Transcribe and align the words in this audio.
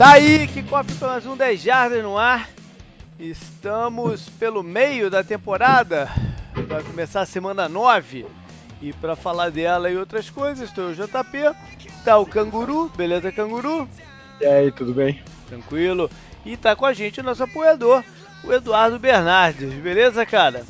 Tá 0.00 0.12
aí, 0.12 0.46
que 0.46 0.62
para 0.62 0.82
mais 1.02 1.26
um 1.26 1.36
10 1.36 1.60
Jardas 1.60 2.02
no 2.02 2.16
ar. 2.16 2.48
Estamos 3.18 4.30
pelo 4.30 4.62
meio 4.62 5.10
da 5.10 5.22
temporada, 5.22 6.08
vai 6.68 6.82
começar 6.82 7.20
a 7.20 7.26
semana 7.26 7.68
9. 7.68 8.24
E 8.80 8.94
para 8.94 9.14
falar 9.14 9.50
dela 9.50 9.90
e 9.90 9.98
outras 9.98 10.30
coisas, 10.30 10.70
estou 10.70 10.88
o 10.88 10.94
JP, 10.94 11.54
tá 12.02 12.16
o 12.16 12.24
Canguru, 12.24 12.90
beleza 12.96 13.30
Canguru? 13.30 13.86
E 14.40 14.46
aí, 14.46 14.72
tudo 14.72 14.94
bem? 14.94 15.22
Tranquilo. 15.50 16.10
E 16.46 16.56
tá 16.56 16.74
com 16.74 16.86
a 16.86 16.94
gente 16.94 17.20
o 17.20 17.22
nosso 17.22 17.42
apoiador, 17.42 18.02
o 18.42 18.54
Eduardo 18.54 18.98
Bernardes, 18.98 19.74
beleza, 19.74 20.24
cara? 20.24 20.64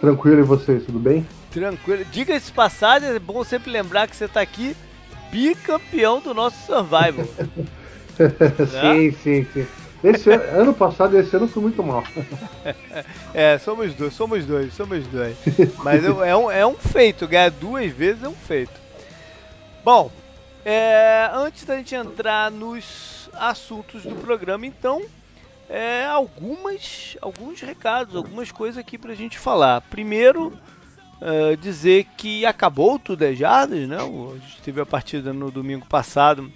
Tranquilo 0.00 0.40
e 0.40 0.42
vocês, 0.42 0.84
tudo 0.84 0.98
bem? 0.98 1.24
Tranquilo. 1.52 2.04
Diga-se 2.06 2.50
passagem, 2.50 3.08
é 3.10 3.20
bom 3.20 3.44
sempre 3.44 3.70
lembrar 3.70 4.08
que 4.08 4.16
você 4.16 4.26
tá 4.26 4.40
aqui 4.40 4.74
bicampeão 5.30 6.20
do 6.20 6.34
nosso 6.34 6.56
Survival. 6.66 7.24
sim, 8.80 9.12
sim, 9.12 9.46
sim. 9.52 9.66
Esse 10.02 10.30
ano, 10.30 10.60
ano 10.62 10.74
passado 10.74 11.16
e 11.16 11.20
esse 11.20 11.34
ano 11.36 11.46
foi 11.46 11.62
muito 11.62 11.82
mal. 11.82 12.02
é, 13.32 13.56
somos 13.58 13.94
dois, 13.94 14.12
somos 14.14 14.44
dois, 14.44 14.74
somos 14.74 15.06
dois. 15.06 15.36
Mas 15.84 16.04
é 16.04 16.36
um, 16.36 16.50
é 16.50 16.66
um 16.66 16.74
feito, 16.74 17.28
ganhar 17.28 17.50
duas 17.50 17.92
vezes 17.92 18.24
é 18.24 18.28
um 18.28 18.34
feito. 18.34 18.72
Bom, 19.84 20.10
é, 20.64 21.30
antes 21.32 21.64
da 21.64 21.76
gente 21.76 21.94
entrar 21.94 22.50
nos 22.50 23.30
assuntos 23.32 24.02
do 24.02 24.14
programa, 24.16 24.66
então, 24.66 25.02
é, 25.70 26.04
algumas, 26.06 27.16
alguns 27.20 27.60
recados, 27.60 28.16
algumas 28.16 28.50
coisas 28.50 28.78
aqui 28.78 28.98
pra 28.98 29.14
gente 29.14 29.38
falar. 29.38 29.80
Primeiro, 29.82 30.52
é, 31.20 31.54
dizer 31.54 32.06
que 32.16 32.44
acabou 32.44 32.98
tudo 32.98 33.24
é 33.24 33.32
Jardas, 33.34 33.88
né? 33.88 33.96
A 33.96 34.38
gente 34.38 34.62
teve 34.62 34.80
a 34.80 34.86
partida 34.86 35.32
no 35.32 35.48
domingo 35.48 35.86
passado 35.86 36.50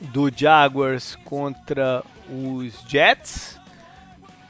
do 0.00 0.30
Jaguars 0.34 1.16
contra 1.24 2.02
os 2.28 2.74
Jets. 2.86 3.58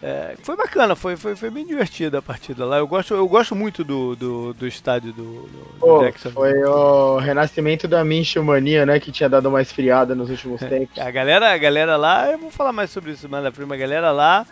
É, 0.00 0.36
foi 0.44 0.56
bacana, 0.56 0.94
foi, 0.94 1.16
foi, 1.16 1.34
foi 1.34 1.50
bem 1.50 1.66
divertida 1.66 2.18
a 2.18 2.22
partida 2.22 2.64
lá. 2.64 2.78
Eu 2.78 2.86
gosto, 2.86 3.14
eu 3.14 3.26
gosto 3.26 3.56
muito 3.56 3.82
do, 3.82 4.14
do, 4.14 4.54
do 4.54 4.66
estádio 4.66 5.12
do, 5.12 5.42
do, 5.48 5.78
Pô, 5.80 6.12
Foi 6.32 6.62
o 6.62 7.18
renascimento 7.18 7.88
da 7.88 8.04
Minshew 8.04 8.44
Mania, 8.44 8.86
né? 8.86 9.00
Que 9.00 9.10
tinha 9.10 9.28
dado 9.28 9.48
uma 9.48 9.60
esfriada 9.60 10.14
nos 10.14 10.30
últimos 10.30 10.60
tempos. 10.68 10.96
A 10.98 11.10
galera, 11.10 11.52
a 11.52 11.58
galera 11.58 11.96
lá, 11.96 12.30
eu 12.30 12.38
vou 12.38 12.50
falar 12.50 12.72
mais 12.72 12.90
sobre 12.90 13.10
isso 13.10 13.28
mais 13.28 13.42
da 13.42 13.50
prima. 13.50 13.74
A 13.74 13.78
galera 13.78 14.12
lá 14.12 14.46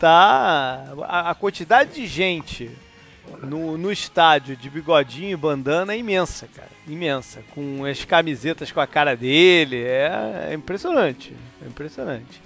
tá. 0.00 0.84
A, 1.02 1.30
a 1.30 1.34
quantidade 1.36 1.94
de 1.94 2.06
gente 2.06 2.68
no, 3.42 3.78
no 3.78 3.92
estádio 3.92 4.56
de 4.56 4.68
bigodinho 4.68 5.30
e 5.30 5.36
bandana 5.36 5.94
é 5.94 5.98
imensa, 5.98 6.48
cara. 6.54 6.70
Imensa. 6.86 7.42
Com 7.54 7.84
as 7.84 8.04
camisetas 8.04 8.70
com 8.72 8.80
a 8.80 8.86
cara 8.86 9.16
dele. 9.16 9.82
É, 9.82 10.48
é 10.50 10.54
impressionante. 10.54 11.34
É 11.62 11.66
impressionante. 11.66 12.42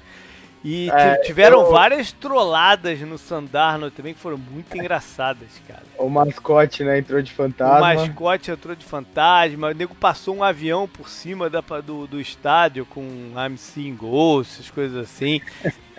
E 0.69 0.91
é, 0.91 1.19
tiveram 1.19 1.61
eu... 1.61 1.71
várias 1.71 2.11
trolladas 2.11 3.01
no 3.03 3.17
Sandarno 3.17 3.89
também 3.89 4.13
que 4.15 4.19
foram 4.19 4.37
muito 4.37 4.77
engraçadas, 4.77 5.49
cara. 5.69 5.85
O 5.97 6.09
mascote, 6.09 6.83
né, 6.83 6.99
entrou 6.99 7.23
de 7.23 7.33
fantasma. 7.33 7.77
O 7.77 7.81
mascote 7.81 8.51
entrou 8.51 8.75
de 8.75 8.85
fantasma. 8.85 9.69
O 9.69 9.73
nego 9.73 9.95
passou 9.95 10.35
um 10.35 10.43
avião 10.43 10.89
por 10.89 11.09
cima 11.09 11.49
da, 11.49 11.61
do, 11.61 12.09
do 12.09 12.21
estádio 12.21 12.85
com 12.85 13.03
I'm 13.37 13.57
Seeing 13.57 13.95
Ghosts, 13.95 14.69
coisas 14.69 14.97
assim. 15.09 15.41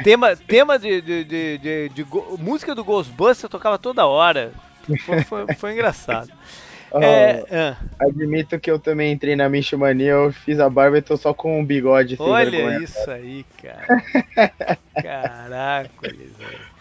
tema 0.03 0.35
tema 0.45 0.77
de, 0.77 0.99
de, 0.99 1.23
de, 1.23 1.57
de, 1.59 1.89
de 1.89 2.05
música 2.37 2.75
do 2.75 2.83
Ghostbuster 2.83 3.49
tocava 3.49 3.77
toda 3.77 4.05
hora. 4.05 4.51
Foi, 5.05 5.21
foi, 5.23 5.53
foi 5.55 5.73
engraçado. 5.73 6.31
Oh, 6.89 7.01
é. 7.01 7.75
Admito 7.99 8.59
que 8.59 8.71
eu 8.71 8.79
também 8.79 9.11
entrei 9.11 9.35
na 9.35 9.49
Mania, 9.77 10.11
eu 10.11 10.31
fiz 10.31 10.59
a 10.59 10.69
barba 10.69 10.97
e 10.97 11.01
tô 11.01 11.17
só 11.17 11.33
com 11.33 11.59
um 11.59 11.65
bigode. 11.65 12.15
Olha 12.17 12.49
vergonha, 12.49 12.79
isso 12.79 13.05
cara. 13.05 13.13
aí, 13.13 13.45
cara. 13.61 14.79
Caraca. 15.03 16.15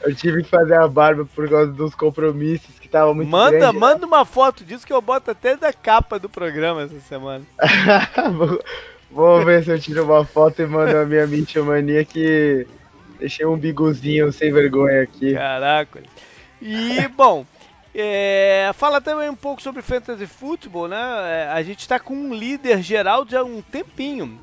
Eu 0.03 0.15
tive 0.15 0.45
que 0.45 0.49
fazer 0.49 0.75
a 0.75 0.87
barba 0.87 1.27
por 1.35 1.49
causa 1.49 1.73
dos 1.73 1.95
compromissos 1.95 2.79
que 2.79 2.89
tava 2.89 3.13
muito 3.15 3.29
Manda, 3.29 3.59
grande, 3.59 3.79
manda 3.79 4.07
uma 4.07 4.25
foto 4.25 4.65
disso 4.65 4.87
que 4.87 4.93
eu 4.93 5.03
boto 5.03 5.31
até 5.31 5.57
da 5.57 5.73
capa 5.73 6.19
do 6.19 6.29
programa 6.29 6.83
essa 6.83 7.01
semana. 7.01 7.45
vou, 8.33 8.63
vou 9.11 9.45
ver 9.45 9.65
se 9.65 9.71
eu 9.71 9.81
tiro 9.81 10.05
uma 10.05 10.25
foto 10.25 10.63
e 10.63 10.67
mando 10.67 10.97
a 10.97 11.05
minha 11.05 11.27
Mania 11.65 12.05
que 12.05 12.67
deixei 13.19 13.45
um 13.45 13.57
bigozinho 13.57 14.33
sem 14.33 14.53
vergonha 14.53 15.03
aqui. 15.03 15.35
Caraca. 15.35 16.01
E, 16.61 17.09
bom, 17.09 17.45
é, 17.99 18.71
fala 18.75 19.01
também 19.01 19.31
um 19.31 19.35
pouco 19.35 19.63
sobre 19.63 19.81
Fantasy 19.81 20.27
Football, 20.27 20.89
né? 20.89 20.99
É, 20.99 21.49
a 21.49 21.63
gente 21.63 21.81
está 21.81 21.99
com 21.99 22.15
um 22.15 22.35
líder 22.35 22.83
geral 22.83 23.25
de 23.25 23.37
há 23.37 23.43
um 23.43 23.63
tempinho, 23.63 24.39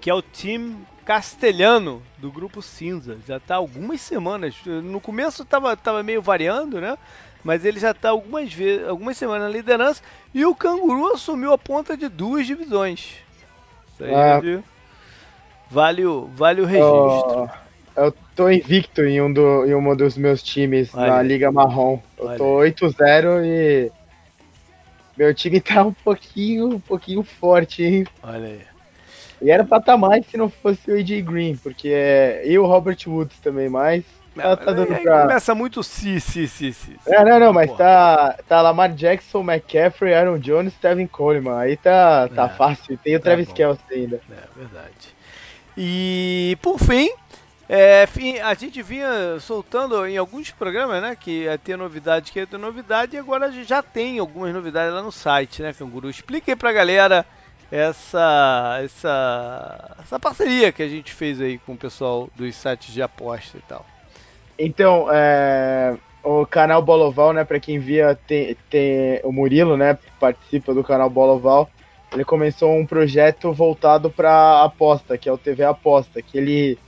que 0.00 0.08
é 0.08 0.14
o 0.14 0.22
time 0.22 0.86
castelhano 1.04 2.02
do 2.18 2.30
grupo 2.30 2.62
cinza. 2.62 3.18
Já 3.26 3.38
está 3.38 3.56
algumas 3.56 4.00
semanas. 4.00 4.54
No 4.64 5.00
começo 5.00 5.42
estava 5.42 5.76
tava 5.76 6.02
meio 6.02 6.22
variando, 6.22 6.80
né? 6.80 6.96
Mas 7.42 7.64
ele 7.64 7.80
já 7.80 7.90
está 7.90 8.10
algumas 8.10 8.52
vezes, 8.52 8.86
algumas 8.86 9.16
semanas 9.16 9.44
na 9.44 9.48
liderança 9.48 10.02
e 10.34 10.44
o 10.44 10.54
Canguru 10.54 11.14
assumiu 11.14 11.52
a 11.52 11.58
ponta 11.58 11.96
de 11.96 12.08
duas 12.08 12.46
divisões. 12.46 13.16
Isso 13.94 14.04
aí 14.04 14.12
é. 14.12 14.62
vale, 15.70 16.04
o, 16.04 16.26
vale 16.34 16.60
o 16.60 16.64
registro. 16.66 17.50
Oh. 17.52 17.67
Eu 17.98 18.14
tô 18.36 18.48
invicto 18.48 19.02
em 19.02 19.20
um, 19.20 19.32
do, 19.32 19.66
em 19.66 19.74
um 19.74 19.96
dos 19.96 20.16
meus 20.16 20.42
times 20.42 20.94
Olha. 20.94 21.08
na 21.08 21.22
Liga 21.22 21.50
Marrom. 21.50 21.98
Eu 22.16 22.26
Olha. 22.26 22.38
tô 22.38 22.44
8-0 22.58 23.44
e. 23.44 23.92
Meu 25.16 25.34
time 25.34 25.60
tá 25.60 25.82
um 25.82 25.92
pouquinho, 25.92 26.68
um 26.68 26.80
pouquinho 26.80 27.24
forte, 27.24 27.82
hein? 27.82 28.06
Olha 28.22 28.46
aí. 28.46 28.60
E 29.42 29.50
era 29.50 29.64
pra 29.64 29.78
estar 29.78 29.92
tá 29.92 29.98
mais 29.98 30.24
se 30.26 30.36
não 30.36 30.48
fosse 30.48 30.90
o 30.90 30.94
AJ 30.94 31.22
Green, 31.22 31.56
porque 31.56 31.88
é. 31.88 32.42
E 32.44 32.56
o 32.58 32.66
Robert 32.66 32.98
Woods 33.06 33.38
também, 33.40 33.68
mas. 33.68 34.04
Tá, 34.34 34.56
tá 34.56 34.72
dando 34.72 34.94
aí 34.94 35.02
pra... 35.02 35.22
Começa 35.22 35.52
muito 35.52 35.82
si, 35.82 36.20
si, 36.20 36.46
si, 36.46 36.72
si. 36.72 36.96
É, 37.08 37.24
não, 37.24 37.40
não, 37.40 37.52
mas 37.52 37.72
tá, 37.72 38.38
tá 38.46 38.62
Lamar 38.62 38.92
Jackson, 38.92 39.40
McCaffrey, 39.40 40.14
Aaron 40.14 40.38
Jones, 40.38 40.74
Tevin 40.74 41.08
Coleman. 41.08 41.58
Aí 41.58 41.76
tá, 41.76 42.28
tá 42.28 42.44
é, 42.44 42.48
fácil. 42.50 42.96
Tem 43.02 43.16
o 43.16 43.18
tá 43.18 43.24
Travis 43.24 43.52
Kelce 43.52 43.82
ainda. 43.90 44.20
É 44.30 44.58
verdade. 44.58 45.18
E 45.76 46.56
por 46.62 46.78
fim, 46.78 47.10
é, 47.68 48.08
a 48.42 48.54
gente 48.54 48.82
vinha 48.82 49.38
soltando 49.40 50.06
em 50.06 50.16
alguns 50.16 50.50
programas, 50.50 51.02
né, 51.02 51.14
que 51.14 51.42
ia 51.42 51.58
ter 51.58 51.76
novidade, 51.76 52.32
que 52.32 52.38
ia 52.38 52.46
ter 52.46 52.56
novidade, 52.56 53.14
e 53.14 53.18
agora 53.18 53.46
a 53.46 53.50
gente 53.50 53.68
já 53.68 53.82
tem 53.82 54.18
algumas 54.18 54.54
novidades 54.54 54.94
lá 54.94 55.02
no 55.02 55.12
site, 55.12 55.60
né, 55.60 55.74
Canguru? 55.74 56.08
Explique 56.08 56.50
aí 56.50 56.56
pra 56.56 56.72
galera 56.72 57.26
essa, 57.70 58.78
essa, 58.82 59.96
essa 60.00 60.18
parceria 60.18 60.72
que 60.72 60.82
a 60.82 60.88
gente 60.88 61.12
fez 61.12 61.40
aí 61.40 61.58
com 61.58 61.74
o 61.74 61.76
pessoal 61.76 62.30
dos 62.34 62.56
sites 62.56 62.94
de 62.94 63.02
aposta 63.02 63.58
e 63.58 63.62
tal. 63.68 63.84
Então, 64.58 65.06
é, 65.12 65.94
o 66.24 66.46
canal 66.46 66.80
Boloval, 66.80 67.34
né, 67.34 67.44
para 67.44 67.60
quem 67.60 67.78
via, 67.78 68.18
tem, 68.26 68.56
tem 68.70 69.20
o 69.22 69.30
Murilo, 69.30 69.76
né, 69.76 69.98
participa 70.18 70.72
do 70.72 70.82
canal 70.82 71.10
Boloval. 71.10 71.70
Ele 72.10 72.24
começou 72.24 72.74
um 72.74 72.86
projeto 72.86 73.52
voltado 73.52 74.10
para 74.10 74.64
aposta, 74.64 75.18
que 75.18 75.28
é 75.28 75.32
o 75.32 75.36
TV 75.36 75.62
Aposta, 75.62 76.22
que 76.22 76.38
ele 76.38 76.78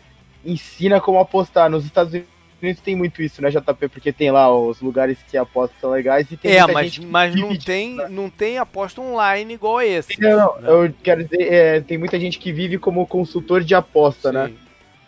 ensina 0.44 1.00
como 1.00 1.18
apostar. 1.18 1.70
Nos 1.70 1.84
Estados 1.84 2.12
Unidos 2.60 2.80
tem 2.82 2.94
muito 2.94 3.22
isso, 3.22 3.40
né, 3.40 3.50
JP? 3.50 3.88
Porque 3.88 4.12
tem 4.12 4.30
lá 4.30 4.54
os 4.54 4.80
lugares 4.80 5.18
que 5.28 5.36
apostam 5.36 5.78
são 5.80 5.90
legais 5.90 6.30
e 6.30 6.36
tem 6.36 6.52
É, 6.52 6.66
mas, 6.66 6.98
mas 6.98 7.34
não, 7.34 7.56
tem, 7.56 7.96
né? 7.96 8.08
não 8.08 8.28
tem 8.30 8.58
aposta 8.58 9.00
online 9.00 9.54
igual 9.54 9.78
a 9.78 9.86
esse. 9.86 10.20
Não, 10.20 10.30
não, 10.30 10.60
né? 10.60 10.68
eu 10.70 10.94
quero 11.02 11.24
dizer, 11.24 11.52
é, 11.52 11.80
tem 11.80 11.98
muita 11.98 12.18
gente 12.18 12.38
que 12.38 12.52
vive 12.52 12.78
como 12.78 13.06
consultor 13.06 13.62
de 13.62 13.74
aposta, 13.74 14.32
né? 14.32 14.46
Sim. 14.46 14.52
né? 14.52 14.58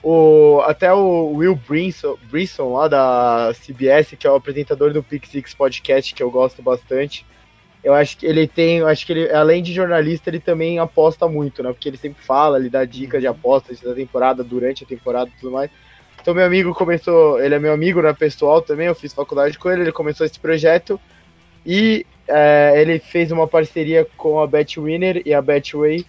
O, 0.05 0.61
até 0.67 0.93
o 0.93 1.33
Will 1.35 1.55
Brinson, 1.55 2.17
Brinson, 2.29 2.73
lá 2.73 2.89
da 2.89 3.53
CBS, 3.55 4.17
que 4.19 4.27
é 4.27 4.31
o 4.31 4.35
apresentador 4.35 4.93
do 4.93 5.01
Pixix 5.01 5.55
Podcast, 5.55 6.13
que 6.13 6.21
eu 6.21 6.29
gosto 6.29 6.61
bastante, 6.61 7.25
eu 7.83 7.95
acho 7.95 8.17
que 8.17 8.27
ele 8.27 8.47
tem, 8.47 8.79
eu 8.79 8.87
acho 8.87 9.05
que 9.05 9.13
ele, 9.13 9.31
além 9.33 9.63
de 9.63 9.73
jornalista, 9.73 10.31
ele 10.31 10.39
também 10.39 10.79
aposta 10.79 11.27
muito, 11.27 11.63
né? 11.63 11.73
Porque 11.73 11.89
ele 11.89 11.97
sempre 11.97 12.23
fala, 12.23 12.59
ele 12.59 12.71
dá 12.71 12.85
dicas 12.85 13.21
de 13.21 13.27
apostas 13.27 13.81
da 13.81 13.95
temporada, 13.95 14.45
durante 14.45 14.85
a 14.85 14.87
temporada 14.87 15.31
e 15.31 15.41
tudo 15.41 15.53
mais. 15.53 15.71
Então 16.23 16.35
meu 16.35 16.45
amigo 16.45 16.73
começou, 16.73 17.43
ele 17.43 17.57
é 17.57 17.59
meu 17.59 17.73
amigo, 17.73 18.01
né, 18.01 18.13
pessoal 18.13 18.63
também, 18.63 18.87
eu 18.87 18.95
fiz 18.95 19.13
faculdade 19.13 19.59
com 19.59 19.69
ele, 19.69 19.83
ele 19.83 19.93
começou 19.93 20.25
esse 20.25 20.39
projeto 20.39 21.01
e 21.67 22.07
é, 22.29 22.75
ele 22.77 23.01
fez 23.01 23.33
uma 23.33 23.49
parceria 23.49 24.07
com 24.17 24.41
a 24.41 24.47
Betwinner 24.47 25.21
e 25.27 25.35
a 25.35 25.43
Betway 25.43 26.07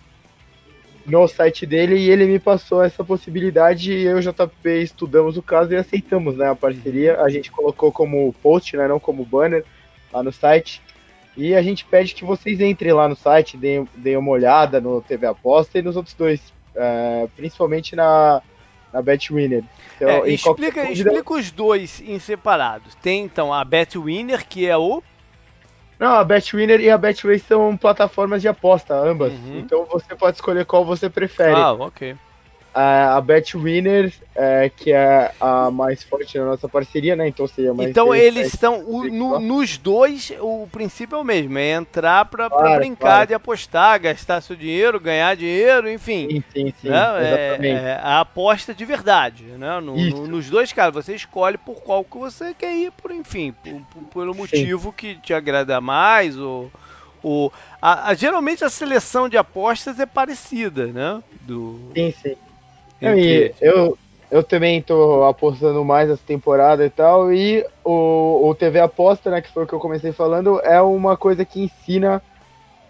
no 1.04 1.28
site 1.28 1.66
dele 1.66 1.98
e 1.98 2.12
ele 2.12 2.28
me 2.28 2.38
passou 2.38 2.84
essa 2.84 3.04
possibilidade 3.04 3.92
e 3.92 4.04
eu 4.04 4.20
e 4.20 4.20
o 4.20 4.32
JP 4.32 4.70
estudamos 4.84 5.36
o 5.36 5.42
caso 5.42 5.74
e 5.74 5.78
aceitamos, 5.78 6.38
né, 6.38 6.48
a 6.48 6.56
parceria. 6.56 7.20
A 7.20 7.30
gente 7.30 7.50
colocou 7.50 7.92
como 7.92 8.32
post, 8.34 8.78
né, 8.78 8.88
não 8.88 9.00
como 9.00 9.26
banner 9.26 9.66
lá 10.14 10.22
no 10.22 10.32
site. 10.32 10.80
E 11.36 11.56
a 11.56 11.62
gente 11.62 11.84
pede 11.86 12.14
que 12.14 12.24
vocês 12.24 12.60
entrem 12.60 12.94
lá 12.94 13.08
no 13.08 13.16
site, 13.16 13.58
deem, 13.58 13.88
deem 13.96 14.18
uma 14.18 14.32
olhada 14.32 14.80
no 14.80 15.02
TV 15.02 15.26
Aposta 15.26 15.80
e 15.80 15.82
nos 15.82 15.96
outros 15.96 16.14
dois, 16.14 16.54
é, 16.76 17.28
principalmente 17.36 17.96
na, 17.96 18.42
na 18.92 19.02
Betwinner. 19.02 19.64
Então, 19.96 20.10
é, 20.10 20.30
explica, 20.30 20.84
dúvida... 20.84 21.10
explica 21.10 21.34
os 21.34 21.52
dois 21.52 22.02
em 22.02 22.20
separados. 22.20 22.94
Tem 22.96 23.24
então 23.24 23.52
a 23.52 23.64
Betwinner, 23.64 24.48
que 24.48 24.68
é 24.68 24.78
o. 24.78 25.02
Não, 26.00 26.16
a 26.16 26.24
Betwinner 26.24 26.80
e 26.82 26.90
a 26.90 26.98
Betway 26.98 27.40
são 27.40 27.76
plataformas 27.78 28.42
de 28.42 28.48
aposta, 28.48 28.94
ambas. 28.94 29.34
Uhum. 29.34 29.60
Então 29.60 29.86
você 29.86 30.16
pode 30.16 30.38
escolher 30.38 30.66
qual 30.66 30.86
você 30.86 31.10
prefere. 31.10 31.56
Ah, 31.56 31.74
ok. 31.74 32.16
A 32.74 33.22
Bet 33.22 33.56
Winners, 33.56 34.16
é, 34.36 34.68
que 34.68 34.92
é 34.92 35.32
a 35.40 35.70
mais 35.70 36.04
forte 36.04 36.40
na 36.40 36.46
nossa 36.46 36.68
parceria, 36.68 37.16
né? 37.16 37.28
Então 37.28 37.46
seria 37.46 37.72
mais. 37.72 37.90
Então 37.90 38.16
eles 38.16 38.48
estão. 38.48 38.82
No, 38.82 39.40
nos 39.40 39.78
dois, 39.78 40.32
o 40.40 40.68
princípio 40.72 41.16
é 41.16 41.20
o 41.20 41.24
mesmo: 41.24 41.56
é 41.58 41.72
entrar 41.74 42.26
pra, 42.26 42.50
claro, 42.50 42.64
pra 42.64 42.78
brincar 42.78 42.98
claro. 42.98 43.28
de 43.28 43.34
apostar, 43.36 44.00
gastar 44.00 44.42
seu 44.42 44.56
dinheiro, 44.56 45.00
ganhar 45.00 45.36
dinheiro, 45.36 45.88
enfim. 45.88 46.28
Sim, 46.28 46.44
sim, 46.52 46.74
sim. 46.82 46.90
Né? 46.90 46.98
Exatamente. 46.98 47.68
É, 47.68 47.90
é, 47.90 48.00
a 48.02 48.22
aposta 48.22 48.74
de 48.74 48.86
verdade, 48.86 49.44
né? 49.44 49.80
No, 49.80 49.96
no, 49.96 50.28
nos 50.28 50.50
dois 50.50 50.74
casos, 50.74 51.06
você 51.06 51.14
escolhe 51.14 51.60
por 51.60 51.76
qual 51.76 52.04
que 52.04 52.18
você 52.18 52.56
quer 52.56 52.76
ir, 52.76 52.92
por 52.92 53.12
enfim, 53.12 53.54
por, 53.64 53.82
por, 53.82 54.04
pelo 54.22 54.34
motivo 54.34 54.90
sim. 54.90 54.96
que 54.98 55.16
te 55.16 55.34
agrada 55.34 55.80
mais 55.80 56.38
ou. 56.38 56.72
O, 57.26 57.50
a, 57.82 58.10
a, 58.10 58.14
geralmente 58.16 58.66
a 58.66 58.70
seleção 58.70 59.30
de 59.30 59.38
apostas 59.38 59.98
é 59.98 60.06
parecida, 60.06 60.88
né? 60.88 61.24
Do, 61.40 61.80
sim, 61.96 62.14
sim. 62.22 62.36
E 63.02 63.54
eu, 63.62 63.98
eu 64.32 64.44
também 64.44 64.82
tô 64.82 65.24
apostando 65.26 65.84
mais 65.86 66.10
essa 66.10 66.22
temporada 66.26 66.86
e 66.86 66.90
tal. 66.90 67.34
E 67.34 67.66
o, 67.84 68.50
o 68.50 68.56
TV 68.56 68.80
Aposta, 68.80 69.30
né, 69.30 69.42
que 69.42 69.52
foi 69.52 69.64
o 69.64 69.68
que 69.68 69.74
eu 69.74 69.80
comecei 69.80 70.12
falando, 70.12 70.60
é 70.62 70.82
uma 70.82 71.16
coisa 71.16 71.46
que 71.46 71.62
ensina 71.62 72.22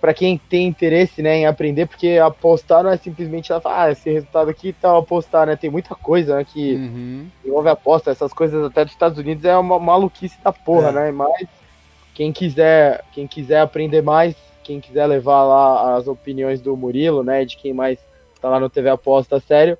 para 0.03 0.13
quem 0.13 0.37
tem 0.37 0.67
interesse, 0.67 1.21
né, 1.21 1.37
em 1.37 1.45
aprender, 1.45 1.85
porque 1.85 2.17
apostar 2.17 2.83
não 2.83 2.91
é 2.91 2.97
simplesmente 2.97 3.53
ela 3.53 3.61
ah, 3.63 3.89
esse 3.89 4.11
resultado 4.11 4.49
aqui 4.49 4.67
e 4.67 4.73
tal, 4.73 4.97
apostar, 4.97 5.47
né? 5.47 5.55
Tem 5.55 5.69
muita 5.69 5.95
coisa, 5.95 6.35
né, 6.35 6.43
que 6.43 6.75
uhum. 6.75 7.27
envolve 7.45 7.69
aposta, 7.69 8.11
essas 8.11 8.33
coisas 8.33 8.65
até 8.65 8.83
dos 8.83 8.93
Estados 8.93 9.17
Unidos 9.17 9.45
é 9.45 9.55
uma 9.57 9.79
maluquice 9.79 10.37
da 10.43 10.51
porra, 10.51 10.89
é. 10.89 10.91
né? 10.91 11.11
Mas 11.13 11.47
quem 12.13 12.33
quiser, 12.33 13.01
quem 13.13 13.25
quiser 13.25 13.61
aprender 13.61 14.01
mais, 14.01 14.35
quem 14.61 14.81
quiser 14.81 15.05
levar 15.05 15.43
lá 15.43 15.95
as 15.95 16.05
opiniões 16.05 16.59
do 16.59 16.75
Murilo, 16.75 17.23
né, 17.23 17.45
de 17.45 17.55
quem 17.55 17.73
mais 17.73 17.97
tá 18.41 18.49
lá 18.49 18.59
no 18.59 18.69
TV 18.69 18.89
Aposta 18.89 19.39
sério, 19.39 19.77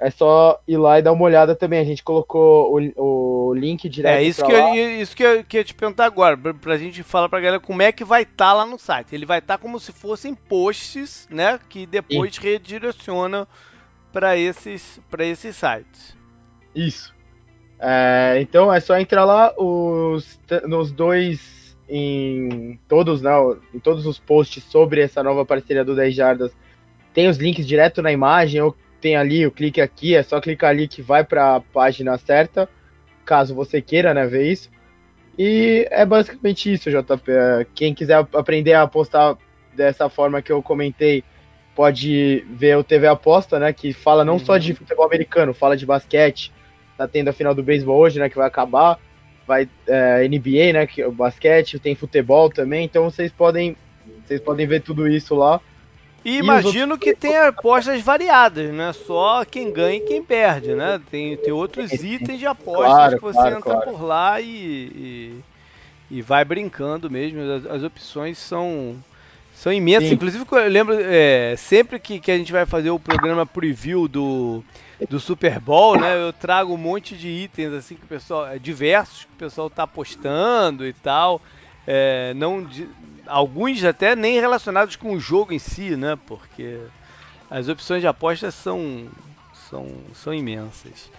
é 0.00 0.10
só 0.10 0.58
ir 0.66 0.78
lá 0.78 0.98
e 0.98 1.02
dar 1.02 1.12
uma 1.12 1.24
olhada 1.24 1.54
também. 1.54 1.78
A 1.78 1.84
gente 1.84 2.02
colocou 2.02 2.74
o, 2.74 3.50
o 3.50 3.54
link 3.54 3.86
direto. 3.86 4.18
É 4.18 4.22
isso 4.22 4.42
que, 4.42 4.50
eu, 4.50 4.74
isso 5.02 5.14
que 5.14 5.22
eu 5.22 5.44
queria 5.44 5.62
te 5.62 5.74
perguntar 5.74 6.06
agora, 6.06 6.38
pra, 6.38 6.54
pra 6.54 6.78
gente 6.78 7.02
falar 7.02 7.28
pra 7.28 7.38
galera 7.38 7.60
como 7.60 7.82
é 7.82 7.92
que 7.92 8.02
vai 8.02 8.22
estar 8.22 8.46
tá 8.46 8.52
lá 8.54 8.64
no 8.64 8.78
site. 8.78 9.14
Ele 9.14 9.26
vai 9.26 9.40
estar 9.40 9.58
tá 9.58 9.62
como 9.62 9.78
se 9.78 9.92
fossem 9.92 10.34
posts, 10.34 11.28
né? 11.30 11.60
Que 11.68 11.84
depois 11.84 12.34
Sim. 12.34 12.40
redireciona 12.40 13.46
para 14.10 14.38
esses, 14.38 14.98
pra 15.10 15.22
esses 15.22 15.54
sites. 15.54 16.16
Isso. 16.74 17.14
É, 17.78 18.38
então 18.40 18.72
é 18.72 18.80
só 18.80 18.98
entrar 18.98 19.24
lá 19.24 19.52
os, 19.58 20.40
nos 20.66 20.90
dois. 20.90 21.60
Em 21.92 22.78
todos, 22.86 23.20
né, 23.20 23.32
em 23.74 23.80
todos 23.80 24.06
os 24.06 24.16
posts 24.16 24.62
sobre 24.62 25.00
essa 25.00 25.24
nova 25.24 25.44
parceria 25.44 25.84
do 25.84 25.96
10 25.96 26.14
Jardas. 26.14 26.52
Tem 27.12 27.28
os 27.28 27.36
links 27.36 27.66
direto 27.66 28.00
na 28.00 28.12
imagem 28.12 28.60
ou 28.62 28.76
tem 29.00 29.16
ali 29.16 29.46
o 29.46 29.50
clique 29.50 29.80
aqui, 29.80 30.14
é 30.14 30.22
só 30.22 30.40
clicar 30.40 30.70
ali 30.70 30.86
que 30.86 31.02
vai 31.02 31.24
para 31.24 31.56
a 31.56 31.60
página 31.60 32.16
certa, 32.18 32.68
caso 33.24 33.54
você 33.54 33.80
queira, 33.80 34.12
né, 34.12 34.26
ver 34.26 34.50
isso. 34.50 34.70
E 35.38 35.86
é 35.90 36.04
basicamente 36.04 36.72
isso, 36.72 36.90
JP. 36.90 37.30
É, 37.30 37.66
quem 37.74 37.94
quiser 37.94 38.26
aprender 38.34 38.74
a 38.74 38.82
apostar 38.82 39.36
dessa 39.74 40.08
forma 40.08 40.42
que 40.42 40.52
eu 40.52 40.62
comentei, 40.62 41.24
pode 41.74 42.44
ver 42.50 42.76
o 42.76 42.84
TV 42.84 43.06
Aposta, 43.06 43.58
né, 43.58 43.72
que 43.72 43.92
fala 43.92 44.24
não 44.24 44.34
uhum. 44.34 44.38
só 44.38 44.58
de 44.58 44.74
futebol 44.74 45.06
americano, 45.06 45.54
fala 45.54 45.76
de 45.76 45.86
basquete. 45.86 46.52
Tá 46.96 47.08
tendo 47.08 47.28
a 47.28 47.32
final 47.32 47.54
do 47.54 47.62
beisebol 47.62 47.98
hoje, 47.98 48.18
né, 48.18 48.28
que 48.28 48.36
vai 48.36 48.46
acabar. 48.46 48.98
Vai 49.46 49.68
é, 49.86 50.28
NBA, 50.28 50.72
né, 50.74 50.86
que 50.86 51.00
é 51.00 51.06
o 51.06 51.12
basquete, 51.12 51.78
tem 51.78 51.94
futebol 51.94 52.50
também, 52.50 52.84
então 52.84 53.10
vocês 53.10 53.32
podem 53.32 53.76
vocês 54.24 54.40
podem 54.40 54.66
ver 54.66 54.82
tudo 54.82 55.08
isso 55.08 55.34
lá. 55.34 55.60
E, 56.24 56.38
imagino 56.38 56.98
que 56.98 57.14
tem 57.14 57.36
apostas 57.36 58.02
variadas, 58.02 58.72
não 58.72 58.84
é 58.84 58.92
só 58.92 59.44
quem 59.44 59.72
ganha 59.72 59.96
e 59.96 60.06
quem 60.06 60.22
perde, 60.22 60.74
né? 60.74 61.00
Tem, 61.10 61.36
tem 61.36 61.52
outros 61.52 61.92
itens 61.92 62.38
de 62.38 62.46
apostas 62.46 62.86
claro, 62.86 63.16
que 63.16 63.22
você 63.22 63.38
claro, 63.38 63.56
entra 63.56 63.72
claro. 63.72 63.90
por 63.90 64.02
lá 64.02 64.40
e, 64.40 64.46
e, 64.50 65.40
e, 66.10 66.22
vai 66.22 66.44
brincando 66.44 67.10
mesmo. 67.10 67.40
As, 67.40 67.66
as 67.66 67.82
opções 67.82 68.36
são, 68.36 68.96
são 69.54 69.72
imensas. 69.72 70.10
Sim. 70.10 70.14
Inclusive, 70.14 70.44
eu 70.50 70.68
lembro, 70.68 70.94
é, 71.00 71.54
sempre 71.56 71.98
que, 71.98 72.20
que 72.20 72.30
a 72.30 72.36
gente 72.36 72.52
vai 72.52 72.66
fazer 72.66 72.90
o 72.90 73.00
programa 73.00 73.46
preview 73.46 74.06
do, 74.06 74.62
do 75.08 75.18
Super 75.18 75.58
Bowl, 75.58 75.98
né? 75.98 76.22
Eu 76.22 76.34
trago 76.34 76.74
um 76.74 76.78
monte 76.78 77.16
de 77.16 77.28
itens 77.28 77.72
assim 77.72 77.94
que 77.94 78.04
o 78.04 78.08
pessoal. 78.08 78.46
É, 78.46 78.58
diversos 78.58 79.24
que 79.24 79.32
o 79.32 79.38
pessoal 79.38 79.70
tá 79.70 79.84
apostando 79.84 80.86
e 80.86 80.92
tal. 80.92 81.40
É, 81.86 82.34
não, 82.34 82.68
alguns 83.26 83.82
até 83.84 84.14
nem 84.14 84.40
relacionados 84.40 84.96
com 84.96 85.12
o 85.12 85.20
jogo 85.20 85.52
em 85.52 85.58
si, 85.58 85.96
né? 85.96 86.18
Porque 86.26 86.78
as 87.50 87.68
opções 87.68 88.00
de 88.00 88.06
apostas 88.06 88.54
são, 88.54 89.08
são, 89.68 89.88
são 90.14 90.34
imensas. 90.34 91.10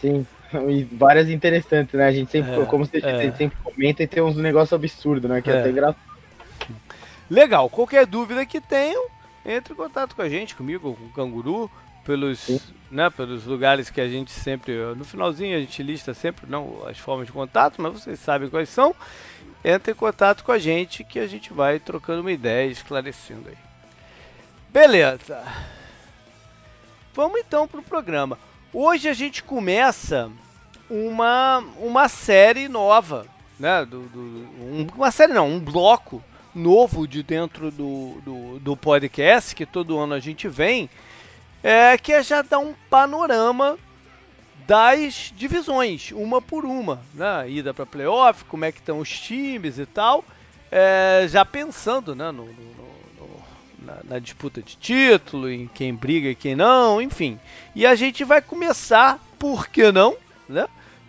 Sim, 0.00 0.26
e 0.68 0.84
várias 0.84 1.28
interessantes, 1.28 1.94
né? 1.94 2.06
A 2.06 2.12
gente 2.12 2.30
sempre, 2.30 2.60
é, 2.60 2.64
como 2.64 2.84
você 2.84 2.98
é. 2.98 3.26
disse, 3.26 3.38
sempre 3.38 3.58
comenta 3.62 4.02
e 4.02 4.06
tem 4.06 4.22
uns 4.22 4.36
negócios 4.36 4.72
absurdos, 4.72 5.28
né? 5.28 5.42
Que 5.42 5.50
é, 5.50 5.54
é 5.54 5.60
até 5.60 5.70
engraçado. 5.70 6.08
Legal, 7.30 7.68
qualquer 7.68 8.06
dúvida 8.06 8.46
que 8.46 8.60
tenham, 8.60 9.06
entre 9.44 9.72
em 9.72 9.76
contato 9.76 10.16
com 10.16 10.22
a 10.22 10.28
gente, 10.28 10.54
comigo, 10.54 10.94
com 10.94 11.04
o 11.04 11.10
Canguru, 11.10 11.70
pelos, 12.08 12.72
né, 12.90 13.10
pelos 13.10 13.44
lugares 13.44 13.90
que 13.90 14.00
a 14.00 14.08
gente 14.08 14.30
sempre, 14.30 14.74
no 14.96 15.04
finalzinho 15.04 15.54
a 15.54 15.60
gente 15.60 15.82
lista 15.82 16.14
sempre 16.14 16.46
não 16.48 16.86
as 16.88 16.96
formas 16.98 17.26
de 17.26 17.32
contato, 17.32 17.82
mas 17.82 17.92
vocês 17.92 18.18
sabem 18.18 18.48
quais 18.48 18.70
são 18.70 18.94
entre 19.64 19.92
em 19.92 19.94
contato 19.94 20.44
com 20.44 20.52
a 20.52 20.58
gente 20.58 21.04
que 21.04 21.18
a 21.18 21.26
gente 21.26 21.52
vai 21.52 21.78
trocando 21.78 22.20
uma 22.20 22.32
ideia, 22.32 22.70
esclarecendo 22.70 23.48
aí. 23.48 23.58
Beleza. 24.70 25.42
Vamos 27.14 27.40
então 27.40 27.66
para 27.66 27.80
o 27.80 27.82
programa. 27.82 28.38
Hoje 28.72 29.08
a 29.08 29.12
gente 29.12 29.42
começa 29.42 30.30
uma, 30.88 31.58
uma 31.78 32.08
série 32.08 32.68
nova, 32.68 33.26
né? 33.58 33.84
Do, 33.84 34.02
do, 34.02 34.20
um, 34.20 34.86
uma 34.94 35.10
série 35.10 35.32
não, 35.32 35.48
um 35.48 35.60
bloco 35.60 36.22
novo 36.54 37.06
de 37.06 37.22
dentro 37.22 37.70
do, 37.70 38.20
do, 38.24 38.58
do 38.60 38.76
podcast 38.76 39.54
que 39.54 39.66
todo 39.66 39.98
ano 39.98 40.14
a 40.14 40.20
gente 40.20 40.48
vem, 40.48 40.88
é, 41.62 41.96
que 41.98 42.12
é 42.12 42.22
já 42.22 42.42
dar 42.42 42.58
um 42.58 42.74
panorama 42.88 43.78
das 44.68 45.32
divisões, 45.34 46.12
uma 46.12 46.42
por 46.42 46.66
uma, 46.66 47.00
né? 47.14 47.48
Ida 47.48 47.72
para 47.72 47.86
playoff, 47.86 48.44
como 48.44 48.66
é 48.66 48.70
que 48.70 48.80
estão 48.80 48.98
os 48.98 49.08
times 49.08 49.78
e 49.78 49.86
tal, 49.86 50.22
é, 50.70 51.24
já 51.26 51.42
pensando, 51.42 52.14
né, 52.14 52.30
no, 52.30 52.44
no, 52.44 52.52
no, 52.52 53.42
na, 53.78 53.96
na, 54.04 54.18
disputa 54.18 54.60
de 54.60 54.76
título, 54.76 55.50
em 55.50 55.66
quem 55.68 55.94
briga 55.94 56.28
e 56.28 56.34
quem 56.34 56.54
não, 56.54 57.00
enfim. 57.00 57.40
E 57.74 57.86
a 57.86 57.94
gente 57.94 58.24
vai 58.24 58.42
começar, 58.42 59.18
por 59.38 59.68
que 59.68 59.90
não, 59.90 60.14
né? 60.46 60.68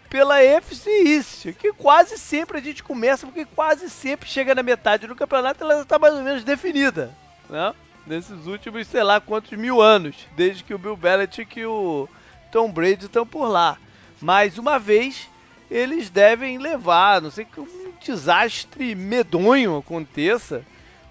Pela 0.10 0.42
FC 0.42 0.90
East, 0.90 1.52
que 1.60 1.74
quase 1.74 2.18
sempre 2.18 2.60
a 2.60 2.62
gente 2.62 2.82
começa, 2.82 3.28
porque 3.28 3.44
quase 3.44 3.90
sempre 3.90 4.30
chega 4.30 4.56
na 4.56 4.64
metade 4.64 5.06
do 5.06 5.18
campeonato 5.18 5.66
ela 5.66 5.82
está 5.82 6.00
mais 6.00 6.14
ou 6.14 6.24
menos 6.24 6.46
definida, 6.46 7.14
né? 7.50 7.74
Nesses 8.08 8.48
últimos, 8.48 8.88
sei 8.88 9.04
lá 9.04 9.20
quantos 9.20 9.52
mil 9.52 9.82
anos, 9.82 10.16
desde 10.38 10.64
que 10.64 10.74
o 10.74 10.80
Bill 10.80 10.96
Belichick 10.96 11.60
e 11.60 11.66
o 11.66 12.08
Tom 12.52 12.72
Brady 12.72 13.06
estão 13.06 13.26
por 13.26 13.48
lá. 13.48 13.78
Mais 14.22 14.58
uma 14.58 14.78
vez, 14.78 15.30
eles 15.70 16.10
devem 16.10 16.58
levar, 16.58 17.22
não 17.22 17.32
sei 17.32 17.46
que 17.46 17.60
um 17.60 17.94
desastre 18.04 18.96
medonho 18.96 19.78
aconteça, 19.78 20.64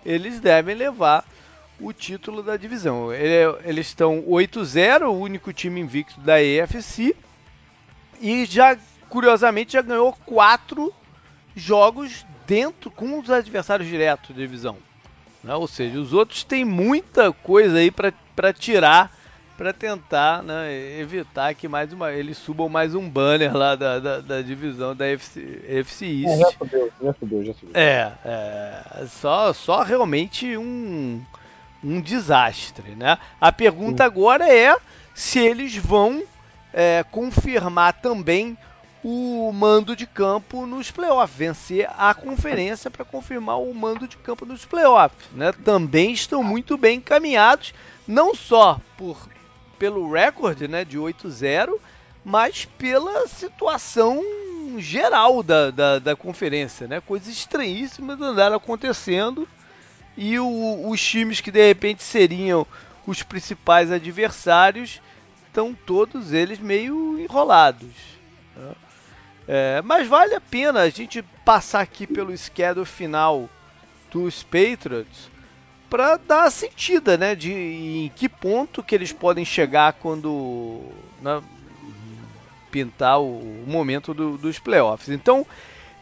eles 0.04 0.40
devem 0.40 0.74
levar 0.74 1.24
o 1.80 1.92
título 1.92 2.42
da 2.42 2.56
divisão. 2.56 3.12
Eles 3.12 3.88
estão 3.88 4.22
8-0, 4.22 5.02
o 5.08 5.12
único 5.12 5.52
time 5.52 5.80
invicto 5.80 6.20
da 6.20 6.42
EFC, 6.42 7.14
e 8.20 8.44
já, 8.44 8.76
curiosamente, 9.08 9.74
já 9.74 9.82
ganhou 9.82 10.12
quatro 10.26 10.92
jogos 11.54 12.26
dentro 12.46 12.90
com 12.90 13.18
os 13.18 13.30
adversários 13.30 13.88
diretos 13.88 14.30
da 14.30 14.36
divisão. 14.36 14.76
Né? 15.42 15.54
Ou 15.54 15.68
seja, 15.68 15.98
os 15.98 16.12
outros 16.12 16.42
têm 16.42 16.64
muita 16.64 17.32
coisa 17.32 17.78
aí 17.78 17.90
para 17.90 18.52
tirar 18.52 19.16
para 19.58 19.72
tentar 19.72 20.40
né, 20.40 21.00
evitar 21.00 21.52
que 21.52 21.66
mais 21.66 21.92
uma 21.92 22.12
eles 22.12 22.38
subam 22.38 22.68
mais 22.68 22.94
um 22.94 23.10
banner 23.10 23.54
lá 23.56 23.74
da, 23.74 23.98
da, 23.98 24.20
da 24.20 24.40
divisão 24.40 24.94
da 24.94 25.04
FC, 25.08 25.64
FC 25.66 26.06
East. 26.06 26.28
É, 26.28 26.36
já 26.38 26.52
subiu, 26.52 26.92
já 27.02 27.12
subiu, 27.12 27.44
já 27.44 27.54
subiu. 27.54 27.70
É, 27.74 28.12
é 28.24 29.06
só, 29.08 29.52
só 29.52 29.82
realmente 29.82 30.56
um, 30.56 31.20
um 31.82 32.00
desastre, 32.00 32.92
né? 32.92 33.18
A 33.40 33.50
pergunta 33.50 34.04
Sim. 34.04 34.06
agora 34.06 34.48
é 34.48 34.76
se 35.12 35.40
eles 35.40 35.74
vão 35.74 36.22
é, 36.72 37.04
confirmar 37.10 37.94
também 37.94 38.56
o 39.02 39.50
mando 39.52 39.96
de 39.96 40.06
campo 40.06 40.66
nos 40.66 40.92
playoffs, 40.92 41.36
vencer 41.36 41.90
a 41.98 42.14
conferência 42.14 42.92
para 42.92 43.04
confirmar 43.04 43.60
o 43.60 43.74
mando 43.74 44.06
de 44.06 44.16
campo 44.18 44.46
nos 44.46 44.64
playoffs, 44.64 45.28
né? 45.32 45.50
Também 45.64 46.12
estão 46.12 46.44
muito 46.44 46.76
bem 46.76 46.98
encaminhados, 46.98 47.74
não 48.06 48.36
só 48.36 48.80
por 48.96 49.18
pelo 49.78 50.12
recorde 50.12 50.66
né, 50.66 50.84
de 50.84 50.98
8-0, 50.98 51.78
mas 52.24 52.64
pela 52.64 53.26
situação 53.28 54.22
geral 54.78 55.42
da, 55.42 55.70
da, 55.70 55.98
da, 55.98 56.16
conferência. 56.16 56.86
Né? 56.86 57.00
Coisas 57.00 57.28
estranhíssimas 57.28 58.20
andaram 58.20 58.56
acontecendo 58.56 59.48
e 60.16 60.38
o, 60.38 60.88
os 60.88 61.00
times 61.00 61.40
que 61.40 61.50
de 61.50 61.66
repente 61.66 62.02
seriam 62.02 62.66
os 63.06 63.22
principais 63.22 63.90
adversários 63.90 65.00
estão 65.46 65.74
todos 65.74 66.32
eles 66.32 66.58
meio 66.58 67.18
enrolados. 67.18 67.94
Né? 68.54 68.72
É, 69.46 69.82
mas 69.82 70.06
vale 70.06 70.34
a 70.34 70.40
pena 70.40 70.80
a 70.80 70.90
gente 70.90 71.22
passar 71.44 71.80
aqui 71.80 72.06
pelo 72.06 72.36
schedule 72.36 72.84
final 72.84 73.48
dos 74.10 74.42
Patriots 74.42 75.30
para 75.88 76.16
dar 76.16 76.44
a 76.44 76.50
sentida, 76.50 77.16
né, 77.16 77.34
de 77.34 77.52
em 77.52 78.12
que 78.14 78.28
ponto 78.28 78.82
que 78.82 78.94
eles 78.94 79.12
podem 79.12 79.44
chegar 79.44 79.94
quando 79.94 80.82
né, 81.20 81.42
pintar 82.70 83.20
o, 83.20 83.64
momento 83.66 84.12
do, 84.12 84.36
dos 84.36 84.58
playoffs. 84.58 85.08
Então, 85.08 85.46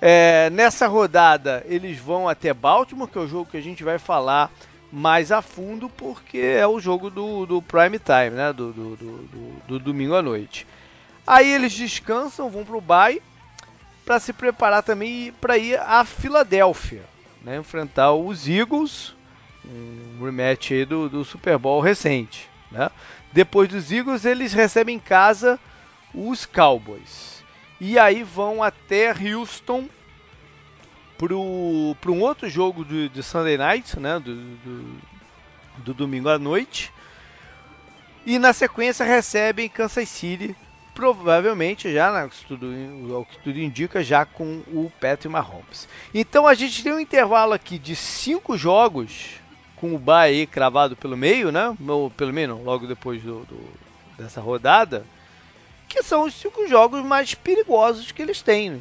é, 0.00 0.50
nessa 0.50 0.87
rodada 0.87 1.64
eles 1.69 1.99
vão 1.99 2.28
até 2.28 2.52
Baltimore, 2.52 3.09
que 3.09 3.19
é 3.19 3.21
o 3.21 3.28
jogo 3.28 3.50
que 3.50 3.57
a 3.57 3.62
gente 3.62 3.85
vai 3.85 3.99
falar 3.99 4.50
mais 4.93 5.33
a 5.33 5.43
fundo, 5.43 5.88
porque 5.88 6.38
é 6.38 6.66
o 6.66 6.81
jogo 6.81 7.11
do, 7.11 7.47
do 7.47 7.62
prime 7.62 7.99
time, 7.99 8.31
né, 8.31 8.52
do, 8.52 8.73
do, 8.73 8.97
do, 8.97 9.62
do 9.69 9.78
domingo 9.78 10.14
à 10.14 10.23
noite. 10.23 10.66
Aí 11.26 11.52
eles 11.52 11.73
descansam, 11.73 12.50
vão 12.50 12.64
para 12.64 12.76
o 12.76 12.81
bye 12.81 13.21
para 14.05 14.21
se 14.21 14.33
preparar 14.33 14.85
também 14.85 15.33
para 15.40 15.59
ir 15.59 15.76
a 15.81 16.05
Filadélfia, 16.05 17.02
né, 17.43 17.57
enfrentar 17.57 18.12
os 18.12 18.49
Eagles, 18.49 19.15
um 19.68 20.25
rematch 20.25 20.70
do, 20.88 21.08
do 21.08 21.25
Super 21.25 21.58
Bowl 21.58 21.80
recente. 21.80 22.49
Né? 22.70 22.90
Depois 23.32 23.68
dos 23.68 23.90
Eagles, 23.90 24.25
eles 24.25 24.52
recebem 24.52 24.96
em 24.96 25.00
casa 25.00 25.58
os 26.14 26.46
Cowboys. 26.46 27.44
E 27.80 27.99
aí 27.99 28.23
vão 28.23 28.62
até 28.62 29.12
Houston 29.12 29.88
para 31.18 31.35
um 31.35 32.20
outro 32.20 32.49
jogo 32.49 32.85
de, 32.85 33.08
de 33.08 33.23
Sunday 33.23 33.56
Night, 33.56 33.99
né? 33.99 34.18
do, 34.18 34.35
do, 34.35 35.00
do 35.78 35.94
domingo 35.94 36.28
à 36.28 36.38
noite. 36.38 36.92
E 38.25 38.38
na 38.38 38.52
sequência 38.52 39.04
recebem 39.04 39.68
Kansas 39.68 40.08
City 40.08 40.56
provavelmente 40.96 41.92
já, 41.92 42.11
né, 42.11 42.28
tudo, 42.49 42.66
ao 43.14 43.25
que 43.26 43.38
tudo 43.40 43.58
indica, 43.58 44.02
já 44.02 44.25
com 44.25 44.62
o 44.68 44.90
Patrick 44.99 45.28
Mahomes. 45.28 45.87
Então 46.12 46.46
a 46.46 46.54
gente 46.54 46.82
tem 46.82 46.90
um 46.90 46.99
intervalo 46.99 47.52
aqui 47.52 47.78
de 47.78 47.94
cinco 47.94 48.56
jogos, 48.56 49.35
com 49.76 49.95
o 49.95 49.99
Bahia 49.99 50.47
cravado 50.47 50.97
pelo 50.97 51.16
meio, 51.16 51.52
né? 51.52 51.76
Ou 51.87 52.11
pelo 52.11 52.33
não, 52.33 52.62
logo 52.62 52.87
depois 52.87 53.23
do, 53.23 53.45
do, 53.45 53.59
dessa 54.18 54.40
rodada, 54.40 55.04
que 55.88 56.02
são 56.02 56.25
os 56.25 56.35
cinco 56.35 56.66
jogos 56.66 57.04
mais 57.04 57.35
perigosos 57.35 58.11
que 58.11 58.23
eles 58.23 58.42
têm. 58.42 58.71
Né? 58.71 58.80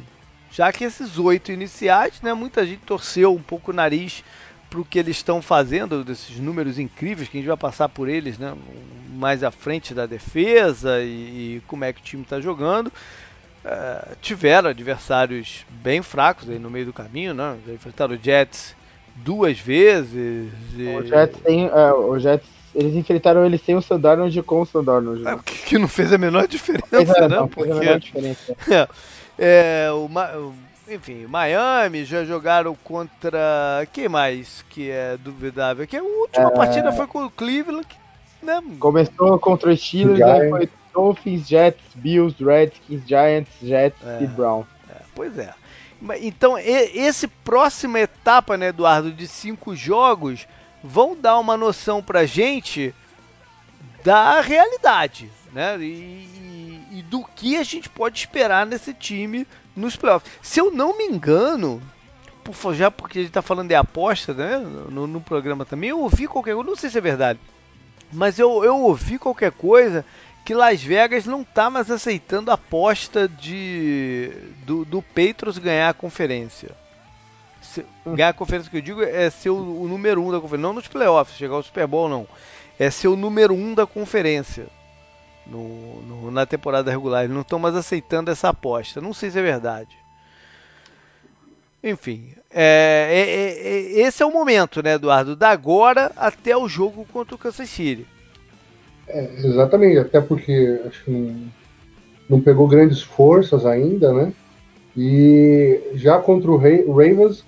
Já 0.50 0.72
que 0.72 0.84
esses 0.84 1.18
oito 1.18 1.52
iniciais, 1.52 2.20
né, 2.22 2.32
muita 2.32 2.66
gente 2.66 2.80
torceu 2.80 3.34
um 3.34 3.42
pouco 3.42 3.70
o 3.70 3.74
nariz 3.74 4.24
para 4.70 4.80
o 4.80 4.84
que 4.84 4.98
eles 4.98 5.16
estão 5.16 5.40
fazendo, 5.40 6.02
desses 6.02 6.38
números 6.38 6.78
incríveis, 6.78 7.28
que 7.28 7.36
a 7.36 7.40
gente 7.40 7.48
vai 7.48 7.56
passar 7.56 7.88
por 7.88 8.08
eles 8.08 8.38
né, 8.38 8.56
mais 9.10 9.44
à 9.44 9.50
frente 9.50 9.94
da 9.94 10.06
defesa 10.06 11.02
e, 11.02 11.56
e 11.56 11.62
como 11.66 11.84
é 11.84 11.92
que 11.92 12.00
o 12.00 12.04
time 12.04 12.22
está 12.22 12.40
jogando. 12.40 12.88
Uh, 12.88 14.16
tiveram 14.22 14.70
adversários 14.70 15.66
bem 15.68 16.00
fracos 16.00 16.48
aí 16.48 16.58
no 16.58 16.70
meio 16.70 16.86
do 16.86 16.92
caminho, 16.92 17.34
né? 17.34 17.58
Já 17.66 17.72
enfrentaram 17.72 18.14
o 18.14 18.18
Jets 18.22 18.76
duas 19.16 19.58
vezes. 19.58 20.52
E... 20.76 20.96
O 20.96 21.06
Jets 21.06 21.40
tem. 21.42 21.66
Uh, 21.66 22.10
o 22.10 22.18
Jets, 22.18 22.48
eles 22.74 22.94
enfrentaram 22.94 23.44
ele 23.44 23.58
sem 23.58 23.74
o 23.74 23.82
Sandarnold 23.82 24.38
e 24.38 24.42
com 24.42 24.62
o. 24.62 24.82
Né? 25.16 25.32
É, 25.32 25.50
que 25.66 25.78
não 25.78 25.88
fez 25.88 26.12
a 26.12 26.18
menor 26.18 26.46
diferença, 26.46 26.86
é, 26.92 27.28
né? 27.28 27.36
Não, 27.36 27.48
Porque... 27.48 27.64
fez 27.64 27.76
a 27.76 27.80
menor 27.80 27.98
diferença. 27.98 28.56
é, 28.68 28.88
é, 29.38 29.90
o, 29.92 30.08
enfim, 30.88 31.26
Miami 31.26 32.04
já 32.04 32.24
jogaram 32.24 32.76
contra. 32.84 33.86
Quem 33.92 34.08
mais 34.08 34.64
que 34.70 34.90
é 34.90 35.16
duvidável? 35.16 35.86
Que 35.86 35.96
a 35.96 36.02
última 36.02 36.48
é... 36.48 36.54
partida 36.54 36.92
foi 36.92 37.06
com 37.06 37.24
o 37.24 37.30
Cleveland. 37.30 37.88
Né? 38.42 38.62
Começou 38.78 39.38
contra 39.38 39.70
o 39.70 39.76
Steelers, 39.76 40.20
aí 40.20 40.48
foi 40.48 40.68
Dolphins, 40.94 41.48
Jets, 41.48 41.82
Bills, 41.96 42.42
Redskins, 42.42 43.02
Giants, 43.06 43.50
Jets 43.60 43.98
é, 44.06 44.22
e 44.22 44.26
Brown. 44.28 44.64
É, 44.88 45.00
pois 45.14 45.36
é. 45.36 45.52
Então, 46.20 46.58
esse 46.58 47.26
próxima 47.26 48.00
etapa, 48.00 48.56
né, 48.56 48.68
Eduardo, 48.68 49.10
de 49.10 49.26
cinco 49.26 49.74
jogos, 49.74 50.46
vão 50.82 51.16
dar 51.16 51.38
uma 51.38 51.56
noção 51.56 52.02
pra 52.02 52.26
gente 52.26 52.94
da 54.04 54.40
realidade, 54.40 55.30
né? 55.52 55.76
E, 55.80 56.28
e, 56.92 57.04
do 57.08 57.24
que 57.24 57.56
a 57.56 57.62
gente 57.62 57.88
pode 57.88 58.18
esperar 58.18 58.64
nesse 58.66 58.94
time 58.94 59.46
nos 59.74 59.96
playoffs. 59.96 60.30
Se 60.42 60.60
eu 60.60 60.70
não 60.70 60.96
me 60.96 61.04
engano, 61.04 61.82
por, 62.44 62.74
já 62.74 62.90
porque 62.90 63.18
a 63.18 63.22
gente 63.22 63.30
está 63.30 63.42
falando 63.42 63.68
de 63.68 63.74
aposta, 63.74 64.32
né? 64.32 64.58
No, 64.58 65.06
no, 65.06 65.20
programa 65.20 65.64
também, 65.64 65.90
eu 65.90 66.00
ouvi 66.00 66.28
qualquer 66.28 66.54
coisa, 66.54 66.70
não 66.70 66.76
sei 66.76 66.90
se 66.90 66.98
é 66.98 67.00
verdade, 67.00 67.40
mas 68.12 68.38
eu, 68.38 68.62
eu 68.64 68.78
ouvi 68.78 69.18
qualquer 69.18 69.50
coisa 69.50 70.04
que 70.46 70.54
Las 70.54 70.80
Vegas 70.80 71.26
não 71.26 71.42
está 71.42 71.68
mais 71.68 71.90
aceitando 71.90 72.52
a 72.52 72.54
aposta 72.54 73.26
de 73.26 74.30
do, 74.64 74.84
do 74.84 75.02
Patriots 75.02 75.58
ganhar 75.58 75.88
a 75.88 75.92
conferência. 75.92 76.70
Se, 77.60 77.84
ganhar 78.06 78.28
a 78.28 78.32
conferência 78.32 78.70
que 78.70 78.76
eu 78.76 78.80
digo 78.80 79.02
é 79.02 79.28
ser 79.28 79.50
o, 79.50 79.56
o 79.56 79.88
número 79.88 80.22
um 80.22 80.30
da 80.30 80.40
conferência, 80.40 80.68
não 80.68 80.72
nos 80.72 80.86
playoffs, 80.86 81.36
chegar 81.36 81.56
ao 81.56 81.64
Super 81.64 81.88
Bowl 81.88 82.08
não. 82.08 82.28
É 82.78 82.88
ser 82.90 83.08
o 83.08 83.16
número 83.16 83.54
um 83.54 83.74
da 83.74 83.88
conferência 83.88 84.68
no, 85.44 86.00
no, 86.02 86.30
na 86.30 86.46
temporada 86.46 86.92
regular. 86.92 87.24
Eles 87.24 87.34
não 87.34 87.42
estão 87.42 87.58
mais 87.58 87.74
aceitando 87.74 88.30
essa 88.30 88.50
aposta. 88.50 89.00
Não 89.00 89.12
sei 89.12 89.32
se 89.32 89.40
é 89.40 89.42
verdade. 89.42 89.98
Enfim, 91.82 92.32
é, 92.52 93.08
é, 93.10 93.20
é, 93.20 94.00
é, 94.00 94.06
esse 94.06 94.22
é 94.22 94.26
o 94.26 94.32
momento, 94.32 94.80
né, 94.80 94.94
Eduardo? 94.94 95.34
Da 95.34 95.50
agora 95.50 96.12
até 96.16 96.56
o 96.56 96.68
jogo 96.68 97.04
contra 97.12 97.34
o 97.34 97.38
Kansas 97.38 97.68
City. 97.68 98.06
É, 99.08 99.30
exatamente, 99.38 99.98
até 99.98 100.20
porque 100.20 100.80
acho 100.86 101.04
que 101.04 101.10
não, 101.10 101.36
não 102.28 102.40
pegou 102.40 102.66
grandes 102.66 103.02
forças 103.02 103.64
ainda, 103.64 104.12
né? 104.12 104.32
E 104.96 105.80
já 105.94 106.18
contra 106.18 106.50
o 106.50 106.56
Ravens, 106.56 107.44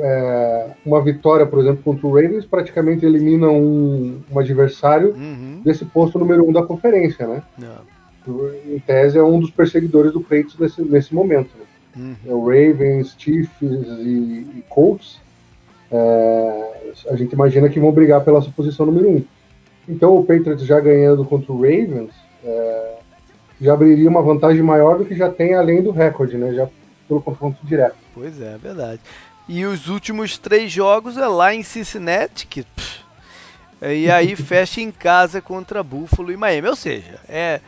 é, 0.00 0.70
uma 0.84 1.00
vitória, 1.02 1.46
por 1.46 1.60
exemplo, 1.60 1.82
contra 1.82 2.06
o 2.06 2.14
Ravens, 2.14 2.44
praticamente 2.44 3.06
elimina 3.06 3.48
um, 3.48 4.20
um 4.30 4.38
adversário 4.38 5.14
uhum. 5.14 5.60
desse 5.64 5.84
posto 5.84 6.18
número 6.18 6.46
um 6.48 6.52
da 6.52 6.62
conferência, 6.62 7.26
né? 7.26 7.42
Não. 7.58 7.94
Em 8.66 8.78
tese, 8.78 9.18
é 9.18 9.22
um 9.22 9.38
dos 9.38 9.50
perseguidores 9.50 10.12
do 10.12 10.20
Patriots 10.20 10.58
nesse, 10.58 10.82
nesse 10.82 11.14
momento. 11.14 11.50
Né? 11.58 11.64
Uhum. 11.96 12.16
É 12.26 12.32
o 12.32 12.40
Ravens, 12.46 13.14
Chiefs 13.18 13.60
e, 13.60 14.46
e 14.58 14.64
Colts. 14.68 15.20
É, 15.92 16.92
a 17.10 17.16
gente 17.16 17.32
imagina 17.32 17.68
que 17.68 17.78
vão 17.78 17.92
brigar 17.92 18.24
pela 18.24 18.40
sua 18.40 18.52
posição 18.52 18.86
número 18.86 19.10
um. 19.10 19.24
Então, 19.88 20.16
o 20.16 20.24
Patriots 20.24 20.64
já 20.64 20.80
ganhando 20.80 21.24
contra 21.24 21.52
o 21.52 21.56
Ravens 21.56 22.10
é, 22.42 22.94
já 23.60 23.74
abriria 23.74 24.08
uma 24.08 24.22
vantagem 24.22 24.62
maior 24.62 24.98
do 24.98 25.04
que 25.04 25.14
já 25.14 25.30
tem 25.30 25.54
além 25.54 25.82
do 25.82 25.90
recorde, 25.90 26.36
né? 26.36 26.52
Já 26.52 26.68
pelo 27.08 27.22
confronto 27.22 27.58
direto. 27.64 27.96
Pois 28.14 28.40
é, 28.40 28.54
é 28.54 28.58
verdade. 28.58 29.00
E 29.48 29.64
os 29.64 29.88
últimos 29.88 30.38
três 30.38 30.72
jogos 30.72 31.16
é 31.16 31.26
lá 31.26 31.54
em 31.54 31.62
Cincinnati, 31.62 32.46
que. 32.46 32.62
Pff, 32.62 33.04
e 33.82 34.10
aí 34.10 34.34
fecha 34.36 34.80
em 34.80 34.90
casa 34.90 35.40
contra 35.40 35.82
Buffalo 35.82 36.32
e 36.32 36.36
Miami. 36.36 36.68
Ou 36.68 36.76
seja, 36.76 37.20
é, 37.28 37.60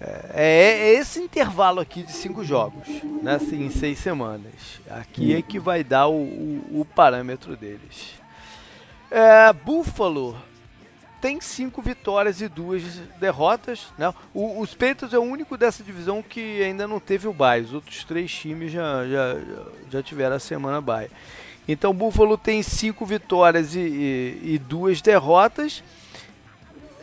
é, 0.00 0.32
é, 0.34 0.92
esse 0.94 1.20
intervalo 1.20 1.80
aqui 1.80 2.02
de 2.02 2.12
cinco 2.12 2.42
jogos, 2.42 2.88
né, 3.22 3.34
assim, 3.34 3.66
em 3.66 3.70
seis 3.70 3.98
semanas. 3.98 4.80
Aqui 4.88 5.34
é 5.34 5.42
que 5.42 5.58
vai 5.58 5.84
dar 5.84 6.08
o, 6.08 6.22
o, 6.22 6.80
o 6.80 6.84
parâmetro 6.84 7.56
deles. 7.56 8.14
É, 9.10 9.52
Buffalo 9.52 10.36
tem 11.20 11.40
cinco 11.40 11.82
vitórias 11.82 12.40
e 12.40 12.48
duas 12.48 12.82
derrotas. 13.18 13.86
Né? 13.98 14.12
O, 14.32 14.60
os 14.60 14.74
Patriots 14.74 15.12
é 15.12 15.18
o 15.18 15.22
único 15.22 15.56
dessa 15.56 15.82
divisão 15.82 16.22
que 16.22 16.62
ainda 16.62 16.86
não 16.86 16.98
teve 16.98 17.28
o 17.28 17.32
bye. 17.32 17.60
Os 17.60 17.74
outros 17.74 18.04
três 18.04 18.32
times 18.32 18.72
já, 18.72 19.06
já, 19.06 19.36
já 19.90 20.02
tiveram 20.02 20.36
a 20.36 20.40
semana 20.40 20.80
bye. 20.80 21.10
Então, 21.68 21.94
Buffalo 21.94 22.36
tem 22.36 22.62
cinco 22.62 23.04
vitórias 23.04 23.74
e, 23.74 23.80
e, 23.80 24.54
e 24.54 24.58
duas 24.58 25.00
derrotas. 25.00 25.84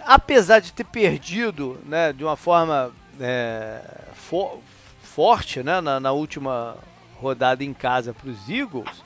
Apesar 0.05 0.59
de 0.59 0.73
ter 0.73 0.85
perdido 0.85 1.79
né, 1.85 2.11
de 2.11 2.23
uma 2.23 2.35
forma 2.35 2.91
é, 3.19 3.81
for, 4.13 4.59
forte 5.01 5.61
né, 5.61 5.79
na, 5.81 5.99
na 5.99 6.11
última 6.11 6.77
rodada 7.19 7.63
em 7.63 7.73
casa 7.73 8.13
para 8.13 8.29
os 8.29 8.49
Eagles, 8.49 9.03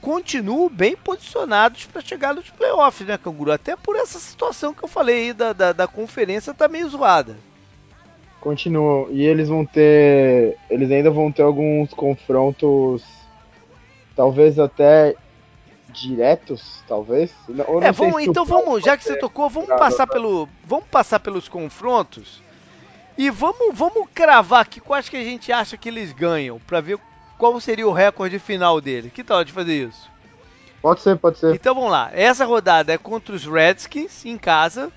continuam 0.00 0.68
bem 0.68 0.96
posicionados 0.96 1.86
para 1.86 2.00
chegar 2.00 2.34
nos 2.34 2.50
playoffs, 2.50 3.06
né, 3.06 3.18
Canguru? 3.18 3.52
Até 3.52 3.76
por 3.76 3.96
essa 3.96 4.18
situação 4.18 4.74
que 4.74 4.82
eu 4.82 4.88
falei 4.88 5.26
aí 5.26 5.32
da, 5.32 5.52
da, 5.52 5.72
da 5.72 5.86
conferência 5.86 6.54
tá 6.54 6.68
meio 6.68 6.88
zoada. 6.88 7.36
Continuam. 8.40 9.08
E 9.10 9.22
eles 9.22 9.48
vão 9.48 9.66
ter. 9.66 10.56
Eles 10.68 10.90
ainda 10.90 11.10
vão 11.10 11.30
ter 11.30 11.42
alguns 11.42 11.92
confrontos. 11.92 13.04
Talvez 14.16 14.58
até 14.58 15.14
diretos, 15.90 16.82
talvez. 16.88 17.32
Não, 17.48 17.82
é, 17.82 17.92
vamos, 17.92 18.22
então 18.22 18.44
vamos, 18.44 18.82
já 18.82 18.96
que 18.96 19.04
você 19.04 19.16
tocou, 19.16 19.48
vamos 19.48 19.68
passar 19.68 20.06
pelo. 20.06 20.48
Vamos 20.64 20.86
passar 20.86 21.20
pelos 21.20 21.48
confrontos. 21.48 22.42
E 23.18 23.28
vamos, 23.28 23.76
vamos 23.76 24.08
cravar 24.14 24.62
aqui 24.62 24.80
quais 24.80 25.08
que 25.08 25.16
a 25.16 25.22
gente 25.22 25.52
acha 25.52 25.76
que 25.76 25.88
eles 25.88 26.12
ganham, 26.12 26.58
para 26.60 26.80
ver 26.80 26.98
qual 27.40 27.58
seria 27.58 27.88
o 27.88 27.92
recorde 27.92 28.38
final 28.38 28.82
dele. 28.82 29.08
Que 29.08 29.24
tal 29.24 29.42
de 29.42 29.50
fazer 29.50 29.88
isso? 29.88 30.10
Pode 30.82 31.00
ser, 31.00 31.16
pode 31.16 31.38
ser. 31.38 31.54
Então 31.54 31.74
vamos 31.74 31.90
lá. 31.90 32.10
Essa 32.12 32.44
rodada 32.44 32.92
é 32.92 32.98
contra 32.98 33.34
os 33.34 33.46
Redskins 33.46 34.26
em 34.26 34.36
casa. 34.36 34.92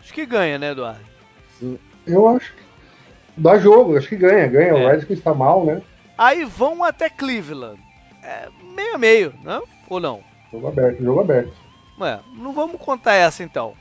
Acho 0.00 0.12
que 0.12 0.26
ganha, 0.26 0.58
né, 0.58 0.72
Eduardo? 0.72 1.00
Eu 2.04 2.28
acho 2.28 2.52
que 2.52 2.62
dá 3.36 3.58
jogo, 3.58 3.96
acho 3.96 4.08
que 4.08 4.16
ganha, 4.16 4.46
ganha. 4.48 4.70
É. 4.70 4.74
O 4.74 4.88
Redskins 4.88 5.18
está 5.18 5.32
mal, 5.32 5.64
né? 5.64 5.80
Aí 6.18 6.44
vão 6.44 6.82
até 6.82 7.08
Cleveland. 7.08 7.80
É 8.22 8.48
meio 8.74 8.94
a 8.96 8.98
meio, 8.98 9.34
não? 9.42 9.62
Ou 9.88 10.00
não? 10.00 10.24
Jogo 10.52 10.66
aberto, 10.66 11.02
jogo 11.02 11.20
aberto. 11.20 11.52
É, 12.00 12.18
não 12.34 12.52
vamos 12.52 12.80
contar 12.80 13.14
essa 13.14 13.44
então. 13.44 13.74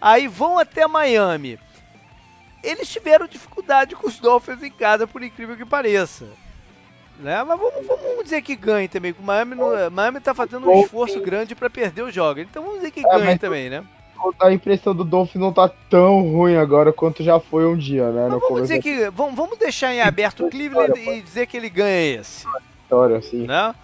Aí 0.00 0.26
vão 0.28 0.58
até 0.58 0.86
Miami. 0.86 1.58
Eles 2.62 2.88
tiveram 2.88 3.26
dificuldade 3.26 3.94
com 3.94 4.06
os 4.06 4.18
Dolphins 4.18 4.62
em 4.62 4.70
casa, 4.70 5.06
por 5.06 5.22
incrível 5.22 5.56
que 5.56 5.64
pareça. 5.64 6.26
Né? 7.22 7.42
Mas 7.44 7.58
vamos, 7.58 7.86
vamos 7.86 8.24
dizer 8.24 8.42
que 8.42 8.56
ganhe 8.56 8.88
também. 8.88 9.14
O 9.18 9.22
Miami, 9.22 9.54
no, 9.54 9.90
Miami 9.90 10.20
tá 10.20 10.34
fazendo 10.34 10.68
um 10.68 10.82
esforço 10.82 11.20
grande 11.20 11.54
para 11.54 11.70
perder 11.70 12.02
o 12.02 12.10
jogo. 12.10 12.40
Então 12.40 12.62
vamos 12.62 12.78
dizer 12.80 12.90
que 12.90 13.06
é, 13.06 13.18
ganhe 13.18 13.38
também, 13.38 13.70
né? 13.70 13.84
A 14.40 14.52
impressão 14.52 14.94
do 14.94 15.04
Dolphins 15.04 15.40
não 15.40 15.52
tá 15.52 15.68
tão 15.88 16.20
ruim 16.22 16.56
agora 16.56 16.92
quanto 16.92 17.22
já 17.22 17.38
foi 17.38 17.64
um 17.66 17.76
dia, 17.76 18.10
né? 18.10 18.28
Mas 18.28 18.40
vamos 18.40 18.62
dizer 18.62 18.82
que. 18.82 19.08
Vamos, 19.10 19.34
vamos 19.34 19.56
deixar 19.58 19.94
em 19.94 20.00
aberto 20.00 20.46
o 20.46 20.50
Cleveland 20.50 20.98
e 20.98 21.22
dizer 21.22 21.46
que 21.46 21.56
ele 21.56 21.70
ganha 21.70 22.20
esse. 22.20 22.44
História, 22.82 23.22
sim. 23.22 23.46
Né? 23.46 23.74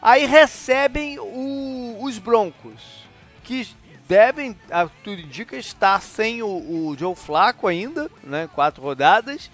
Aí 0.00 0.26
recebem 0.26 1.18
o, 1.18 1.98
os 2.00 2.18
Broncos, 2.18 3.04
que 3.44 3.68
devem, 4.06 4.56
a 4.70 4.88
tudo 5.04 5.20
indica, 5.20 5.56
estar 5.56 6.00
sem 6.00 6.42
o, 6.42 6.46
o 6.46 6.96
Joe 6.98 7.14
Flaco 7.14 7.66
ainda, 7.66 8.10
né? 8.22 8.48
Quatro 8.54 8.82
rodadas. 8.82 9.50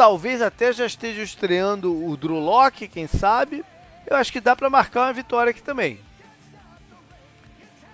Talvez 0.00 0.40
até 0.40 0.72
já 0.72 0.86
esteja 0.86 1.22
estreando 1.22 2.06
o 2.06 2.16
Drew 2.16 2.38
Locke, 2.38 2.88
quem 2.88 3.06
sabe. 3.06 3.62
Eu 4.06 4.16
acho 4.16 4.32
que 4.32 4.40
dá 4.40 4.56
para 4.56 4.70
marcar 4.70 5.02
uma 5.02 5.12
vitória 5.12 5.50
aqui 5.50 5.62
também. 5.62 6.00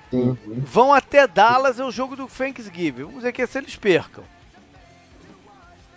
Sim. 0.09 0.39
Vão 0.47 0.95
até 0.95 1.27
Dallas, 1.27 1.81
é 1.81 1.85
o 1.85 1.91
jogo 1.91 2.15
do 2.15 2.29
Thanksgiving. 2.29 3.03
Vamos 3.03 3.17
dizer 3.17 3.33
que 3.33 3.43
é 3.43 3.47
se 3.49 3.59
eles 3.59 3.75
percam. 3.75 4.23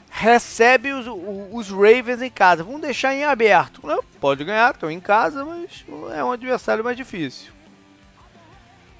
Recebe 0.10 0.94
os, 0.94 1.06
os, 1.51 1.70
Ravens 1.70 2.24
em 2.24 2.32
casa. 2.32 2.63
Vamos 2.63 2.82
deixar 2.82 3.13
em 3.13 3.24
aberto. 3.24 3.86
Não, 3.86 4.04
pode 4.20 4.44
ganhar, 4.44 4.74
estão 4.74 4.89
em 4.89 5.00
casa, 5.00 5.46
mas 5.46 5.86
é 6.12 6.24
um 6.24 6.32
adversário 6.32 6.84
mais 6.84 6.98
difícil. 6.98 7.54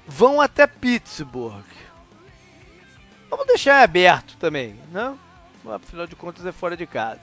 Vão 0.06 0.40
até 0.40 0.64
Pittsburgh. 0.64 1.66
Vamos 3.28 3.48
deixar 3.48 3.80
em 3.80 3.82
aberto 3.82 4.36
também, 4.36 4.76
né? 4.92 5.12
Afinal 5.68 6.06
de 6.06 6.16
contas 6.16 6.46
é 6.46 6.52
fora 6.52 6.76
de 6.76 6.86
casa. 6.86 7.20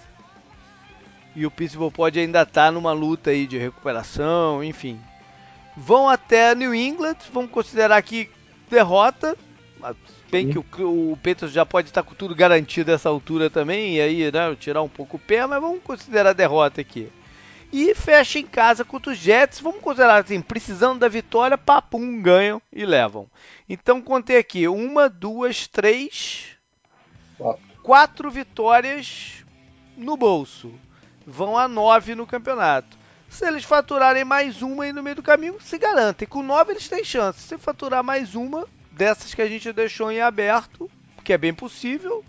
E 1.36 1.46
o 1.46 1.51
Pittsburgh 1.51 1.94
pode 1.94 2.20
ainda 2.20 2.41
estar 2.41 2.65
tá 2.65 2.72
numa 2.72 2.94
luta 2.94 3.29
aí 3.29 3.46
de 3.46 3.58
recuperação, 3.58 4.63
enfim. 4.63 5.00
Vão 5.75 6.10
até 6.10 6.56
New 6.56 6.74
England, 6.74 7.17
vamos 7.32 7.51
considerar 7.51 7.98
aqui 7.98 8.29
derrota. 8.70 9.38
Bem 10.32 10.50
que 10.50 10.58
o, 10.58 11.13
o 11.13 11.48
já 11.48 11.65
pode 11.65 11.89
estar 11.89 12.03
com 12.03 12.15
tudo 12.15 12.36
garantido 12.36 12.91
nessa 12.91 13.08
altura 13.08 13.50
também, 13.50 13.96
e 13.96 14.01
aí, 14.01 14.32
né, 14.32 14.56
tirar 14.60 14.82
um 14.82 14.89
pouco 14.89 15.17
o 15.17 15.20
pé, 15.20 15.46
mas 15.46 15.62
vamos 15.62 15.82
considerar 15.84 16.34
derrota 16.34 16.82
aqui. 16.82 17.10
E 17.72 17.94
fecha 17.94 18.39
em 18.39 18.46
casa 18.46 18.84
contra 18.84 19.12
os 19.12 19.17
Jets, 19.17 19.60
vamos 19.60 19.82
considerar 19.82 20.24
assim, 20.24 20.41
precisando 20.41 21.00
da 21.00 21.08
vitória, 21.08 21.58
papum, 21.58 22.22
ganham 22.22 22.62
e 22.74 22.86
levam. 22.86 23.30
Então 23.69 24.02
contei 24.02 24.38
aqui, 24.38 24.67
uma, 24.67 25.08
duas, 25.08 25.67
três, 25.67 26.58
quatro 27.38 27.66
vitórias 28.30 29.45
no 29.95 30.17
bolso. 30.17 30.71
Vão 31.26 31.58
a 31.58 31.67
nove 31.67 32.15
no 32.15 32.28
campeonato. 32.28 32.97
Se 33.30 33.45
eles 33.45 33.63
faturarem 33.63 34.23
mais 34.23 34.62
uma 34.62 34.86
aí 34.86 34.93
no 34.93 35.04
meio 35.04 35.15
do 35.15 35.23
caminho, 35.23 35.56
se 35.60 35.78
garantem. 35.78 36.28
Com 36.28 36.43
nove 36.43 36.71
eles 36.71 36.88
têm 36.88 37.04
chance. 37.04 37.39
Se 37.39 37.58
faturar 37.58 38.04
mais 38.04 38.36
uma 38.36 38.65
dessas 38.91 39.34
que 39.34 39.41
a 39.41 39.47
gente 39.47 39.71
deixou 39.71 40.12
em 40.12 40.21
aberto, 40.21 40.89
que 41.23 41.34
é 41.34 41.38
bem 41.38 41.54
possível, 41.54 42.23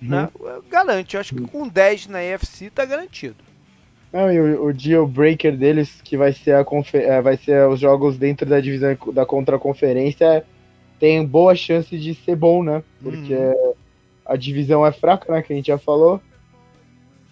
uhum. 0.00 0.08
né? 0.08 0.28
Garante. 0.68 1.14
Eu 1.14 1.20
acho 1.20 1.34
que 1.34 1.42
com 1.42 1.66
10 1.68 2.08
na 2.08 2.22
EFC 2.22 2.70
tá 2.70 2.84
garantido. 2.84 3.36
Não, 4.12 4.32
e 4.32 4.40
o, 4.40 4.66
o 4.66 4.72
deal 4.72 5.06
breaker 5.06 5.56
deles, 5.56 6.00
que 6.02 6.16
vai 6.16 6.32
ser, 6.32 6.54
a 6.54 6.64
é, 6.94 7.20
vai 7.20 7.36
ser 7.36 7.68
os 7.68 7.80
jogos 7.80 8.16
dentro 8.16 8.46
da 8.46 8.60
divisão 8.60 8.96
da 9.12 9.26
contra-conferência, 9.26 10.44
tem 11.00 11.26
boa 11.26 11.56
chance 11.56 11.98
de 11.98 12.14
ser 12.14 12.36
bom, 12.36 12.62
né? 12.62 12.82
Porque 13.02 13.34
uhum 13.34 13.73
a 14.24 14.36
divisão 14.36 14.86
é 14.86 14.92
fraca, 14.92 15.32
né? 15.32 15.42
Que 15.42 15.52
a 15.52 15.56
gente 15.56 15.66
já 15.66 15.78
falou. 15.78 16.20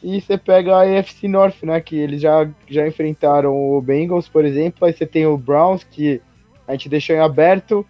E 0.02 0.20
você 0.20 0.37
pega 0.37 0.74
a 0.74 0.98
AFC 0.98 1.28
North, 1.28 1.62
né? 1.62 1.81
Que 1.81 1.96
eles 1.96 2.20
já, 2.20 2.48
já 2.68 2.87
enfrentaram 2.87 3.55
o 3.55 3.81
Bengals, 3.81 4.28
por 4.28 4.44
exemplo. 4.44 4.87
Aí 4.87 4.92
você 4.92 5.07
tem 5.07 5.26
o 5.26 5.37
Browns, 5.37 5.85
que 5.85 6.20
a 6.66 6.72
gente 6.72 6.88
deixou 6.88 7.14
em 7.14 7.20
aberto. 7.20 7.87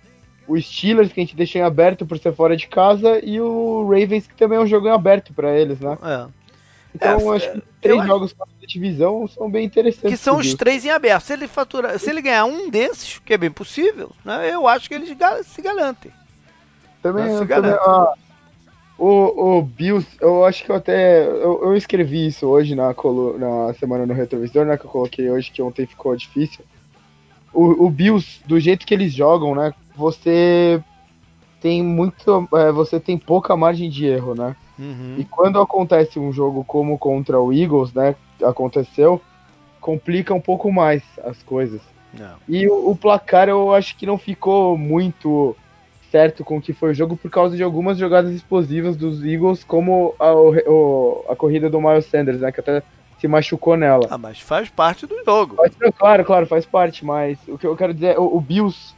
O 0.46 0.60
Steelers, 0.60 1.12
que 1.12 1.20
a 1.20 1.22
gente 1.22 1.36
deixou 1.36 1.60
em 1.60 1.64
aberto 1.64 2.04
por 2.04 2.18
ser 2.18 2.34
fora 2.34 2.56
de 2.56 2.66
casa. 2.66 3.18
E 3.24 3.40
o 3.40 3.84
Ravens, 3.84 4.26
que 4.26 4.34
também 4.34 4.58
é 4.58 4.60
um 4.60 4.66
jogo 4.66 4.88
em 4.88 4.90
aberto 4.90 5.32
para 5.32 5.56
eles, 5.58 5.80
né? 5.80 5.96
É. 6.02 6.42
Então, 6.94 7.32
é, 7.32 7.36
acho 7.36 7.52
que 7.52 7.62
três 7.80 8.04
jogos 8.04 8.34
acho... 8.38 8.50
da 8.60 8.66
divisão 8.66 9.26
são 9.26 9.50
bem 9.50 9.64
interessantes. 9.64 10.10
Que 10.10 10.16
são 10.16 10.36
os 10.36 10.54
três 10.54 10.84
em 10.84 10.90
aberto. 10.90 11.24
Se 11.24 11.32
ele, 11.32 11.48
fatura, 11.48 11.98
se 11.98 12.10
ele 12.10 12.20
ganhar 12.20 12.44
um 12.44 12.68
desses, 12.68 13.18
que 13.18 13.32
é 13.32 13.38
bem 13.38 13.50
possível, 13.50 14.12
né, 14.24 14.52
eu 14.52 14.68
acho 14.68 14.88
que 14.88 14.94
eles 14.94 15.16
se 15.46 15.62
garantem. 15.62 16.12
Também, 17.02 17.38
se 17.38 17.46
também 17.46 17.72
ah, 17.72 18.12
o, 19.02 19.58
o 19.58 19.62
Bills, 19.62 20.06
eu 20.20 20.44
acho 20.44 20.64
que 20.64 20.70
eu 20.70 20.76
até. 20.76 21.26
Eu, 21.26 21.60
eu 21.64 21.76
escrevi 21.76 22.28
isso 22.28 22.46
hoje 22.46 22.76
na, 22.76 22.94
colu 22.94 23.36
na 23.36 23.74
semana 23.74 24.06
no 24.06 24.14
retrovisor, 24.14 24.64
né? 24.64 24.76
Que 24.76 24.86
eu 24.86 24.90
coloquei 24.90 25.28
hoje, 25.28 25.50
que 25.50 25.60
ontem 25.60 25.86
ficou 25.86 26.14
difícil. 26.14 26.64
O, 27.52 27.86
o 27.86 27.90
Bills, 27.90 28.40
do 28.46 28.60
jeito 28.60 28.86
que 28.86 28.94
eles 28.94 29.12
jogam, 29.12 29.56
né? 29.56 29.74
Você 29.96 30.80
tem 31.60 31.82
muito. 31.82 32.48
É, 32.54 32.70
você 32.70 33.00
tem 33.00 33.18
pouca 33.18 33.56
margem 33.56 33.90
de 33.90 34.06
erro, 34.06 34.36
né? 34.36 34.54
Uhum. 34.78 35.16
E 35.18 35.24
quando 35.24 35.60
acontece 35.60 36.20
um 36.20 36.32
jogo 36.32 36.62
como 36.64 36.96
contra 36.96 37.40
o 37.40 37.52
Eagles, 37.52 37.92
né? 37.92 38.14
Aconteceu, 38.40 39.20
complica 39.80 40.32
um 40.32 40.40
pouco 40.40 40.70
mais 40.72 41.02
as 41.24 41.42
coisas. 41.42 41.80
Não. 42.14 42.36
E 42.48 42.68
o, 42.68 42.90
o 42.90 42.94
placar 42.94 43.48
eu 43.48 43.74
acho 43.74 43.96
que 43.96 44.06
não 44.06 44.16
ficou 44.16 44.78
muito 44.78 45.56
certo 46.12 46.44
com 46.44 46.59
o 46.59 46.61
que 46.61 46.75
foi 46.75 46.90
o 46.90 46.94
jogo 46.94 47.16
por 47.16 47.31
causa 47.31 47.57
de 47.57 47.62
algumas 47.62 47.96
jogadas 47.96 48.31
explosivas 48.31 48.96
dos 48.96 49.25
Eagles, 49.25 49.64
como 49.64 50.14
a, 50.18 50.31
o, 50.35 51.25
a 51.27 51.35
corrida 51.35 51.70
do 51.70 51.81
Miles 51.81 52.05
Sanders, 52.05 52.40
né? 52.40 52.53
Que 52.53 52.61
até 52.61 52.83
se 53.18 53.27
machucou 53.27 53.77
nela. 53.77 54.07
Ah, 54.11 54.18
mas 54.18 54.38
faz 54.38 54.68
parte 54.68 55.07
do 55.07 55.25
jogo. 55.25 55.57
Mas, 55.57 55.72
claro, 55.96 56.25
claro, 56.25 56.46
faz 56.46 56.66
parte, 56.66 57.05
mas 57.05 57.38
o 57.48 57.57
que 57.57 57.66
eu 57.66 57.75
quero 57.75 57.94
dizer 57.94 58.14
é 58.14 58.18
o, 58.18 58.37
o 58.37 58.40
Bills, 58.40 58.94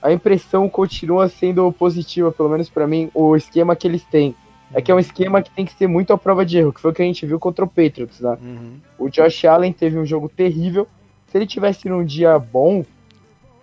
a 0.00 0.10
impressão 0.10 0.68
continua 0.68 1.28
sendo 1.28 1.70
positiva, 1.70 2.32
pelo 2.32 2.48
menos 2.48 2.70
para 2.70 2.86
mim, 2.86 3.10
o 3.12 3.36
esquema 3.36 3.76
que 3.76 3.86
eles 3.86 4.02
têm. 4.04 4.34
É 4.72 4.80
que 4.80 4.90
é 4.90 4.94
um 4.94 4.98
esquema 4.98 5.42
que 5.42 5.50
tem 5.50 5.64
que 5.64 5.74
ser 5.74 5.86
muito 5.86 6.12
à 6.12 6.18
prova 6.18 6.44
de 6.44 6.58
erro, 6.58 6.72
que 6.72 6.80
foi 6.80 6.90
o 6.90 6.94
que 6.94 7.02
a 7.02 7.04
gente 7.04 7.26
viu 7.26 7.38
contra 7.38 7.64
o 7.64 7.68
Patriots, 7.68 8.20
né? 8.20 8.36
Uhum. 8.42 8.80
O 8.98 9.08
Josh 9.08 9.44
Allen 9.44 9.72
teve 9.72 9.98
um 9.98 10.06
jogo 10.06 10.28
terrível. 10.28 10.88
Se 11.28 11.38
ele 11.38 11.46
tivesse 11.46 11.88
num 11.88 12.04
dia 12.04 12.36
bom, 12.38 12.84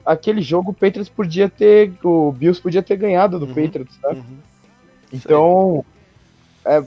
aquele 0.05 0.41
jogo 0.41 0.71
o 0.71 0.73
Patriots 0.73 1.09
podia 1.09 1.49
ter. 1.49 1.93
O 2.03 2.31
Bills 2.31 2.61
podia 2.61 2.81
ter 2.81 2.95
ganhado 2.97 3.39
do 3.39 3.45
uhum, 3.45 3.53
Patriots, 3.53 3.97
tá? 3.97 4.09
Uhum. 4.09 4.37
Então, 5.13 5.85
é, 6.65 6.83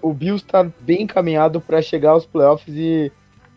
o 0.00 0.12
Bills 0.12 0.44
tá 0.44 0.66
bem 0.80 1.02
encaminhado 1.02 1.60
para 1.60 1.82
chegar 1.82 2.10
aos 2.10 2.26
playoffs 2.26 2.74
e 2.74 3.12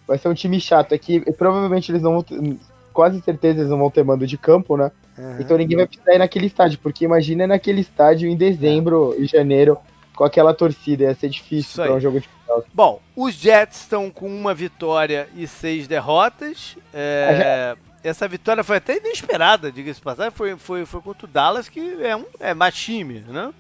vai 0.07 0.17
ser 0.17 0.27
um 0.29 0.33
time 0.33 0.59
chato. 0.59 0.93
É 0.93 0.97
que 0.97 1.19
provavelmente 1.33 1.91
eles 1.91 2.01
não 2.01 2.13
vão 2.13 2.23
ter, 2.23 2.57
quase 2.93 3.21
certeza 3.21 3.59
eles 3.59 3.69
não 3.69 3.77
vão 3.77 3.91
ter 3.91 4.03
mando 4.03 4.25
de 4.25 4.37
campo, 4.37 4.75
né? 4.75 4.91
Uhum. 5.17 5.37
Então 5.39 5.57
ninguém 5.57 5.77
vai 5.77 5.87
precisar 5.87 6.13
ir 6.13 6.19
naquele 6.19 6.47
estádio, 6.47 6.79
porque 6.81 7.05
imagina 7.05 7.47
naquele 7.47 7.81
estádio 7.81 8.29
em 8.29 8.35
dezembro 8.35 9.15
e 9.17 9.25
janeiro 9.25 9.77
com 10.15 10.25
aquela 10.25 10.53
torcida, 10.53 11.03
ia 11.03 11.15
ser 11.15 11.29
difícil 11.29 11.81
para 11.81 11.93
um 11.93 11.99
jogo 11.99 12.19
de 12.19 12.27
playoff. 12.45 12.67
Bom, 12.73 12.99
os 13.15 13.35
Jets 13.35 13.79
estão 13.79 14.11
com 14.11 14.27
uma 14.27 14.53
vitória 14.53 15.29
e 15.33 15.47
seis 15.47 15.87
derrotas. 15.87 16.75
É 16.93 17.75
essa 18.03 18.27
vitória 18.27 18.63
foi 18.63 18.77
até 18.77 18.97
inesperada, 18.97 19.71
diga-se 19.71 20.01
passagem, 20.01 20.31
foi, 20.31 20.57
foi, 20.57 20.85
foi 20.85 21.01
contra 21.01 21.25
o 21.25 21.29
Dallas, 21.29 21.67
que 21.67 22.03
é, 22.03 22.15
um, 22.15 22.25
é 22.39 22.53
mais 22.53 22.75
time, 22.75 23.19
né? 23.27 23.53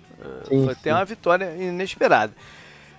Sim, 0.47 0.65
foi 0.65 0.73
até 0.73 0.93
uma 0.93 1.05
vitória 1.05 1.55
inesperada. 1.55 2.33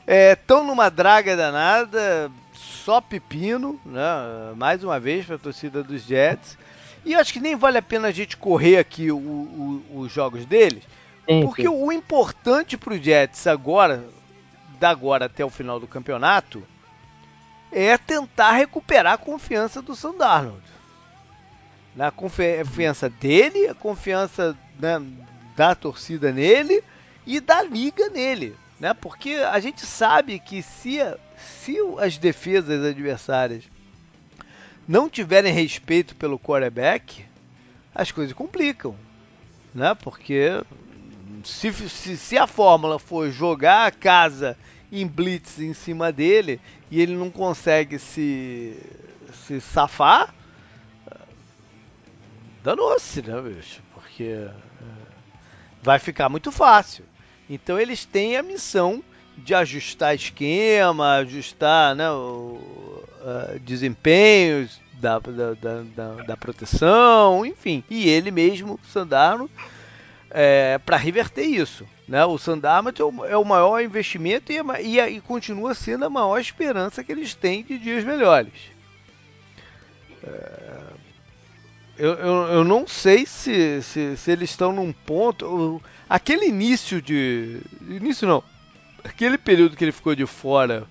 Estão 0.06 0.60
é, 0.60 0.66
numa 0.66 0.90
draga 0.90 1.36
danada, 1.36 2.30
só 2.52 3.00
pepino, 3.00 3.80
né? 3.84 4.52
Mais 4.56 4.82
uma 4.82 4.98
vez 4.98 5.24
para 5.24 5.36
a 5.36 5.38
torcida 5.38 5.82
dos 5.82 6.02
Jets. 6.02 6.58
E 7.04 7.14
acho 7.14 7.32
que 7.32 7.40
nem 7.40 7.56
vale 7.56 7.78
a 7.78 7.82
pena 7.82 8.08
a 8.08 8.12
gente 8.12 8.36
correr 8.36 8.78
aqui 8.78 9.10
o, 9.10 9.16
o, 9.16 10.00
os 10.00 10.12
jogos 10.12 10.44
deles, 10.44 10.84
sim, 11.26 11.42
porque 11.42 11.62
sim. 11.62 11.68
o 11.68 11.90
importante 11.90 12.76
para 12.76 12.92
os 12.92 13.00
Jets 13.00 13.46
agora, 13.46 14.04
da 14.78 14.90
agora 14.90 15.24
até 15.24 15.42
o 15.42 15.48
final 15.48 15.80
do 15.80 15.86
campeonato, 15.86 16.62
é 17.72 17.96
tentar 17.96 18.52
recuperar 18.52 19.14
a 19.14 19.18
confiança 19.18 19.80
do 19.80 19.96
Sandarnold 19.96 20.79
na 21.94 22.10
confiança 22.10 23.08
dele, 23.08 23.68
a 23.68 23.74
confiança 23.74 24.56
né, 24.78 25.02
da 25.56 25.74
torcida 25.74 26.32
nele 26.32 26.82
e 27.26 27.40
da 27.40 27.62
liga 27.62 28.08
nele, 28.08 28.56
né? 28.78 28.94
Porque 28.94 29.34
a 29.34 29.58
gente 29.60 29.84
sabe 29.84 30.38
que 30.38 30.62
se, 30.62 30.98
se 31.36 31.76
as 31.98 32.16
defesas 32.16 32.84
adversárias 32.84 33.64
não 34.88 35.08
tiverem 35.08 35.52
respeito 35.52 36.14
pelo 36.16 36.38
quarterback, 36.38 37.24
as 37.94 38.10
coisas 38.10 38.32
complicam, 38.34 38.94
né? 39.74 39.94
Porque 39.94 40.62
Se, 41.44 41.72
se, 41.72 42.16
se 42.16 42.38
a 42.38 42.46
fórmula 42.46 42.98
for 42.98 43.30
jogar 43.30 43.86
a 43.86 43.90
casa 43.90 44.56
em 44.92 45.06
blitz 45.06 45.58
em 45.58 45.72
cima 45.72 46.10
dele 46.12 46.60
e 46.90 47.00
ele 47.00 47.14
não 47.14 47.30
consegue 47.30 47.98
se, 47.98 48.76
se 49.46 49.60
safar, 49.60 50.34
danou-se, 52.62 53.22
né, 53.22 53.40
bicho? 53.40 53.82
Porque 53.94 54.24
é, 54.24 54.50
vai 55.82 55.98
ficar 55.98 56.28
muito 56.28 56.50
fácil. 56.52 57.04
Então 57.48 57.78
eles 57.78 58.04
têm 58.04 58.36
a 58.36 58.42
missão 58.42 59.02
de 59.36 59.54
ajustar 59.54 60.14
esquema, 60.14 61.16
ajustar 61.16 61.94
né, 61.94 62.10
o, 62.10 62.60
uh, 63.20 63.58
desempenhos 63.60 64.80
da, 64.94 65.18
da, 65.18 65.54
da, 65.54 66.12
da, 66.24 66.36
proteção, 66.36 67.44
enfim. 67.44 67.82
E 67.88 68.08
ele 68.08 68.30
mesmo, 68.30 68.78
Sandarno, 68.92 69.50
é, 70.30 70.78
para 70.78 70.96
reverter 70.96 71.44
isso. 71.44 71.86
Né? 72.06 72.24
O 72.24 72.38
Sandarno 72.38 72.90
é 72.90 73.30
é 73.30 73.36
o 73.36 73.44
maior 73.44 73.82
investimento 73.82 74.52
e, 74.52 74.58
é 74.58 74.62
e, 74.82 75.16
e, 75.16 75.20
continua 75.20 75.74
sendo 75.74 76.04
a 76.04 76.10
maior 76.10 76.38
esperança 76.38 77.02
que 77.02 77.10
eles 77.12 77.34
têm 77.34 77.64
de 77.64 77.78
dias 77.78 78.04
melhores. 78.04 78.52
É, 80.22 80.89
eu, 82.00 82.14
eu, 82.14 82.34
eu, 82.52 82.64
não 82.64 82.86
sei 82.86 83.26
se, 83.26 83.82
se, 83.82 84.16
se 84.16 84.30
eles 84.30 84.50
estão 84.50 84.72
num 84.72 84.92
ponto. 84.92 85.80
Aquele 86.08 86.46
início 86.46 87.00
de. 87.00 87.60
Início 87.88 88.26
não 88.26 88.42
aquele 89.04 89.38
período 89.38 89.76
que 89.76 89.84
ele 89.84 89.92
ficou 89.92 90.14
de 90.14 90.26
fora 90.26 90.86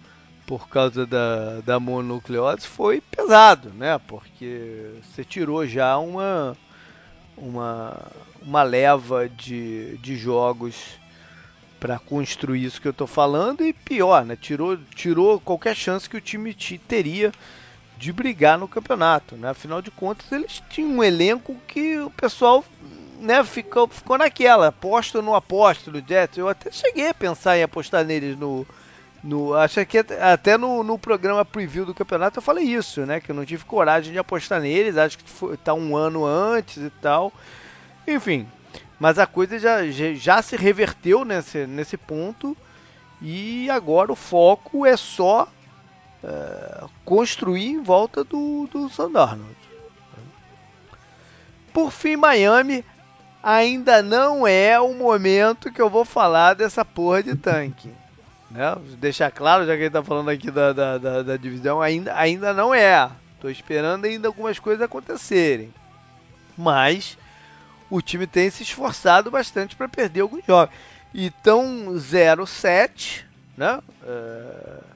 por 0.46 0.68
causa 0.68 1.06
da, 1.06 1.62
da 1.62 1.80
mononucleose 1.80 2.68
foi 2.68 3.02
pesado, 3.02 3.70
né? 3.70 4.00
Porque 4.08 4.92
você 5.04 5.24
tirou 5.24 5.66
já 5.68 5.98
uma, 5.98 6.58
uma, 7.38 8.12
uma 8.42 8.64
leva 8.64 9.30
de, 9.30 9.98
de 9.98 10.16
jogos 10.18 10.98
para 11.80 12.00
construir 12.00 12.66
isso 12.66 12.82
que 12.82 12.88
eu 12.88 12.94
tô 12.94 13.06
falando 13.06 13.64
e 13.64 13.72
pior, 13.72 14.26
né? 14.26 14.36
Tirou, 14.36 14.78
tirou 14.96 15.40
qualquer 15.40 15.76
chance 15.76 16.10
que 16.10 16.18
o 16.18 16.22
time 16.22 16.54
teria 16.88 17.32
de 18.00 18.14
brigar 18.14 18.58
no 18.58 18.66
campeonato, 18.66 19.36
né? 19.36 19.50
Afinal 19.50 19.82
de 19.82 19.92
contas, 19.92 20.32
eles 20.32 20.64
tinham 20.70 20.90
um 20.90 21.04
elenco 21.04 21.54
que 21.68 22.00
o 22.00 22.10
pessoal 22.10 22.64
né, 23.20 23.44
ficou, 23.44 23.90
ficou 23.90 24.18
naquela, 24.18 24.68
aposto 24.68 25.16
ou 25.16 25.22
não 25.22 25.36
aposto 25.36 25.92
no 25.92 26.00
Jets. 26.00 26.38
Eu 26.38 26.48
até 26.48 26.72
cheguei 26.72 27.10
a 27.10 27.14
pensar 27.14 27.58
em 27.58 27.64
apostar 27.64 28.06
neles 28.06 28.38
no. 28.38 28.66
no 29.22 29.54
acho 29.54 29.86
que 29.86 29.98
até 29.98 30.58
no, 30.58 30.82
no 30.82 30.98
programa 30.98 31.44
preview 31.44 31.86
do 31.86 31.94
campeonato 31.94 32.40
eu 32.40 32.42
falei 32.42 32.64
isso, 32.64 33.06
né? 33.06 33.20
Que 33.20 33.32
eu 33.32 33.36
não 33.36 33.44
tive 33.44 33.66
coragem 33.66 34.14
de 34.14 34.18
apostar 34.18 34.62
neles. 34.62 34.96
Acho 34.96 35.18
que 35.18 35.30
foi, 35.30 35.58
tá 35.58 35.74
um 35.74 35.98
ano 35.98 36.26
antes 36.26 36.78
e 36.78 36.90
tal. 37.02 37.34
Enfim. 38.08 38.48
Mas 38.98 39.20
a 39.20 39.28
coisa 39.28 39.60
já, 39.60 39.86
já, 39.88 40.14
já 40.14 40.42
se 40.42 40.56
reverteu 40.56 41.26
nesse, 41.26 41.68
nesse 41.68 41.98
ponto. 41.98 42.56
E 43.22 43.70
agora 43.70 44.10
o 44.10 44.16
foco 44.16 44.86
é 44.86 44.96
só 44.96 45.50
é, 46.24 46.86
construir 47.06 47.68
em 47.68 47.82
volta 47.82 48.24
do, 48.24 48.68
do 48.72 48.90
Sandarnold. 48.90 49.56
Por 51.74 51.92
fim, 51.92 52.16
Miami 52.16 52.84
ainda 53.42 54.02
não 54.02 54.46
é 54.46 54.80
o 54.80 54.94
momento 54.94 55.72
que 55.72 55.82
eu 55.82 55.90
vou 55.90 56.04
falar 56.04 56.56
dessa 56.56 56.84
porra 56.84 57.24
de 57.24 57.36
tanque. 57.36 57.92
Né? 58.52 58.76
Deixar 58.98 59.30
claro, 59.30 59.68
já 59.68 59.76
que 59.76 59.84
ele 59.84 59.90
tá 59.92 60.02
falando 60.02 60.30
aqui 60.30 60.50
da, 60.50 60.74
da, 60.74 60.98
da, 60.98 61.22
da 61.22 61.38
divisão, 61.38 61.80
ainda, 61.80 62.18
ainda 62.18 62.52
não 62.52 62.74
é. 62.74 63.08
Tô 63.40 63.48
esperando 63.48 64.06
ainda 64.06 64.28
algumas 64.28 64.58
coisas 64.58 64.82
acontecerem. 64.82 65.72
Mas 66.58 67.16
o 67.92 68.02
time 68.02 68.26
tem 68.26 68.50
se 68.50 68.64
esforçado 68.64 69.30
bastante 69.30 69.76
para 69.76 69.88
perder 69.88 70.22
alguns 70.22 70.44
jogos. 70.44 70.74
Então, 71.14 71.94
0-7, 71.94 73.24
né? 73.56 73.82
É 74.04 74.89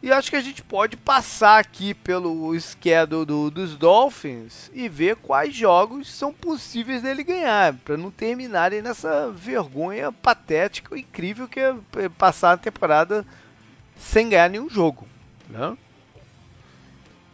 e 0.00 0.12
acho 0.12 0.30
que 0.30 0.36
a 0.36 0.40
gente 0.40 0.62
pode 0.62 0.96
passar 0.96 1.58
aqui 1.58 1.92
pelo 1.92 2.58
schedule 2.60 3.26
do, 3.26 3.50
dos 3.50 3.76
Dolphins 3.76 4.70
e 4.72 4.88
ver 4.88 5.16
quais 5.16 5.54
jogos 5.54 6.08
são 6.08 6.32
possíveis 6.32 7.02
dele 7.02 7.24
ganhar, 7.24 7.74
para 7.78 7.96
não 7.96 8.10
terminarem 8.10 8.80
nessa 8.80 9.30
vergonha 9.32 10.12
patética 10.12 10.96
incrível 10.96 11.48
que 11.48 11.58
é 11.58 11.74
passar 12.16 12.52
a 12.52 12.56
temporada 12.56 13.26
sem 13.96 14.28
ganhar 14.28 14.48
nenhum 14.48 14.70
jogo. 14.70 15.04
Né? 15.48 15.76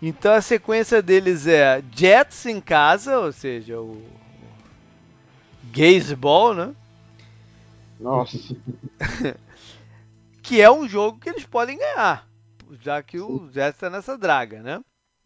Então 0.00 0.32
a 0.32 0.40
sequência 0.40 1.02
deles 1.02 1.46
é 1.46 1.82
Jets 1.94 2.46
em 2.46 2.62
casa, 2.62 3.18
ou 3.18 3.32
seja, 3.32 3.78
o 3.78 4.02
Gazeball, 5.64 6.54
né? 6.54 6.74
Nossa. 8.00 8.38
que 10.42 10.62
é 10.62 10.70
um 10.70 10.88
jogo 10.88 11.18
que 11.20 11.28
eles 11.28 11.44
podem 11.44 11.76
ganhar 11.76 12.26
já 12.80 13.02
que 13.02 13.18
o 13.18 13.50
Jets 13.52 13.76
está 13.76 13.90
nessa 13.90 14.16
draga, 14.16 14.62
né? 14.62 14.80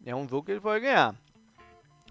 É 0.05 0.15
um 0.15 0.27
jogo 0.27 0.43
que 0.43 0.51
ele 0.51 0.61
pode 0.61 0.83
ganhar. 0.83 1.15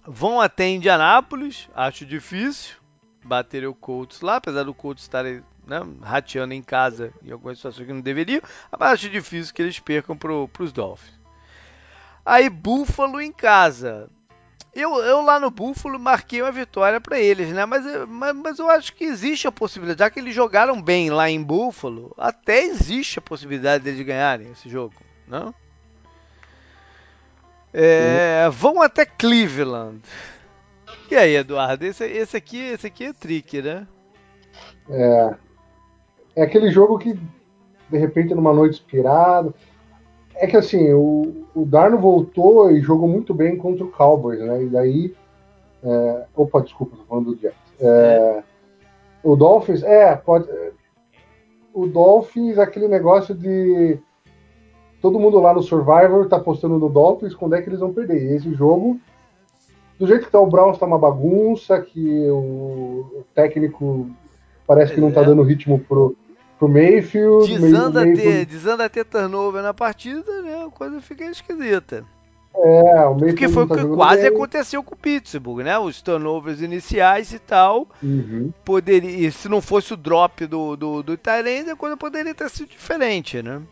Vão 0.07 0.41
até 0.41 0.69
Indianápolis, 0.69 1.69
acho 1.75 2.07
difícil 2.07 2.77
bater 3.25 3.67
o 3.67 3.75
Colts 3.75 4.21
lá, 4.21 4.37
apesar 4.37 4.63
do 4.63 4.75
Colts 4.75 5.03
estar 5.03 5.25
né, 5.25 5.81
rateando 6.01 6.55
em 6.55 6.63
casa 6.63 7.13
em 7.23 7.31
algumas 7.31 7.59
situações 7.59 7.87
que 7.87 7.93
não 7.93 8.01
deveriam, 8.01 8.41
mas 8.71 8.93
acho 8.93 9.11
difícil 9.11 9.55
que 9.55 9.61
eles 9.61 9.79
percam 9.79 10.17
para 10.17 10.33
os 10.33 10.73
Dolphins. 10.73 11.19
Aí 12.25 12.49
Buffalo 12.49 13.21
em 13.21 13.33
casa. 13.33 14.11
Eu, 14.75 14.97
eu 14.97 15.23
lá 15.23 15.41
no 15.41 15.51
Buffalo 15.51 15.99
marquei 15.99 16.41
uma 16.41 16.53
vitória 16.53 17.01
para 17.01 17.19
eles, 17.19 17.49
né? 17.53 17.65
Mas, 17.65 17.85
mas, 18.07 18.37
mas, 18.37 18.59
eu 18.59 18.71
acho 18.71 18.95
que 18.95 19.05
existe 19.05 19.49
a 19.49 19.53
possibilidade, 19.53 19.99
já 19.99 20.11
que 20.11 20.21
eles 20.21 20.35
jogaram 20.35 20.81
bem 20.81 21.11
lá 21.11 21.29
em 21.29 21.43
Buffalo, 21.43 22.15
até 22.17 22.63
existe 22.63 23.19
a 23.19 23.23
possibilidade 23.23 23.83
deles 23.83 24.07
ganharem 24.07 24.53
esse 24.53 24.69
jogo. 24.69 24.95
Não? 25.29 25.55
É, 27.73 28.49
vão 28.51 28.81
até 28.81 29.05
Cleveland. 29.05 30.01
E 31.11 31.17
aí, 31.17 31.37
Eduardo? 31.37 31.85
Esse, 31.85 32.05
esse, 32.05 32.37
aqui, 32.37 32.59
esse 32.59 32.87
aqui 32.87 33.05
é 33.05 33.13
trick, 33.13 33.63
né? 33.63 33.87
É. 34.91 35.35
É 36.37 36.43
aquele 36.43 36.71
jogo 36.71 36.99
que, 36.99 37.19
de 37.91 37.99
repente, 37.99 38.35
numa 38.35 38.53
noite 38.53 38.81
inspirada. 38.81 39.53
É 40.35 40.47
que 40.47 40.57
assim, 40.57 40.93
o, 40.93 41.47
o 41.55 41.65
Darno 41.65 41.99
voltou 41.99 42.71
e 42.71 42.81
jogou 42.81 43.09
muito 43.09 43.35
bem 43.35 43.57
contra 43.57 43.85
o 43.85 43.91
Cowboys, 43.91 44.41
né? 44.41 44.63
E 44.63 44.69
daí. 44.69 45.15
É... 45.83 46.25
Opa, 46.35 46.61
desculpa, 46.61 46.97
tô 46.97 47.05
falando 47.05 47.33
do 47.33 47.41
Jets. 47.41 47.57
É... 47.81 47.87
É. 47.87 48.43
O 49.23 49.35
Dolphins, 49.35 49.83
é, 49.83 50.15
pode. 50.15 50.49
O 51.75 51.87
Dolphins, 51.87 52.57
aquele 52.57 52.87
negócio 52.87 53.35
de 53.35 53.99
todo 55.01 55.19
mundo 55.19 55.41
lá 55.41 55.55
no 55.55 55.63
Survivor 55.63 56.29
tá 56.29 56.39
postando 56.39 56.79
no 56.79 56.89
Dolphins 56.89 57.35
quando 57.35 57.55
é 57.55 57.63
que 57.63 57.69
eles 57.69 57.81
vão 57.81 57.93
perder. 57.93 58.23
E 58.23 58.37
esse 58.37 58.53
jogo, 58.55 59.01
do 59.99 60.07
jeito 60.07 60.27
que 60.27 60.33
tá 60.33 60.41
o 60.41 60.47
Browns 60.47 60.79
tá 60.79 60.87
uma 60.87 60.99
bagunça, 60.99 61.81
que 61.81 62.29
o, 62.31 63.07
o 63.19 63.25
técnico 63.35 64.09
parece 64.67 64.95
que 64.95 65.01
não 65.01 65.11
tá 65.11 65.23
é. 65.23 65.25
dando 65.25 65.43
ritmo 65.43 65.79
pro, 65.79 66.17
pro 66.59 66.69
Mayfield. 66.69 67.59
Desanda. 67.59 68.03
Ter, 68.03 68.47
desanda 68.47 68.89
ter 68.89 69.05
turnover 69.05 69.63
na 69.63 69.75
partida, 69.75 70.43
né? 70.43 70.65
A 70.67 70.71
coisa 70.71 71.01
fica 71.01 71.25
esquisita. 71.25 72.05
É, 72.55 73.05
o 73.07 73.11
Mayfield 73.11 73.27
Porque 73.27 73.49
foi 73.49 73.63
o 73.65 73.69
tá 73.69 73.77
que 73.77 73.87
quase 73.87 74.23
bem. 74.23 74.31
aconteceu 74.31 74.83
com 74.83 74.95
o 74.95 74.99
Pittsburgh, 74.99 75.63
né? 75.63 75.79
Os 75.79 76.03
turnovers 76.03 76.61
iniciais 76.61 77.33
e 77.33 77.39
tal. 77.39 77.89
Uhum. 78.03 78.53
Poderia, 78.65 79.31
se 79.31 79.49
não 79.49 79.61
fosse 79.61 79.95
o 79.95 79.97
drop 79.97 80.45
do, 80.47 80.77
do, 80.77 81.03
do 81.03 81.17
Tyrande, 81.17 81.71
a 81.71 81.77
coisa 81.77 81.97
poderia 81.97 82.35
ter 82.35 82.51
sido 82.51 82.69
diferente, 82.69 83.43
né? 83.43 83.63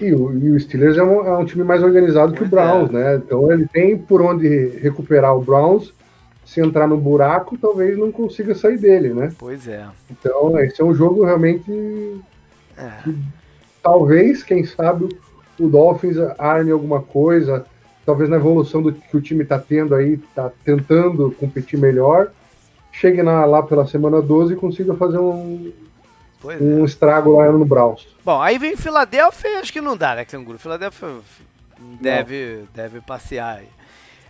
E 0.00 0.12
o, 0.12 0.54
o 0.54 0.60
Steelers 0.60 0.96
é 0.96 1.02
um, 1.02 1.26
é 1.26 1.36
um, 1.38 1.44
time 1.44 1.64
mais 1.64 1.82
organizado 1.82 2.32
que 2.32 2.42
o 2.42 2.48
Browns, 2.48 2.90
é. 2.90 2.92
né? 2.92 3.16
Então 3.16 3.50
ele 3.50 3.66
tem 3.66 3.96
por 3.96 4.22
onde 4.22 4.68
recuperar 4.80 5.36
o 5.36 5.42
Browns. 5.42 5.92
Se 6.44 6.62
entrar 6.62 6.88
no 6.88 6.96
buraco, 6.96 7.58
talvez 7.58 7.98
não 7.98 8.10
consiga 8.10 8.54
sair 8.54 8.78
dele, 8.78 9.12
né? 9.12 9.32
Pois 9.38 9.68
é. 9.68 9.84
Então 10.10 10.58
esse 10.60 10.80
é 10.80 10.84
um 10.84 10.94
jogo 10.94 11.22
realmente 11.22 11.70
é. 12.76 12.90
que 13.02 13.14
talvez, 13.82 14.42
quem 14.42 14.64
sabe, 14.64 15.08
o 15.60 15.68
Dolphins 15.68 16.16
arme 16.38 16.70
alguma 16.70 17.02
coisa. 17.02 17.66
Talvez 18.06 18.30
na 18.30 18.36
evolução 18.36 18.82
do 18.82 18.92
que 18.92 19.16
o 19.16 19.20
time 19.20 19.42
está 19.42 19.58
tendo 19.58 19.94
aí, 19.94 20.14
está 20.14 20.50
tentando 20.64 21.30
competir 21.32 21.78
melhor. 21.78 22.30
Chegue 22.92 23.22
na, 23.22 23.44
lá 23.44 23.62
pela 23.62 23.86
semana 23.86 24.22
12 24.22 24.54
e 24.54 24.56
consiga 24.56 24.94
fazer 24.94 25.18
um, 25.18 25.70
Pois 26.40 26.60
um 26.60 26.82
é. 26.82 26.84
estrago 26.84 27.36
lá 27.36 27.50
no 27.50 27.64
Browns. 27.64 28.06
Bom, 28.24 28.40
aí 28.40 28.58
vem 28.58 28.76
Filadélfia, 28.76 29.60
acho 29.60 29.72
que 29.72 29.80
não 29.80 29.96
dá, 29.96 30.14
né, 30.14 30.24
Canguru? 30.24 30.58
Filadélfia 30.58 31.08
deve, 32.00 32.64
deve 32.74 33.00
passear 33.00 33.58
aí. 33.58 33.68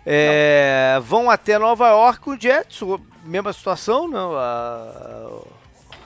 É, 0.06 0.98
vão 1.02 1.30
até 1.30 1.58
Nova 1.58 1.88
York, 1.88 2.30
o 2.30 2.40
Jets, 2.40 2.80
mesma 3.24 3.52
situação, 3.52 4.08
não? 4.08 4.32
Né? 4.32 5.40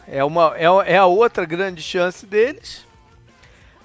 é, 0.09 0.25
uma, 0.25 0.55
é, 0.57 0.95
é 0.95 0.97
a 0.97 1.07
outra 1.07 1.45
grande 1.45 1.81
chance 1.81 2.27
deles. 2.27 2.85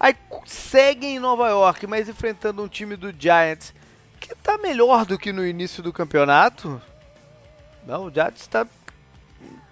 Aí 0.00 0.16
seguem 0.44 1.16
em 1.16 1.18
Nova 1.20 1.48
York, 1.48 1.86
mas 1.86 2.08
enfrentando 2.08 2.62
um 2.62 2.68
time 2.68 2.96
do 2.96 3.12
Giants 3.16 3.72
que 4.18 4.32
está 4.32 4.58
melhor 4.58 5.04
do 5.04 5.18
que 5.18 5.32
no 5.32 5.46
início 5.46 5.82
do 5.82 5.92
campeonato. 5.92 6.80
Não, 7.86 8.06
o 8.06 8.10
Giants 8.10 8.40
está 8.40 8.66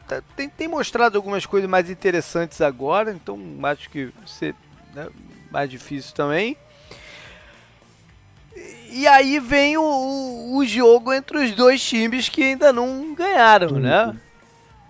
tá, 0.06 0.22
tem, 0.36 0.48
tem, 0.48 0.68
mostrado 0.68 1.16
algumas 1.16 1.46
coisas 1.46 1.68
mais 1.68 1.90
interessantes 1.90 2.60
agora, 2.60 3.10
então 3.10 3.38
acho 3.64 3.90
que 3.90 4.10
ser 4.26 4.54
né, 4.94 5.08
mais 5.50 5.68
difícil 5.68 6.14
também. 6.14 6.56
E 8.90 9.06
aí 9.06 9.38
vem 9.38 9.76
o, 9.76 9.82
o, 9.82 10.56
o, 10.56 10.64
jogo 10.64 11.12
entre 11.12 11.38
os 11.38 11.52
dois 11.54 11.82
times 11.82 12.28
que 12.28 12.42
ainda 12.42 12.72
não 12.72 13.14
ganharam, 13.14 13.72
uhum. 13.72 13.80
né? 13.80 14.16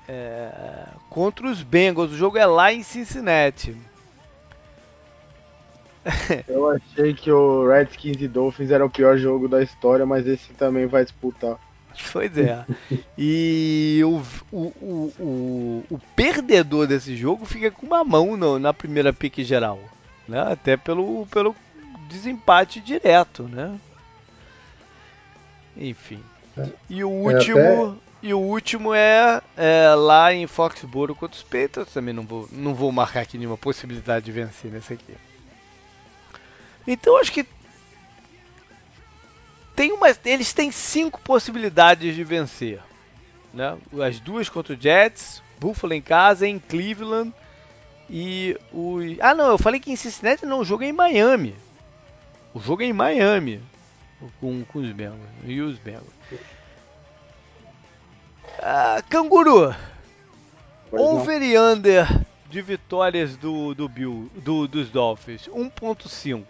É, 0.08 0.50
contra 1.10 1.48
os 1.48 1.62
Bengals. 1.62 2.12
O 2.12 2.16
jogo 2.16 2.38
é 2.38 2.46
lá 2.46 2.72
em 2.72 2.82
Cincinnati. 2.82 3.76
Eu 6.46 6.70
achei 6.70 7.14
que 7.14 7.30
o 7.32 7.66
Redskins 7.66 8.20
e 8.20 8.28
Dolphins 8.28 8.70
era 8.70 8.84
o 8.84 8.90
pior 8.90 9.16
jogo 9.18 9.48
da 9.48 9.62
história, 9.62 10.06
mas 10.06 10.26
esse 10.26 10.52
também 10.52 10.86
vai 10.86 11.02
disputar. 11.04 11.58
Pois 12.12 12.36
é. 12.36 12.64
E 13.16 14.00
o, 14.04 14.22
o, 14.52 15.12
o, 15.18 15.84
o, 15.90 16.00
perdedor 16.14 16.86
desse 16.86 17.16
jogo 17.16 17.44
fica 17.44 17.70
com 17.70 17.86
uma 17.86 18.04
mão 18.04 18.36
no, 18.36 18.58
na 18.58 18.72
primeira 18.72 19.12
pique 19.12 19.44
geral. 19.44 19.78
Né? 20.28 20.40
Até 20.40 20.76
pelo, 20.76 21.26
pelo 21.26 21.54
desempate 22.08 22.80
direto, 22.80 23.44
né? 23.44 23.78
Enfim. 25.76 26.22
E 26.88 27.04
o 27.04 27.10
último. 27.10 27.58
É 27.58 27.84
até... 27.84 28.06
E 28.22 28.34
o 28.34 28.40
último 28.40 28.94
é, 28.94 29.42
é, 29.56 29.94
lá 29.94 30.32
em 30.32 30.46
Foxborough 30.46 31.14
contra 31.14 31.36
os 31.36 31.42
Patriots. 31.42 31.92
Também 31.92 32.14
não 32.14 32.24
vou, 32.24 32.48
não 32.50 32.74
vou 32.74 32.90
marcar 32.90 33.20
aqui 33.20 33.38
nenhuma 33.38 33.58
possibilidade 33.58 34.24
de 34.24 34.32
vencer 34.32 34.70
nesse 34.72 34.94
aqui. 34.94 35.14
Então 36.86 37.20
acho 37.20 37.32
que 37.32 37.46
tem 39.76 39.92
uma, 39.92 40.08
eles 40.24 40.54
têm 40.54 40.72
cinco 40.72 41.20
possibilidades 41.20 42.16
de 42.16 42.24
vencer. 42.24 42.80
Né? 43.52 43.76
As 44.04 44.18
duas 44.18 44.48
contra 44.48 44.74
o 44.74 44.80
Jets, 44.80 45.42
Buffalo 45.60 45.92
em 45.92 46.00
casa, 46.00 46.46
em 46.46 46.58
Cleveland 46.58 47.32
e 48.08 48.58
o. 48.72 48.98
Ah 49.20 49.34
não, 49.34 49.48
eu 49.48 49.58
falei 49.58 49.78
que 49.78 49.92
em 49.92 49.96
Cincinnati 49.96 50.46
não, 50.46 50.60
o 50.60 50.64
jogo 50.64 50.82
é 50.82 50.88
em 50.88 50.92
Miami. 50.92 51.54
O 52.54 52.60
jogo 52.60 52.82
é 52.82 52.86
em 52.86 52.92
Miami 52.92 53.62
com, 54.40 54.64
com 54.64 54.78
os 54.78 54.90
Bengals 54.92 55.20
e 55.44 55.60
os 55.60 55.78
Bengals. 55.78 56.06
Ah, 58.58 59.02
canguru. 59.10 59.74
Pois 60.88 61.02
over 61.02 61.40
não. 61.40 61.46
e 61.46 61.58
under 61.58 62.26
de 62.48 62.62
vitórias 62.62 63.36
do, 63.36 63.74
do 63.74 63.88
Bill, 63.88 64.30
do, 64.36 64.66
dos 64.66 64.88
Dolphins, 64.88 65.48
1.5. 65.48 66.44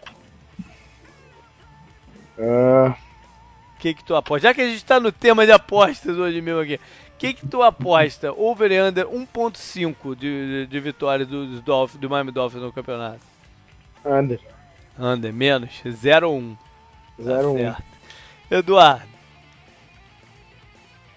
Uh... 2.38 3.05
O 3.76 3.78
que 3.78 3.92
que 3.92 4.02
tu 4.02 4.16
aposta? 4.16 4.48
Já 4.48 4.54
que 4.54 4.62
a 4.62 4.68
gente 4.68 4.84
tá 4.84 4.98
no 4.98 5.12
tema 5.12 5.44
de 5.44 5.52
apostas 5.52 6.16
hoje 6.16 6.40
mesmo 6.40 6.60
aqui, 6.60 6.76
o 6.76 7.18
que 7.18 7.34
que 7.34 7.46
tu 7.46 7.62
aposta? 7.62 8.32
Over 8.32 8.72
e 8.72 8.80
under 8.80 9.06
1.5 9.06 10.14
de, 10.14 10.18
de, 10.18 10.66
de 10.66 10.80
vitórias 10.80 11.28
dos 11.28 11.60
Dolphins, 11.60 12.00
do 12.00 12.08
Miami 12.08 12.32
Dolphins 12.32 12.62
no 12.62 12.72
campeonato. 12.72 13.20
Under. 14.04 14.40
Under, 14.98 15.32
menos, 15.32 15.70
0-1. 15.84 16.56
0-1. 17.20 17.74
Tá 17.74 17.82
Eduardo. 18.50 19.16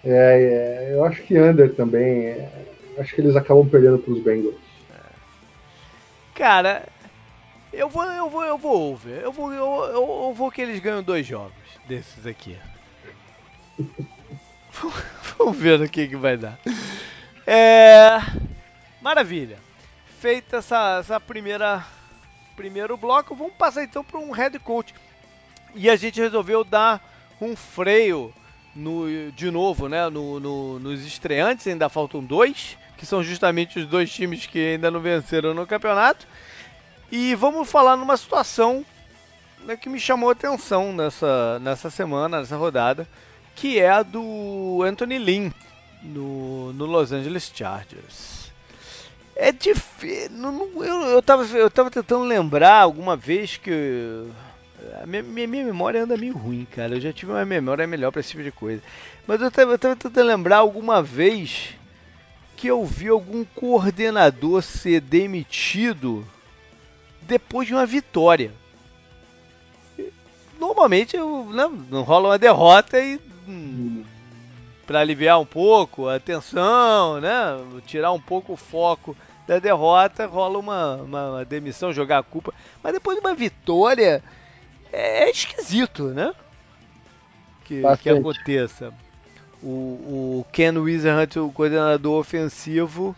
É, 0.03 0.89
é, 0.89 0.93
eu 0.93 1.03
acho 1.05 1.21
que 1.23 1.39
under 1.39 1.73
também. 1.73 2.27
É, 2.27 2.49
acho 2.97 3.15
que 3.15 3.21
eles 3.21 3.35
acabam 3.35 3.67
perdendo 3.67 3.99
para 3.99 4.13
os 4.13 4.21
Bengals. 4.21 4.55
Cara, 6.35 6.87
eu 7.71 7.89
vou, 7.89 8.03
eu 8.03 8.29
vou, 8.29 8.43
eu 8.43 8.57
vou 8.57 8.91
over. 8.93 9.21
Eu 9.21 9.31
vou, 9.31 9.53
eu, 9.53 9.83
eu, 9.85 10.23
eu 10.27 10.33
vou 10.33 10.51
que 10.51 10.61
eles 10.61 10.79
ganham 10.79 11.03
dois 11.03 11.25
jogos 11.25 11.53
desses 11.87 12.25
aqui. 12.25 12.57
Vamos 15.37 15.57
ver 15.57 15.79
no 15.79 15.89
que, 15.89 16.07
que 16.07 16.15
vai 16.15 16.37
dar. 16.37 16.59
É, 17.45 18.19
maravilha. 19.01 19.57
Feita 20.19 20.57
essa, 20.57 20.99
essa 20.99 21.19
primeira 21.19 21.85
primeiro 22.59 22.97
bloco, 22.97 23.33
vamos 23.33 23.53
passar 23.53 23.85
então 23.85 24.03
para 24.03 24.19
um 24.19 24.31
head 24.31 24.59
coach. 24.59 24.93
E 25.73 25.89
a 25.89 25.95
gente 25.95 26.19
resolveu 26.19 26.65
dar 26.65 27.01
um 27.39 27.55
freio 27.55 28.33
no, 28.75 29.31
de 29.31 29.49
novo, 29.49 29.87
né, 29.87 30.09
no, 30.09 30.41
no, 30.41 30.77
nos 30.77 31.05
estreantes, 31.05 31.65
ainda 31.67 31.87
faltam 31.87 32.21
dois, 32.21 32.77
que 32.97 33.05
são 33.05 33.23
justamente 33.23 33.79
os 33.79 33.85
dois 33.85 34.11
times 34.11 34.45
que 34.45 34.73
ainda 34.73 34.91
não 34.91 34.99
venceram 34.99 35.53
no 35.53 35.65
campeonato. 35.65 36.27
E 37.11 37.33
vamos 37.35 37.69
falar 37.69 37.95
numa 37.95 38.15
situação 38.15 38.85
né, 39.65 39.75
que 39.75 39.89
me 39.89 39.99
chamou 39.99 40.29
a 40.29 40.33
atenção 40.33 40.93
nessa, 40.93 41.59
nessa 41.59 41.89
semana, 41.89 42.39
nessa 42.39 42.55
rodada, 42.55 43.07
que 43.55 43.79
é 43.79 43.89
a 43.89 44.03
do 44.03 44.83
Anthony 44.83 45.17
Lynn 45.17 45.51
no, 46.03 46.71
no 46.73 46.85
Los 46.85 47.11
Angeles 47.11 47.51
Chargers. 47.53 48.51
É 49.35 49.51
difícil. 49.51 50.29
Eu, 50.83 51.01
eu, 51.03 51.21
tava, 51.21 51.45
eu 51.57 51.69
tava 51.69 51.89
tentando 51.89 52.23
lembrar 52.25 52.81
alguma 52.81 53.15
vez 53.15 53.57
que 53.57 53.71
a 55.01 55.05
minha, 55.05 55.23
minha, 55.23 55.47
minha, 55.47 55.65
memória 55.65 56.03
anda 56.03 56.17
meio 56.17 56.37
ruim, 56.37 56.67
cara. 56.75 56.95
Eu 56.95 57.01
já 57.01 57.13
tive 57.13 57.31
uma 57.31 57.45
memória 57.45 57.87
melhor 57.87 58.11
para 58.11 58.19
esse 58.19 58.31
tipo 58.31 58.43
de 58.43 58.51
coisa. 58.51 58.81
Mas 59.25 59.41
eu 59.41 59.49
tava, 59.49 59.71
eu 59.71 59.79
tava 59.79 59.95
tentando 59.95 60.27
lembrar 60.27 60.57
alguma 60.57 61.01
vez 61.01 61.75
que 62.55 62.67
eu 62.67 62.85
vi 62.85 63.07
algum 63.07 63.45
coordenador 63.45 64.61
ser 64.61 64.99
demitido 64.99 66.27
depois 67.21 67.67
de 67.67 67.73
uma 67.73 67.85
vitória. 67.85 68.51
Normalmente 70.59 71.17
né, 71.17 71.69
não 71.89 72.03
rola 72.03 72.29
uma 72.29 72.37
derrota 72.37 72.99
e 72.99 73.19
hum, 73.47 74.03
para 74.85 74.99
aliviar 74.99 75.39
um 75.39 75.45
pouco 75.45 76.09
a 76.09 76.19
tensão, 76.19 77.21
né, 77.21 77.31
tirar 77.85 78.11
um 78.11 78.19
pouco 78.19 78.53
o 78.53 78.57
foco 78.57 79.15
da 79.47 79.57
derrota, 79.57 80.27
rola 80.27 80.59
uma, 80.59 80.95
uma, 80.97 81.29
uma 81.29 81.45
demissão, 81.45 81.91
jogar 81.91 82.19
a 82.19 82.23
culpa. 82.23 82.53
Mas 82.83 82.93
depois 82.93 83.17
de 83.17 83.25
uma 83.25 83.33
vitória, 83.33 84.23
é, 84.93 85.23
é 85.23 85.29
esquisito, 85.31 86.09
né? 86.09 86.33
Que, 87.65 87.81
que 88.01 88.09
aconteça. 88.09 88.93
O, 89.61 89.67
o 90.39 90.45
Ken 90.51 90.77
Wizard, 90.77 91.39
o 91.39 91.51
coordenador 91.51 92.19
ofensivo, 92.19 93.15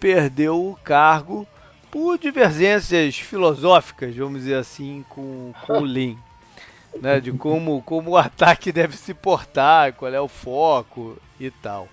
perdeu 0.00 0.70
o 0.70 0.76
cargo 0.82 1.46
por 1.94 2.18
divergências 2.18 3.16
filosóficas, 3.16 4.16
vamos 4.16 4.40
dizer 4.40 4.56
assim, 4.56 5.04
com, 5.08 5.52
com 5.64 5.78
o 5.78 5.86
Lin. 5.86 6.18
Né, 7.00 7.18
de 7.18 7.32
como, 7.32 7.82
como 7.82 8.12
o 8.12 8.16
ataque 8.16 8.70
deve 8.70 8.96
se 8.96 9.12
portar, 9.12 9.94
qual 9.94 10.14
é 10.14 10.20
o 10.20 10.28
foco 10.28 11.20
e 11.40 11.50
tal. 11.50 11.88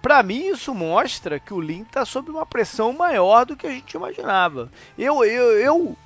Para 0.00 0.22
mim, 0.22 0.46
isso 0.46 0.74
mostra 0.74 1.38
que 1.38 1.52
o 1.52 1.60
Lin 1.60 1.82
está 1.82 2.02
sob 2.06 2.30
uma 2.30 2.46
pressão 2.46 2.94
maior 2.94 3.44
do 3.44 3.54
que 3.54 3.66
a 3.66 3.70
gente 3.70 3.92
imaginava. 3.92 4.72
Eu, 4.96 5.22
eu, 5.22 5.52
eu 5.60 5.96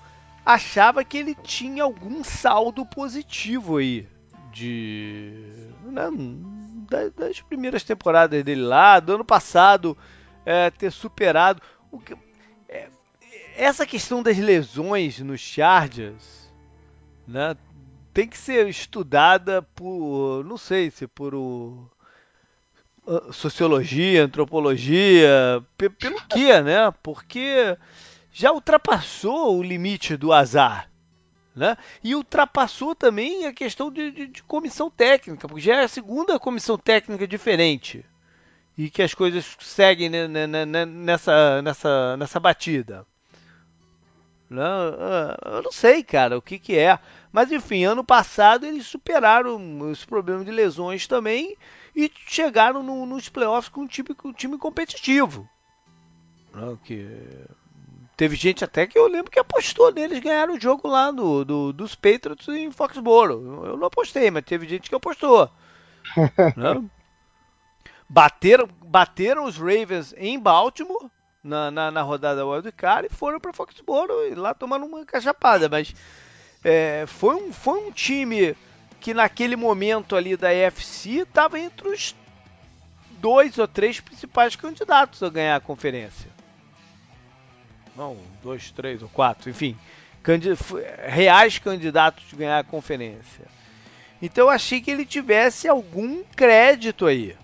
achava 0.45 1.05
que 1.05 1.19
ele 1.19 1.37
tinha 1.37 1.85
algum 1.85 2.25
saldo 2.25 2.85
positivo 2.85 3.77
aí 3.77 4.09
de 4.51 5.33
né, 5.85 6.11
das 7.17 7.41
primeiras 7.43 7.85
temporadas 7.85 8.43
dele 8.43 8.63
lá, 8.63 8.99
do 8.99 9.15
ano 9.15 9.25
passado 9.25 9.97
é, 10.45 10.69
ter 10.69 10.91
superado 10.91 11.63
o 11.93 12.01
que, 12.01 12.17
essa 13.57 13.87
questão 13.87 14.23
das 14.23 14.39
lesões 14.39 15.19
nos 15.21 15.41
Chargers, 15.41 16.53
né, 17.27 17.57
tem 18.13 18.29
que 18.29 18.37
ser 18.37 18.69
estudada 18.69 19.63
por, 19.63 20.45
não 20.45 20.59
sei 20.59 20.91
se 20.91 21.07
por 21.07 21.35
o, 21.35 21.91
sociologia, 23.33 24.25
antropologia, 24.25 25.65
pelo 25.77 26.21
que, 26.29 26.61
né? 26.61 26.93
Porque 27.03 27.77
já 28.33 28.53
ultrapassou 28.53 29.59
o 29.59 29.63
limite 29.63 30.17
do 30.17 30.33
azar. 30.33 30.89
Né? 31.55 31.77
E 32.03 32.15
ultrapassou 32.15 32.95
também 32.95 33.45
a 33.45 33.53
questão 33.53 33.93
de, 33.93 34.11
de, 34.11 34.27
de, 34.27 34.43
comissão 34.43 34.91
técnica, 34.91 35.47
porque 35.47 35.61
já 35.61 35.83
é 35.83 35.85
a 35.85 35.89
segunda 35.89 36.39
comissão 36.39 36.79
técnica 36.79 37.27
diferente 37.27 38.07
e 38.77 38.89
que 38.89 39.03
as 39.03 39.13
coisas 39.13 39.55
seguem 39.61 40.09
nessa, 40.09 41.61
nessa, 41.61 42.17
nessa 42.17 42.41
batida. 42.41 43.07
Né? 44.53 44.63
Eu 45.45 45.63
não 45.63 45.73
sei, 45.73 46.03
cara, 46.03 46.37
o 46.37 46.43
que, 46.43 46.59
que 46.59 46.77
é. 46.77 46.99
Mas 47.33 47.51
enfim, 47.51 47.85
ano 47.85 48.05
passado 48.05 48.67
eles 48.67 48.87
superaram 48.87 49.81
os 49.91 50.05
problemas 50.05 50.45
de 50.45 50.51
lesões 50.51 51.07
também 51.07 51.57
e 51.97 52.11
chegaram 52.27 52.83
no, 52.83 53.07
nos 53.07 53.29
playoffs 53.29 53.69
com 53.69 53.83
um 53.83 53.87
time, 53.87 54.11
um 54.25 54.33
time 54.33 54.59
competitivo. 54.59 55.49
Né? 56.55 56.79
Que 56.85 57.09
Teve 58.17 58.37
gente 58.37 58.63
até 58.63 58.87
que 58.87 58.99
eu 58.99 59.09
lembro 59.09 59.31
que 59.31 59.39
apostou 59.39 59.91
neles 59.91 60.21
ganhar 60.21 60.51
o 60.51 60.61
jogo 60.61 60.87
lá 60.87 61.11
do, 61.11 61.45
do, 61.45 61.73
dos 61.73 61.95
Patriots 61.95 62.47
em 62.49 62.71
Foxborough. 62.71 63.67
Eu 63.67 63.77
não 63.77 63.87
apostei, 63.87 64.31
mas 64.31 64.45
teve 64.45 64.69
gente 64.69 64.89
que 64.89 64.95
apostou. 64.95 65.51
né? 66.57 66.85
bateram, 68.09 68.69
bateram 68.85 69.45
os 69.45 69.57
Ravens 69.57 70.15
em 70.19 70.39
Baltimore 70.39 71.11
na, 71.43 71.71
na, 71.71 71.91
na 71.91 72.03
rodada 72.03 72.47
wildcard 72.47 73.09
e 73.11 73.15
foram 73.15 73.41
para 73.41 73.53
Foxborough 73.53 74.27
e 74.31 74.35
lá 74.35 74.55
tomaram 74.55 74.87
uma 74.87 75.05
cachapada. 75.05 75.69
Mas 75.69 75.95
é, 76.63 77.05
foi, 77.07 77.35
um, 77.35 77.53
foi 77.53 77.81
um 77.81 77.91
time 77.91 78.57
que 79.01 79.13
naquele 79.13 79.57
momento 79.57 80.15
ali 80.15 80.37
da 80.37 80.55
EFC 80.55 81.21
estava 81.21 81.59
entre 81.59 81.89
os 81.89 82.15
dois 83.19 83.59
ou 83.59 83.67
três 83.67 84.01
principais 84.01 84.55
candidatos 84.55 85.23
a 85.23 85.29
ganhar 85.29 85.57
a 85.57 85.61
conferência. 85.61 86.31
Não, 87.97 88.17
dois, 88.43 88.71
três 88.71 89.03
ou 89.03 89.09
quatro, 89.09 89.51
enfim. 89.51 89.77
Candid 90.23 90.57
reais 91.07 91.59
candidatos 91.59 92.25
a 92.33 92.37
ganhar 92.37 92.59
a 92.61 92.65
conferência. 92.65 93.45
Então 94.21 94.45
eu 94.45 94.51
achei 94.51 94.81
que 94.81 94.91
ele 94.91 95.05
tivesse 95.05 95.69
algum 95.69 96.23
crédito 96.37 97.07
aí. 97.07 97.37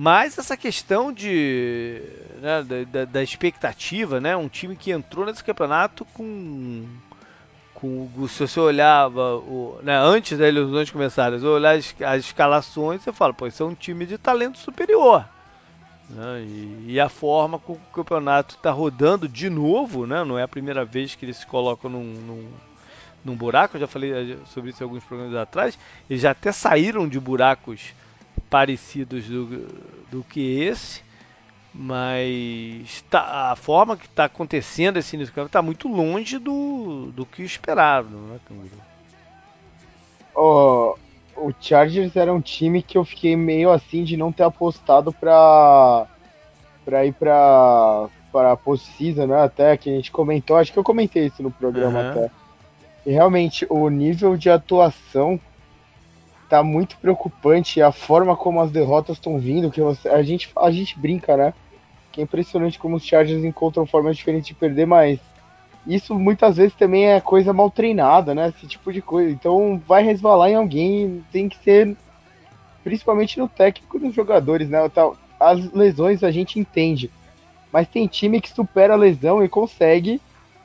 Mas 0.00 0.38
essa 0.38 0.56
questão 0.56 1.12
de 1.12 2.00
né, 2.40 2.64
da, 2.88 3.04
da, 3.04 3.20
expectativa, 3.20 4.20
né? 4.20 4.36
Um 4.36 4.48
time 4.48 4.76
que 4.76 4.92
entrou 4.92 5.26
nesse 5.26 5.42
campeonato 5.42 6.04
com 6.14 6.86
com 7.74 8.08
se 8.28 8.46
você 8.46 8.60
olhava 8.60 9.34
o, 9.38 9.80
né, 9.82 9.98
antes 9.98 10.38
das 10.38 10.48
ilusões 10.48 10.88
começarem, 10.88 11.40
você 11.40 11.46
olhar 11.46 11.76
as, 11.76 11.92
as 12.00 12.26
escalações, 12.26 13.02
você 13.02 13.12
fala, 13.12 13.34
pô, 13.34 13.48
isso 13.48 13.60
é 13.60 13.66
um 13.66 13.74
time 13.74 14.06
de 14.06 14.16
talento 14.16 14.58
superior. 14.58 15.24
Né? 16.08 16.42
E, 16.42 16.84
e, 16.90 17.00
a 17.00 17.08
forma 17.08 17.58
como 17.58 17.78
o 17.78 17.92
campeonato 17.92 18.54
está 18.54 18.70
rodando 18.70 19.28
de 19.28 19.50
novo, 19.50 20.06
né? 20.06 20.22
não 20.22 20.38
é 20.38 20.44
a 20.44 20.48
primeira 20.48 20.84
vez 20.84 21.16
que 21.16 21.24
eles 21.24 21.38
se 21.38 21.46
colocam 21.46 21.90
num, 21.90 22.04
num, 22.04 22.48
num 23.24 23.34
buraco, 23.34 23.76
eu 23.76 23.80
já 23.80 23.86
falei 23.88 24.12
eh, 24.12 24.36
sobre 24.46 24.70
isso 24.70 24.82
em 24.82 24.84
alguns 24.84 25.04
programas 25.04 25.34
atrás, 25.36 25.78
eles 26.08 26.22
já 26.22 26.30
até 26.30 26.50
saíram 26.50 27.08
de 27.08 27.18
buracos 27.18 27.92
parecidos 28.50 29.24
do, 29.26 29.46
do 30.10 30.24
que 30.24 30.62
esse, 30.62 31.02
mas 31.72 33.04
tá, 33.10 33.52
a 33.52 33.56
forma 33.56 33.96
que 33.96 34.06
está 34.06 34.24
acontecendo 34.24 34.98
esse 34.98 35.16
início 35.16 35.34
do 35.34 35.42
está 35.42 35.62
muito 35.62 35.88
longe 35.88 36.38
do, 36.38 37.12
do 37.12 37.26
que 37.26 37.42
esperado, 37.42 38.08
né, 38.08 38.40
oh, 40.34 40.96
o 41.36 41.52
Chargers 41.60 42.16
era 42.16 42.32
um 42.32 42.40
time 42.40 42.82
que 42.82 42.96
eu 42.96 43.04
fiquei 43.04 43.36
meio 43.36 43.70
assim 43.70 44.04
de 44.04 44.16
não 44.16 44.32
ter 44.32 44.44
apostado 44.44 45.12
para 45.12 46.06
para 46.84 47.04
ir 47.04 47.12
para 47.12 48.08
para 48.32 48.52
a 48.52 48.56
postseason, 48.56 49.26
né? 49.26 49.42
Até 49.42 49.76
que 49.76 49.88
a 49.90 49.92
gente 49.92 50.10
comentou, 50.10 50.56
acho 50.56 50.72
que 50.72 50.78
eu 50.78 50.84
comentei 50.84 51.26
isso 51.26 51.42
no 51.42 51.50
programa 51.50 52.00
uhum. 52.00 52.10
até. 52.10 52.30
E 53.06 53.10
realmente 53.10 53.66
o 53.70 53.88
nível 53.88 54.36
de 54.36 54.50
atuação 54.50 55.40
tá 56.48 56.62
muito 56.62 56.96
preocupante 56.98 57.82
a 57.82 57.92
forma 57.92 58.34
como 58.36 58.60
as 58.60 58.70
derrotas 58.70 59.16
estão 59.16 59.38
vindo, 59.38 59.70
que 59.70 59.80
a 60.08 60.22
gente 60.22 60.50
a 60.56 60.70
gente 60.70 60.98
brinca, 60.98 61.36
né? 61.36 61.54
Que 62.10 62.20
é 62.20 62.24
impressionante 62.24 62.78
como 62.78 62.96
os 62.96 63.04
Chargers 63.04 63.44
encontram 63.44 63.86
formas 63.86 64.16
diferentes 64.16 64.48
de 64.48 64.54
perder, 64.54 64.86
mas 64.86 65.20
isso 65.86 66.14
muitas 66.14 66.56
vezes 66.56 66.74
também 66.74 67.06
é 67.06 67.20
coisa 67.20 67.52
mal 67.52 67.70
treinada, 67.70 68.34
né? 68.34 68.48
Esse 68.48 68.66
tipo 68.66 68.92
de 68.92 69.02
coisa. 69.02 69.30
Então 69.30 69.80
vai 69.86 70.02
resvalar 70.02 70.50
em 70.50 70.54
alguém, 70.54 71.24
tem 71.30 71.48
que 71.48 71.56
ser 71.58 71.96
principalmente 72.82 73.38
no 73.38 73.48
técnico 73.48 73.98
dos 73.98 74.14
jogadores, 74.14 74.68
né? 74.68 74.78
As 75.38 75.72
lesões 75.72 76.24
a 76.24 76.30
gente 76.30 76.58
entende, 76.58 77.10
mas 77.72 77.86
tem 77.86 78.06
time 78.06 78.40
que 78.40 78.50
supera 78.50 78.94
a 78.94 78.96
lesão 78.96 79.44
e 79.44 79.48
consegue 79.48 80.20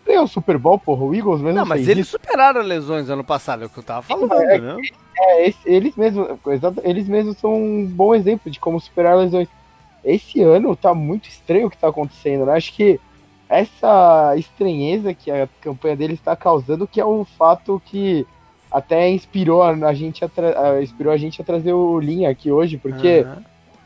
ganhar 0.05 0.23
o 0.23 0.27
Super 0.27 0.57
Bowl, 0.57 0.77
porra. 0.77 1.03
O 1.03 1.15
Eagles 1.15 1.41
mesmo. 1.41 1.59
Não, 1.59 1.65
mas 1.65 1.87
eles 1.87 2.07
isso. 2.07 2.17
superaram 2.17 2.61
lesões 2.61 3.09
ano 3.09 3.23
passado, 3.23 3.63
é 3.63 3.65
o 3.65 3.69
que 3.69 3.79
eu 3.79 3.83
tava 3.83 4.01
falando, 4.01 4.33
é, 4.33 4.59
né? 4.59 4.77
É, 5.17 5.53
eles 5.65 5.95
mesmos, 5.95 6.27
eles 6.83 7.07
mesmos 7.07 7.37
são 7.37 7.53
um 7.53 7.85
bom 7.85 8.13
exemplo 8.13 8.51
de 8.51 8.59
como 8.59 8.79
superar 8.79 9.17
lesões. 9.17 9.47
Esse 10.03 10.41
ano 10.41 10.75
tá 10.75 10.93
muito 10.93 11.29
estranho 11.29 11.67
o 11.67 11.69
que 11.69 11.77
tá 11.77 11.87
acontecendo, 11.87 12.45
né? 12.45 12.53
Acho 12.53 12.73
que 12.73 12.99
essa 13.47 14.35
estranheza 14.35 15.13
que 15.13 15.29
a 15.29 15.47
campanha 15.61 15.95
dele 15.95 16.13
está 16.13 16.35
causando, 16.35 16.87
que 16.87 16.99
é 16.99 17.05
o 17.05 17.23
fato 17.23 17.81
que 17.85 18.25
até 18.71 19.09
inspirou 19.11 19.61
a 19.61 19.93
gente 19.93 20.25
a, 20.25 20.81
inspirou 20.81 21.13
a 21.13 21.17
gente 21.17 21.39
a 21.39 21.45
trazer 21.45 21.73
o 21.73 21.99
Linha 21.99 22.31
aqui 22.31 22.51
hoje, 22.51 22.77
porque 22.77 23.21
uhum. 23.21 23.43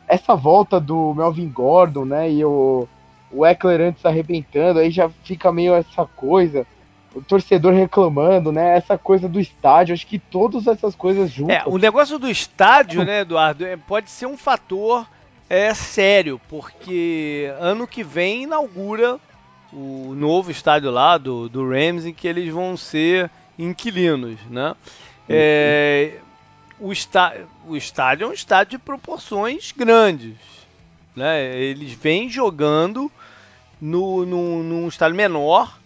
essa 0.08 0.34
volta 0.34 0.80
do 0.80 1.12
Melvin 1.14 1.50
Gordon, 1.50 2.06
né, 2.06 2.30
e 2.30 2.42
o, 2.42 2.88
o 3.30 3.44
Eckler 3.44 3.80
antes 3.80 4.04
arrebentando, 4.04 4.78
aí 4.78 4.90
já 4.90 5.08
fica 5.24 5.52
meio 5.52 5.74
essa 5.74 6.04
coisa 6.04 6.66
o 7.14 7.22
torcedor 7.22 7.72
reclamando, 7.72 8.52
né? 8.52 8.76
Essa 8.76 8.96
coisa 8.96 9.28
do 9.28 9.40
estádio, 9.40 9.94
acho 9.94 10.06
que 10.06 10.18
todas 10.18 10.66
essas 10.66 10.94
coisas 10.94 11.30
juntas. 11.30 11.56
É, 11.56 11.62
o 11.66 11.78
negócio 11.78 12.18
do 12.18 12.28
estádio, 12.28 13.04
né, 13.04 13.20
Eduardo, 13.20 13.64
é, 13.64 13.76
pode 13.76 14.10
ser 14.10 14.26
um 14.26 14.36
fator 14.36 15.06
é, 15.48 15.72
sério, 15.74 16.40
porque 16.48 17.50
ano 17.58 17.86
que 17.86 18.04
vem 18.04 18.44
inaugura 18.44 19.18
o 19.72 20.14
novo 20.14 20.50
estádio 20.50 20.90
lá 20.90 21.18
do, 21.18 21.48
do 21.48 21.68
Rams 21.68 22.06
em 22.06 22.12
que 22.12 22.28
eles 22.28 22.52
vão 22.52 22.76
ser 22.76 23.30
inquilinos, 23.58 24.38
né? 24.48 24.74
É, 25.28 26.18
o, 26.78 26.92
está, 26.92 27.34
o 27.66 27.76
estádio 27.76 28.24
é 28.24 28.28
um 28.28 28.32
estádio 28.32 28.78
de 28.78 28.84
proporções 28.84 29.72
grandes, 29.76 30.36
né? 31.14 31.56
Eles 31.56 31.92
vêm 31.92 32.28
jogando 32.28 33.10
no, 33.80 34.24
no, 34.24 34.62
num 34.62 34.88
estádio 34.88 35.16
menor, 35.16 35.78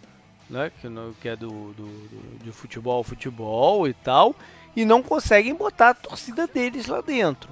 né? 0.49 0.71
Que, 0.81 0.89
no, 0.89 1.15
que 1.21 1.29
é 1.29 1.37
do, 1.37 1.73
do, 1.73 1.87
do, 1.87 2.45
de 2.45 2.53
futebol 2.53 3.03
futebol 3.03 3.89
e 3.89 3.95
tal, 3.95 4.35
e 4.77 4.85
não 4.85 5.03
conseguem 5.03 5.55
botar 5.55 5.91
a 5.91 5.95
torcida 5.95 6.47
deles 6.47 6.87
lá 6.87 7.01
dentro. 7.01 7.51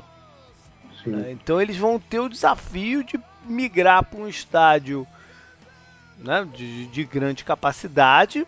Né? 1.07 1.33
Então 1.33 1.61
eles 1.61 1.77
vão 1.77 1.99
ter 1.99 2.21
o 2.21 2.29
desafio 2.29 3.03
de 3.03 3.19
migrar 3.45 4.05
para 4.05 4.21
um 4.21 4.29
estádio 4.29 5.07
né, 6.19 6.47
de, 6.55 6.87
de 6.87 7.05
grande 7.05 7.45
capacidade 7.45 8.47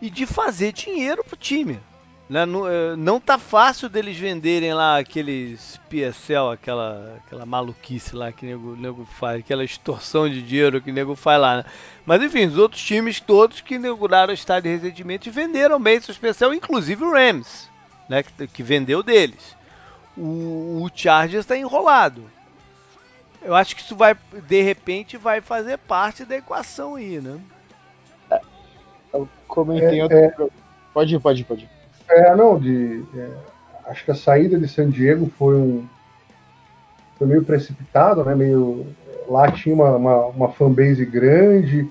e 0.00 0.10
de 0.10 0.26
fazer 0.26 0.72
dinheiro 0.72 1.24
pro 1.24 1.36
time. 1.36 1.80
Né? 2.28 2.44
Não, 2.44 2.68
eh, 2.68 2.96
não 2.96 3.20
tá 3.20 3.38
fácil 3.38 3.88
deles 3.88 4.16
venderem 4.18 4.74
lá 4.74 4.98
aqueles 4.98 5.80
PSL, 5.88 6.52
aquela, 6.52 7.20
aquela 7.24 7.46
maluquice 7.46 8.16
lá 8.16 8.32
que 8.32 8.44
o 8.44 8.48
nego, 8.48 8.76
nego 8.76 9.04
faz, 9.04 9.40
aquela 9.40 9.64
extorsão 9.64 10.28
de 10.28 10.42
dinheiro 10.42 10.80
que 10.80 10.90
o 10.90 10.94
nego 10.94 11.14
faz 11.14 11.40
lá. 11.40 11.56
Né? 11.58 11.64
Mas 12.04 12.22
enfim, 12.22 12.46
os 12.46 12.58
outros 12.58 12.82
times 12.82 13.20
todos 13.20 13.60
que 13.60 13.76
inauguraram 13.76 14.32
o 14.32 14.34
estádio 14.34 14.72
recentemente 14.72 15.30
venderam 15.30 15.80
bem 15.80 16.00
seu 16.00 16.12
especial, 16.12 16.52
inclusive 16.52 17.04
o 17.04 17.12
Rams, 17.12 17.70
né? 18.08 18.24
que, 18.24 18.46
que 18.48 18.62
vendeu 18.62 19.02
deles. 19.02 19.56
O, 20.16 20.82
o 20.82 20.90
Chargers 20.92 21.44
está 21.44 21.56
enrolado. 21.56 22.24
Eu 23.40 23.54
acho 23.54 23.76
que 23.76 23.82
isso 23.82 23.94
vai, 23.94 24.16
de 24.48 24.62
repente, 24.62 25.16
vai 25.16 25.40
fazer 25.40 25.78
parte 25.78 26.24
da 26.24 26.36
equação 26.36 26.96
aí, 26.96 27.20
né? 27.20 27.38
Eu 29.12 29.28
comentei 29.46 30.00
é, 30.00 30.02
outro... 30.02 30.18
é... 30.18 30.48
Pode 30.92 31.14
ir, 31.14 31.20
pode 31.20 31.40
ir, 31.42 31.44
pode 31.44 31.64
ir. 31.64 31.75
É, 32.08 32.34
não, 32.34 32.58
de, 32.58 33.04
é, 33.16 33.28
acho 33.86 34.04
que 34.04 34.10
a 34.10 34.14
saída 34.14 34.58
de 34.58 34.68
San 34.68 34.90
Diego 34.90 35.30
foi 35.38 35.56
um 35.56 35.86
foi 37.18 37.26
meio 37.26 37.44
precipitado, 37.44 38.24
né? 38.24 38.34
Meio 38.34 38.86
lá 39.28 39.50
tinha 39.50 39.74
uma, 39.74 39.96
uma, 39.96 40.26
uma 40.26 40.52
fanbase 40.52 41.04
grande, 41.04 41.88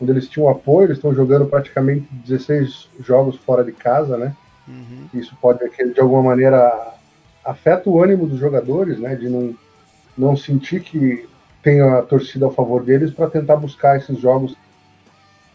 onde 0.00 0.12
eles 0.12 0.28
tinham 0.28 0.48
apoio, 0.48 0.86
eles 0.86 0.98
estão 0.98 1.14
jogando 1.14 1.46
praticamente 1.46 2.06
16 2.26 2.88
jogos 3.00 3.36
fora 3.36 3.64
de 3.64 3.72
casa, 3.72 4.16
né? 4.16 4.36
Uhum. 4.66 5.08
Isso 5.14 5.36
pode 5.40 5.60
de 5.70 6.00
alguma 6.00 6.22
maneira 6.22 6.94
afeta 7.44 7.88
o 7.88 8.02
ânimo 8.02 8.26
dos 8.26 8.38
jogadores, 8.38 8.98
né? 8.98 9.14
De 9.14 9.28
não 9.28 9.54
não 10.16 10.36
sentir 10.36 10.80
que 10.82 11.28
tem 11.62 11.80
a 11.80 12.02
torcida 12.02 12.48
a 12.48 12.50
favor 12.50 12.82
deles 12.82 13.12
para 13.12 13.30
tentar 13.30 13.56
buscar 13.56 13.96
esses 13.96 14.18
jogos, 14.18 14.56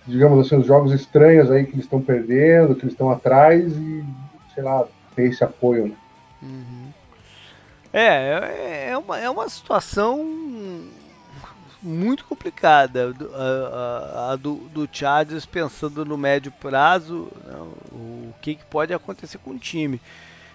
digamos 0.05 0.45
assim, 0.45 0.57
os 0.57 0.67
jogos 0.67 0.91
estranhos 0.91 1.49
aí 1.49 1.65
que 1.65 1.73
eles 1.73 1.85
estão 1.85 2.01
perdendo, 2.01 2.75
que 2.75 2.83
eles 2.83 2.93
estão 2.93 3.09
atrás 3.09 3.71
e, 3.71 4.03
sei 4.53 4.63
lá, 4.63 4.85
ter 5.15 5.29
esse 5.29 5.43
apoio. 5.43 5.87
Né? 5.87 5.95
Uhum. 6.41 6.89
É, 7.91 8.07
é, 8.07 8.89
é 8.89 8.97
uma, 8.97 9.19
é 9.19 9.29
uma 9.29 9.47
situação 9.47 10.25
muito 11.81 12.23
complicada 12.25 13.13
a, 13.33 14.29
a, 14.29 14.31
a 14.31 14.35
do, 14.35 14.55
do 14.69 14.87
Chargers 14.91 15.45
pensando 15.45 16.05
no 16.05 16.17
médio 16.17 16.51
prazo, 16.51 17.29
né, 17.45 17.55
o 17.91 18.33
que, 18.41 18.55
que 18.55 18.65
pode 18.65 18.93
acontecer 18.93 19.37
com 19.37 19.51
o 19.51 19.59
time. 19.59 20.01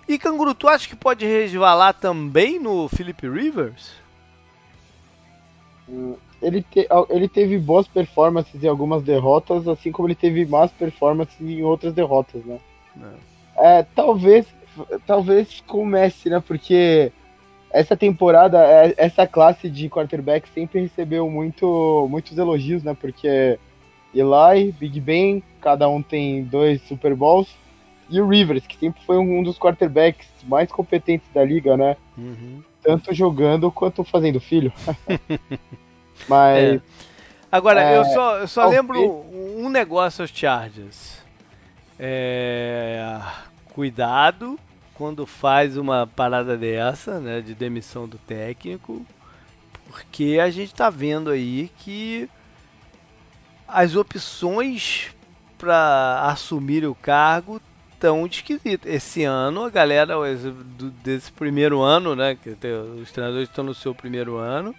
E 0.08 0.18
Canguru, 0.18 0.54
tu 0.54 0.66
acha 0.66 0.88
que 0.88 0.96
pode 0.96 1.26
resvalar 1.26 1.92
também 1.92 2.58
no 2.58 2.88
Philip 2.88 3.28
Rivers? 3.28 3.92
Ele, 6.40 6.62
te, 6.62 6.86
ele 7.10 7.28
teve 7.28 7.58
boas 7.58 7.88
performances 7.88 8.62
em 8.62 8.68
algumas 8.68 9.02
derrotas, 9.02 9.66
assim 9.66 9.90
como 9.90 10.08
ele 10.08 10.14
teve 10.14 10.46
más 10.46 10.70
performances 10.70 11.40
em 11.40 11.62
outras 11.62 11.92
derrotas, 11.92 12.44
né? 12.44 12.58
É, 13.56 13.82
talvez, 13.82 14.46
talvez 15.06 15.60
comece, 15.66 16.30
né? 16.30 16.40
Porque 16.46 17.12
essa 17.70 17.96
temporada, 17.96 18.64
é, 18.64 18.94
essa 18.96 19.26
classe 19.26 19.68
de 19.68 19.88
quarterback 19.88 20.48
sempre 20.50 20.80
recebeu 20.80 21.28
muito, 21.28 22.06
muitos 22.08 22.38
elogios, 22.38 22.84
né? 22.84 22.96
Porque 22.98 23.58
Eli, 24.14 24.72
Big 24.78 25.00
Ben, 25.00 25.42
cada 25.60 25.88
um 25.88 26.00
tem 26.00 26.44
dois 26.44 26.80
Super 26.82 27.14
Bowls 27.14 27.48
e 28.08 28.20
o 28.20 28.28
Rivers, 28.28 28.66
que 28.66 28.78
sempre 28.78 29.02
foi 29.04 29.18
um 29.18 29.42
dos 29.42 29.58
quarterbacks 29.58 30.28
mais 30.44 30.70
competentes 30.70 31.28
da 31.34 31.44
liga, 31.44 31.76
né? 31.76 31.96
Uhum. 32.16 32.62
Tanto 32.82 33.12
jogando 33.12 33.70
quanto 33.70 34.02
fazendo 34.02 34.40
filho. 34.40 34.72
Mas. 36.26 36.76
É. 36.76 36.80
Agora, 37.50 37.82
é, 37.82 37.96
eu 37.96 38.04
só, 38.04 38.38
eu 38.38 38.48
só 38.48 38.68
lembro 38.68 38.98
um 39.56 39.68
negócio 39.68 40.22
aos 40.22 40.30
Chargers. 40.30 41.18
É, 41.98 43.20
cuidado 43.72 44.58
quando 44.94 45.26
faz 45.26 45.76
uma 45.76 46.06
parada 46.06 46.56
dessa, 46.56 47.20
né, 47.20 47.40
de 47.40 47.54
demissão 47.54 48.06
do 48.06 48.18
técnico, 48.18 49.06
porque 49.86 50.38
a 50.42 50.50
gente 50.50 50.72
está 50.72 50.90
vendo 50.90 51.30
aí 51.30 51.70
que 51.78 52.28
as 53.66 53.94
opções 53.96 55.14
para 55.56 56.22
assumir 56.24 56.84
o 56.84 56.94
cargo 56.94 57.60
tão 57.98 58.26
esquisitas. 58.26 58.92
Esse 58.92 59.24
ano, 59.24 59.64
a 59.64 59.70
galera 59.70 60.14
desse 61.02 61.32
primeiro 61.32 61.80
ano, 61.80 62.14
né, 62.14 62.36
que 62.36 62.50
os 63.00 63.10
treinadores 63.10 63.48
estão 63.48 63.64
no 63.64 63.74
seu 63.74 63.94
primeiro 63.94 64.36
ano, 64.36 64.74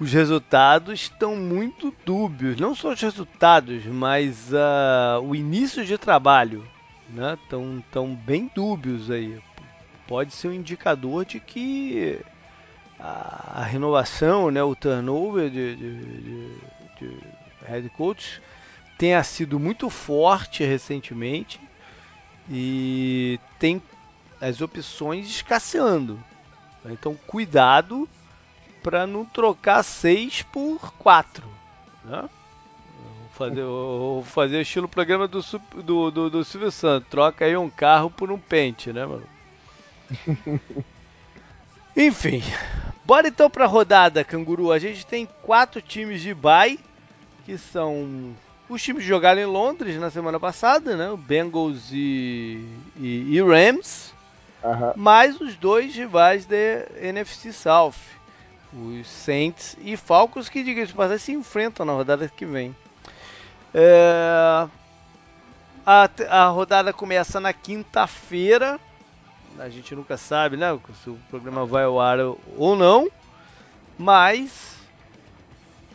os 0.00 0.10
resultados 0.14 1.02
estão 1.02 1.36
muito 1.36 1.94
dúbios. 2.06 2.58
Não 2.58 2.74
só 2.74 2.92
os 2.92 3.00
resultados, 3.00 3.84
mas 3.84 4.50
uh, 4.50 5.20
o 5.22 5.34
início 5.34 5.84
de 5.84 5.98
trabalho, 5.98 6.66
né, 7.10 7.38
tão 7.92 8.14
bem 8.14 8.50
dúbios 8.54 9.10
aí. 9.10 9.38
Pode 10.08 10.32
ser 10.32 10.48
um 10.48 10.54
indicador 10.54 11.26
de 11.26 11.38
que 11.38 12.18
a, 12.98 13.60
a 13.60 13.64
renovação, 13.64 14.50
né, 14.50 14.62
o 14.62 14.74
turnover 14.74 15.50
de, 15.50 15.76
de, 15.76 15.96
de, 15.98 16.56
de 16.98 17.20
head 17.66 17.88
coach 17.90 18.40
tenha 18.96 19.22
sido 19.22 19.60
muito 19.60 19.90
forte 19.90 20.64
recentemente 20.64 21.60
e 22.50 23.38
tem 23.58 23.82
as 24.40 24.62
opções 24.62 25.28
escasseando. 25.28 26.18
Então, 26.86 27.14
cuidado 27.26 28.08
para 28.82 29.06
não 29.06 29.24
trocar 29.24 29.82
6 29.82 30.42
por 30.42 30.92
4. 30.98 31.46
Né? 32.04 32.20
Vou 32.22 33.28
fazer, 33.32 33.64
vou 33.64 34.24
fazer 34.24 34.56
o 34.56 34.62
estilo 34.62 34.88
programa 34.88 35.26
do, 35.28 35.40
do, 35.82 36.10
do, 36.10 36.30
do 36.30 36.44
Silvio 36.44 36.70
Santos. 36.70 37.08
Troca 37.08 37.44
aí 37.44 37.56
um 37.56 37.70
carro 37.70 38.10
por 38.10 38.30
um 38.30 38.38
pente, 38.38 38.92
né, 38.92 39.06
mano? 39.06 39.26
Enfim, 41.96 42.42
bora 43.04 43.28
então 43.28 43.50
para 43.50 43.64
a 43.64 43.68
rodada, 43.68 44.24
Canguru. 44.24 44.72
A 44.72 44.78
gente 44.78 45.04
tem 45.06 45.28
quatro 45.42 45.82
times 45.82 46.22
de 46.22 46.32
bye, 46.32 46.78
que 47.44 47.58
são 47.58 48.34
os 48.70 48.80
times 48.80 49.02
jogaram 49.02 49.40
em 49.40 49.46
Londres 49.46 49.96
na 49.98 50.10
semana 50.10 50.38
passada, 50.38 50.96
né? 50.96 51.10
O 51.10 51.16
Bengals 51.16 51.90
e, 51.92 52.64
e, 52.96 53.34
e 53.36 53.42
Rams. 53.42 54.14
Mais 54.96 55.40
os 55.40 55.56
dois 55.56 55.94
rivais 55.94 56.46
da 56.46 56.56
NFC 57.00 57.52
South. 57.52 57.94
Os 58.72 59.08
Saints 59.08 59.76
e 59.80 59.96
Falcons, 59.96 60.48
que 60.48 60.62
diga 60.62 60.86
de 60.86 60.92
passagem, 60.92 61.18
se 61.18 61.32
enfrentam 61.32 61.84
na 61.84 61.92
rodada 61.92 62.28
que 62.28 62.46
vem. 62.46 62.74
É... 63.74 64.68
A, 65.84 66.08
a 66.28 66.46
rodada 66.48 66.92
começa 66.92 67.40
na 67.40 67.52
quinta-feira. 67.52 68.78
A 69.58 69.68
gente 69.68 69.94
nunca 69.94 70.16
sabe, 70.16 70.56
né? 70.56 70.78
Se 71.02 71.10
o 71.10 71.18
programa 71.28 71.66
vai 71.66 71.84
ao 71.84 72.00
ar 72.00 72.18
ou 72.56 72.76
não. 72.76 73.10
Mas 73.98 74.76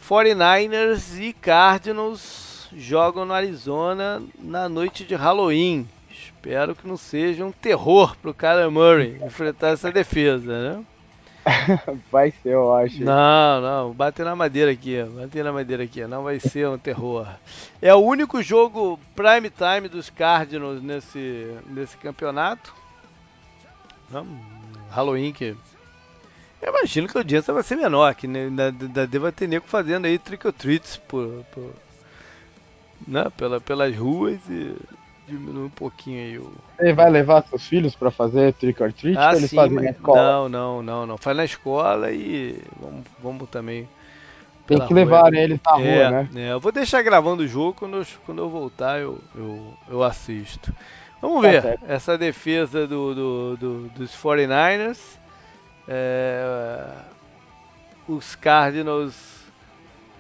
49ers 0.07 1.19
e 1.19 1.33
Cardinals 1.33 2.69
jogam 2.75 3.25
no 3.25 3.33
Arizona 3.33 4.21
na 4.37 4.67
noite 4.67 5.05
de 5.05 5.15
Halloween. 5.15 5.87
Espero 6.11 6.75
que 6.75 6.87
não 6.87 6.97
seja 6.97 7.45
um 7.45 7.51
terror 7.51 8.15
pro 8.17 8.33
cara 8.33 8.69
Murray 8.69 9.19
enfrentar 9.23 9.69
essa 9.69 9.91
defesa, 9.91 10.73
né? 10.77 10.85
vai 12.11 12.31
ser, 12.31 12.53
eu 12.53 12.73
acho. 12.73 13.03
Não, 13.03 13.61
não, 13.61 13.93
bater 13.93 14.25
na 14.25 14.35
madeira 14.35 14.71
aqui, 14.71 15.03
bater 15.03 15.43
na 15.43 15.51
madeira 15.51 15.83
aqui, 15.83 16.05
não 16.05 16.23
vai 16.23 16.39
ser 16.39 16.67
um 16.67 16.77
terror. 16.77 17.27
É 17.81 17.93
o 17.93 17.99
único 17.99 18.41
jogo 18.41 18.99
prime 19.15 19.49
time 19.49 19.87
dos 19.87 20.09
Cardinals 20.09 20.81
nesse, 20.81 21.55
nesse 21.67 21.95
campeonato. 21.97 22.73
Não, 24.09 24.25
Halloween 24.89 25.31
que 25.31 25.55
eu 26.61 26.69
imagino 26.69 27.07
que 27.07 27.15
a 27.15 27.21
audiência 27.21 27.53
vai 27.53 27.61
ser 27.61 27.75
menor, 27.75 28.15
que 28.15 28.25
ainda 28.25 28.71
deva 29.07 29.31
ter 29.31 29.47
nego 29.47 29.67
fazendo 29.67 30.05
aí 30.05 30.17
trick 30.17 30.47
or 30.47 30.53
treats 30.53 30.97
por, 30.97 31.45
por, 31.51 31.71
né, 33.07 33.29
pela, 33.37 33.61
pelas 33.61 33.95
ruas 33.95 34.39
e 34.49 34.75
diminui 35.27 35.65
um 35.65 35.69
pouquinho 35.69 36.19
aí 36.19 36.37
o. 36.37 36.51
Você 36.77 36.93
vai 36.93 37.09
levar 37.09 37.43
seus 37.43 37.65
filhos 37.67 37.95
para 37.95 38.11
fazer 38.11 38.53
trick 38.53 38.81
or 38.81 38.93
treat 38.93 39.17
ah, 39.17 39.33
eles 39.35 39.49
sim, 39.49 39.55
fazem 39.55 39.77
na 39.77 39.89
escola? 39.89 40.21
Não, 40.21 40.49
não, 40.49 40.83
não, 40.83 41.05
não. 41.05 41.17
Faz 41.17 41.35
na 41.35 41.45
escola 41.45 42.11
e 42.11 42.61
vamos, 42.79 43.03
vamos 43.21 43.49
também. 43.49 43.87
Tem 44.67 44.79
que 44.79 44.93
levar 44.93 45.29
rua. 45.29 45.37
eles 45.37 45.59
na 45.63 45.79
é, 45.79 46.07
rua, 46.07 46.11
né? 46.11 46.29
É, 46.35 46.51
eu 46.51 46.59
vou 46.59 46.71
deixar 46.71 47.01
gravando 47.03 47.43
o 47.43 47.47
jogo 47.47 47.73
quando 47.73 47.97
eu, 47.97 48.05
quando 48.25 48.39
eu 48.39 48.49
voltar 48.49 48.99
eu, 48.99 49.19
eu, 49.35 49.73
eu 49.89 50.03
assisto. 50.03 50.73
Vamos 51.21 51.41
tá 51.43 51.49
ver 51.49 51.61
certo. 51.61 51.85
essa 51.87 52.17
defesa 52.17 52.87
do, 52.87 53.15
do, 53.15 53.57
do 53.57 53.89
dos 53.89 54.11
49ers. 54.11 54.99
É, 55.87 56.87
os 58.07 58.35
Cardinals 58.35 59.34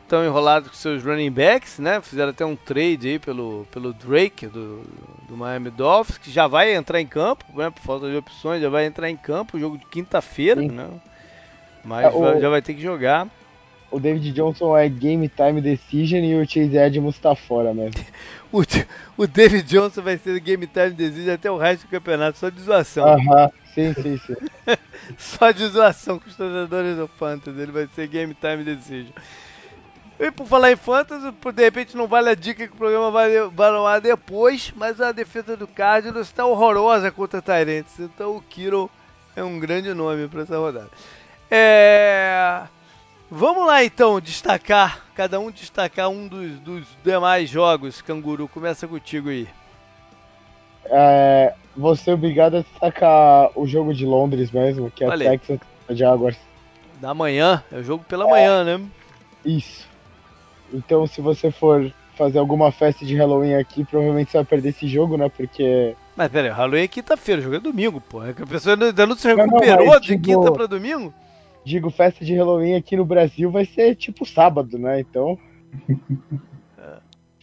estão 0.05 0.23
enrolados 0.23 0.69
com 0.69 0.75
seus 0.75 1.03
running 1.03 1.31
backs, 1.31 1.79
né? 1.79 1.99
Fizeram 2.01 2.29
até 2.29 2.45
um 2.45 2.55
trade 2.55 3.07
aí 3.07 3.19
pelo, 3.19 3.67
pelo 3.71 3.91
Drake 3.91 4.47
do, 4.47 4.83
do 5.27 5.35
Miami 5.35 5.71
Dolphins, 5.71 6.17
que 6.17 6.31
já 6.31 6.47
vai 6.47 6.73
entrar 6.73 7.01
em 7.01 7.07
campo, 7.07 7.43
né? 7.55 7.69
Por 7.69 7.81
falta 7.81 8.09
de 8.09 8.15
opções, 8.15 8.61
já 8.61 8.69
vai 8.69 8.85
entrar 8.85 9.09
em 9.09 9.17
campo, 9.17 9.59
jogo 9.59 9.77
de 9.77 9.85
quinta-feira, 9.87 10.61
né? 10.61 10.89
Mas 11.83 12.05
é, 12.05 12.09
o, 12.09 12.39
já 12.39 12.49
vai 12.49 12.61
ter 12.61 12.73
que 12.75 12.81
jogar. 12.81 13.27
O 13.91 13.99
David 13.99 14.31
Johnson 14.31 14.75
é 14.77 14.89
game 14.89 15.27
time 15.29 15.61
decision 15.61 16.23
e 16.23 16.35
o 16.35 16.45
Chase 16.47 16.77
Edmonds 16.77 17.19
tá 17.19 17.35
fora 17.35 17.73
mesmo. 17.73 18.03
o, 18.51 18.61
o 19.17 19.27
David 19.27 19.63
Johnson 19.63 20.01
vai 20.01 20.17
ser 20.17 20.39
game 20.39 20.67
time 20.67 20.91
decision 20.91 21.33
até 21.33 21.49
o 21.49 21.57
resto 21.57 21.83
do 21.85 21.89
campeonato, 21.89 22.37
só 22.37 22.49
de 22.49 22.61
zoação. 22.61 23.07
Aham, 23.07 23.49
sim, 23.73 23.93
sim, 23.93 24.17
sim. 24.17 24.35
só 25.17 25.51
de 25.51 25.65
zoação 25.67 26.19
com 26.19 26.27
os 26.27 26.35
treinadores 26.35 26.97
do 26.97 27.07
Fantasy, 27.07 27.59
ele 27.59 27.71
vai 27.71 27.87
ser 27.87 28.07
game 28.07 28.35
time 28.35 28.63
decision. 28.63 29.13
E 30.19 30.31
por 30.31 30.47
falar 30.47 30.71
em 30.71 30.77
fantasy, 30.77 31.29
de 31.53 31.63
repente 31.63 31.97
não 31.97 32.07
vale 32.07 32.29
a 32.29 32.35
dica 32.35 32.65
que 32.65 32.73
o 32.73 32.77
programa 32.77 33.11
vai, 33.11 33.37
vai 33.49 33.71
no 33.71 33.85
ar 33.85 33.99
depois, 33.99 34.71
mas 34.75 35.01
a 35.01 35.11
defesa 35.11 35.57
do 35.57 35.67
Cardinals 35.67 36.27
está 36.27 36.45
horrorosa 36.45 37.11
contra 37.11 37.41
Tyrants. 37.41 37.99
Então 37.99 38.37
o 38.37 38.41
Kiro 38.41 38.89
é 39.35 39.43
um 39.43 39.59
grande 39.59 39.93
nome 39.93 40.27
para 40.27 40.43
essa 40.43 40.57
rodada. 40.57 40.89
É... 41.51 42.61
Vamos 43.29 43.67
lá 43.67 43.83
então 43.83 44.21
destacar, 44.21 45.05
cada 45.15 45.39
um 45.39 45.51
destacar 45.51 46.09
um 46.09 46.27
dos, 46.27 46.59
dos 46.59 46.87
demais 47.03 47.49
jogos. 47.49 48.01
Canguru, 48.01 48.47
começa 48.47 48.87
contigo 48.87 49.29
aí. 49.29 49.47
É, 50.85 51.53
vou 51.75 51.95
ser 51.95 52.11
obrigado 52.11 52.57
a 52.57 52.61
destacar 52.61 53.49
o 53.55 53.67
jogo 53.67 53.93
de 53.93 54.05
Londres 54.05 54.51
mesmo, 54.51 54.91
que 54.91 55.03
é 55.03 55.07
Valeu. 55.07 55.31
Texas 55.31 55.59
Jaguars. 55.89 56.37
Da 57.01 57.13
manhã, 57.13 57.63
é 57.71 57.77
o 57.77 57.83
jogo 57.83 58.05
pela 58.07 58.25
é, 58.25 58.29
manhã, 58.29 58.63
né? 58.63 58.85
Isso. 59.43 59.94
Então, 60.73 61.05
se 61.07 61.21
você 61.21 61.51
for 61.51 61.91
fazer 62.15 62.39
alguma 62.39 62.71
festa 62.71 63.05
de 63.05 63.15
Halloween 63.15 63.55
aqui, 63.55 63.83
provavelmente 63.83 64.31
você 64.31 64.37
vai 64.37 64.45
perder 64.45 64.69
esse 64.69 64.87
jogo, 64.87 65.17
né? 65.17 65.29
Porque. 65.29 65.95
Mas 66.15 66.31
pera 66.31 66.47
aí, 66.47 66.53
Halloween 66.53 66.83
é 66.83 66.87
quinta-feira, 66.87 67.41
o 67.41 67.43
jogo 67.43 67.55
é 67.55 67.59
domingo, 67.59 68.01
pô. 68.01 68.23
É 68.23 68.33
que 68.33 68.41
a 68.41 68.47
pessoa 68.47 68.75
ainda 68.75 69.05
não 69.05 69.15
se 69.15 69.27
recuperou 69.27 69.85
não, 69.85 69.93
não, 69.93 69.99
de 69.99 70.07
digo, 70.07 70.23
quinta 70.23 70.51
pra 70.51 70.65
domingo? 70.65 71.13
Digo, 71.63 71.89
festa 71.89 72.23
de 72.23 72.33
Halloween 72.35 72.75
aqui 72.75 72.95
no 72.95 73.05
Brasil 73.05 73.51
vai 73.51 73.65
ser 73.65 73.95
tipo 73.95 74.25
sábado, 74.25 74.77
né? 74.77 74.99
Então. 74.99 75.37
É. 76.77 76.97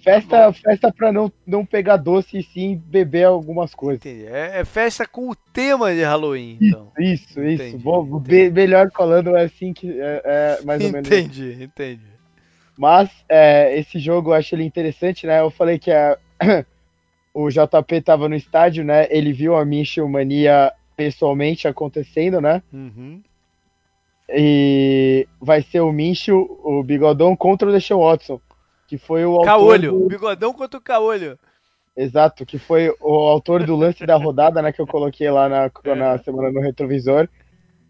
Festa, 0.05 0.47
tá 0.47 0.53
festa 0.53 0.93
pra 0.93 1.13
não, 1.13 1.33
não 1.47 1.65
pegar 1.65 1.97
doce 1.97 2.39
e 2.39 2.43
sim 2.43 2.77
beber 2.87 3.25
algumas 3.25 3.73
coisas. 3.75 4.05
É, 4.05 4.61
é, 4.61 4.65
festa 4.65 5.07
com 5.07 5.31
o 5.31 5.35
tema 5.35 5.95
de 5.95 6.03
Halloween, 6.03 6.59
então. 6.61 6.91
Isso, 6.99 7.41
isso. 7.43 7.63
Entendi, 7.63 7.83
Bom, 7.83 8.19
entendi. 8.19 8.51
melhor 8.51 8.91
falando 8.93 9.37
é 9.37 9.45
assim 9.45 9.73
que 9.73 10.01
é, 10.01 10.23
é 10.25 10.65
mais 10.65 10.85
ou 10.85 10.91
menos. 10.91 11.09
Entendi, 11.09 11.63
entendi. 11.63 12.12
Mas 12.77 13.11
é, 13.29 13.79
esse 13.79 13.99
jogo 13.99 14.31
eu 14.31 14.35
acho 14.35 14.55
ele 14.55 14.65
interessante, 14.65 15.27
né? 15.27 15.41
Eu 15.41 15.51
falei 15.51 15.79
que 15.79 15.91
a, 15.91 16.19
o 17.35 17.49
JP 17.49 17.95
estava 17.95 18.29
no 18.29 18.35
estádio, 18.35 18.85
né? 18.85 19.07
Ele 19.11 19.33
viu 19.33 19.55
a 19.57 19.65
Michel 19.65 20.09
Mania 20.09 20.73
pessoalmente 20.97 21.69
acontecendo, 21.69 22.41
né? 22.41 22.63
Uhum. 22.73 23.23
E 24.29 25.27
vai 25.41 25.63
ser 25.63 25.81
o 25.81 25.93
Michel, 25.93 26.39
o 26.65 26.83
Bigodão 26.83 27.37
contra 27.37 27.69
o 27.69 27.73
Deshaun 27.73 28.01
Watson, 28.01 28.41
que 28.87 28.97
foi 28.97 29.25
o 29.25 29.43
Caolho, 29.43 29.93
do... 29.93 30.09
Bigodão 30.09 30.53
contra 30.53 30.79
o 30.79 30.83
Caolho. 30.83 31.39
Exato, 31.95 32.47
que 32.47 32.59
foi 32.59 32.89
o 33.01 33.15
autor 33.29 33.65
do 33.65 33.77
lance 33.77 34.07
da 34.07 34.17
rodada, 34.17 34.63
né? 34.63 34.73
Que 34.73 34.81
eu 34.81 34.87
coloquei 34.87 35.31
lá 35.31 35.49
na, 35.49 35.71
é. 35.85 35.95
na 35.95 36.19
semana 36.19 36.51
no 36.51 36.61
retrovisor. 36.61 37.29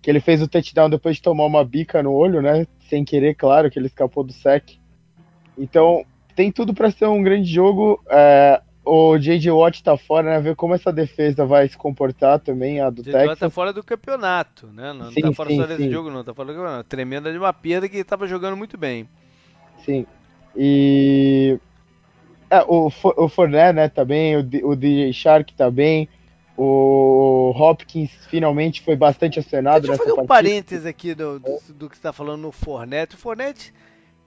Que 0.00 0.10
ele 0.10 0.18
fez 0.18 0.42
o 0.42 0.48
touchdown 0.48 0.90
depois 0.90 1.16
de 1.16 1.22
tomar 1.22 1.44
uma 1.44 1.64
bica 1.64 2.02
no 2.02 2.12
olho, 2.12 2.42
né? 2.42 2.66
Sem 2.92 3.06
querer, 3.06 3.34
claro, 3.34 3.70
que 3.70 3.78
ele 3.78 3.86
escapou 3.86 4.22
do 4.22 4.34
sec. 4.34 4.76
Então, 5.56 6.04
tem 6.36 6.52
tudo 6.52 6.74
para 6.74 6.90
ser 6.90 7.06
um 7.06 7.22
grande 7.22 7.50
jogo. 7.50 7.98
É, 8.06 8.60
o 8.84 9.16
J.J. 9.16 9.50
Watt 9.50 9.82
tá 9.82 9.96
fora, 9.96 10.28
né? 10.28 10.40
Ver 10.40 10.54
como 10.54 10.74
essa 10.74 10.92
defesa 10.92 11.46
vai 11.46 11.66
se 11.66 11.76
comportar 11.76 12.38
também, 12.38 12.82
a 12.82 12.90
do 12.90 13.02
Texas. 13.02 13.38
tá 13.38 13.48
fora 13.48 13.72
do 13.72 13.82
campeonato, 13.82 14.66
né? 14.66 14.92
Não, 14.92 15.10
sim, 15.10 15.22
tá 15.22 15.32
fora 15.32 15.48
sim, 15.48 15.56
só 15.56 15.66
desse 15.66 15.84
sim. 15.84 15.90
jogo, 15.90 16.10
não. 16.10 16.22
Tá 16.22 16.34
fora 16.34 16.52
do 16.52 16.54
campeonato. 16.54 16.88
Tremenda 16.90 17.32
de 17.32 17.38
uma 17.38 17.52
perda 17.52 17.88
que 17.88 18.04
tava 18.04 18.26
jogando 18.26 18.58
muito 18.58 18.76
bem. 18.76 19.08
Sim. 19.86 20.04
E... 20.54 21.58
É, 22.50 22.60
o, 22.68 22.92
o 23.16 23.28
Fournet, 23.30 23.72
né, 23.72 23.88
tá 23.88 24.04
bem. 24.04 24.36
O, 24.36 24.40
o 24.64 24.76
DJ 24.76 25.14
Shark 25.14 25.54
tá 25.54 25.70
bem. 25.70 26.10
O 26.64 27.50
Hopkins 27.56 28.12
finalmente 28.28 28.82
foi 28.82 28.94
bastante 28.94 29.40
acionado 29.40 29.88
Deixa 29.88 30.00
eu 30.00 30.06
fazer 30.06 30.20
um 30.20 30.26
parênteses 30.26 30.86
aqui 30.86 31.12
do, 31.12 31.40
do, 31.40 31.58
do 31.70 31.90
que 31.90 31.96
você 31.96 31.98
está 31.98 32.12
falando 32.12 32.42
no 32.42 32.52
Fornette. 32.52 33.16
O 33.16 33.18
Fornette, 33.18 33.74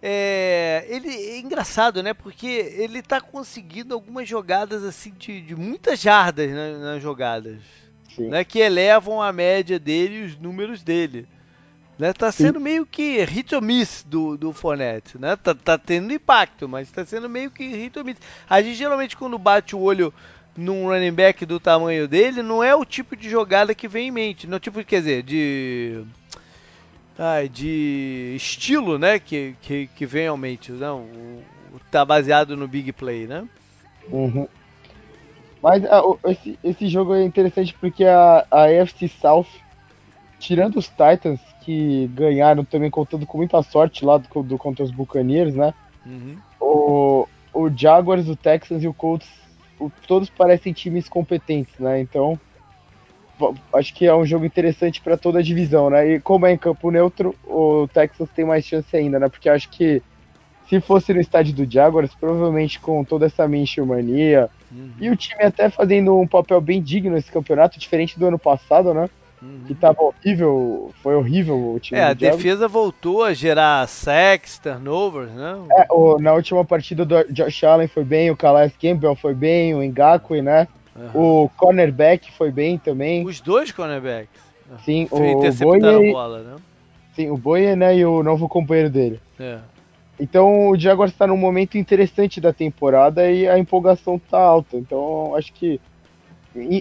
é, 0.01 0.85
ele 0.89 1.07
é 1.07 1.39
engraçado, 1.39 2.03
né? 2.03 2.13
Porque 2.13 2.45
ele 2.45 2.99
está 2.99 3.21
conseguindo 3.21 3.93
algumas 3.93 4.27
jogadas 4.27 4.83
assim 4.83 5.13
de, 5.17 5.39
de 5.39 5.55
muitas 5.55 6.01
jardas 6.01 6.51
né, 6.51 6.77
nas 6.77 7.01
jogadas. 7.01 7.61
Né, 8.17 8.45
que 8.45 8.59
elevam 8.59 9.21
a 9.21 9.31
média 9.31 9.79
dele 9.79 10.19
e 10.19 10.25
os 10.25 10.37
números 10.37 10.83
dele. 10.83 11.25
Né, 11.97 12.11
tá 12.11 12.31
sendo 12.31 12.59
Sim. 12.59 12.63
meio 12.63 12.85
que 12.85 13.23
hit 13.23 13.55
or 13.55 13.61
miss 13.61 14.05
do, 14.05 14.37
do 14.37 14.51
Fournette, 14.51 15.17
né? 15.17 15.37
Tá, 15.37 15.55
tá 15.55 15.77
tendo 15.77 16.11
impacto, 16.11 16.67
mas 16.67 16.91
tá 16.91 17.05
sendo 17.05 17.29
meio 17.29 17.49
que 17.49 17.65
hit 17.65 17.97
or 17.97 18.03
miss. 18.03 18.17
A 18.49 18.61
gente 18.61 18.75
geralmente 18.75 19.15
quando 19.15 19.37
bate 19.37 19.73
o 19.73 19.79
olho 19.79 20.13
num 20.57 20.87
running 20.87 21.11
back 21.11 21.45
do 21.45 21.59
tamanho 21.59 22.07
dele, 22.07 22.41
não 22.41 22.63
é 22.63 22.73
o 22.75 22.85
tipo 22.85 23.15
de 23.15 23.29
jogada 23.29 23.75
que 23.75 23.87
vem 23.87 24.07
em 24.07 24.11
mente. 24.11 24.47
Não 24.47 24.59
tipo, 24.59 24.83
quer 24.83 24.99
dizer, 24.99 25.23
de. 25.23 26.03
Ai, 27.17 27.47
de 27.47 28.33
estilo, 28.35 28.97
né? 28.97 29.19
Que, 29.19 29.55
que, 29.61 29.87
que 29.87 30.05
vem 30.05 30.27
em 30.27 30.37
mente. 30.37 30.71
Não, 30.71 31.01
o, 31.01 31.43
tá 31.91 32.05
baseado 32.05 32.55
no 32.55 32.67
big 32.67 32.91
play, 32.93 33.27
né? 33.27 33.47
Uhum. 34.09 34.47
Mas 35.61 35.83
a, 35.85 35.99
ah, 35.99 36.31
esse, 36.31 36.59
esse 36.63 36.87
jogo 36.87 37.13
é 37.15 37.23
interessante 37.23 37.73
porque 37.73 38.05
a, 38.05 38.45
a 38.51 38.65
AFC 38.65 39.07
South, 39.07 39.47
tirando 40.39 40.77
os 40.77 40.87
Titans, 40.87 41.39
que 41.61 42.07
ganharam 42.13 42.63
também 42.63 42.91
contando 42.91 43.25
com 43.25 43.39
muita 43.39 43.61
sorte 43.63 44.05
lá 44.05 44.17
do, 44.17 44.43
do 44.43 44.57
contra 44.57 44.83
os 44.83 44.91
Buccaneers, 44.91 45.55
né? 45.55 45.73
Uhum. 46.05 46.37
O, 46.59 47.27
o 47.53 47.69
Jaguars, 47.69 48.29
o 48.29 48.35
Texans 48.35 48.83
e 48.83 48.87
o 48.87 48.93
Colts 48.93 49.27
todos 50.07 50.29
parecem 50.29 50.73
times 50.73 51.09
competentes, 51.09 51.77
né? 51.79 51.99
Então, 51.99 52.39
acho 53.73 53.93
que 53.93 54.05
é 54.05 54.15
um 54.15 54.25
jogo 54.25 54.45
interessante 54.45 55.01
para 55.01 55.17
toda 55.17 55.39
a 55.39 55.43
divisão, 55.43 55.89
né? 55.89 56.15
E 56.15 56.19
como 56.19 56.45
é 56.45 56.53
em 56.53 56.57
campo 56.57 56.91
neutro, 56.91 57.35
o 57.43 57.87
Texas 57.93 58.29
tem 58.35 58.45
mais 58.45 58.65
chance 58.65 58.95
ainda, 58.95 59.19
né? 59.19 59.29
Porque 59.29 59.49
acho 59.49 59.69
que 59.69 60.01
se 60.67 60.79
fosse 60.81 61.13
no 61.13 61.19
estádio 61.19 61.53
do 61.53 61.71
Jaguars, 61.71 62.15
provavelmente 62.15 62.79
com 62.79 63.03
toda 63.03 63.27
essa 63.27 63.47
Minshew 63.47 63.85
mania 63.85 64.49
uhum. 64.71 64.91
e 64.99 65.09
o 65.09 65.15
time 65.15 65.43
até 65.43 65.69
fazendo 65.69 66.17
um 66.17 66.27
papel 66.27 66.59
bem 66.59 66.81
digno 66.81 67.11
nesse 67.11 67.31
campeonato, 67.31 67.79
diferente 67.79 68.17
do 68.17 68.25
ano 68.25 68.39
passado, 68.39 68.93
né? 68.93 69.09
Uhum. 69.41 69.63
Que 69.67 69.75
tava 69.75 70.01
horrível, 70.01 70.91
foi 71.03 71.15
horrível 71.15 71.73
o 71.73 71.79
time. 71.79 71.99
É, 71.99 72.05
a 72.05 72.13
defesa 72.13 72.67
voltou 72.67 73.23
a 73.23 73.33
gerar 73.33 73.87
sacks, 73.87 74.57
turnovers, 74.59 75.31
né? 75.31 75.57
É, 75.71 75.87
o, 75.91 76.17
na 76.19 76.33
última 76.33 76.63
partida 76.63 77.05
do 77.05 77.23
Josh 77.31 77.63
Allen 77.63 77.87
foi 77.87 78.03
bem, 78.03 78.31
o 78.31 78.37
Calais 78.37 78.73
Campbell 78.77 79.15
foi 79.15 79.33
bem, 79.33 79.75
o 79.75 79.83
Ngakwe, 79.83 80.41
né? 80.41 80.67
Uhum. 80.95 81.43
O 81.43 81.49
cornerback 81.57 82.31
foi 82.31 82.51
bem 82.51 82.77
também. 82.77 83.25
Os 83.25 83.41
dois 83.41 83.71
cornerbacks. 83.71 84.45
Sim, 84.83 85.07
o 85.11 85.19
Boyer, 85.53 86.11
bola, 86.11 86.39
né? 86.39 86.55
Sim, 87.15 87.29
o 87.29 87.37
Boyer, 87.37 87.75
né, 87.75 87.97
e 87.97 88.05
o 88.05 88.23
novo 88.23 88.49
companheiro 88.49 88.89
dele. 88.89 89.19
É. 89.39 89.59
Então 90.19 90.69
o 90.69 90.77
Jaguars 90.77 91.11
está 91.11 91.27
num 91.27 91.37
momento 91.37 91.77
interessante 91.77 92.39
da 92.39 92.53
temporada 92.53 93.29
e 93.29 93.47
a 93.47 93.59
empolgação 93.59 94.17
tá 94.17 94.39
alta. 94.39 94.77
Então 94.77 95.35
acho 95.35 95.51
que 95.53 95.79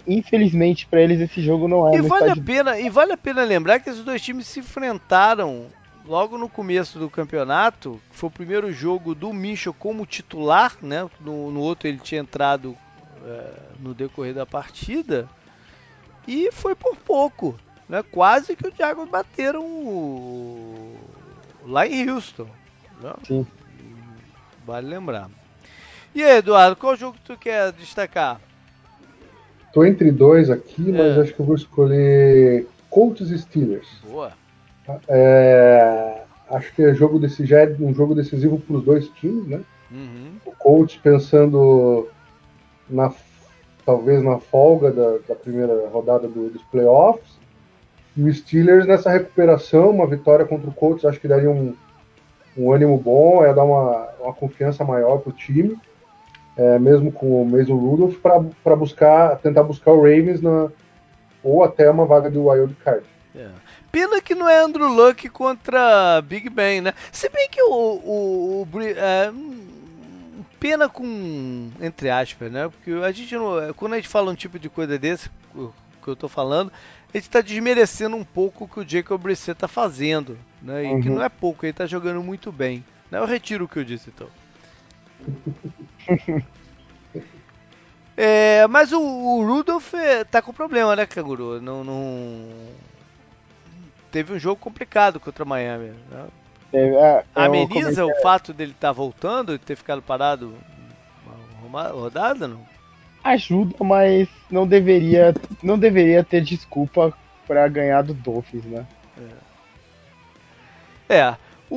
infelizmente 0.06 0.86
para 0.86 1.00
eles 1.00 1.20
esse 1.20 1.42
jogo 1.42 1.66
não 1.66 1.88
é. 1.88 1.96
E 1.96 2.02
vale 2.02 2.30
a 2.30 2.36
pena 2.36 2.78
e 2.78 2.88
vale 2.88 3.12
a 3.12 3.16
pena 3.16 3.42
lembrar 3.42 3.80
que 3.80 3.90
esses 3.90 4.04
dois 4.04 4.22
times 4.22 4.46
se 4.46 4.60
enfrentaram 4.60 5.66
logo 6.06 6.38
no 6.38 6.48
começo 6.48 6.98
do 6.98 7.10
campeonato. 7.10 8.00
Foi 8.10 8.28
o 8.28 8.32
primeiro 8.32 8.72
jogo 8.72 9.14
do 9.14 9.32
Michel 9.32 9.74
como 9.74 10.06
titular, 10.06 10.76
né? 10.80 11.08
No, 11.20 11.50
no 11.50 11.60
outro 11.60 11.88
ele 11.88 11.98
tinha 11.98 12.20
entrado 12.20 12.76
é, 13.24 13.50
no 13.80 13.94
decorrer 13.94 14.34
da 14.34 14.46
partida 14.46 15.28
e 16.26 16.50
foi 16.52 16.74
por 16.74 16.96
pouco, 16.96 17.58
né? 17.88 18.02
Quase 18.02 18.54
que 18.56 18.66
o 18.66 18.72
Thiago 18.72 19.06
bateram 19.06 19.64
o... 19.64 20.96
lá 21.66 21.86
em 21.86 22.08
Houston. 22.08 22.48
Né? 23.00 23.12
Sim. 23.26 23.46
Vale 24.64 24.88
lembrar. 24.88 25.28
E 26.14 26.22
aí, 26.22 26.38
Eduardo, 26.38 26.76
qual 26.76 26.96
jogo 26.96 27.18
tu 27.24 27.36
quer 27.36 27.72
destacar? 27.72 28.40
Tô 29.74 29.84
entre 29.84 30.12
dois 30.12 30.50
aqui, 30.50 30.92
mas 30.92 31.18
é. 31.18 31.20
acho 31.20 31.34
que 31.34 31.40
eu 31.40 31.44
vou 31.44 31.56
escolher 31.56 32.64
Colts 32.88 33.28
e 33.30 33.38
Steelers. 33.40 33.88
Boa. 34.08 34.32
É, 35.08 36.22
acho 36.48 36.72
que 36.72 36.82
é 36.82 36.94
jogo 36.94 37.18
desse, 37.18 37.44
já 37.44 37.62
é 37.62 37.76
um 37.80 37.92
jogo 37.92 38.14
decisivo 38.14 38.56
para 38.56 38.76
os 38.76 38.84
dois 38.84 39.08
times, 39.08 39.48
né? 39.48 39.60
Uhum. 39.90 40.36
O 40.46 40.52
Colts 40.52 40.96
pensando 40.96 42.08
na 42.88 43.12
talvez 43.84 44.22
na 44.22 44.38
folga 44.38 44.92
da, 44.92 45.18
da 45.28 45.34
primeira 45.34 45.88
rodada 45.88 46.28
do, 46.28 46.48
dos 46.50 46.62
playoffs 46.62 47.36
e 48.16 48.22
o 48.22 48.32
Steelers 48.32 48.86
nessa 48.86 49.10
recuperação, 49.10 49.90
uma 49.90 50.06
vitória 50.06 50.46
contra 50.46 50.70
o 50.70 50.72
Colts, 50.72 51.04
acho 51.04 51.20
que 51.20 51.28
daria 51.28 51.50
um, 51.50 51.74
um 52.56 52.72
ânimo 52.72 52.96
bom, 52.96 53.44
é 53.44 53.52
dar 53.52 53.64
uma, 53.64 54.08
uma 54.22 54.32
confiança 54.32 54.84
maior 54.84 55.18
para 55.18 55.30
o 55.30 55.36
time 55.36 55.76
é, 56.56 56.78
mesmo 56.78 57.10
com 57.10 57.42
o 57.42 57.46
Mason 57.46 57.76
Rudolph, 57.76 58.16
para 58.62 58.76
buscar, 58.76 59.36
tentar 59.38 59.62
buscar 59.62 59.92
o 59.92 60.02
Ravens 60.02 60.40
na, 60.40 60.70
ou 61.42 61.64
até 61.64 61.90
uma 61.90 62.06
vaga 62.06 62.30
do 62.30 62.46
Wild 62.46 62.74
Card. 62.76 63.04
É. 63.34 63.48
Pena 63.90 64.20
que 64.20 64.34
não 64.34 64.48
é 64.48 64.58
Andrew 64.58 64.88
Luck 64.88 65.28
contra 65.28 66.20
Big 66.22 66.48
Ben, 66.48 66.80
né? 66.80 66.94
Se 67.12 67.28
bem 67.28 67.48
que 67.48 67.62
o, 67.62 67.72
o, 67.72 68.62
o 68.62 68.80
é, 68.80 69.32
pena 70.58 70.88
com 70.88 71.70
entre 71.80 72.10
aspas, 72.10 72.50
né? 72.50 72.68
Porque 72.68 72.90
a 72.90 73.12
gente 73.12 73.34
não, 73.34 73.72
quando 73.74 73.92
a 73.92 73.96
gente 73.96 74.08
fala 74.08 74.30
um 74.30 74.34
tipo 74.34 74.58
de 74.58 74.68
coisa 74.68 74.98
desse 74.98 75.28
que 76.02 76.08
eu 76.08 76.16
tô 76.16 76.28
falando, 76.28 76.72
a 77.12 77.16
gente 77.16 77.28
está 77.28 77.40
desmerecendo 77.40 78.16
um 78.16 78.24
pouco 78.24 78.64
o 78.64 78.68
que 78.68 78.80
o 78.80 78.88
Jacob 78.88 79.20
Brissett 79.20 79.52
está 79.52 79.68
fazendo, 79.68 80.38
né? 80.62 80.84
E 80.84 80.88
uhum. 80.88 81.00
que 81.00 81.08
não 81.08 81.22
é 81.22 81.28
pouco, 81.28 81.64
ele 81.64 81.70
está 81.70 81.86
jogando 81.86 82.22
muito 82.22 82.50
bem. 82.50 82.84
Né? 83.10 83.18
Eu 83.18 83.26
retiro 83.26 83.64
o 83.64 83.68
que 83.68 83.78
eu 83.78 83.84
disse 83.84 84.10
então. 84.14 84.28
É, 88.16 88.66
mas 88.66 88.92
o, 88.92 89.00
o 89.00 89.46
Rudolph 89.46 89.94
é, 89.94 90.24
tá 90.24 90.42
com 90.42 90.52
problema, 90.52 90.94
né, 90.94 91.06
Kaguru? 91.06 91.60
Não, 91.60 91.82
não... 91.84 92.48
Teve 94.10 94.32
um 94.32 94.38
jogo 94.38 94.60
complicado 94.60 95.18
contra 95.18 95.44
Miami. 95.44 95.92
Né? 96.10 96.26
É, 96.72 96.88
é, 96.88 97.24
Ameniza 97.34 98.04
o 98.04 98.20
fato 98.22 98.52
dele 98.52 98.72
estar 98.72 98.88
tá 98.88 98.92
voltando 98.92 99.54
e 99.54 99.58
ter 99.58 99.76
ficado 99.76 100.02
parado 100.02 100.54
uma 101.74 101.88
rodada, 101.88 102.46
não? 102.46 102.64
Ajuda, 103.22 103.74
mas 103.82 104.28
não 104.50 104.66
deveria, 104.66 105.34
não 105.62 105.78
deveria 105.78 106.22
ter 106.22 106.42
desculpa 106.42 107.12
para 107.46 107.66
ganhar 107.68 108.02
do 108.02 108.14
Dolphins, 108.14 108.64
né? 108.64 108.86
É. 111.08 111.14
é. 111.16 111.36
O, 111.70 111.76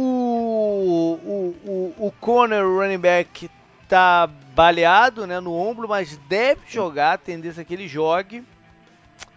o, 1.24 1.56
o, 1.66 2.08
o 2.08 2.14
Conner, 2.20 2.66
o 2.66 2.80
running 2.80 3.00
back, 3.00 3.50
tá 3.88 4.28
baleado 4.54 5.26
né, 5.26 5.40
no 5.40 5.54
ombro, 5.54 5.88
mas 5.88 6.18
deve 6.30 6.62
jogar, 6.68 7.14
a 7.14 7.18
tendência 7.18 7.62
é 7.62 7.64
que 7.64 7.74
ele 7.74 7.88
jogue. 7.88 8.44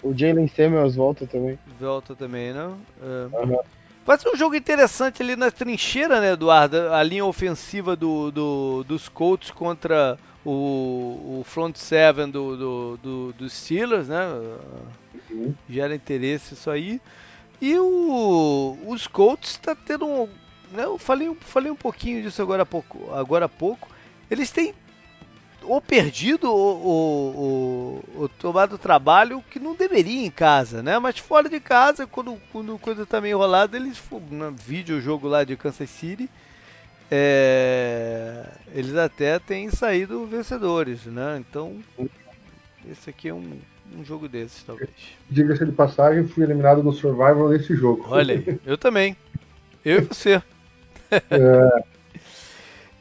O 0.02 0.16
Jalen 0.16 0.48
Samuels 0.48 0.96
volta 0.96 1.26
também. 1.26 1.58
Volta 1.78 2.14
também, 2.14 2.52
né? 2.52 2.72
É. 3.02 3.44
Uhum. 3.44 3.58
Vai 4.04 4.18
ser 4.18 4.30
um 4.30 4.36
jogo 4.36 4.54
interessante 4.54 5.22
ali 5.22 5.36
na 5.36 5.50
trincheira, 5.50 6.20
né, 6.20 6.32
Eduardo? 6.32 6.92
A 6.92 7.02
linha 7.02 7.24
ofensiva 7.24 7.94
do, 7.94 8.30
do 8.30 8.84
dos 8.84 9.08
Colts 9.08 9.50
contra 9.50 10.18
o, 10.44 11.40
o 11.40 11.42
front 11.44 11.76
seven 11.76 12.30
do, 12.30 12.56
do, 12.56 12.96
do, 12.96 13.32
dos 13.34 13.52
Steelers, 13.52 14.08
né? 14.08 14.26
Uhum. 15.30 15.54
Gera 15.68 15.94
interesse 15.94 16.54
isso 16.54 16.70
aí. 16.70 17.00
E 17.60 17.78
o, 17.78 18.78
os 18.86 19.06
Colts 19.06 19.50
está 19.50 19.74
tendo. 19.74 20.28
Né, 20.72 20.84
eu 20.84 20.98
falei, 20.98 21.34
falei 21.40 21.70
um 21.70 21.76
pouquinho 21.76 22.22
disso 22.22 22.40
agora 22.40 22.62
há 22.62 22.66
pouco. 22.66 23.12
Agora 23.12 23.46
há 23.46 23.48
pouco 23.48 23.88
eles 24.30 24.50
têm 24.50 24.72
ou 25.62 25.78
perdido 25.80 26.50
ou, 26.50 26.82
ou, 26.82 28.04
ou, 28.14 28.28
tomado 28.28 28.78
trabalho 28.78 29.44
que 29.50 29.58
não 29.58 29.74
deveria 29.74 30.24
em 30.24 30.30
casa, 30.30 30.82
né? 30.82 30.98
Mas 30.98 31.18
fora 31.18 31.50
de 31.50 31.60
casa, 31.60 32.06
quando, 32.06 32.40
quando 32.50 32.78
coisa 32.78 33.04
tá 33.04 33.20
meio 33.20 33.36
enrolada, 33.36 33.76
eles 33.76 34.00
no 34.30 34.52
vídeo 34.52 35.00
jogo 35.02 35.28
lá 35.28 35.44
de 35.44 35.56
Kansas 35.56 35.90
City, 35.90 36.30
é, 37.10 38.46
eles 38.72 38.96
até 38.96 39.38
têm 39.38 39.68
saído 39.70 40.26
vencedores, 40.26 41.04
né? 41.04 41.36
Então, 41.38 41.78
esse 42.90 43.10
aqui 43.10 43.28
é 43.28 43.34
um, 43.34 43.60
um 43.96 44.04
jogo 44.04 44.28
desses, 44.28 44.62
talvez. 44.62 44.90
Diga-se 45.28 45.64
de 45.64 45.72
passagem, 45.72 46.26
fui 46.26 46.44
eliminado 46.44 46.82
no 46.82 46.92
Survival 46.92 47.48
nesse 47.48 47.74
jogo. 47.74 48.06
Olha, 48.08 48.60
eu 48.64 48.78
também. 48.78 49.16
Eu 49.84 49.98
e 49.98 50.04
você. 50.04 50.42
é... 51.10 51.84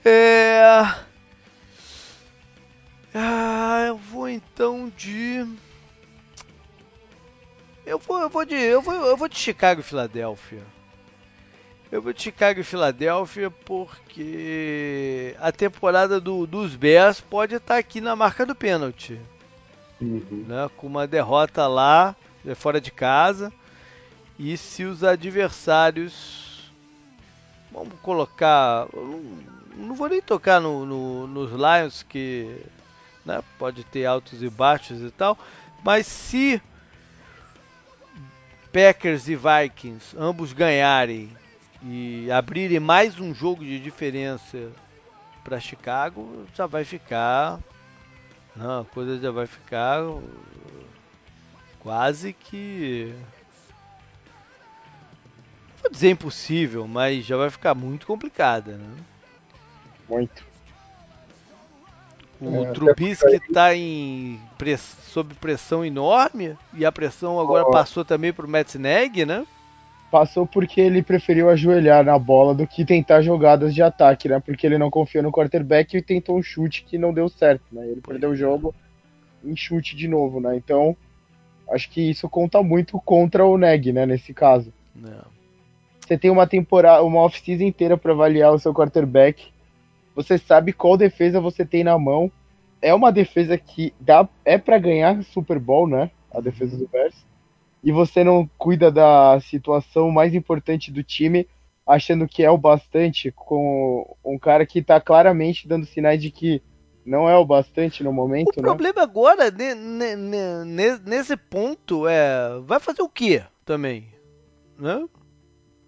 é... 0.05 1.09
Ah, 3.13 3.85
eu 3.87 3.97
vou 3.97 4.29
então 4.29 4.91
de. 4.95 5.45
Eu 7.85 7.97
vou, 7.97 8.19
eu 8.21 8.29
vou 8.29 8.45
de. 8.45 8.55
Eu 8.55 8.81
vou, 8.81 8.93
eu 8.93 9.17
vou 9.17 9.27
de 9.27 9.37
Chicago 9.37 9.81
e 9.81 9.83
Filadélfia. 9.83 10.61
Eu 11.91 12.03
vou 12.03 12.13
de 12.13 12.21
Chicago 12.21 12.59
e 12.59 12.63
Filadélfia 12.63 13.49
porque 13.49 15.35
a 15.39 15.51
temporada 15.51 16.19
do, 16.19 16.45
dos 16.45 16.75
Bears 16.75 17.19
pode 17.19 17.55
estar 17.55 17.77
aqui 17.77 17.99
na 17.99 18.15
marca 18.15 18.45
do 18.45 18.53
pênalti. 18.53 19.19
Uhum. 20.01 20.45
né, 20.47 20.69
com 20.77 20.87
uma 20.87 21.07
derrota 21.07 21.67
lá, 21.67 22.15
é, 22.45 22.55
fora 22.55 22.79
de 22.79 22.91
casa. 22.91 23.51
E 24.37 24.55
se 24.57 24.83
os 24.83 25.03
adversários. 25.03 26.71
Vamos 27.71 27.93
colocar. 28.01 28.87
Não, 29.75 29.93
vou 29.93 30.09
nem 30.09 30.21
tocar 30.21 30.59
no, 30.59 30.85
no, 30.85 31.27
nos 31.27 31.51
Lions, 31.51 32.03
que 32.03 32.63
né, 33.25 33.43
pode 33.57 33.83
ter 33.83 34.05
altos 34.05 34.41
e 34.41 34.49
baixos 34.49 35.01
e 35.01 35.11
tal. 35.11 35.37
Mas 35.83 36.07
se 36.07 36.61
Packers 38.71 39.27
e 39.27 39.35
Vikings 39.35 40.15
ambos 40.17 40.53
ganharem 40.53 41.29
e 41.83 42.29
abrirem 42.31 42.79
mais 42.79 43.19
um 43.19 43.33
jogo 43.33 43.63
de 43.63 43.79
diferença 43.79 44.71
para 45.43 45.59
Chicago, 45.59 46.45
já 46.55 46.65
vai 46.65 46.83
ficar. 46.83 47.59
Não, 48.59 48.81
a 48.81 48.85
coisa 48.85 49.17
já 49.17 49.31
vai 49.31 49.47
ficar 49.47 50.03
quase 51.79 52.33
que. 52.33 53.15
Não 55.75 55.83
vou 55.83 55.91
dizer 55.91 56.09
impossível, 56.09 56.85
mas 56.85 57.23
já 57.23 57.37
vai 57.37 57.49
ficar 57.49 57.73
muito 57.73 58.05
complicada, 58.05 58.73
né? 58.73 58.97
Muito. 60.09 60.43
O 62.41 62.65
é, 62.65 62.71
Trubisky 62.71 63.35
está 63.35 63.73
em 63.73 64.39
press... 64.57 64.97
sob 65.07 65.33
pressão 65.35 65.85
enorme 65.85 66.57
e 66.73 66.85
a 66.85 66.91
pressão 66.91 67.39
agora 67.39 67.63
oh. 67.65 67.71
passou 67.71 68.03
também 68.03 68.33
para 68.33 68.45
o 68.45 68.49
Metzneg, 68.49 69.25
né? 69.25 69.45
Passou 70.11 70.47
porque 70.47 70.81
ele 70.81 71.03
preferiu 71.03 71.49
ajoelhar 71.49 72.03
na 72.03 72.17
bola 72.17 72.55
do 72.55 72.65
que 72.65 72.83
tentar 72.83 73.21
jogadas 73.21 73.75
de 73.75 73.83
ataque, 73.83 74.27
né? 74.27 74.39
Porque 74.39 74.65
ele 74.65 74.77
não 74.77 74.89
confiou 74.89 75.23
no 75.23 75.31
quarterback 75.31 75.95
e 75.95 76.01
tentou 76.01 76.37
um 76.37 76.41
chute 76.41 76.83
que 76.83 76.97
não 76.97 77.13
deu 77.13 77.29
certo, 77.29 77.63
né? 77.71 77.85
Ele 77.87 78.01
perdeu 78.01 78.31
o 78.31 78.35
jogo 78.35 78.73
em 79.43 79.55
chute 79.55 79.95
de 79.95 80.07
novo, 80.07 80.39
né? 80.39 80.55
Então, 80.55 80.97
acho 81.71 81.89
que 81.91 82.09
isso 82.09 82.27
conta 82.27 82.63
muito 82.63 82.99
contra 82.99 83.45
o 83.45 83.57
Neg, 83.57 83.91
né? 83.91 84.05
Nesse 84.05 84.33
caso. 84.33 84.73
Não. 84.95 85.11
É. 85.11 85.39
Você 86.01 86.17
tem 86.17 86.31
uma 86.31 86.47
temporada, 86.47 87.03
uma 87.03 87.21
off-season 87.21 87.65
inteira 87.65 87.95
para 87.95 88.11
avaliar 88.11 88.51
o 88.51 88.57
seu 88.57 88.73
quarterback. 88.73 89.45
Você 90.15 90.39
sabe 90.39 90.73
qual 90.73 90.97
defesa 90.97 91.39
você 91.39 91.63
tem 91.63 91.83
na 91.83 91.99
mão. 91.99 92.31
É 92.81 92.91
uma 92.95 93.11
defesa 93.11 93.55
que 93.59 93.93
dá, 93.99 94.27
é 94.43 94.57
para 94.57 94.79
ganhar 94.79 95.23
Super 95.25 95.59
Bowl, 95.59 95.87
né? 95.87 96.09
A 96.33 96.41
defesa 96.41 96.75
do 96.75 96.87
Bears 96.87 97.28
e 97.83 97.91
você 97.91 98.23
não 98.23 98.49
cuida 98.57 98.91
da 98.91 99.39
situação 99.41 100.11
mais 100.11 100.33
importante 100.33 100.91
do 100.91 101.03
time, 101.03 101.47
achando 101.87 102.27
que 102.27 102.43
é 102.43 102.51
o 102.51 102.57
bastante, 102.57 103.31
com 103.31 104.15
um 104.23 104.37
cara 104.37 104.65
que 104.65 104.79
está 104.79 104.99
claramente 104.99 105.67
dando 105.67 105.85
sinais 105.85 106.21
de 106.21 106.29
que 106.29 106.61
não 107.05 107.27
é 107.27 107.35
o 107.35 107.45
bastante 107.45 108.03
no 108.03 108.13
momento. 108.13 108.57
O 108.57 108.61
né? 108.61 108.67
problema 108.67 109.01
agora, 109.01 109.45
nesse 111.05 111.35
ponto, 111.35 112.07
é. 112.07 112.59
Vai 112.63 112.79
fazer 112.79 113.01
o 113.01 113.09
quê 113.09 113.43
também? 113.65 114.13
Né? 114.77 115.07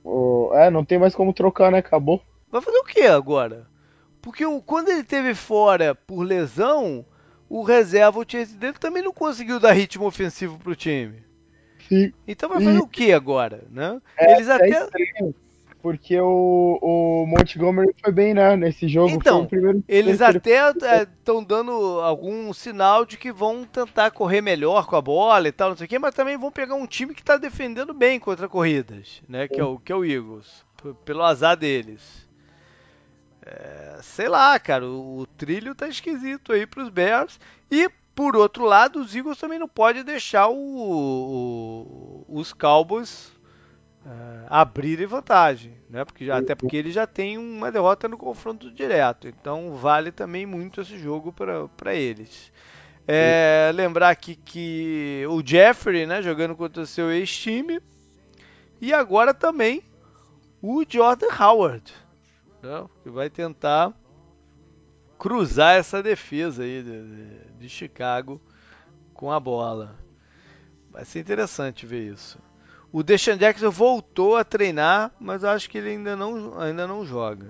O, 0.04 0.52
é, 0.54 0.72
não 0.72 0.84
tem 0.84 0.98
mais 0.98 1.14
como 1.14 1.34
trocar, 1.34 1.72
né? 1.72 1.78
Acabou. 1.78 2.22
Vai 2.50 2.62
fazer 2.62 2.78
o 2.78 2.86
que 2.86 3.02
agora? 3.02 3.68
Porque 4.22 4.46
o, 4.46 4.62
quando 4.62 4.90
ele 4.90 5.04
teve 5.04 5.36
fora 5.36 5.94
por 5.94 6.24
lesão, 6.24 7.06
o 7.50 7.64
reserva, 7.64 8.20
o 8.20 8.26
Chase 8.28 8.58
dele, 8.58 8.74
também 8.80 9.04
não 9.04 9.14
conseguiu 9.14 9.60
dar 9.60 9.74
ritmo 9.74 10.06
ofensivo 10.06 10.58
pro 10.58 10.76
time. 10.76 11.24
Então 12.28 12.50
vai 12.50 12.64
fazer 12.64 12.78
e... 12.78 12.82
o 12.82 12.88
que 12.88 13.12
agora, 13.12 13.64
né? 13.70 14.02
É, 14.18 14.36
Eles 14.36 14.50
até. 14.50 14.70
É 14.70 15.34
porque 15.82 16.20
o, 16.20 16.78
o 16.82 17.26
Montgomery 17.26 17.94
foi 18.02 18.12
bem, 18.12 18.34
né, 18.34 18.56
nesse 18.56 18.88
jogo. 18.88 19.10
Então, 19.10 19.48
eles 19.88 20.22
até 20.22 20.70
estão 20.70 21.40
é, 21.40 21.46
dando 21.46 21.72
algum 22.02 22.54
sinal 22.54 23.04
de 23.04 23.18
que 23.18 23.32
vão 23.32 23.64
tentar 23.66 24.12
correr 24.12 24.42
melhor 24.42 24.86
com 24.86 24.96
a 24.96 25.02
bola 25.02 25.48
e 25.48 25.52
tal, 25.52 25.70
não 25.70 25.78
sei 25.78 25.86
o 25.86 25.90
quê, 25.90 25.98
mas 25.98 26.14
também 26.14 26.38
vão 26.38 26.52
pegar 26.52 26.76
um 26.76 26.86
time 26.86 27.16
que 27.16 27.22
está 27.22 27.36
defendendo 27.36 27.94
bem 27.94 28.20
contra 28.20 28.48
corridas, 28.48 29.22
né, 29.28 29.48
que 29.48 29.60
é 29.60 29.64
o, 29.64 29.80
que 29.80 29.92
é 29.92 29.96
o 29.96 30.06
Eagles, 30.06 30.64
pelo 31.04 31.24
azar 31.24 31.58
deles. 31.58 32.30
É, 33.44 33.98
sei 34.04 34.28
lá, 34.28 34.60
cara, 34.60 34.86
o, 34.86 35.22
o 35.22 35.26
trilho 35.26 35.74
tá 35.74 35.88
esquisito 35.88 36.54
aí 36.54 36.68
para 36.68 36.84
os 36.84 36.90
Bears 36.90 37.40
e 37.72 37.90
por 38.22 38.36
outro 38.36 38.66
lado, 38.66 39.00
os 39.00 39.16
Eagles 39.16 39.40
também 39.40 39.58
não 39.58 39.68
pode 39.68 40.04
deixar 40.04 40.48
o, 40.48 40.56
o, 40.56 42.26
os 42.30 42.54
Cowboys 42.54 43.32
uh, 44.06 44.46
abrirem 44.48 45.08
vantagem, 45.08 45.74
né? 45.90 46.06
Porque 46.06 46.28
já, 46.28 46.38
até 46.38 46.54
porque 46.54 46.78
ele 46.78 46.92
já 46.92 47.08
tem 47.08 47.40
uma 47.40 47.72
derrota 47.72 48.08
no 48.08 48.20
confronto 48.20 48.70
direto, 48.70 49.28
então 49.28 49.74
vale 49.74 50.12
também 50.12 50.46
muito 50.46 50.82
esse 50.82 51.00
jogo 51.00 51.34
para 51.34 51.96
eles. 51.96 52.52
É, 53.08 53.72
lembrar 53.74 54.12
aqui 54.12 54.36
que 54.36 55.26
o 55.28 55.42
Jeffrey, 55.44 56.06
né, 56.06 56.22
jogando 56.22 56.56
contra 56.56 56.84
o 56.84 56.86
seu 56.86 57.12
ex-time, 57.12 57.82
e 58.80 58.94
agora 58.94 59.34
também 59.34 59.82
o 60.62 60.86
Jordan 60.88 61.34
Howard, 61.40 61.92
né, 62.62 62.86
que 63.02 63.10
vai 63.10 63.32
tentar 63.32 63.92
cruzar 65.22 65.76
essa 65.76 66.02
defesa 66.02 66.64
aí 66.64 66.82
de, 66.82 67.04
de, 67.04 67.60
de 67.60 67.70
Chicago 67.70 68.42
com 69.14 69.32
a 69.32 69.40
bola. 69.40 69.96
Vai 70.90 71.06
ser 71.06 71.20
interessante 71.20 71.86
ver 71.86 72.12
isso. 72.12 72.40
O 72.92 73.04
Deshaun 73.04 73.38
Jackson 73.38 73.70
voltou 73.70 74.36
a 74.36 74.44
treinar, 74.44 75.12
mas 75.20 75.44
acho 75.44 75.70
que 75.70 75.78
ele 75.78 75.92
ainda 75.92 76.16
não, 76.16 76.60
ainda 76.60 76.88
não 76.88 77.06
joga. 77.06 77.50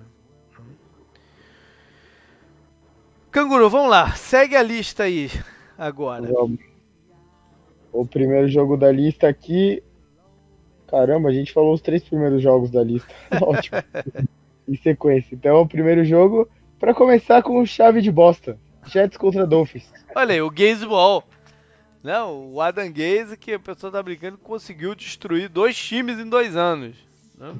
Canguru, 3.32 3.70
vamos 3.70 3.90
lá. 3.90 4.12
Segue 4.16 4.58
a 4.58 4.62
lista 4.62 5.04
aí 5.04 5.32
agora. 5.78 6.30
O 7.94 8.06
primeiro 8.06 8.50
jogo 8.50 8.76
da 8.76 8.92
lista 8.92 9.30
aqui. 9.30 9.82
Caramba, 10.88 11.30
a 11.30 11.34
gente 11.34 11.54
falou 11.54 11.74
os 11.74 11.82
três 11.82 12.04
primeiros 12.04 12.44
jogos 12.44 12.70
da 12.70 12.84
lista. 12.84 13.08
Ótimo. 13.42 13.78
em 14.68 14.76
sequência. 14.76 15.34
Então, 15.34 15.62
o 15.62 15.68
primeiro 15.68 16.04
jogo 16.04 16.50
Pra 16.82 16.96
começar 16.96 17.44
com 17.44 17.64
chave 17.64 18.02
de 18.02 18.12
bosta. 18.12 18.58
Jets 18.88 19.16
contra 19.16 19.46
Dolphins. 19.46 19.88
Olha 20.16 20.34
aí, 20.34 20.42
o 20.42 20.50
Gaze 20.50 20.84
Ball. 20.84 21.24
Não, 22.04 22.52
o 22.52 22.60
Adam 22.60 22.92
Gaze, 22.92 23.38
que 23.38 23.54
a 23.54 23.60
pessoa 23.60 23.92
tá 23.92 24.02
brincando, 24.02 24.36
conseguiu 24.40 24.96
destruir 24.96 25.48
dois 25.48 25.78
times 25.78 26.18
em 26.18 26.28
dois 26.28 26.56
anos. 26.56 26.96
Né? 27.38 27.54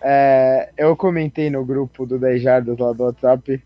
É, 0.00 0.70
eu 0.76 0.96
comentei 0.96 1.48
no 1.50 1.64
grupo 1.64 2.04
do 2.04 2.18
10 2.18 2.42
Jardas 2.42 2.76
lá 2.76 2.92
do 2.92 3.04
WhatsApp 3.04 3.62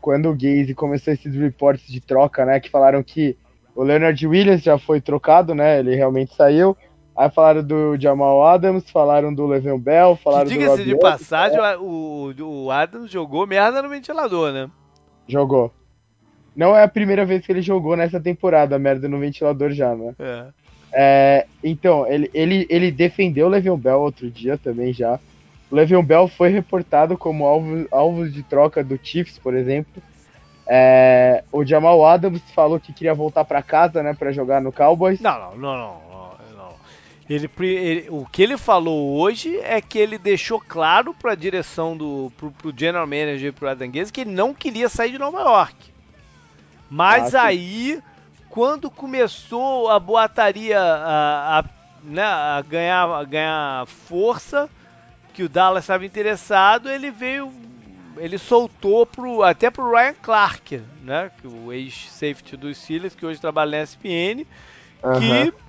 quando 0.00 0.30
o 0.30 0.34
Gaze 0.34 0.74
começou 0.74 1.14
esses 1.14 1.32
reportes 1.32 1.86
de 1.86 2.00
troca, 2.00 2.44
né? 2.44 2.58
Que 2.58 2.68
falaram 2.68 3.04
que 3.04 3.38
o 3.72 3.84
Leonard 3.84 4.26
Williams 4.26 4.64
já 4.64 4.76
foi 4.78 5.00
trocado, 5.00 5.54
né? 5.54 5.78
Ele 5.78 5.94
realmente 5.94 6.34
saiu. 6.34 6.76
Aí 7.16 7.30
falaram 7.30 7.62
do 7.62 7.96
Jamal 7.96 8.44
Adams, 8.44 8.90
falaram 8.90 9.32
do 9.32 9.46
Le'Veon 9.46 9.78
Bell, 9.78 10.16
falaram 10.16 10.44
do 10.46 10.50
Diga-se 10.50 10.84
de 10.84 10.98
passagem, 10.98 11.58
é. 11.58 11.76
o, 11.76 12.34
o 12.40 12.70
Adams 12.72 13.10
jogou 13.10 13.46
merda 13.46 13.80
no 13.80 13.88
ventilador, 13.88 14.52
né? 14.52 14.68
Jogou. 15.28 15.72
Não 16.56 16.76
é 16.76 16.82
a 16.82 16.88
primeira 16.88 17.24
vez 17.24 17.46
que 17.46 17.52
ele 17.52 17.62
jogou 17.62 17.96
nessa 17.96 18.20
temporada, 18.20 18.78
merda 18.78 19.08
no 19.08 19.18
ventilador 19.18 19.70
já, 19.70 19.94
né? 19.94 20.14
É. 20.18 20.46
é 20.92 21.46
então, 21.62 22.04
ele, 22.08 22.28
ele, 22.34 22.66
ele 22.68 22.90
defendeu 22.90 23.46
o 23.46 23.50
Le'Veon 23.50 23.76
Bell 23.76 24.00
outro 24.00 24.28
dia 24.28 24.58
também 24.58 24.92
já. 24.92 25.18
O 25.70 25.76
Le'Veon 25.76 26.02
Bell 26.02 26.26
foi 26.26 26.48
reportado 26.48 27.16
como 27.16 27.46
alvo, 27.46 27.86
alvo 27.92 28.28
de 28.28 28.42
troca 28.42 28.82
do 28.82 28.98
Chiefs, 29.00 29.38
por 29.38 29.54
exemplo. 29.54 30.02
É, 30.66 31.44
o 31.52 31.64
Jamal 31.64 32.04
Adams 32.04 32.42
falou 32.54 32.80
que 32.80 32.92
queria 32.92 33.14
voltar 33.14 33.44
para 33.44 33.62
casa, 33.62 34.02
né, 34.02 34.14
para 34.14 34.32
jogar 34.32 34.60
no 34.60 34.72
Cowboys. 34.72 35.20
Não, 35.20 35.38
não, 35.38 35.56
não, 35.56 35.76
não. 35.76 36.13
Ele, 37.28 37.50
ele, 37.58 38.06
o 38.10 38.26
que 38.26 38.42
ele 38.42 38.58
falou 38.58 39.18
hoje 39.18 39.56
é 39.60 39.80
que 39.80 39.98
ele 39.98 40.18
deixou 40.18 40.60
claro 40.60 41.14
para 41.14 41.32
a 41.32 41.34
direção 41.34 41.96
do 41.96 42.30
pro, 42.36 42.50
pro 42.50 42.74
general 42.76 43.06
manager 43.06 43.52
pro 43.52 43.68
Adam 43.68 43.90
Gaze 43.90 44.12
que 44.12 44.20
ele 44.22 44.30
não 44.30 44.52
queria 44.52 44.90
sair 44.90 45.12
de 45.12 45.18
Nova 45.18 45.40
York. 45.40 45.94
Mas 46.90 47.34
ah, 47.34 47.44
aí, 47.44 48.00
quando 48.50 48.90
começou 48.90 49.90
a 49.90 49.98
boataria 49.98 50.78
a, 50.78 51.60
a, 51.60 51.64
né, 52.04 52.22
a, 52.22 52.62
ganhar, 52.68 53.08
a 53.08 53.24
ganhar 53.24 53.86
força, 53.86 54.68
que 55.32 55.42
o 55.42 55.48
Dallas 55.48 55.84
estava 55.84 56.04
interessado, 56.04 56.90
ele 56.90 57.10
veio, 57.10 57.50
ele 58.18 58.36
soltou 58.36 59.06
pro, 59.06 59.42
até 59.42 59.70
pro 59.70 59.90
Ryan 59.90 60.14
Clark, 60.22 60.82
né, 61.02 61.30
que 61.40 61.48
o 61.48 61.72
ex-safety 61.72 62.56
dos 62.56 62.76
Steelers, 62.76 63.14
que 63.14 63.24
hoje 63.24 63.40
trabalha 63.40 63.78
na 63.78 63.82
ESPN, 63.82 64.46
uhum. 65.02 65.20
que 65.20 65.63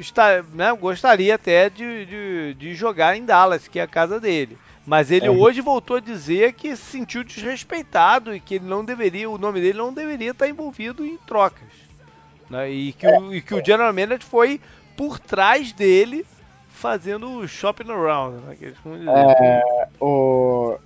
está, 0.00 0.42
né, 0.54 0.72
gostaria 0.72 1.34
até 1.34 1.68
de, 1.68 2.06
de, 2.06 2.54
de, 2.54 2.74
jogar 2.74 3.16
em 3.16 3.24
Dallas, 3.24 3.68
que 3.68 3.78
é 3.78 3.82
a 3.82 3.88
casa 3.88 4.18
dele. 4.18 4.56
Mas 4.86 5.10
ele 5.10 5.26
é. 5.26 5.30
hoje 5.30 5.60
voltou 5.60 5.98
a 5.98 6.00
dizer 6.00 6.54
que 6.54 6.74
se 6.74 6.82
sentiu 6.82 7.22
desrespeitado 7.22 8.34
e 8.34 8.40
que 8.40 8.56
ele 8.56 8.64
não 8.64 8.84
deveria, 8.84 9.28
o 9.28 9.38
nome 9.38 9.60
dele 9.60 9.78
não 9.78 9.92
deveria 9.92 10.30
estar 10.30 10.48
envolvido 10.48 11.04
em 11.04 11.16
trocas. 11.18 11.68
Né? 12.48 12.70
E, 12.70 12.92
que 12.92 13.06
o, 13.06 13.34
e 13.34 13.40
que 13.40 13.54
o 13.54 13.64
General 13.64 13.92
Manager 13.92 14.24
foi 14.24 14.60
por 14.96 15.18
trás 15.18 15.72
dele 15.72 16.26
fazendo 16.68 17.30
o 17.30 17.46
shopping 17.46 17.90
around. 17.90 18.42
Né? 18.44 18.56
É, 19.38 19.62
o... 20.00 20.76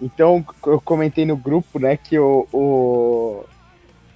Então 0.00 0.44
eu 0.66 0.80
comentei 0.80 1.26
no 1.26 1.36
grupo, 1.36 1.78
né, 1.78 1.96
que 1.96 2.18
o, 2.18 2.46
o 2.52 3.44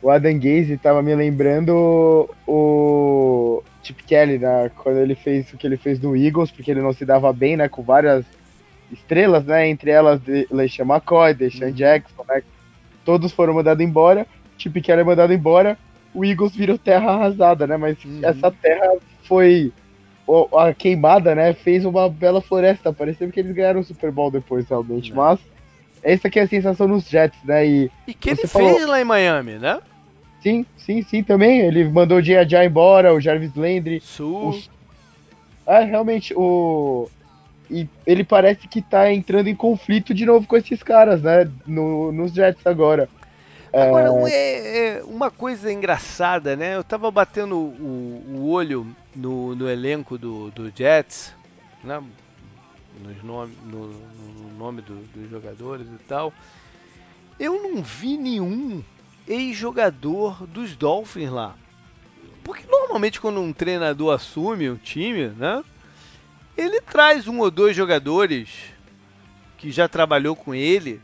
o 0.02 0.10
Adam 0.10 0.38
Gaze 0.38 0.78
tava 0.78 1.02
me 1.02 1.14
lembrando 1.14 2.28
o 2.46 3.62
Chip 3.82 4.02
Kelly, 4.04 4.38
né, 4.38 4.70
quando 4.76 4.98
ele 4.98 5.14
fez 5.14 5.52
o 5.52 5.56
que 5.56 5.66
ele 5.66 5.76
fez 5.76 6.00
no 6.00 6.16
Eagles, 6.16 6.50
porque 6.50 6.70
ele 6.70 6.82
não 6.82 6.92
se 6.92 7.04
dava 7.04 7.32
bem, 7.32 7.56
né, 7.56 7.68
com 7.68 7.82
várias 7.82 8.24
estrelas, 8.92 9.44
né, 9.44 9.68
entre 9.68 9.90
elas 9.90 10.20
LeSean 10.50 10.84
McCoy, 10.84 11.34
Deshaun 11.34 11.68
uhum. 11.68 11.72
Jackson, 11.72 12.24
né, 12.28 12.42
todos 13.04 13.32
foram 13.32 13.54
mandados 13.54 13.84
embora, 13.84 14.26
Chip 14.58 14.80
Kelly 14.80 15.00
é 15.00 15.04
mandado 15.04 15.32
embora, 15.32 15.78
o 16.12 16.24
Eagles 16.24 16.54
virou 16.54 16.76
terra 16.76 17.12
arrasada, 17.12 17.66
né, 17.66 17.76
mas 17.76 18.02
uhum. 18.04 18.20
essa 18.22 18.50
terra 18.50 18.96
foi 19.24 19.72
a 20.56 20.72
queimada, 20.72 21.34
né, 21.34 21.52
fez 21.52 21.84
uma 21.84 22.08
bela 22.08 22.40
floresta, 22.40 22.92
pareceu 22.92 23.30
que 23.30 23.40
eles 23.40 23.54
ganharam 23.54 23.80
o 23.80 23.84
Super 23.84 24.10
Bowl 24.12 24.30
depois, 24.30 24.68
realmente, 24.68 25.10
Não. 25.10 25.16
mas 25.16 25.40
essa 26.02 26.28
aqui 26.28 26.38
é 26.38 26.42
a 26.42 26.48
sensação 26.48 26.86
nos 26.86 27.08
Jets, 27.08 27.42
né, 27.44 27.66
e... 27.66 27.90
E 28.06 28.14
que 28.14 28.30
ele 28.30 28.46
falou... 28.46 28.74
fez 28.74 28.86
lá 28.86 29.00
em 29.00 29.04
Miami, 29.04 29.54
né? 29.54 29.80
Sim, 30.42 30.64
sim, 30.76 31.02
sim, 31.02 31.22
também. 31.22 31.60
Ele 31.60 31.84
mandou 31.88 32.18
o 32.18 32.22
J.A. 32.22 32.64
embora, 32.64 33.14
o 33.14 33.20
Jarvis 33.20 33.54
Landry. 33.54 34.02
O... 34.18 34.58
É, 35.66 35.84
realmente, 35.84 36.34
o. 36.34 37.08
E 37.70 37.88
ele 38.04 38.24
parece 38.24 38.66
que 38.66 38.82
tá 38.82 39.12
entrando 39.12 39.46
em 39.46 39.54
conflito 39.54 40.12
de 40.12 40.26
novo 40.26 40.46
com 40.46 40.56
esses 40.56 40.82
caras, 40.82 41.22
né? 41.22 41.48
No, 41.66 42.10
nos 42.10 42.32
Jets 42.32 42.66
agora. 42.66 43.08
Agora, 43.72 44.08
é... 44.28 44.96
é 44.98 45.02
uma 45.04 45.30
coisa 45.30 45.72
engraçada, 45.72 46.56
né? 46.56 46.74
Eu 46.74 46.82
tava 46.82 47.08
batendo 47.10 47.56
o, 47.56 48.24
o 48.28 48.50
olho 48.50 48.84
no, 49.14 49.54
no 49.54 49.70
elenco 49.70 50.18
do, 50.18 50.50
do 50.50 50.72
Jets, 50.74 51.32
né? 51.84 52.02
Nos 53.00 53.22
nome, 53.22 53.56
no, 53.64 53.86
no 53.88 54.58
nome 54.58 54.82
do, 54.82 54.96
dos 55.14 55.30
jogadores 55.30 55.86
e 55.86 55.98
tal. 56.08 56.32
Eu 57.38 57.62
não 57.62 57.82
vi 57.82 58.18
nenhum 58.18 58.82
ex-jogador 59.26 60.46
dos 60.46 60.76
Dolphins 60.76 61.30
lá. 61.30 61.54
Porque 62.42 62.66
normalmente 62.66 63.20
quando 63.20 63.40
um 63.40 63.52
treinador 63.52 64.14
assume 64.14 64.70
um 64.70 64.76
time, 64.76 65.28
né? 65.28 65.62
Ele 66.56 66.80
traz 66.80 67.28
um 67.28 67.38
ou 67.38 67.50
dois 67.50 67.76
jogadores 67.76 68.48
que 69.56 69.70
já 69.70 69.88
trabalhou 69.88 70.34
com 70.34 70.54
ele, 70.54 71.00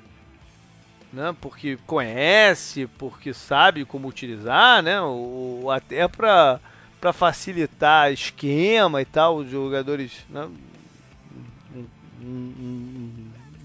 né? 1.13 1.35
Porque 1.41 1.79
conhece, 1.87 2.87
porque 2.99 3.33
sabe 3.33 3.85
como 3.85 4.09
utilizar, 4.09 4.83
né? 4.83 5.01
Ou 5.01 5.71
até 5.71 6.09
para 6.09 6.61
para 7.01 7.13
facilitar 7.13 8.11
esquema 8.11 9.03
e 9.03 9.05
tal, 9.05 9.37
os 9.37 9.51
jogadores, 9.51 10.25
né? 10.31 10.49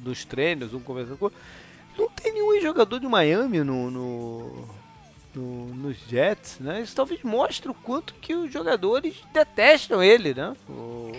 nos 0.04 0.26
treinos, 0.26 0.74
um 0.74 0.80
conversando 0.80 1.18
com 1.18 1.32
não 1.98 2.10
tem 2.10 2.34
nenhum 2.34 2.60
jogador 2.62 3.00
de 3.00 3.08
Miami 3.08 3.64
no, 3.64 3.92
no, 3.92 4.68
no, 5.36 5.66
nos 5.76 5.98
Jets, 6.08 6.60
né? 6.60 6.82
Isso 6.82 6.96
talvez 6.96 7.22
mostre 7.24 7.70
o 7.70 7.74
quanto 7.74 8.14
que 8.16 8.34
os 8.34 8.52
jogadores 8.52 9.24
detestam 9.34 10.04
ele, 10.04 10.34
né? 10.34 10.56
O... 10.70 11.12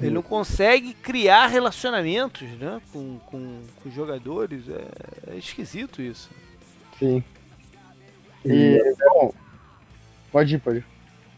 Ele 0.00 0.14
não 0.14 0.22
consegue 0.22 0.94
criar 0.94 1.46
relacionamentos 1.48 2.48
né? 2.58 2.80
com, 2.90 3.18
com, 3.26 3.60
com 3.82 3.88
os 3.88 3.94
jogadores. 3.94 4.62
É, 4.68 5.34
é, 5.34 5.36
esquisito 5.36 6.00
isso. 6.00 6.30
Sim. 6.98 7.22
E, 8.44 8.78
bom, 8.98 9.34
pode 10.32 10.54
ir, 10.54 10.58
pode 10.58 10.78
ir. 10.78 10.84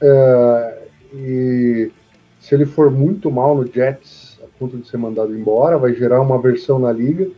É, 0.01 0.89
e 1.13 1.91
se 2.39 2.55
ele 2.55 2.65
for 2.65 2.89
muito 2.89 3.33
mal 3.33 3.57
no 3.57 3.67
Jets, 3.67 4.39
a 4.43 4.47
ponto 4.59 4.79
de 4.79 4.87
ser 4.89 4.97
mandado 4.97 5.37
embora, 5.37 5.77
vai 5.77 5.93
gerar 5.95 6.21
uma 6.21 6.41
versão 6.41 6.79
na 6.79 6.93
liga 6.93 7.29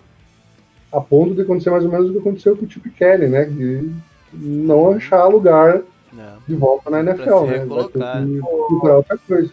a 0.94 1.00
ponto 1.00 1.34
de 1.34 1.42
acontecer 1.42 1.70
mais 1.70 1.84
ou 1.84 1.90
menos 1.90 2.08
o 2.08 2.12
que 2.12 2.18
aconteceu 2.20 2.56
com 2.56 2.64
o 2.64 2.70
Chip 2.70 2.88
Kelly, 2.90 3.26
né? 3.26 3.44
De 3.44 3.90
não 4.32 4.92
achar 4.92 5.26
lugar 5.26 5.82
não. 6.12 6.38
de 6.46 6.54
volta 6.54 6.88
na 6.88 7.00
NFL, 7.00 7.44
né? 7.46 7.64
Vai 7.64 7.84
ter 7.84 7.92
que 7.92 8.40
procurar 8.40 8.96
outra 8.96 9.18
coisa. 9.18 9.50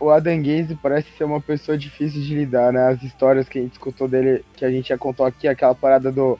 O 0.00 0.10
Adam 0.10 0.38
Gaze 0.38 0.78
parece 0.80 1.08
ser 1.16 1.24
uma 1.24 1.40
pessoa 1.40 1.76
difícil 1.76 2.22
de 2.22 2.34
lidar, 2.34 2.72
né? 2.72 2.88
As 2.88 3.02
histórias 3.02 3.48
que 3.48 3.58
a 3.58 3.62
gente 3.62 3.72
escutou 3.72 4.08
dele, 4.08 4.44
que 4.56 4.64
a 4.64 4.70
gente 4.70 4.88
já 4.88 4.96
contou 4.96 5.26
aqui, 5.26 5.46
aquela 5.46 5.74
parada 5.74 6.10
do, 6.10 6.38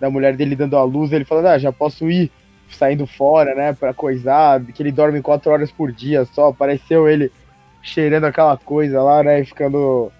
da 0.00 0.10
mulher 0.10 0.34
dele 0.34 0.56
dando 0.56 0.76
a 0.76 0.82
luz, 0.82 1.12
ele 1.12 1.24
falando, 1.24 1.46
ah, 1.46 1.58
já 1.58 1.72
posso 1.72 2.10
ir 2.10 2.32
saindo 2.70 3.06
fora, 3.06 3.54
né, 3.54 3.72
pra 3.72 3.94
coisar, 3.94 4.60
que 4.64 4.82
ele 4.82 4.90
dorme 4.90 5.22
quatro 5.22 5.52
horas 5.52 5.70
por 5.70 5.92
dia 5.92 6.24
só, 6.24 6.48
apareceu 6.48 7.08
ele 7.08 7.30
cheirando 7.82 8.24
aquela 8.24 8.56
coisa 8.56 9.02
lá, 9.02 9.22
né, 9.22 9.40
e 9.40 9.44
ficando, 9.44 10.10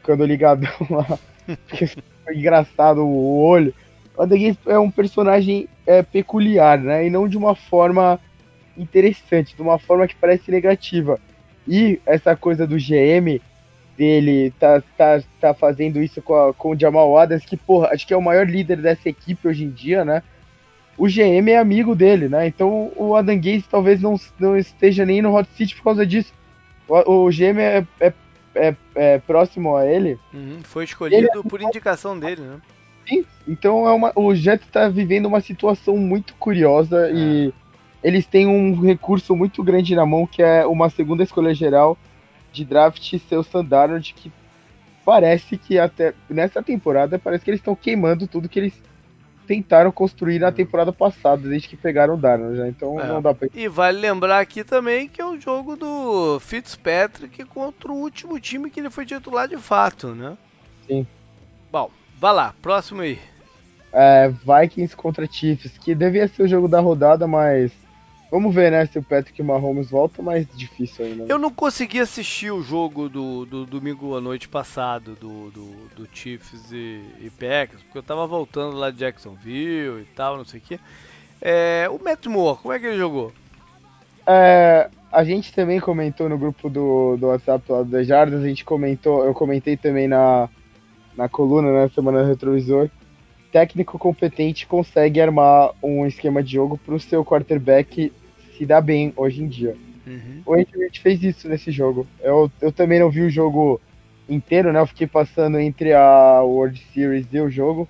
ficando 0.00 0.24
ligadão 0.24 0.70
lá. 0.90 1.18
engraçado 2.34 3.04
o 3.04 3.42
olho. 3.42 3.74
O 4.16 4.22
Adegui 4.22 4.56
é 4.66 4.78
um 4.78 4.90
personagem 4.90 5.68
é, 5.86 6.02
peculiar, 6.02 6.78
né? 6.78 7.06
E 7.06 7.10
não 7.10 7.28
de 7.28 7.36
uma 7.36 7.54
forma 7.54 8.20
interessante, 8.76 9.54
de 9.54 9.62
uma 9.62 9.78
forma 9.78 10.06
que 10.06 10.14
parece 10.14 10.50
negativa. 10.50 11.18
E 11.66 12.00
essa 12.06 12.34
coisa 12.34 12.66
do 12.66 12.76
GM 12.76 13.40
dele 13.96 14.52
tá, 14.58 14.82
tá, 14.96 15.20
tá 15.40 15.52
fazendo 15.52 16.00
isso 16.00 16.22
com, 16.22 16.34
a, 16.34 16.54
com 16.54 16.70
o 16.70 16.78
Jamal 16.78 17.18
Adams, 17.18 17.44
que, 17.44 17.56
porra, 17.56 17.88
acho 17.92 18.06
que 18.06 18.14
é 18.14 18.16
o 18.16 18.22
maior 18.22 18.48
líder 18.48 18.76
dessa 18.76 19.08
equipe 19.08 19.48
hoje 19.48 19.64
em 19.64 19.70
dia, 19.70 20.04
né? 20.04 20.22
O 20.96 21.06
GM 21.06 21.48
é 21.50 21.58
amigo 21.58 21.94
dele, 21.94 22.28
né? 22.28 22.46
Então 22.46 22.90
o 22.96 23.14
Adam 23.14 23.38
talvez 23.70 24.00
não, 24.00 24.16
não 24.38 24.56
esteja 24.56 25.04
nem 25.04 25.22
no 25.22 25.34
Hot 25.34 25.48
City 25.56 25.74
por 25.76 25.84
causa 25.84 26.06
disso. 26.06 26.32
O, 26.88 27.26
o 27.26 27.30
GM 27.30 27.60
é, 27.60 27.86
é 28.00 28.12
é, 28.58 28.76
é 28.94 29.18
próximo 29.18 29.76
a 29.76 29.86
ele. 29.86 30.18
Uhum, 30.32 30.60
foi 30.64 30.84
escolhido 30.84 31.28
ele... 31.34 31.48
por 31.48 31.60
indicação 31.62 32.18
dele, 32.18 32.42
né? 32.42 32.60
Sim, 33.08 33.24
então 33.46 33.88
é 33.88 33.92
uma, 33.92 34.12
o 34.14 34.34
Jets 34.34 34.66
está 34.66 34.88
vivendo 34.88 35.26
uma 35.26 35.40
situação 35.40 35.96
muito 35.96 36.34
curiosa 36.34 37.08
é. 37.08 37.12
e 37.14 37.54
eles 38.02 38.26
têm 38.26 38.46
um 38.46 38.78
recurso 38.80 39.34
muito 39.34 39.62
grande 39.62 39.94
na 39.94 40.04
mão 40.04 40.26
que 40.26 40.42
é 40.42 40.66
uma 40.66 40.90
segunda 40.90 41.22
escolha 41.22 41.54
geral 41.54 41.96
de 42.52 42.64
draft 42.64 43.18
seu 43.28 43.42
Sandarnold 43.42 44.12
que 44.14 44.30
parece 45.04 45.56
que 45.56 45.78
até 45.78 46.12
nessa 46.28 46.62
temporada 46.62 47.18
parece 47.18 47.44
que 47.44 47.50
eles 47.50 47.60
estão 47.60 47.74
queimando 47.74 48.26
tudo 48.26 48.48
que 48.48 48.58
eles 48.58 48.74
tentaram 49.48 49.90
construir 49.90 50.38
na 50.38 50.48
hum. 50.48 50.52
temporada 50.52 50.92
passada, 50.92 51.48
desde 51.48 51.68
que 51.68 51.76
pegaram 51.76 52.14
o 52.14 52.16
Darnold, 52.18 52.58
né? 52.58 52.68
Então 52.68 53.00
é. 53.00 53.08
não 53.08 53.22
dá 53.22 53.32
pra... 53.32 53.48
E 53.54 53.66
vale 53.66 53.98
lembrar 53.98 54.40
aqui 54.40 54.62
também 54.62 55.08
que 55.08 55.22
é 55.22 55.26
o 55.26 55.40
jogo 55.40 55.74
do 55.74 56.38
Fitzpatrick 56.38 57.46
contra 57.46 57.90
o 57.90 57.96
último 57.96 58.38
time 58.38 58.70
que 58.70 58.78
ele 58.78 58.90
foi 58.90 59.06
titular 59.06 59.48
de 59.48 59.56
fato, 59.56 60.08
né? 60.08 60.36
Sim. 60.86 61.06
Bom, 61.72 61.90
vá 62.18 62.30
lá, 62.30 62.54
próximo 62.60 63.00
aí. 63.00 63.18
É, 63.90 64.28
Vikings 64.28 64.94
contra 64.94 65.26
Chiefs, 65.26 65.78
que 65.78 65.94
devia 65.94 66.28
ser 66.28 66.42
o 66.42 66.48
jogo 66.48 66.68
da 66.68 66.78
rodada, 66.78 67.26
mas 67.26 67.72
Vamos 68.30 68.54
ver, 68.54 68.70
né, 68.70 68.84
se 68.84 68.98
o 68.98 69.02
Patrick 69.02 69.42
Mahomes 69.42 69.90
volta, 69.90 70.22
mais 70.22 70.46
difícil 70.54 71.06
ainda. 71.06 71.24
Né? 71.24 71.26
Eu 71.30 71.38
não 71.38 71.50
consegui 71.50 71.98
assistir 71.98 72.50
o 72.50 72.62
jogo 72.62 73.08
do, 73.08 73.46
do 73.46 73.64
domingo 73.64 74.14
à 74.14 74.20
noite 74.20 74.46
passado, 74.46 75.14
do, 75.14 75.50
do, 75.50 75.64
do 75.96 76.08
Chiefs 76.12 76.70
e, 76.70 77.02
e, 77.20 77.30
Packers, 77.30 77.82
porque 77.82 77.96
eu 77.96 78.02
tava 78.02 78.26
voltando 78.26 78.76
lá 78.76 78.90
de 78.90 78.98
Jacksonville 78.98 80.02
e 80.02 80.06
tal, 80.14 80.36
não 80.36 80.44
sei 80.44 80.60
o 80.60 80.62
quê. 80.62 80.78
É, 81.40 81.88
o 81.90 82.02
Matt 82.02 82.26
Moore, 82.26 82.58
como 82.58 82.74
é 82.74 82.78
que 82.78 82.86
ele 82.86 82.98
jogou? 82.98 83.32
É, 84.26 84.90
a 85.10 85.24
gente 85.24 85.54
também 85.54 85.80
comentou 85.80 86.28
no 86.28 86.36
grupo 86.36 86.68
do, 86.68 87.16
do 87.16 87.28
WhatsApp 87.28 87.64
lá 87.72 87.82
das 87.82 88.06
Jardas, 88.06 88.42
a 88.42 88.46
gente 88.46 88.62
comentou, 88.62 89.24
eu 89.24 89.32
comentei 89.32 89.74
também 89.74 90.06
na, 90.06 90.50
na 91.16 91.30
coluna, 91.30 91.72
na 91.72 91.84
né, 91.84 91.90
Semana 91.94 92.26
Retrovisor, 92.26 92.90
técnico 93.52 93.98
competente 93.98 94.66
consegue 94.66 95.20
armar 95.20 95.72
um 95.82 96.06
esquema 96.06 96.42
de 96.42 96.52
jogo 96.52 96.78
para 96.78 96.94
o 96.94 97.00
seu 97.00 97.24
quarterback 97.24 98.12
se 98.56 98.66
dar 98.66 98.80
bem 98.80 99.12
hoje 99.16 99.42
em 99.42 99.48
dia. 99.48 99.76
Uhum. 100.06 100.42
O 100.46 100.54
Andrew 100.54 100.88
fez 101.02 101.22
isso 101.22 101.48
nesse 101.48 101.70
jogo. 101.70 102.06
Eu, 102.20 102.50
eu 102.60 102.72
também 102.72 102.98
não 102.98 103.10
vi 103.10 103.22
o 103.22 103.30
jogo 103.30 103.80
inteiro, 104.28 104.72
né? 104.72 104.80
Eu 104.80 104.86
fiquei 104.86 105.06
passando 105.06 105.58
entre 105.58 105.92
a 105.92 106.40
World 106.42 106.82
Series 106.92 107.26
e 107.32 107.40
o 107.40 107.50
jogo. 107.50 107.88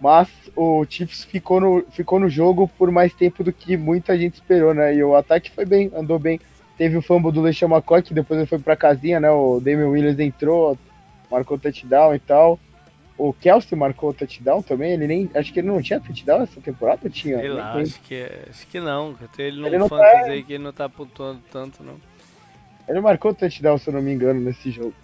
Mas 0.00 0.28
o 0.56 0.84
Chiefs 0.88 1.24
ficou 1.24 1.60
no, 1.60 1.84
ficou 1.90 2.18
no 2.18 2.28
jogo 2.28 2.66
por 2.78 2.90
mais 2.90 3.12
tempo 3.12 3.44
do 3.44 3.52
que 3.52 3.76
muita 3.76 4.16
gente 4.16 4.34
esperou, 4.34 4.72
né? 4.72 4.94
E 4.94 5.04
o 5.04 5.14
ataque 5.14 5.50
foi 5.50 5.66
bem, 5.66 5.90
andou 5.94 6.18
bem. 6.18 6.40
Teve 6.78 6.96
o 6.96 7.02
fumble 7.02 7.30
do 7.30 7.42
LeSean 7.42 7.68
McCoy, 7.68 8.02
que 8.02 8.14
depois 8.14 8.38
ele 8.40 8.48
foi 8.48 8.58
pra 8.58 8.74
casinha, 8.74 9.20
né? 9.20 9.30
O 9.30 9.60
Damian 9.60 9.88
Williams 9.88 10.18
entrou, 10.18 10.78
marcou 11.30 11.58
touchdown 11.58 12.14
e 12.14 12.18
tal. 12.18 12.58
O 13.20 13.34
Kelsey 13.34 13.76
marcou 13.76 14.10
o 14.10 14.14
touchdown 14.14 14.62
também, 14.62 14.92
ele 14.92 15.06
nem. 15.06 15.30
Acho 15.34 15.52
que 15.52 15.60
ele 15.60 15.68
não 15.68 15.82
tinha 15.82 16.00
touchdown 16.00 16.40
essa 16.40 16.58
temporada, 16.58 17.10
tinha? 17.10 17.38
Sei 17.38 17.50
lá, 17.50 17.74
acho 17.74 18.00
que, 18.00 18.26
acho 18.48 18.66
que 18.66 18.80
não. 18.80 19.14
Ele 19.36 19.60
não, 19.60 19.66
ele 19.66 19.78
não 19.78 19.88
fantasy 19.90 20.24
tá... 20.24 20.30
aí 20.30 20.42
que 20.42 20.54
ele 20.54 20.64
não 20.64 20.72
tá 20.72 20.88
pontuando 20.88 21.42
tanto, 21.52 21.84
não. 21.84 21.96
Ele 22.88 22.98
marcou 23.02 23.32
o 23.32 23.34
touchdown, 23.34 23.76
se 23.76 23.90
eu 23.90 23.92
não 23.92 24.00
me 24.00 24.10
engano, 24.10 24.40
nesse 24.40 24.70
jogo. 24.70 24.94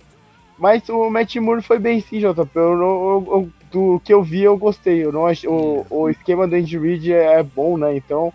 Mas 0.56 0.88
o 0.88 1.10
Matt 1.10 1.36
Moore 1.36 1.60
foi 1.60 1.78
bem 1.78 2.00
sim, 2.00 2.18
JP. 2.18 2.48
Eu, 2.54 2.72
eu, 2.72 3.28
eu, 3.30 3.50
do 3.70 4.00
que 4.00 4.14
eu 4.14 4.22
vi, 4.22 4.44
eu 4.44 4.56
gostei. 4.56 5.04
Eu 5.04 5.12
não 5.12 5.26
acho, 5.26 5.46
o, 5.50 5.86
o 5.90 6.08
esquema 6.08 6.48
do 6.48 6.56
Andy 6.56 6.78
Reid 6.78 7.12
é, 7.12 7.34
é, 7.34 7.42
bom, 7.42 7.76
né? 7.76 7.94
Então, 7.94 8.32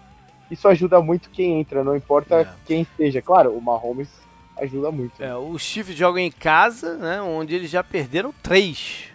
isso 0.51 0.67
ajuda 0.67 1.01
muito 1.01 1.31
quem 1.31 1.59
entra, 1.59 1.83
não 1.83 1.95
importa 1.95 2.41
é. 2.41 2.47
quem 2.67 2.83
esteja. 2.83 3.19
Claro, 3.19 3.51
o 3.57 3.59
Mahomes 3.59 4.09
ajuda 4.61 4.91
muito. 4.91 5.23
É, 5.23 5.35
os 5.35 5.63
Chiefs 5.63 5.95
jogam 5.95 6.19
em 6.19 6.29
casa, 6.29 6.97
né? 6.97 7.19
Onde 7.19 7.55
eles 7.55 7.71
já 7.71 7.83
perderam 7.83 8.31
três 8.43 9.10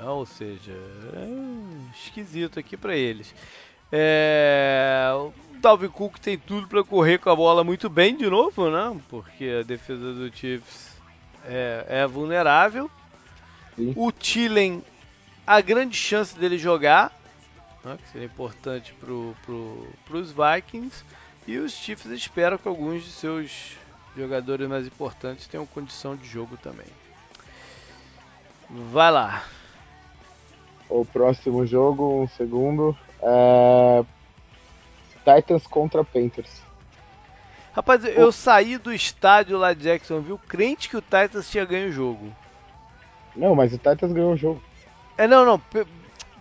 Né? 0.00 0.08
Ou 0.08 0.24
seja, 0.24 0.72
é 0.72 1.94
esquisito 1.94 2.58
aqui 2.58 2.76
para 2.76 2.96
eles. 2.96 3.34
É, 3.92 5.10
o 5.14 5.32
Dalvin 5.58 5.88
Cook 5.88 6.18
tem 6.18 6.38
tudo 6.38 6.66
para 6.66 6.82
correr 6.82 7.18
com 7.18 7.28
a 7.28 7.36
bola 7.36 7.62
muito 7.62 7.88
bem 7.90 8.16
de 8.16 8.28
novo, 8.28 8.70
né? 8.70 8.98
Porque 9.08 9.58
a 9.60 9.62
defesa 9.62 10.12
do 10.12 10.34
Chiefs 10.34 10.96
é, 11.44 11.84
é 11.88 12.06
vulnerável. 12.06 12.90
Sim. 13.76 13.92
O 13.96 14.10
Tillen, 14.10 14.82
a 15.46 15.60
grande 15.60 15.96
chance 15.96 16.38
dele 16.38 16.56
jogar, 16.56 17.12
né? 17.84 17.98
que 18.02 18.08
seria 18.10 18.26
importante 18.26 18.94
para 18.94 19.08
pro, 19.44 20.18
os 20.18 20.32
Vikings. 20.32 21.04
E 21.46 21.58
os 21.58 21.72
Chiefs 21.72 22.10
esperam 22.12 22.58
que 22.58 22.68
alguns 22.68 23.04
de 23.04 23.10
seus 23.10 23.76
jogadores 24.16 24.68
mais 24.68 24.86
importantes 24.86 25.46
tenham 25.46 25.66
condição 25.66 26.14
de 26.14 26.26
jogo 26.26 26.56
também. 26.56 26.86
Vai 28.70 29.10
lá. 29.10 29.44
O 30.90 31.04
próximo 31.04 31.64
jogo, 31.64 32.22
um 32.22 32.28
segundo. 32.28 32.96
É... 33.22 34.04
Titans 35.24 35.66
contra 35.66 36.04
Panthers. 36.04 36.62
Rapaz, 37.72 38.04
eu 38.04 38.32
saí 38.32 38.76
do 38.76 38.92
estádio 38.92 39.56
lá 39.56 39.72
de 39.72 39.84
Jacksonville 39.84 40.38
crente 40.48 40.88
que 40.88 40.96
o 40.96 41.00
Titans 41.00 41.48
tinha 41.48 41.64
ganho 41.64 41.88
o 41.88 41.92
jogo. 41.92 42.34
Não, 43.36 43.54
mas 43.54 43.72
o 43.72 43.78
Titans 43.78 44.12
ganhou 44.12 44.32
o 44.32 44.36
jogo. 44.36 44.60
É, 45.16 45.28
não, 45.28 45.44
não. 45.44 45.62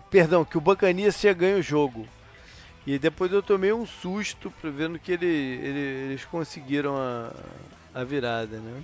Perdão, 0.10 0.44
que 0.44 0.58
o 0.58 0.62
Bacanias 0.62 1.20
tinha 1.20 1.34
ganho 1.34 1.60
o 1.60 1.62
jogo. 1.62 2.08
E 2.88 2.98
depois 2.98 3.32
eu 3.32 3.44
tomei 3.44 3.72
um 3.72 3.86
susto 3.86 4.52
vendo 4.64 4.98
que 4.98 5.12
ele, 5.12 5.28
ele, 5.28 5.80
eles 5.80 6.26
conseguiram 6.26 6.98
a, 6.98 7.32
a 7.94 8.04
virada, 8.04 8.58
né? 8.58 8.84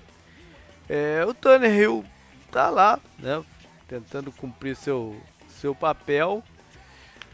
É, 0.88 1.26
o 1.26 1.34
Tanner 1.34 1.74
Hill 1.74 2.06
tá 2.52 2.70
lá, 2.70 3.00
né? 3.18 3.44
Tentando 3.88 4.32
cumprir 4.32 4.76
seu, 4.76 5.20
seu 5.60 5.76
papel. 5.76 6.44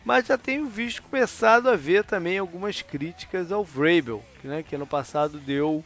Mas 0.03 0.25
já 0.25 0.37
tenho 0.37 0.65
visto, 0.67 1.03
começado 1.03 1.69
a 1.69 1.75
ver 1.75 2.03
também 2.03 2.37
algumas 2.37 2.81
críticas 2.81 3.51
ao 3.51 3.63
Vrabel, 3.63 4.23
né? 4.43 4.63
Que 4.63 4.75
ano 4.75 4.87
passado 4.87 5.39
deu 5.39 5.83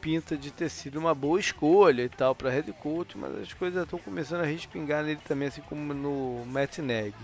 pinta 0.00 0.36
de 0.36 0.50
ter 0.50 0.68
sido 0.68 0.98
uma 0.98 1.14
boa 1.14 1.40
escolha 1.40 2.02
e 2.02 2.10
tal 2.10 2.34
para 2.34 2.62
coach, 2.74 3.16
mas 3.16 3.34
as 3.38 3.54
coisas 3.54 3.82
estão 3.82 3.98
começando 3.98 4.42
a 4.42 4.46
respingar 4.46 5.02
nele 5.02 5.20
também, 5.26 5.48
assim 5.48 5.62
como 5.62 5.94
no 5.94 6.44
Matt 6.44 6.76
Nagy. 6.78 7.14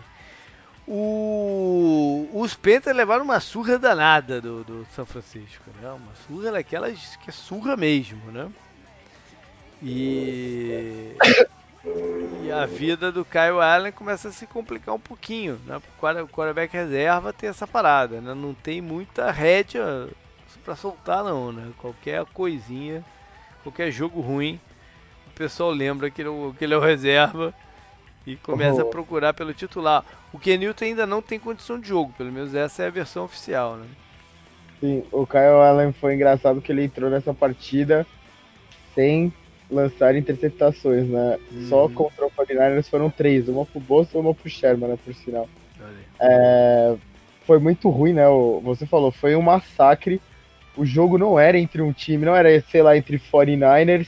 O, 0.89 2.27
os 2.33 2.55
Panthers 2.55 2.97
levaram 2.97 3.25
uma 3.25 3.39
surra 3.39 3.79
danada 3.79 4.41
do, 4.41 4.65
do 4.65 4.87
São 4.97 5.05
Francisco, 5.05 5.63
né? 5.81 5.91
Uma 5.91 6.15
surra 6.27 6.53
daquelas 6.53 7.17
que 7.17 7.29
é 7.29 7.33
surra 7.33 7.77
mesmo, 7.77 8.33
né? 8.33 8.51
E, 9.83 11.17
e 12.45 12.53
a 12.53 12.67
vida 12.67 13.11
do 13.11 13.25
Kyle 13.25 13.61
Allen 13.61 13.93
começa 13.93 14.29
a 14.29 14.33
se 14.33 14.47
complicar 14.47 14.95
um 14.95 15.01
pouquinho, 15.01 15.59
né? 15.67 15.79
O 15.79 16.29
quarterback 16.29 16.73
reserva 16.73 17.33
tem 17.33 17.49
essa 17.49 17.67
parada, 17.67 18.21
né? 18.21 18.35
Não 18.35 18.53
tem 18.53 18.83
muita 18.83 19.31
rédea 19.31 20.09
para 20.63 20.77
soltar 20.77 21.25
não, 21.25 21.51
né? 21.51 21.73
Qualquer 21.79 22.25
coisinha, 22.27 23.03
qualquer 23.63 23.91
jogo 23.91 24.21
ruim, 24.21 24.61
o 25.29 25.31
pessoal 25.35 25.71
lembra 25.71 26.11
que 26.11 26.21
ele, 26.21 26.29
é 26.29 26.53
que 26.59 26.65
ele 26.65 26.75
é 26.75 26.77
o 26.77 26.81
reserva 26.81 27.55
e 28.27 28.37
começa 28.37 28.85
oh. 28.85 28.87
a 28.87 28.91
procurar 28.91 29.33
pelo 29.33 29.55
titular. 29.55 30.05
O 30.35 30.39
Kenilton 30.39 30.85
ainda 30.85 31.07
não 31.07 31.23
tem 31.23 31.39
condição 31.39 31.81
de 31.81 31.89
jogo, 31.89 32.13
pelo 32.13 32.31
menos 32.31 32.55
essa 32.55 32.83
é 32.83 32.89
a 32.89 32.91
versão 32.91 33.25
oficial, 33.25 33.77
né? 33.77 33.87
Sim, 34.81 35.03
o 35.11 35.27
Kyle 35.27 35.63
Allen 35.67 35.93
foi 35.93 36.15
engraçado 36.15 36.61
que 36.61 36.73
ele 36.73 36.85
entrou 36.85 37.09
nessa 37.09 37.33
partida 37.33 38.07
sem 38.95 39.33
lançar 39.71 40.17
interceptações, 40.17 41.09
né? 41.09 41.39
Uhum. 41.53 41.69
Só 41.69 41.89
contra 41.89 42.27
o 42.27 42.31
49ers 42.31 42.89
foram 42.89 43.11
três, 43.11 43.49
uma 43.49 43.65
pro 43.65 43.81
Bolsa 43.81 44.17
e 44.17 44.21
uma 44.21 44.35
pro 44.35 44.51
Sherman, 44.51 44.91
né, 44.91 44.99
por 45.05 45.15
sinal. 45.15 45.49
É, 46.21 46.97
foi 47.47 47.59
muito 47.59 47.89
ruim, 47.89 48.13
né? 48.13 48.25
Você 48.63 48.87
falou, 48.87 49.11
foi 49.11 49.35
um 49.35 49.43
massacre. 49.43 50.21
O 50.77 50.85
jogo 50.85 51.19
não 51.19 51.39
era 51.39 51.59
entre 51.59 51.83
um 51.83 51.93
time, 51.93 52.25
não 52.25 52.35
era, 52.35 52.61
sei 52.71 52.83
lá, 52.83 52.97
entre 52.97 53.19
49ers 53.19 54.07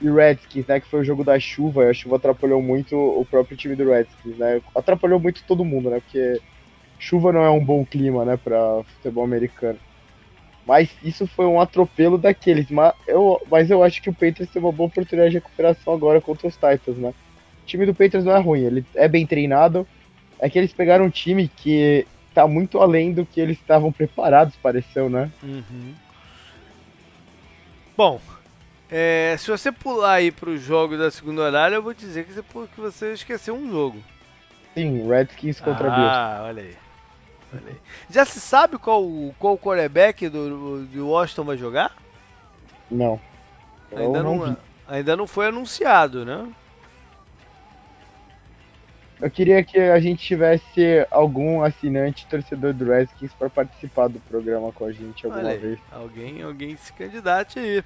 e 0.00 0.10
Redskins, 0.10 0.66
né? 0.66 0.80
Que 0.80 0.88
foi 0.88 1.00
o 1.00 1.04
jogo 1.04 1.24
da 1.24 1.38
chuva, 1.38 1.84
e 1.84 1.90
a 1.90 1.94
chuva 1.94 2.16
atrapalhou 2.16 2.62
muito 2.62 2.96
o 2.96 3.24
próprio 3.24 3.56
time 3.56 3.74
do 3.74 3.88
Redskins, 3.88 4.36
né? 4.36 4.60
Atrapalhou 4.74 5.18
muito 5.18 5.42
todo 5.46 5.64
mundo, 5.64 5.90
né? 5.90 6.00
Porque 6.00 6.40
chuva 6.98 7.32
não 7.32 7.42
é 7.42 7.50
um 7.50 7.64
bom 7.64 7.84
clima, 7.84 8.24
né, 8.24 8.36
para 8.36 8.82
futebol 8.84 9.24
americano. 9.24 9.78
Mas 10.66 10.90
isso 11.02 11.26
foi 11.26 11.46
um 11.46 11.60
atropelo 11.60 12.16
daqueles. 12.16 12.70
Mas 12.70 12.94
eu, 13.06 13.40
mas 13.50 13.70
eu 13.70 13.82
acho 13.82 14.00
que 14.00 14.08
o 14.08 14.14
Patriots 14.14 14.50
tem 14.50 14.62
uma 14.62 14.72
boa 14.72 14.88
oportunidade 14.88 15.32
de 15.32 15.38
recuperação 15.38 15.92
agora 15.92 16.20
contra 16.20 16.46
os 16.46 16.54
Titans, 16.54 16.96
né? 16.96 17.10
O 17.62 17.66
time 17.66 17.86
do 17.86 17.94
Patriots 17.94 18.24
não 18.24 18.36
é 18.36 18.40
ruim, 18.40 18.64
ele 18.64 18.84
é 18.94 19.08
bem 19.08 19.26
treinado. 19.26 19.86
É 20.38 20.48
que 20.48 20.58
eles 20.58 20.72
pegaram 20.72 21.04
um 21.04 21.10
time 21.10 21.48
que 21.48 22.06
tá 22.34 22.46
muito 22.46 22.80
além 22.80 23.12
do 23.12 23.24
que 23.24 23.40
eles 23.40 23.58
estavam 23.58 23.92
preparados, 23.92 24.56
pareceu, 24.56 25.08
né? 25.08 25.30
Uhum. 25.42 25.94
Bom, 27.96 28.20
é, 28.90 29.36
se 29.38 29.50
você 29.50 29.70
pular 29.70 30.14
aí 30.14 30.32
para 30.32 30.50
os 30.50 30.60
jogos 30.60 30.98
da 30.98 31.10
segunda 31.10 31.42
horária, 31.42 31.76
eu 31.76 31.82
vou 31.82 31.94
dizer 31.94 32.24
que 32.24 32.32
você, 32.32 32.42
que 32.42 32.80
você 32.80 33.12
esqueceu 33.12 33.54
um 33.54 33.70
jogo. 33.70 34.02
Sim, 34.74 35.08
Redskins 35.08 35.60
contra 35.60 35.88
ah, 35.88 35.94
Bills. 35.94 36.16
Ah, 36.16 36.42
olha 36.44 36.62
aí. 36.62 36.83
Olha. 37.54 37.76
Já 38.10 38.24
se 38.24 38.40
sabe 38.40 38.78
qual, 38.78 39.04
qual 39.38 39.58
quarterback 39.58 40.28
do, 40.28 40.84
do 40.86 41.08
Washington 41.08 41.44
vai 41.44 41.56
jogar? 41.56 41.96
Não. 42.90 43.20
Ainda 43.94 44.22
não, 44.22 44.36
não 44.36 44.56
ainda 44.86 45.16
não 45.16 45.26
foi 45.26 45.46
anunciado, 45.46 46.24
né? 46.24 46.46
Eu 49.20 49.30
queria 49.30 49.62
que 49.62 49.78
a 49.78 49.98
gente 50.00 50.22
tivesse 50.24 51.06
algum 51.10 51.62
assinante 51.62 52.26
torcedor 52.26 52.74
do 52.74 52.84
Redskins 52.84 53.32
para 53.32 53.48
participar 53.48 54.08
do 54.08 54.18
programa 54.20 54.72
com 54.72 54.84
a 54.84 54.92
gente 54.92 55.24
alguma 55.24 55.48
aí, 55.48 55.58
vez. 55.58 55.78
Alguém, 55.90 56.42
alguém 56.42 56.76
se 56.76 56.92
candidate 56.92 57.58
aí 57.58 57.84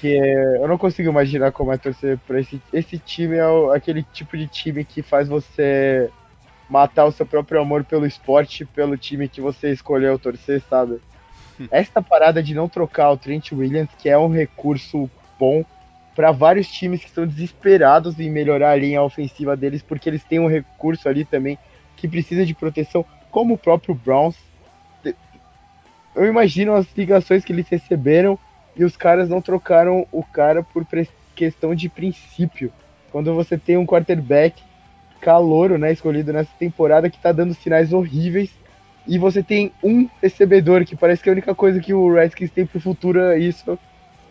que 0.00 0.16
eu 0.16 0.66
não 0.66 0.78
consigo 0.78 1.10
imaginar 1.10 1.52
como 1.52 1.72
é 1.72 1.76
torcer 1.76 2.18
por 2.26 2.36
esse. 2.36 2.60
Esse 2.72 2.98
time 2.98 3.36
é 3.36 3.46
o, 3.46 3.70
aquele 3.70 4.02
tipo 4.02 4.36
de 4.36 4.46
time 4.48 4.82
que 4.82 5.02
faz 5.02 5.28
você 5.28 6.10
matar 6.70 7.04
o 7.04 7.12
seu 7.12 7.26
próprio 7.26 7.60
amor 7.60 7.84
pelo 7.84 8.06
esporte, 8.06 8.64
pelo 8.64 8.96
time 8.96 9.28
que 9.28 9.40
você 9.40 9.72
escolheu 9.72 10.18
torcer, 10.18 10.62
sabe? 10.70 11.00
Esta 11.70 12.00
parada 12.00 12.40
de 12.40 12.54
não 12.54 12.68
trocar 12.68 13.10
o 13.10 13.16
Trent 13.16 13.50
Williams, 13.50 13.90
que 13.98 14.08
é 14.08 14.16
um 14.16 14.28
recurso 14.28 15.10
bom 15.38 15.64
para 16.14 16.30
vários 16.30 16.68
times 16.68 17.00
que 17.00 17.08
estão 17.08 17.26
desesperados 17.26 18.20
em 18.20 18.30
melhorar 18.30 18.70
a 18.70 18.76
linha 18.76 19.02
ofensiva 19.02 19.56
deles, 19.56 19.82
porque 19.82 20.08
eles 20.08 20.22
têm 20.22 20.38
um 20.38 20.46
recurso 20.46 21.08
ali 21.08 21.24
também 21.24 21.58
que 21.96 22.08
precisa 22.08 22.46
de 22.46 22.54
proteção, 22.54 23.04
como 23.30 23.54
o 23.54 23.58
próprio 23.58 23.94
Browns. 23.94 24.36
Eu 26.14 26.26
imagino 26.26 26.74
as 26.74 26.86
ligações 26.96 27.44
que 27.44 27.52
eles 27.52 27.68
receberam 27.68 28.38
e 28.76 28.84
os 28.84 28.96
caras 28.96 29.28
não 29.28 29.40
trocaram 29.40 30.06
o 30.12 30.22
cara 30.22 30.62
por 30.62 30.86
questão 31.34 31.74
de 31.74 31.88
princípio. 31.88 32.72
Quando 33.10 33.34
você 33.34 33.58
tem 33.58 33.76
um 33.76 33.86
quarterback 33.86 34.62
calouro, 35.20 35.78
né, 35.78 35.92
escolhido 35.92 36.32
nessa 36.32 36.50
temporada 36.58 37.10
que 37.10 37.20
tá 37.20 37.32
dando 37.32 37.54
sinais 37.54 37.92
horríveis 37.92 38.50
e 39.06 39.18
você 39.18 39.42
tem 39.42 39.72
um 39.82 40.08
recebedor 40.22 40.84
que 40.84 40.96
parece 40.96 41.22
que 41.22 41.28
é 41.28 41.32
a 41.32 41.34
única 41.34 41.54
coisa 41.54 41.80
que 41.80 41.92
o 41.92 42.14
Redskins 42.14 42.50
tem 42.50 42.66
pro 42.66 42.80
futuro 42.80 43.20
é 43.20 43.38
isso, 43.38 43.78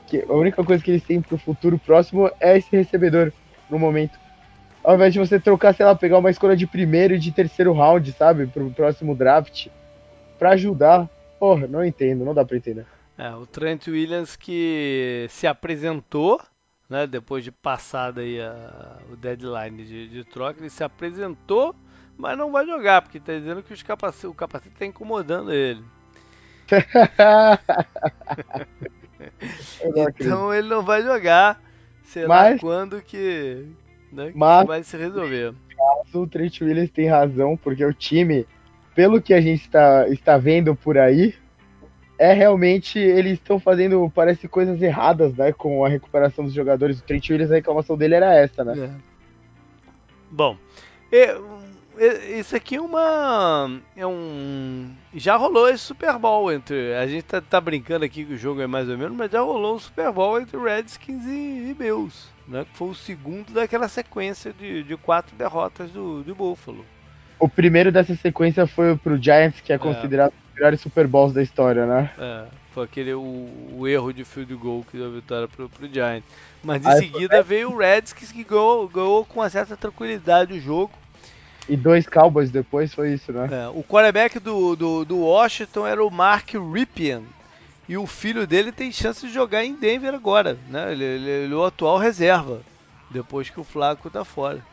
que 0.07 0.25
a 0.27 0.33
única 0.33 0.63
coisa 0.63 0.83
que 0.83 0.91
eles 0.91 1.03
têm 1.03 1.21
pro 1.21 1.37
futuro 1.37 1.77
próximo 1.77 2.29
é 2.39 2.57
esse 2.57 2.75
recebedor 2.75 3.31
no 3.69 3.77
momento. 3.77 4.17
Ao 4.83 4.95
invés 4.95 5.13
de 5.13 5.19
você 5.19 5.39
trocar, 5.39 5.73
sei 5.73 5.85
lá, 5.85 5.93
pegar 5.93 6.17
uma 6.17 6.31
escolha 6.31 6.55
de 6.55 6.65
primeiro 6.65 7.13
e 7.13 7.19
de 7.19 7.31
terceiro 7.31 7.73
round, 7.73 8.11
sabe, 8.13 8.47
pro 8.47 8.71
próximo 8.71 9.13
draft, 9.13 9.67
para 10.37 10.51
ajudar. 10.51 11.09
Porra, 11.37 11.67
não 11.67 11.83
entendo, 11.83 12.23
não 12.25 12.33
dá 12.33 12.45
pra 12.45 12.57
entender. 12.57 12.85
É, 13.17 13.35
o 13.35 13.45
Trent 13.45 13.87
Williams 13.87 14.37
que 14.37 15.27
se 15.29 15.45
apresentou, 15.45 16.39
né, 16.89 17.05
depois 17.05 17.43
de 17.43 17.51
passada 17.51 18.21
aí 18.21 18.41
a, 18.41 18.97
o 19.11 19.15
deadline 19.15 19.85
de, 19.85 20.09
de, 20.09 20.23
troca, 20.23 20.59
ele 20.59 20.71
se 20.71 20.83
apresentou, 20.83 21.75
mas 22.17 22.35
não 22.37 22.51
vai 22.51 22.65
jogar, 22.65 23.03
porque 23.03 23.19
está 23.19 23.33
dizendo 23.33 23.61
que 23.61 23.83
capacete, 23.83 24.25
o 24.27 24.33
capacete 24.33 24.73
está 24.73 24.85
incomodando 24.85 25.51
ele. 25.53 25.83
então 30.19 30.53
ele 30.53 30.67
não 30.67 30.83
vai 30.83 31.01
jogar, 31.03 31.61
sei 32.03 32.27
mas, 32.27 32.55
lá 32.55 32.59
quando 32.59 33.01
que, 33.01 33.65
né, 34.11 34.33
mas, 34.35 34.61
que 34.61 34.67
vai 34.67 34.83
se 34.83 34.97
resolver. 34.97 35.55
O 36.13 36.27
Trent 36.27 36.59
Williams 36.61 36.89
tem 36.89 37.07
razão, 37.07 37.55
porque 37.55 37.85
o 37.85 37.93
time, 37.93 38.45
pelo 38.95 39.21
que 39.21 39.33
a 39.33 39.39
gente 39.39 39.61
está, 39.61 40.09
está 40.09 40.37
vendo 40.37 40.75
por 40.75 40.97
aí, 40.97 41.33
é 42.19 42.33
realmente 42.33 42.99
eles 42.99 43.33
estão 43.33 43.59
fazendo, 43.59 44.11
parece, 44.13 44.47
coisas 44.47 44.81
erradas, 44.81 45.33
né? 45.35 45.53
Com 45.53 45.85
a 45.85 45.89
recuperação 45.89 46.43
dos 46.43 46.53
jogadores. 46.53 46.99
O 46.99 47.03
Trent 47.03 47.29
Williams, 47.29 47.51
a 47.51 47.55
reclamação 47.55 47.97
dele 47.97 48.15
era 48.15 48.35
essa, 48.35 48.63
né? 48.63 48.77
É. 48.77 48.89
Bom, 50.29 50.57
isso 52.37 52.55
aqui 52.55 52.75
é 52.75 52.81
uma. 52.81 53.81
É 53.95 54.05
um. 54.05 54.91
Já 55.13 55.37
rolou 55.37 55.69
esse 55.69 55.83
Super 55.83 56.17
Bowl 56.17 56.51
entre. 56.51 56.93
A 56.95 57.07
gente 57.07 57.23
tá, 57.23 57.41
tá, 57.41 57.59
brincando 57.59 58.03
aqui 58.05 58.25
que 58.25 58.33
o 58.33 58.37
jogo 58.37 58.61
é 58.61 58.67
mais 58.67 58.89
ou 58.89 58.97
menos, 58.97 59.15
mas 59.17 59.31
já 59.31 59.39
rolou 59.41 59.75
um 59.75 59.79
Super 59.79 60.11
Bowl 60.11 60.39
entre 60.39 60.57
Redskins 60.57 61.25
e, 61.25 61.69
e 61.69 61.75
Bills, 61.77 62.27
né? 62.47 62.65
Que 62.65 62.77
foi 62.77 62.89
o 62.89 62.95
segundo 62.95 63.53
daquela 63.53 63.87
sequência 63.87 64.53
de, 64.53 64.83
de 64.83 64.97
quatro 64.97 65.35
derrotas 65.37 65.89
do, 65.91 66.21
de 66.23 66.33
Buffalo. 66.33 66.85
O 67.39 67.47
primeiro 67.47 67.91
dessa 67.91 68.15
sequência 68.15 68.67
foi 68.67 68.97
pro 68.97 69.21
Giants, 69.21 69.61
que 69.61 69.71
é, 69.71 69.75
é. 69.75 69.79
considerado 69.79 70.31
dos 70.31 70.48
melhores 70.59 70.81
Super 70.81 71.07
Bowls 71.07 71.33
da 71.33 71.41
história, 71.41 71.85
né? 71.85 72.11
É, 72.17 72.45
foi 72.73 72.83
aquele 72.83 73.13
o, 73.13 73.49
o 73.77 73.87
erro 73.87 74.13
de 74.13 74.25
field 74.25 74.53
goal 74.55 74.85
que 74.89 74.97
deu 74.97 75.07
a 75.07 75.11
vitória 75.11 75.47
pro, 75.47 75.69
pro 75.69 75.87
Giants. 75.87 76.29
Mas 76.61 76.83
em 76.83 76.89
Aí 76.89 76.99
seguida 76.99 77.37
foi... 77.37 77.43
veio 77.43 77.71
o 77.71 77.77
Redskins 77.77 78.31
que 78.31 78.43
ganhou, 78.43 78.87
ganhou 78.87 79.25
com 79.25 79.39
uma 79.39 79.49
certa 79.49 79.77
tranquilidade 79.77 80.53
o 80.53 80.59
jogo 80.59 80.91
e 81.69 81.77
dois 81.77 82.07
Cowboys 82.07 82.49
depois 82.49 82.91
foi 82.91 83.13
isso, 83.13 83.31
né? 83.31 83.47
É, 83.51 83.67
o 83.67 83.83
quarterback 83.83 84.39
do, 84.39 84.75
do, 84.75 85.05
do, 85.05 85.19
Washington 85.19 85.85
era 85.85 86.03
o 86.03 86.09
Mark 86.09 86.49
Ripien. 86.55 87.23
E 87.87 87.95
o 87.95 88.07
filho 88.07 88.47
dele 88.47 88.71
tem 88.71 88.91
chance 88.91 89.25
de 89.25 89.31
jogar 89.31 89.63
em 89.63 89.75
Denver 89.75 90.13
agora, 90.15 90.57
né? 90.67 90.91
Ele, 90.91 91.03
ele, 91.03 91.29
ele 91.29 91.53
é 91.53 91.55
o 91.55 91.63
atual 91.63 91.99
reserva, 91.99 92.61
depois 93.11 93.51
que 93.51 93.59
o 93.59 93.63
Flaco 93.63 94.09
tá 94.09 94.25
fora. 94.25 94.65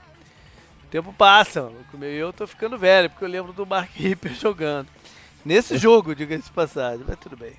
O 0.84 0.86
tempo 0.90 1.12
passa, 1.12 1.70
eu 2.00 2.32
tô 2.32 2.46
ficando 2.46 2.78
velho, 2.78 3.10
porque 3.10 3.24
eu 3.24 3.28
lembro 3.28 3.52
do 3.52 3.66
Mark 3.66 3.90
Ripien 3.94 4.32
jogando. 4.36 4.88
Nesse 5.46 5.78
jogo, 5.78 6.12
diga-se 6.12 6.42
de 6.42 6.50
passagem, 6.50 7.04
mas 7.06 7.16
tudo 7.20 7.36
bem. 7.36 7.52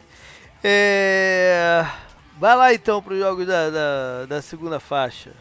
É... 0.62 1.86
Vai 2.38 2.54
lá 2.54 2.74
então 2.74 3.02
para 3.02 3.14
os 3.14 3.20
jogos 3.20 3.48
da, 3.48 3.70
da, 3.70 4.26
da 4.26 4.42
segunda 4.42 4.78
faixa. 4.78 5.32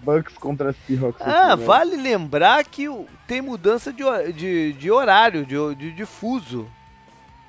Bucks 0.00 0.38
contra 0.38 0.72
Seahawks. 0.72 1.20
Ah, 1.20 1.52
aqui, 1.52 1.60
né? 1.60 1.66
vale 1.66 1.96
lembrar 1.96 2.64
que 2.64 2.86
tem 3.26 3.42
mudança 3.42 3.92
de, 3.92 4.04
de, 4.32 4.72
de 4.72 4.90
horário, 4.90 5.44
de, 5.44 5.74
de, 5.74 5.92
de 5.92 6.06
fuso 6.06 6.66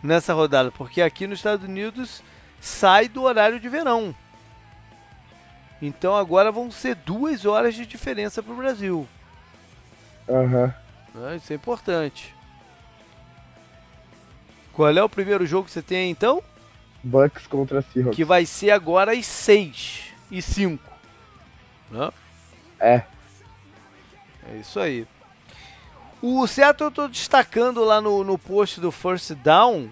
nessa 0.03 0.33
rodada, 0.33 0.71
porque 0.71 1.01
aqui 1.01 1.25
nos 1.25 1.39
Estados 1.39 1.65
Unidos 1.65 2.21
sai 2.59 3.07
do 3.07 3.23
horário 3.23 3.61
de 3.61 3.69
verão. 3.69 4.13
Então 5.81 6.13
agora 6.17 6.51
vão 6.51 6.69
ser 6.69 6.95
duas 6.95 7.45
horas 7.45 7.75
de 7.75 7.85
diferença 7.85 8.43
para 8.43 8.53
o 8.53 8.57
Brasil. 8.57 9.07
Aham. 10.27 10.75
Uhum. 11.15 11.35
Isso 11.37 11.53
é 11.53 11.55
importante. 11.55 12.36
Qual 14.77 14.95
é 14.95 15.03
o 15.03 15.09
primeiro 15.09 15.43
jogo 15.43 15.65
que 15.65 15.71
você 15.71 15.81
tem 15.81 15.97
aí, 15.97 16.09
então? 16.11 16.43
Bucks 17.03 17.47
contra 17.47 17.81
Seahawks. 17.81 18.15
Que 18.15 18.23
vai 18.23 18.45
ser 18.45 18.69
agora 18.69 19.11
às 19.11 19.25
6 19.25 20.03
e 20.29 20.39
5. 20.39 20.83
Né? 21.89 22.11
É. 22.79 23.03
É 24.47 24.57
isso 24.61 24.79
aí. 24.79 25.07
O 26.21 26.45
Seattle 26.45 26.89
eu 26.89 26.93
tô 26.93 27.07
destacando 27.07 27.83
lá 27.83 27.99
no, 27.99 28.23
no 28.23 28.37
post 28.37 28.79
do 28.79 28.91
First 28.91 29.31
Down, 29.31 29.89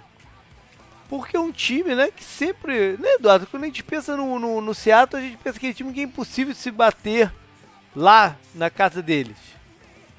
porque 1.10 1.36
é 1.36 1.40
um 1.40 1.52
time, 1.52 1.96
né, 1.96 2.12
que 2.16 2.24
sempre, 2.24 2.96
né, 2.98 3.16
Eduardo, 3.16 3.48
quando 3.48 3.64
a 3.64 3.66
gente 3.66 3.84
pensa 3.84 4.16
no, 4.16 4.38
no, 4.38 4.62
no 4.62 4.74
Seattle, 4.76 5.20
a 5.20 5.26
gente 5.26 5.38
pensa 5.38 5.60
que 5.60 5.66
é 5.66 5.70
um 5.72 5.74
time 5.74 5.94
que 5.94 6.02
é 6.02 6.04
impossível 6.04 6.54
se 6.54 6.70
bater 6.70 7.34
lá 7.96 8.36
na 8.54 8.70
casa 8.70 9.02
deles. 9.02 9.38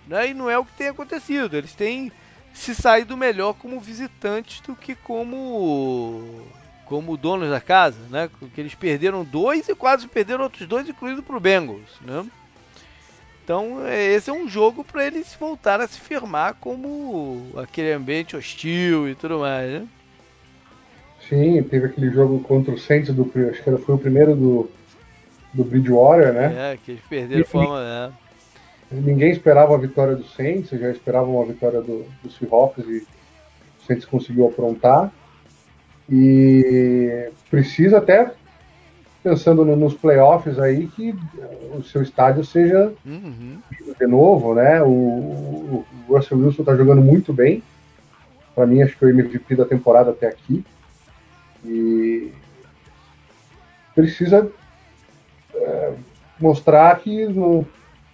Né, 0.08 0.30
e 0.30 0.34
não 0.34 0.50
é 0.50 0.58
o 0.58 0.64
que 0.64 0.72
tem 0.72 0.88
acontecido. 0.88 1.56
Eles 1.56 1.72
têm 1.72 2.10
se 2.56 2.74
saído 2.74 3.16
melhor 3.16 3.54
como 3.54 3.78
visitantes 3.78 4.60
do 4.60 4.74
que 4.74 4.94
como 4.94 6.42
como 6.86 7.16
donos 7.16 7.50
da 7.50 7.60
casa, 7.60 7.98
né? 8.10 8.30
Porque 8.38 8.60
eles 8.60 8.74
perderam 8.74 9.24
dois 9.24 9.68
e 9.68 9.74
quase 9.74 10.06
perderam 10.06 10.44
outros 10.44 10.68
dois, 10.68 10.88
incluindo 10.88 11.22
para 11.22 11.36
o 11.36 11.40
Bengals, 11.40 12.00
né? 12.00 12.24
Então, 13.42 13.84
é, 13.84 14.14
esse 14.14 14.30
é 14.30 14.32
um 14.32 14.48
jogo 14.48 14.84
para 14.84 15.04
eles 15.04 15.36
voltar 15.38 15.80
a 15.80 15.86
se 15.86 16.00
firmar 16.00 16.54
como 16.60 17.52
aquele 17.56 17.92
ambiente 17.92 18.36
hostil 18.36 19.08
e 19.08 19.14
tudo 19.14 19.40
mais, 19.40 19.68
né? 19.70 19.88
Sim, 21.28 21.60
teve 21.64 21.86
aquele 21.86 22.10
jogo 22.10 22.40
contra 22.40 22.72
o 22.72 22.78
Saints, 22.78 23.12
do, 23.12 23.22
acho 23.50 23.62
que 23.62 23.76
foi 23.78 23.94
o 23.94 23.98
primeiro 23.98 24.34
do, 24.34 24.70
do 25.52 25.64
Bridgewater, 25.64 26.32
né? 26.32 26.72
É, 26.72 26.76
que 26.76 26.92
eles 26.92 27.02
perderam 27.08 27.42
de 27.42 27.48
forma. 27.48 27.80
É. 27.80 28.25
Ninguém 28.90 29.30
esperava 29.30 29.74
a 29.74 29.78
vitória 29.78 30.14
do 30.14 30.24
Saints, 30.24 30.70
já 30.70 30.90
esperavam 30.90 31.40
a 31.40 31.44
vitória 31.44 31.80
do, 31.80 32.06
do 32.22 32.30
Seahawks 32.30 32.84
e 32.86 32.98
o 32.98 33.86
Saints 33.86 34.04
conseguiu 34.04 34.46
aprontar. 34.46 35.12
E 36.08 37.30
precisa 37.50 37.98
até 37.98 38.32
pensando 39.24 39.64
no, 39.64 39.74
nos 39.74 39.94
playoffs 39.94 40.56
aí 40.56 40.86
que 40.86 41.12
o 41.76 41.82
seu 41.82 42.00
estádio 42.00 42.44
seja 42.44 42.92
uhum. 43.04 43.58
de 43.98 44.06
novo, 44.06 44.54
né? 44.54 44.80
O, 44.82 44.86
o, 44.86 45.86
Russell 46.08 46.38
Wilson 46.38 46.62
está 46.62 46.76
jogando 46.76 47.02
muito 47.02 47.32
bem. 47.32 47.60
Para 48.54 48.66
mim, 48.66 48.82
acho 48.82 48.92
que 48.92 49.00
foi 49.00 49.12
o 49.12 49.18
MVP 49.18 49.56
da 49.56 49.64
temporada 49.64 50.12
até 50.12 50.28
aqui. 50.28 50.64
E 51.64 52.30
precisa 53.96 54.48
é, 55.52 55.92
mostrar 56.38 56.96
que 57.00 57.26
no, 57.26 57.66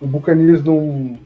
o 0.02 0.06
Buccaneers 0.06 0.62
não 0.64 1.16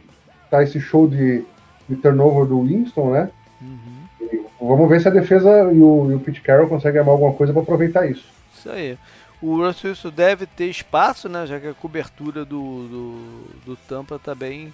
tá 0.50 0.62
esse 0.62 0.78
show 0.78 1.08
de, 1.08 1.42
de 1.88 1.96
turnover 1.96 2.44
do 2.44 2.62
Winston, 2.62 3.10
né? 3.10 3.30
Uhum. 3.60 4.44
vamos 4.60 4.88
ver 4.88 5.00
se 5.00 5.08
a 5.08 5.10
defesa 5.10 5.72
e 5.72 5.80
o, 5.80 6.10
e 6.10 6.14
o 6.14 6.20
Pete 6.20 6.42
Carroll 6.42 6.68
conseguem 6.68 7.00
armar 7.00 7.14
alguma 7.14 7.32
coisa 7.32 7.52
para 7.52 7.62
aproveitar 7.62 8.06
isso. 8.06 8.26
Isso 8.54 8.70
aí. 8.70 8.98
O 9.40 9.56
Russell 9.56 9.90
Wilson 9.90 10.10
deve 10.10 10.46
ter 10.46 10.66
espaço, 10.66 11.28
né? 11.28 11.46
Já 11.46 11.58
que 11.58 11.68
a 11.68 11.74
cobertura 11.74 12.44
do, 12.44 12.88
do, 12.88 13.44
do 13.64 13.76
Tampa 13.88 14.16
está 14.16 14.34
bem 14.34 14.72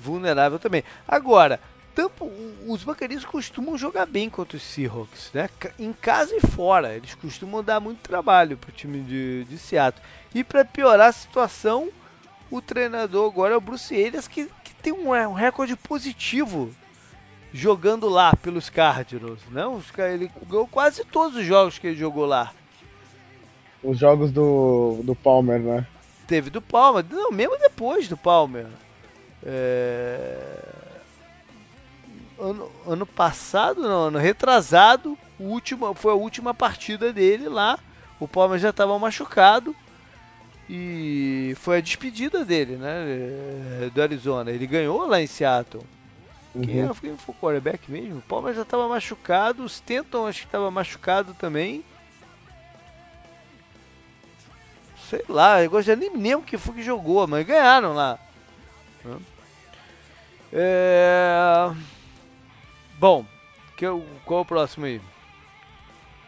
vulnerável 0.00 0.58
também. 0.58 0.82
Agora, 1.06 1.60
Tampa, 1.94 2.26
os 2.66 2.84
Buccaneers 2.84 3.24
costumam 3.24 3.78
jogar 3.78 4.06
bem 4.06 4.28
contra 4.28 4.56
os 4.56 4.62
Seahawks, 4.62 5.30
né? 5.32 5.48
Em 5.78 5.92
casa 5.92 6.36
e 6.36 6.40
fora. 6.40 6.94
Eles 6.94 7.14
costumam 7.14 7.62
dar 7.62 7.80
muito 7.80 7.98
trabalho 8.00 8.56
para 8.56 8.70
o 8.70 8.72
time 8.72 9.00
de, 9.00 9.44
de 9.44 9.56
Seattle. 9.56 10.04
E 10.34 10.44
para 10.44 10.64
piorar 10.64 11.08
a 11.08 11.12
situação, 11.12 11.88
o 12.50 12.60
treinador 12.60 13.30
agora 13.30 13.54
é 13.54 13.56
o 13.56 13.60
Bruce 13.60 13.94
Arians, 13.94 14.28
que, 14.28 14.46
que 14.62 14.74
tem 14.82 14.92
um, 14.92 15.10
um 15.10 15.32
recorde 15.32 15.76
positivo 15.76 16.70
jogando 17.52 18.08
lá 18.08 18.34
pelos 18.36 18.68
Cardinals. 18.68 19.40
Né? 19.50 19.62
Ele 20.12 20.30
ganhou 20.48 20.66
quase 20.66 21.04
todos 21.04 21.36
os 21.36 21.44
jogos 21.44 21.78
que 21.78 21.86
ele 21.86 21.96
jogou 21.96 22.26
lá 22.26 22.52
os 23.86 23.98
jogos 23.98 24.32
do, 24.32 25.00
do 25.04 25.14
Palmer, 25.14 25.60
né? 25.60 25.86
Teve 26.26 26.50
do 26.50 26.60
Palmer, 26.60 27.04
não, 27.08 27.30
mesmo 27.30 27.56
depois 27.58 28.08
do 28.08 28.16
Palmer. 28.16 28.66
É... 29.44 30.36
Ano, 32.38 32.70
ano 32.86 33.06
passado, 33.06 33.80
não, 33.80 34.08
ano 34.08 34.18
retrasado, 34.18 35.16
último, 35.38 35.94
foi 35.94 36.12
a 36.12 36.16
última 36.16 36.52
partida 36.52 37.12
dele 37.12 37.48
lá. 37.48 37.78
O 38.18 38.26
Palmer 38.26 38.58
já 38.58 38.70
estava 38.70 38.98
machucado 38.98 39.74
e 40.68 41.54
foi 41.56 41.78
a 41.78 41.80
despedida 41.80 42.44
dele, 42.44 42.76
né? 42.76 43.84
É, 43.84 43.90
do 43.90 44.02
Arizona. 44.02 44.50
Ele 44.50 44.66
ganhou 44.66 45.06
lá 45.06 45.20
em 45.20 45.26
Seattle. 45.26 45.84
Uhum. 46.54 46.62
Quem, 46.62 46.80
era, 46.80 46.94
quem 46.94 47.16
foi 47.16 47.34
o 47.34 47.38
quarterback 47.38 47.90
mesmo? 47.90 48.18
O 48.18 48.22
Palmer 48.22 48.54
já 48.54 48.62
estava 48.62 48.88
machucado, 48.88 49.62
o 49.62 49.66
Stanton 49.66 50.26
acho 50.26 50.40
que 50.40 50.46
estava 50.46 50.70
machucado 50.70 51.34
também. 51.34 51.84
sei 55.08 55.24
lá, 55.28 55.62
eu 55.62 55.82
já 55.82 55.94
nem 55.94 56.10
lembro 56.16 56.44
que 56.44 56.58
foi 56.58 56.74
que 56.74 56.82
jogou, 56.82 57.26
mas 57.26 57.46
ganharam 57.46 57.94
lá. 57.94 58.18
É... 60.52 61.70
Bom, 62.98 63.24
que, 63.76 63.86
qual 64.24 64.40
é 64.40 64.42
o 64.42 64.46
próximo 64.46 64.86
aí? 64.86 65.00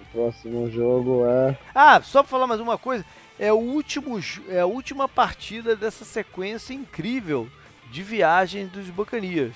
O 0.00 0.04
próximo 0.12 0.70
jogo 0.70 1.26
é. 1.26 1.58
Ah, 1.74 2.00
só 2.02 2.22
pra 2.22 2.30
falar 2.30 2.46
mais 2.46 2.60
uma 2.60 2.78
coisa. 2.78 3.04
É, 3.38 3.52
o 3.52 3.56
último, 3.56 4.18
é 4.48 4.60
a 4.60 4.66
última 4.66 5.08
partida 5.08 5.76
dessa 5.76 6.04
sequência 6.04 6.74
incrível 6.74 7.48
de 7.90 8.02
viagem 8.02 8.66
dos 8.66 8.88
Bacanias. 8.90 9.54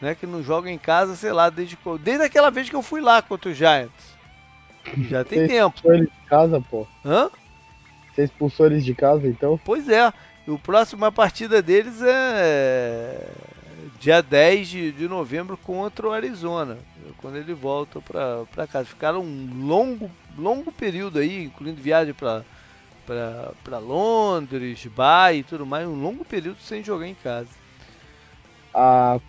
Né, 0.00 0.14
que 0.14 0.26
não 0.26 0.42
jogam 0.42 0.70
em 0.70 0.76
casa, 0.76 1.16
sei 1.16 1.32
lá, 1.32 1.48
desde, 1.48 1.78
desde 2.00 2.24
aquela 2.24 2.50
vez 2.50 2.68
que 2.68 2.76
eu 2.76 2.82
fui 2.82 3.00
lá 3.00 3.22
contra 3.22 3.50
os 3.50 3.56
Giants. 3.56 4.14
Já 5.08 5.24
tem 5.24 5.46
tempo. 5.46 5.80
Ele 5.84 6.02
de 6.02 6.28
casa, 6.28 6.60
pô. 6.60 6.86
Hã? 7.04 7.30
Você 8.12 8.24
expulsou 8.24 8.66
eles 8.66 8.84
de 8.84 8.94
casa, 8.94 9.26
então? 9.26 9.58
Pois 9.64 9.88
é. 9.88 10.12
O 10.46 10.58
próxima 10.58 11.10
partida 11.10 11.62
deles 11.62 12.02
é 12.02 13.26
dia 13.98 14.22
10 14.22 14.68
de, 14.68 14.92
de 14.92 15.08
novembro 15.08 15.56
contra 15.56 16.06
o 16.06 16.12
Arizona, 16.12 16.76
quando 17.16 17.36
ele 17.36 17.54
volta 17.54 18.00
para 18.00 18.66
casa. 18.66 18.84
Ficaram 18.84 19.22
um 19.22 19.66
longo, 19.66 20.10
longo 20.36 20.70
período 20.70 21.18
aí, 21.18 21.44
incluindo 21.44 21.80
viagem 21.80 22.12
para 22.12 22.44
para 23.06 23.78
Londres, 23.78 24.86
Bahia 24.86 25.40
e 25.40 25.44
tudo 25.44 25.66
mais, 25.66 25.86
um 25.86 26.00
longo 26.00 26.24
período 26.24 26.58
sem 26.60 26.82
jogar 26.82 27.06
em 27.06 27.14
casa. 27.14 27.48
A 28.72 29.20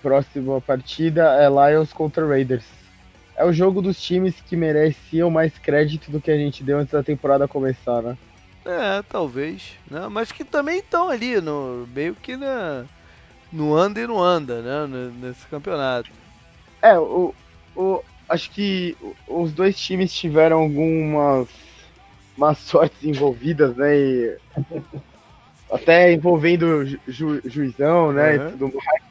próxima 0.00 0.60
partida 0.60 1.22
é 1.42 1.48
Lions 1.48 1.92
contra 1.92 2.26
Raiders. 2.26 2.64
É 3.36 3.44
o 3.44 3.52
jogo 3.52 3.82
dos 3.82 4.00
times 4.00 4.34
que 4.40 4.56
mereciam 4.56 5.30
mais 5.30 5.56
crédito 5.58 6.10
do 6.10 6.20
que 6.20 6.30
a 6.30 6.36
gente 6.36 6.62
deu 6.62 6.78
antes 6.78 6.92
da 6.92 7.02
temporada 7.02 7.48
começar, 7.48 8.00
né? 8.00 8.16
É, 8.64 9.02
talvez, 9.02 9.72
né? 9.90 10.08
Mas 10.08 10.32
que 10.32 10.44
também 10.44 10.78
estão 10.78 11.10
ali 11.10 11.40
no 11.40 11.86
meio 11.94 12.14
que 12.14 12.36
na 12.36 12.84
no 13.52 13.74
anda 13.74 14.00
e 14.00 14.06
não 14.06 14.22
anda, 14.22 14.62
né? 14.62 15.12
Nesse 15.20 15.46
campeonato. 15.46 16.10
É, 16.80 16.98
o, 16.98 17.34
o, 17.76 18.02
acho 18.28 18.50
que 18.50 18.96
os 19.26 19.52
dois 19.52 19.78
times 19.78 20.12
tiveram 20.12 20.60
algumas 20.60 21.48
umas 22.36 22.58
sortes 22.58 23.02
envolvidas, 23.04 23.76
né? 23.76 23.96
E 23.96 24.36
até 25.70 26.12
envolvendo 26.12 26.84
ju, 27.06 27.40
juizão, 27.44 28.12
né? 28.12 28.36
Uhum. 28.36 28.48
E 28.48 28.50
tudo 28.52 28.72
mais. 28.74 29.02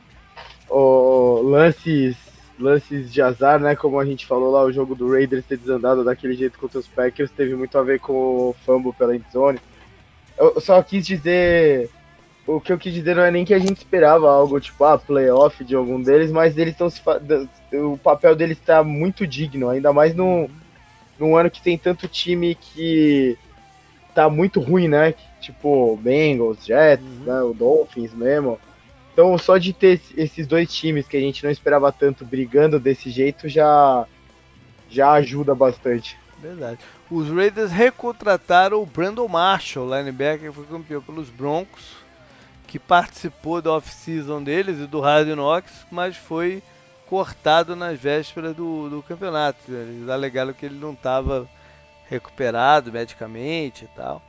O, 0.69 1.41
lances, 1.43 2.15
lances 2.59 3.11
de 3.11 3.21
azar, 3.21 3.59
né? 3.59 3.76
Como 3.76 3.99
a 3.99 4.05
gente 4.05 4.26
falou 4.26 4.51
lá, 4.51 4.63
o 4.63 4.71
jogo 4.71 4.95
do 4.95 5.11
Raiders 5.11 5.45
ter 5.45 5.57
desandado 5.57 6.03
daquele 6.03 6.34
jeito 6.34 6.57
contra 6.57 6.80
os 6.80 6.88
Packers 6.88 7.32
teve 7.32 7.55
muito 7.55 7.78
a 7.78 7.84
ver 7.84 7.99
com 7.99 8.13
o 8.13 8.55
fumble 8.65 8.93
pela 8.93 9.15
endzone. 9.15 9.59
Eu 10.38 10.59
só 10.59 10.82
quis 10.82 11.05
dizer. 11.05 11.89
O 12.45 12.59
que 12.59 12.74
eu 12.74 12.78
quis 12.78 12.93
dizer 12.93 13.15
não 13.15 13.24
é 13.24 13.32
nem 13.32 13.45
que 13.45 13.53
a 13.53 13.59
gente 13.59 13.78
esperava 13.78 14.30
algo 14.30 14.59
tipo, 14.59 14.84
ah, 14.84 14.97
playoff 14.97 15.63
de 15.63 15.76
algum 15.76 16.01
deles, 16.01 16.30
mas 16.30 16.57
eles 16.57 16.74
estão 16.74 16.89
se. 16.89 17.01
O 17.74 17.97
papel 17.97 18.36
deles 18.36 18.57
está 18.57 18.84
muito 18.84 19.26
digno, 19.26 19.69
ainda 19.69 19.93
mais 19.93 20.13
num, 20.13 20.49
num 21.20 21.36
ano 21.36 21.51
que 21.51 21.61
tem 21.61 21.78
tanto 21.78 22.07
time 22.07 22.55
que 22.55 23.38
tá 24.14 24.30
muito 24.30 24.59
ruim, 24.59 24.88
né? 24.88 25.14
Tipo, 25.39 25.97
Bengals, 25.97 26.66
Jets, 26.66 27.05
uhum. 27.05 27.24
né? 27.26 27.41
O 27.41 27.53
Dolphins 27.53 28.14
mesmo. 28.14 28.59
Então, 29.11 29.38
só 29.38 29.57
de 29.57 29.74
ter 29.74 30.01
esses 30.18 30.47
dois 30.47 30.74
times 30.74 31.07
que 31.07 31.16
a 31.16 31.20
gente 31.20 31.43
não 31.43 31.51
esperava 31.51 31.91
tanto 31.91 32.26
brigando 32.26 32.80
desse 32.80 33.09
jeito 33.09 33.47
já 33.47 34.07
já 34.89 35.11
ajuda 35.14 35.55
bastante. 35.55 36.18
Verdade. 36.39 36.80
Os 37.09 37.30
Raiders 37.30 37.72
recontrataram 37.72 38.82
o 38.82 38.86
Brandon 38.86 39.28
Marshall, 39.28 39.97
linebacker 39.97 40.49
que 40.49 40.55
foi 40.55 40.66
campeão 40.66 41.01
pelos 41.01 41.30
Broncos, 41.30 41.95
que 42.68 42.78
participou 42.78 43.61
da 43.61 43.72
off-season 43.72 44.43
deles 44.43 44.80
e 44.80 44.86
do 44.86 44.99
Hard 44.99 45.28
Knocks, 45.30 45.86
mas 45.91 46.18
foi 46.18 46.61
cortado 47.14 47.76
nas 47.76 47.99
vésperas 47.99 48.55
do, 48.55 48.89
do 48.89 49.03
campeonato. 49.03 49.72
Eles 49.72 50.09
alegaram 50.09 50.51
que 50.51 50.66
ele 50.66 50.80
não 50.80 50.93
estava 50.93 51.47
recuperado 52.09 52.91
medicamente 52.91 53.86
e 53.86 53.88
tal. 53.89 54.20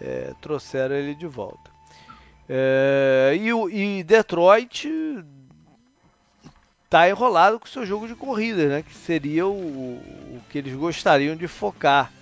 É, 0.00 0.34
trouxeram 0.40 0.96
ele 0.96 1.14
de 1.14 1.28
volta. 1.28 1.70
É, 2.48 3.38
e, 3.40 3.98
e 3.98 4.02
Detroit 4.02 4.88
está 6.86 7.08
enrolado 7.08 7.60
com 7.60 7.66
o 7.66 7.68
seu 7.68 7.86
jogo 7.86 8.08
de 8.08 8.16
corrida, 8.16 8.66
né? 8.66 8.82
Que 8.82 8.94
seria 8.96 9.46
o, 9.46 9.52
o, 9.52 10.40
que 10.50 10.58
eles 10.58 10.74
gostariam 10.74 11.36
de 11.36 11.46
focar. 11.46 12.12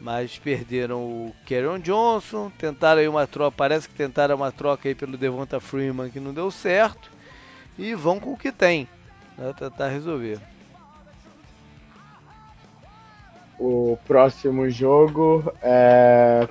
Mas 0.00 0.38
perderam 0.38 1.00
o 1.00 1.36
Kerryon 1.44 1.80
Johnson, 1.80 2.52
tentaram 2.56 3.00
aí 3.00 3.08
uma 3.08 3.26
troca, 3.26 3.56
parece 3.56 3.88
que 3.88 3.94
tentaram 3.96 4.36
uma 4.36 4.52
troca 4.52 4.88
aí 4.88 4.94
pelo 4.94 5.18
Devonta 5.18 5.58
Freeman 5.58 6.10
que 6.10 6.20
não 6.20 6.32
deu 6.32 6.48
certo. 6.48 7.10
E 7.76 7.92
vão 7.92 8.20
com 8.20 8.32
o 8.32 8.38
que 8.38 8.52
tem, 8.52 8.88
né? 9.36 9.52
Tentar 9.58 9.88
resolver. 9.88 10.40
O 13.58 13.98
próximo 14.06 14.68
jogo 14.68 15.52
é. 15.62 16.48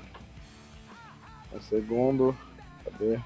O 1.54 1.60
segundo. 1.62 2.36
Cadê? 2.84 3.20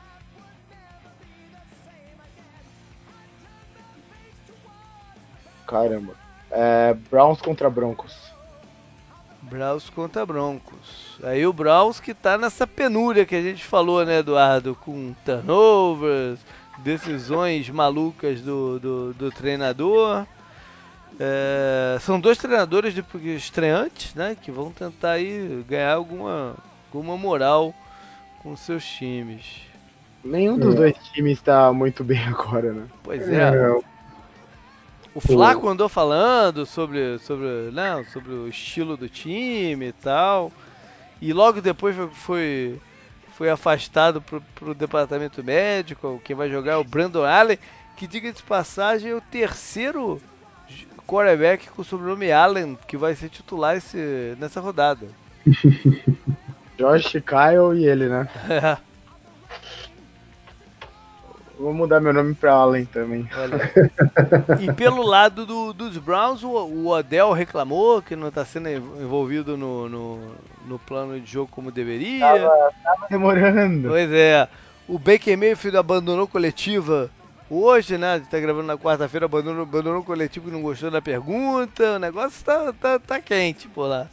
Caramba. 5.65 6.13
É, 6.51 6.93
Browns 7.09 7.39
contra 7.41 7.69
Broncos. 7.69 8.29
Browns 9.41 9.89
contra 9.89 10.25
Broncos. 10.25 11.17
Aí 11.23 11.45
o 11.45 11.53
Browns 11.53 11.99
que 11.99 12.13
tá 12.13 12.37
nessa 12.37 12.67
penúria 12.67 13.25
que 13.25 13.35
a 13.35 13.41
gente 13.41 13.63
falou, 13.63 14.05
né, 14.05 14.19
Eduardo? 14.19 14.75
Com 14.75 15.13
turnovers, 15.23 16.39
decisões 16.83 17.69
malucas 17.69 18.41
do, 18.41 18.79
do, 18.79 19.13
do 19.13 19.31
treinador. 19.31 20.25
É, 21.19 21.97
são 21.99 22.19
dois 22.19 22.37
treinadores 22.37 22.93
de 22.93 23.03
estreantes, 23.35 24.13
né? 24.15 24.37
Que 24.41 24.51
vão 24.51 24.71
tentar 24.71 25.11
aí 25.11 25.63
ganhar 25.67 25.93
alguma, 25.93 26.55
alguma 26.87 27.17
moral 27.17 27.73
com 28.41 28.55
seus 28.55 28.85
times. 28.85 29.61
Nenhum 30.23 30.57
dos 30.57 30.75
é. 30.75 30.77
dois 30.77 30.97
times 31.13 31.37
está 31.37 31.71
muito 31.71 32.03
bem 32.03 32.23
agora, 32.27 32.73
né? 32.73 32.87
Pois 33.03 33.27
é. 33.27 33.35
é. 33.35 33.79
O 35.13 35.19
Flaco 35.19 35.67
andou 35.67 35.89
falando 35.89 36.65
sobre, 36.65 37.17
sobre, 37.19 37.71
não, 37.73 38.05
sobre 38.05 38.31
o 38.31 38.47
estilo 38.47 38.95
do 38.95 39.09
time 39.09 39.87
e 39.87 39.91
tal. 39.91 40.51
E 41.21 41.33
logo 41.33 41.61
depois 41.61 41.95
foi, 42.13 42.79
foi 43.39 43.49
afastado 43.49 44.21
pro, 44.21 44.41
pro 44.53 44.75
departamento 44.75 45.41
médico. 45.41 46.21
Quem 46.25 46.35
vai 46.35 46.49
jogar 46.49 46.73
é 46.73 46.75
o 46.75 46.83
Brandon 46.83 47.23
Allen, 47.23 47.57
que 47.95 48.05
diga 48.05 48.33
de 48.33 48.43
passagem 48.43 49.11
é 49.11 49.15
o 49.15 49.21
terceiro 49.21 50.21
quarterback 51.07 51.69
com 51.69 51.81
o 51.81 51.85
sobrenome 51.85 52.33
Allen 52.33 52.77
que 52.85 52.97
vai 52.97 53.15
ser 53.15 53.29
titular 53.29 53.77
esse, 53.77 54.35
nessa 54.37 54.59
rodada. 54.59 55.07
Josh, 56.77 57.13
Kyle 57.13 57.77
e 57.77 57.87
ele, 57.87 58.09
né? 58.09 58.27
É. 58.49 58.77
Vou 61.59 61.73
mudar 61.73 61.99
meu 61.99 62.13
nome 62.13 62.33
pra 62.33 62.53
Allen 62.53 62.85
também. 62.85 63.27
e 64.61 64.71
pelo 64.71 65.01
lado 65.03 65.45
do, 65.45 65.73
dos 65.73 65.97
Browns, 65.97 66.41
o, 66.41 66.47
o 66.47 66.87
Odell 66.87 67.33
reclamou 67.33 68.01
que 68.01 68.15
não 68.15 68.29
está 68.29 68.45
sendo 68.45 68.69
envolvido 68.69 69.57
no, 69.57 69.89
no, 69.89 70.35
no, 70.65 70.79
plano 70.79 71.19
de 71.19 71.29
jogo 71.29 71.51
como 71.51 71.69
deveria. 71.69 72.21
Tava, 72.21 72.71
tava 72.81 73.07
demorando. 73.09 73.89
Pois 73.89 74.09
é. 74.09 74.47
O 74.87 74.97
Baker 74.97 75.37
Mayfield 75.37 75.77
abandonou 75.77 76.29
coletiva 76.29 77.11
hoje, 77.49 77.97
né? 77.97 78.13
A 78.13 78.17
gente 78.19 78.29
tá 78.29 78.39
gravando 78.39 78.67
na 78.67 78.77
quarta-feira, 78.77 79.25
abandonou, 79.25 79.63
abandonou 79.63 80.01
coletivo 80.01 80.45
que 80.45 80.53
não 80.53 80.61
gostou 80.61 80.89
da 80.89 81.01
pergunta. 81.01 81.97
O 81.97 81.99
negócio 81.99 82.41
tá, 82.45 82.71
tá, 82.71 82.97
tá 82.99 83.19
quente 83.19 83.67
por 83.67 83.83
lá. 83.83 84.07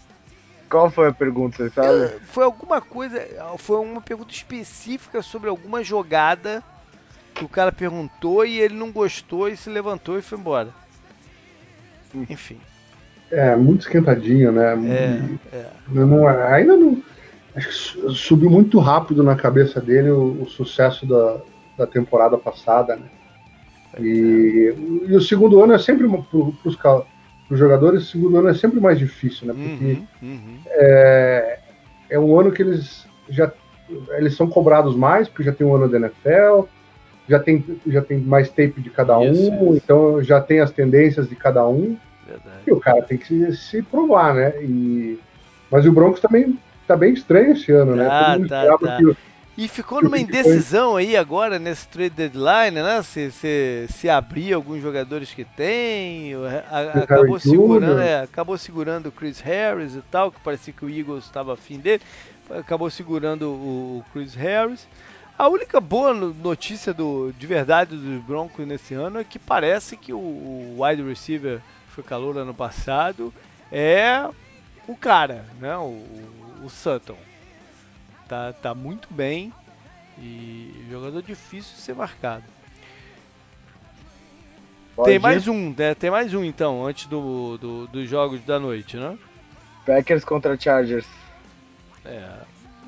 Qual 0.68 0.90
foi 0.90 1.10
a 1.10 1.12
pergunta, 1.12 1.58
você 1.58 1.70
sabe? 1.70 2.18
Foi 2.26 2.42
alguma 2.42 2.80
coisa, 2.80 3.24
foi 3.56 3.78
uma 3.78 4.00
pergunta 4.00 4.32
específica 4.32 5.22
sobre 5.22 5.48
alguma 5.48 5.84
jogada 5.84 6.60
que 7.36 7.44
o 7.44 7.48
cara 7.48 7.70
perguntou 7.70 8.44
e 8.44 8.58
ele 8.58 8.74
não 8.74 8.90
gostou 8.90 9.48
e 9.48 9.56
se 9.56 9.68
levantou 9.68 10.18
e 10.18 10.22
foi 10.22 10.38
embora. 10.38 10.70
Hum. 12.14 12.24
Enfim. 12.28 12.58
É, 13.30 13.54
muito 13.54 13.82
esquentadinho, 13.82 14.52
né? 14.52 14.72
É, 15.52 15.56
é. 15.56 15.66
Não, 15.88 16.26
ainda 16.26 16.76
não. 16.76 17.02
Acho 17.54 17.68
que 17.68 18.14
subiu 18.14 18.50
muito 18.50 18.78
rápido 18.78 19.22
na 19.22 19.34
cabeça 19.34 19.80
dele 19.80 20.10
o, 20.10 20.42
o 20.42 20.48
sucesso 20.48 21.06
da, 21.06 21.38
da 21.78 21.86
temporada 21.86 22.38
passada, 22.38 22.96
né? 22.96 23.06
E, 23.98 24.74
e, 25.08 25.14
o 25.14 25.20
segundo 25.20 25.62
ano 25.62 25.72
é 25.72 25.78
sempre 25.78 26.06
para 26.06 27.04
os 27.50 27.58
jogadores, 27.58 28.02
o 28.02 28.06
segundo 28.06 28.36
ano 28.36 28.48
é 28.48 28.54
sempre 28.54 28.78
mais 28.78 28.98
difícil, 28.98 29.46
né? 29.46 29.54
Porque 29.54 29.84
uhum, 29.84 30.06
uhum. 30.22 30.58
É, 30.66 31.58
é 32.10 32.18
um 32.18 32.38
ano 32.38 32.52
que 32.52 32.60
eles 32.62 33.06
já 33.28 33.50
eles 34.18 34.36
são 34.36 34.48
cobrados 34.48 34.94
mais, 34.96 35.28
porque 35.28 35.44
já 35.44 35.52
tem 35.52 35.66
um 35.66 35.74
ano 35.74 35.88
da 35.88 35.96
NFL, 35.96 36.66
já 37.28 37.38
tem, 37.38 37.64
já 37.86 38.02
tem 38.02 38.18
mais 38.18 38.48
tape 38.48 38.80
de 38.80 38.90
cada 38.90 39.18
um, 39.18 39.32
isso. 39.32 39.76
então 39.76 40.22
já 40.22 40.40
tem 40.40 40.60
as 40.60 40.70
tendências 40.70 41.28
de 41.28 41.34
cada 41.34 41.66
um. 41.66 41.96
Verdade. 42.26 42.56
E 42.66 42.72
o 42.72 42.80
cara 42.80 43.02
tem 43.02 43.18
que 43.18 43.26
se, 43.26 43.56
se 43.56 43.82
provar, 43.82 44.34
né? 44.34 44.52
E, 44.62 45.18
mas 45.70 45.86
o 45.86 45.92
Broncos 45.92 46.20
também 46.20 46.58
tá 46.86 46.96
bem 46.96 47.12
estranho 47.12 47.52
esse 47.52 47.70
ano, 47.72 47.94
né? 47.96 48.08
Todo 48.08 48.38
mundo 48.38 48.48
tá, 48.48 48.78
tá. 48.78 48.96
Que, 48.96 49.16
e 49.56 49.68
ficou 49.68 50.02
numa 50.02 50.18
indecisão 50.18 50.96
aí 50.96 51.16
agora 51.16 51.58
nesse 51.58 51.88
trade 51.88 52.10
deadline, 52.10 52.82
né? 52.82 53.02
Se, 53.02 53.30
se, 53.30 53.86
se 53.88 54.08
abrir 54.08 54.52
alguns 54.52 54.82
jogadores 54.82 55.32
que 55.32 55.44
tem, 55.44 56.34
a, 56.70 56.98
acabou 57.00 57.38
segurando, 57.38 58.00
é, 58.00 58.22
acabou 58.22 58.58
segurando 58.58 59.06
o 59.06 59.12
Chris 59.12 59.40
Harris 59.40 59.94
e 59.94 60.02
tal, 60.10 60.30
que 60.30 60.38
parecia 60.40 60.74
que 60.74 60.84
o 60.84 60.90
Eagles 60.90 61.24
estava 61.24 61.54
afim 61.54 61.78
dele, 61.78 62.02
acabou 62.50 62.90
segurando 62.90 63.48
o 63.48 64.04
Chris 64.12 64.34
Harris. 64.34 64.86
A 65.38 65.48
única 65.48 65.80
boa 65.80 66.14
notícia 66.14 66.94
do, 66.94 67.30
de 67.32 67.46
verdade 67.46 67.94
dos 67.94 68.22
Broncos 68.22 68.66
nesse 68.66 68.94
ano 68.94 69.18
é 69.18 69.24
que 69.24 69.38
parece 69.38 69.96
que 69.96 70.12
o, 70.12 70.18
o 70.18 70.76
wide 70.78 71.02
receiver 71.02 71.60
foi 71.88 72.02
calor 72.02 72.38
ano 72.38 72.54
passado 72.54 73.32
é 73.70 74.26
o 74.88 74.96
cara, 74.96 75.44
né? 75.60 75.76
O, 75.76 76.64
o 76.64 76.70
Sutton 76.70 77.18
tá, 78.26 78.54
tá 78.54 78.74
muito 78.74 79.12
bem 79.12 79.52
e 80.18 80.86
jogador 80.90 81.22
difícil 81.22 81.74
de 81.74 81.82
ser 81.82 81.94
marcado. 81.94 82.44
Pode 84.94 85.08
tem 85.08 85.16
ir. 85.16 85.20
mais 85.20 85.46
um, 85.46 85.74
né? 85.76 85.94
Tem 85.94 86.10
mais 86.10 86.32
um 86.32 86.42
então, 86.42 86.86
antes 86.86 87.06
do, 87.06 87.58
do, 87.58 87.86
dos 87.88 88.08
jogos 88.08 88.42
da 88.44 88.58
noite, 88.58 88.96
né? 88.96 89.18
Packers 89.84 90.24
contra 90.24 90.58
Chargers. 90.58 91.06
É, 92.06 92.30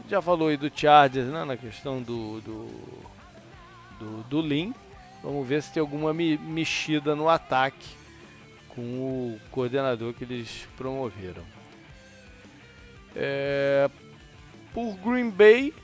já 0.09 0.23
falou 0.23 0.49
aí 0.49 0.57
do 0.57 0.71
Chargers, 0.75 1.29
né? 1.29 1.45
Na 1.45 1.57
questão 1.57 2.03
do, 2.03 2.41
do, 2.41 2.67
do, 3.99 4.23
do 4.25 4.41
Lin. 4.41 4.75
Vamos 5.23 5.47
ver 5.47 5.63
se 5.63 5.73
tem 5.73 5.81
alguma 5.81 6.15
mexida 6.15 7.15
no 7.15 7.29
ataque 7.29 7.97
com 8.69 8.81
o 8.81 9.41
coordenador 9.51 10.15
que 10.15 10.25
eles 10.25 10.67
promoveram. 10.77 11.43
É, 13.17 13.91
por 14.73 14.95
Green 14.97 15.31
Bay, 15.31 15.75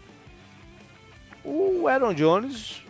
o 1.45 1.89
Aaron 1.89 2.15
Jones 2.15 2.83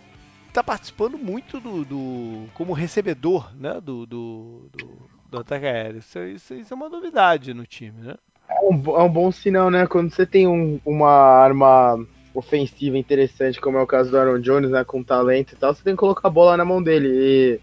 tá 0.52 0.62
participando 0.62 1.16
muito 1.18 1.58
do, 1.58 1.84
do 1.84 2.48
como 2.52 2.72
recebedor, 2.72 3.52
né, 3.56 3.80
do, 3.80 4.06
do, 4.06 4.70
do, 4.72 5.10
do 5.30 5.38
ataque 5.38 5.66
aéreo. 5.66 5.98
Isso, 5.98 6.18
isso, 6.20 6.54
isso, 6.54 6.74
é 6.74 6.76
uma 6.76 6.88
novidade 6.88 7.54
no 7.54 7.66
time, 7.66 8.02
né? 8.02 8.14
É 8.48 8.60
um, 8.62 8.96
é 8.96 9.02
um 9.02 9.08
bom 9.08 9.30
sinal, 9.32 9.70
né? 9.70 9.86
Quando 9.86 10.10
você 10.10 10.26
tem 10.26 10.46
um, 10.46 10.80
uma 10.84 11.10
arma 11.10 11.98
ofensiva 12.34 12.98
interessante, 12.98 13.60
como 13.60 13.78
é 13.78 13.82
o 13.82 13.86
caso 13.86 14.10
do 14.10 14.18
Aaron 14.18 14.40
Jones, 14.40 14.70
né, 14.70 14.82
com 14.84 15.02
talento 15.02 15.52
e 15.52 15.56
tal, 15.56 15.72
você 15.72 15.84
tem 15.84 15.94
que 15.94 16.00
colocar 16.00 16.26
a 16.26 16.30
bola 16.30 16.56
na 16.56 16.64
mão 16.64 16.82
dele. 16.82 17.08
E 17.08 17.60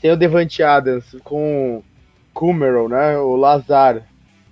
sem 0.00 0.10
o 0.10 0.16
Devante 0.16 0.62
Adams, 0.62 1.16
com 1.22 1.82
Kumerow, 2.32 2.88
né, 2.88 3.18
o 3.18 3.36
Lazar, 3.36 4.02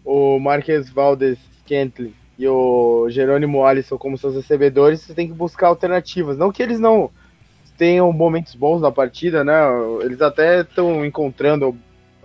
o 0.05 0.39
Marques 0.39 0.91
Valdes 0.91 1.39
Scantling 1.61 2.15
e 2.39 2.47
o 2.47 3.09
Jerônimo 3.11 3.65
Alisson 3.65 3.99
como 3.99 4.19
seus 4.19 4.35
recebedores, 4.37 5.01
você 5.01 5.15
tem 5.15 5.27
que 5.27 5.33
buscar 5.33 5.69
alternativas. 5.69 6.37
Não 6.37 6.53
que 6.53 6.63
eles 6.63 6.79
não 6.79 7.11
tenham 7.77 8.13
momentos 8.13 8.55
bons 8.55 8.81
na 8.81 8.93
partida, 8.93 9.43
né? 9.43 9.55
Eles 10.03 10.21
até 10.21 10.61
estão 10.61 11.05
encontrando 11.05 11.77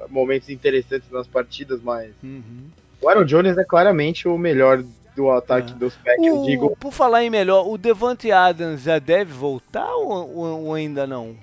momentos 0.09 0.49
interessantes 0.49 1.09
nas 1.09 1.27
partidas, 1.27 1.81
mas 1.81 2.11
uhum. 2.21 2.65
O 3.03 3.09
Aaron 3.09 3.25
Jones 3.25 3.57
é 3.57 3.63
claramente 3.63 4.27
o 4.27 4.37
melhor 4.37 4.83
do 5.15 5.29
ataque 5.29 5.71
é. 5.71 5.75
dos 5.75 5.95
Packers. 5.97 6.45
Digo... 6.45 6.75
Por 6.77 6.91
falar 6.91 7.23
em 7.23 7.29
melhor, 7.29 7.67
o 7.67 7.77
Devante 7.77 8.31
Adams 8.31 8.83
já 8.83 8.99
deve 8.99 9.31
voltar 9.33 9.93
ou, 9.95 10.65
ou 10.65 10.73
ainda 10.73 11.05
não? 11.05 11.35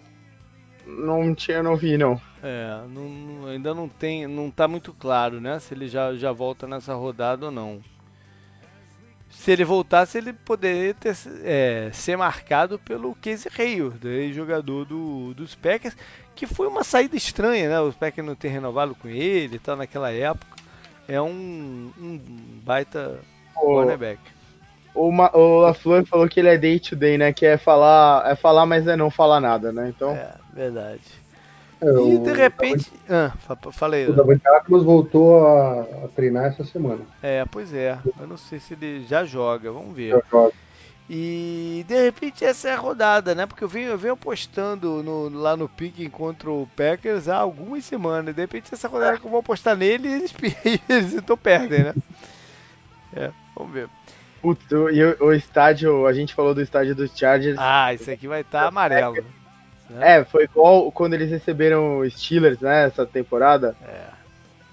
Não 0.87 1.35
tinha, 1.35 1.63
não 1.63 1.77
vi 1.77 1.97
não. 1.97 2.21
É, 2.43 2.81
não, 2.89 3.47
ainda 3.47 3.75
não 3.75 3.89
tem, 3.89 4.27
não 4.27 4.51
tá 4.51 4.67
muito 4.67 4.93
claro, 4.93 5.41
né? 5.41 5.61
Se 5.61 5.75
ele 5.75 5.87
já, 5.87 6.15
já 6.15 6.33
volta 6.33 6.67
nessa 6.67 6.95
rodada 6.95 7.47
ou 7.47 7.53
não 7.53 7.81
se 9.31 9.53
ele 9.53 9.65
voltasse, 9.65 10.19
ele 10.19 10.33
poderia 10.33 10.93
ter, 10.93 11.17
é, 11.45 11.91
ser 11.93 12.17
marcado 12.17 12.79
pelo 12.79 13.15
Casey 13.15 13.51
Hayward, 13.57 14.33
jogador 14.33 14.85
do, 14.85 15.33
dos 15.35 15.55
Packers, 15.55 15.97
que 16.35 16.47
foi 16.47 16.67
uma 16.67 16.83
saída 16.83 17.17
estranha, 17.17 17.69
né? 17.69 17.81
Os 17.81 17.95
Packers 17.95 18.27
não 18.27 18.35
ter 18.35 18.49
renovado 18.49 18.95
com 18.95 19.09
ele 19.09 19.57
e 19.57 19.59
tal 19.59 19.77
naquela 19.77 20.11
época. 20.11 20.60
É 21.11 21.21
um, 21.21 21.91
um 22.01 22.21
baita 22.65 23.19
o, 23.57 23.61
cornerback. 23.61 24.21
O, 24.95 25.11
Ma, 25.11 25.31
o 25.37 25.61
LaFleur 25.61 26.07
falou 26.07 26.29
que 26.29 26.39
ele 26.39 26.49
é 26.49 26.57
day 26.57 26.79
to 26.79 26.95
day, 26.95 27.19
né? 27.19 27.33
Que 27.33 27.47
é 27.47 27.57
falar, 27.57 28.31
é 28.31 28.37
falar, 28.37 28.65
mas 28.65 28.87
é 28.87 28.97
não 28.97 29.11
falar 29.11 29.41
nada, 29.41 29.73
né? 29.73 29.89
Então... 29.89 30.11
É, 30.13 30.35
verdade. 30.55 31.03
É, 31.83 32.15
e 32.15 32.19
de 32.19 32.33
repente. 32.33 32.93
Ah, 33.09 33.33
falei. 33.73 34.07
O 34.07 34.13
Davante 34.13 34.43
voltou 34.69 35.47
a, 35.47 35.81
a, 35.81 36.09
treinar 36.15 36.45
essa 36.45 36.63
semana. 36.63 37.01
É, 37.23 37.45
pois 37.51 37.73
é. 37.73 37.99
Eu 38.21 38.27
não 38.27 38.37
sei 38.37 38.61
se 38.61 38.75
ele 38.75 39.05
já 39.07 39.25
joga, 39.25 39.73
vamos 39.73 39.97
ver. 39.97 40.11
Já 40.11 40.23
joga. 40.31 40.53
E 41.13 41.85
de 41.89 42.05
repente 42.05 42.45
essa 42.45 42.69
é 42.69 42.73
a 42.73 42.79
rodada, 42.79 43.35
né? 43.35 43.45
Porque 43.45 43.65
eu 43.65 43.69
venho, 43.69 43.89
eu 43.89 43.99
venho 43.99 44.15
apostando 44.15 45.03
no, 45.03 45.29
lá 45.29 45.57
no 45.57 45.69
pique 45.69 46.09
contra 46.09 46.49
o 46.49 46.69
Packers 46.77 47.29
há 47.29 47.37
algumas 47.37 47.85
semanas. 47.85 48.33
De 48.33 48.41
repente 48.41 48.73
essa 48.73 48.87
rodada 48.87 49.19
que 49.19 49.27
eu 49.27 49.31
vou 49.31 49.41
apostar 49.41 49.77
nele 49.77 50.07
eles, 50.07 50.33
eles 50.89 51.15
então 51.15 51.37
perdem, 51.37 51.83
né? 51.83 51.95
É, 53.13 53.33
vamos 53.57 53.73
ver. 53.73 53.89
Putz, 54.41 54.65
e 54.71 55.03
o, 55.03 55.27
o, 55.27 55.33
estádio, 55.33 56.07
a 56.07 56.13
gente 56.13 56.33
falou 56.33 56.55
do 56.55 56.63
estádio 56.63 56.95
dos 56.95 57.11
Chargers. 57.19 57.59
Ah, 57.59 57.93
esse 57.93 58.09
aqui 58.09 58.29
vai 58.29 58.43
estar 58.43 58.63
tá 58.63 58.69
amarelo. 58.69 59.17
Né? 59.91 60.19
É, 60.19 60.25
foi 60.25 60.45
igual 60.45 60.93
quando 60.93 61.15
eles 61.15 61.29
receberam 61.29 61.99
o 61.99 62.09
Steelers, 62.09 62.61
né, 62.61 62.87
essa 62.87 63.05
temporada. 63.05 63.75
É. 63.83 64.10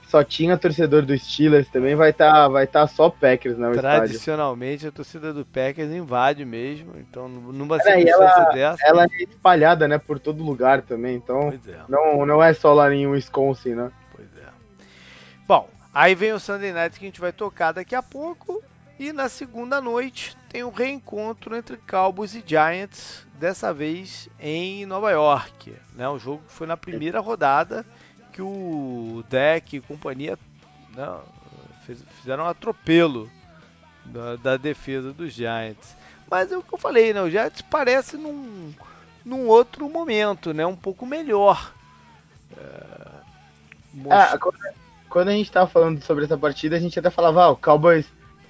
Só 0.08 0.24
tinha 0.24 0.58
torcedor 0.58 1.06
do 1.06 1.18
Steelers 1.18 1.68
também, 1.68 1.94
vai 1.94 2.12
estar 2.12 2.32
tá, 2.32 2.48
vai 2.48 2.66
tá 2.66 2.88
só 2.88 3.10
Packers, 3.10 3.58
né? 3.58 3.70
Tradicionalmente 3.74 4.76
estádio. 4.76 4.90
a 4.90 4.92
torcida 4.94 5.34
do 5.34 5.46
Packers 5.46 5.92
invade 5.92 6.46
mesmo, 6.46 6.94
então 6.98 7.28
numa 7.28 7.78
circunstância 7.78 8.24
ela, 8.24 8.50
dessa. 8.54 8.88
Ela 8.88 9.04
é 9.04 9.24
espalhada, 9.24 9.86
né, 9.86 9.98
por 9.98 10.18
todo 10.18 10.42
lugar 10.42 10.82
também, 10.82 11.18
então 11.18 11.50
é. 11.50 11.80
não, 11.90 12.26
não 12.26 12.42
é 12.42 12.54
só 12.54 12.74
lá 12.74 12.94
em 12.94 13.06
Wisconsin, 13.06 13.76
né? 13.76 13.92
Pois 14.16 14.30
é. 14.38 14.48
Bom, 15.46 15.70
aí 15.94 16.16
vem 16.16 16.32
o 16.32 16.40
Sunday 16.40 16.72
Night 16.72 16.98
que 16.98 17.06
a 17.06 17.10
gente 17.10 17.20
vai 17.20 17.34
tocar 17.34 17.74
daqui 17.74 17.94
a 17.94 18.02
pouco. 18.02 18.64
E 19.00 19.14
na 19.14 19.30
segunda 19.30 19.80
noite 19.80 20.36
tem 20.50 20.64
um 20.64 20.72
reencontro 20.72 21.56
entre 21.56 21.78
Cowboys 21.78 22.34
e 22.34 22.44
Giants, 22.44 23.28
dessa 23.38 23.72
vez 23.72 24.28
em 24.40 24.88
Nova 24.88 25.12
York. 25.12 25.76
Né? 25.94 26.10
O 26.10 26.18
jogo 26.18 26.42
foi 26.48 26.66
na 26.66 26.76
primeira 26.76 27.20
rodada 27.20 27.86
que 28.38 28.42
o 28.44 29.24
Deck 29.28 29.76
e 29.76 29.82
companhia 29.82 30.38
né, 30.96 31.18
fizeram 32.22 32.44
um 32.44 32.48
atropelo 32.48 33.28
da, 34.06 34.36
da, 34.36 34.58
defesa 34.58 35.12
dos 35.12 35.34
Giants. 35.34 35.98
Mas 36.30 36.52
é 36.52 36.58
o 36.58 36.62
que 36.62 36.72
eu 36.72 36.78
falei, 36.78 37.14
né? 37.14 37.22
o 37.24 37.32
Giants 37.32 37.64
parece 37.64 38.16
num, 38.16 38.72
num 39.26 39.48
outro 39.48 39.90
momento, 39.90 40.54
né? 40.54 40.68
um 40.68 40.76
pouco 40.76 41.04
melhor. 41.04 41.74
É, 42.56 42.98
most... 43.92 44.14
ah, 44.14 44.38
quando, 44.38 44.58
quando 45.10 45.28
a 45.30 45.34
gente 45.34 45.48
estava 45.48 45.68
falando 45.68 46.00
sobre 46.04 46.26
essa 46.26 46.38
partida, 46.38 46.76
a 46.76 46.80
gente 46.80 47.00
até 47.00 47.10
falava, 47.10 47.46
ah, 47.46 47.50
o 47.50 47.58
Cowboys 47.58 48.06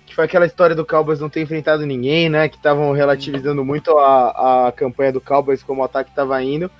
que 0.06 0.16
foi 0.16 0.26
aquela 0.26 0.46
história 0.46 0.76
do 0.76 0.86
Cowboys 0.86 1.20
não 1.20 1.30
ter 1.30 1.42
enfrentado 1.42 1.86
ninguém, 1.86 2.30
né? 2.30 2.48
Que 2.48 2.56
estavam 2.56 2.94
relativizando 2.94 3.64
muito 3.64 3.98
a, 3.98 4.68
a 4.68 4.72
campanha 4.72 5.12
do 5.12 5.20
Cowboys 5.20 5.62
como 5.62 5.82
o 5.82 5.84
ataque 5.84 6.10
estava 6.10 6.42
indo. 6.42 6.72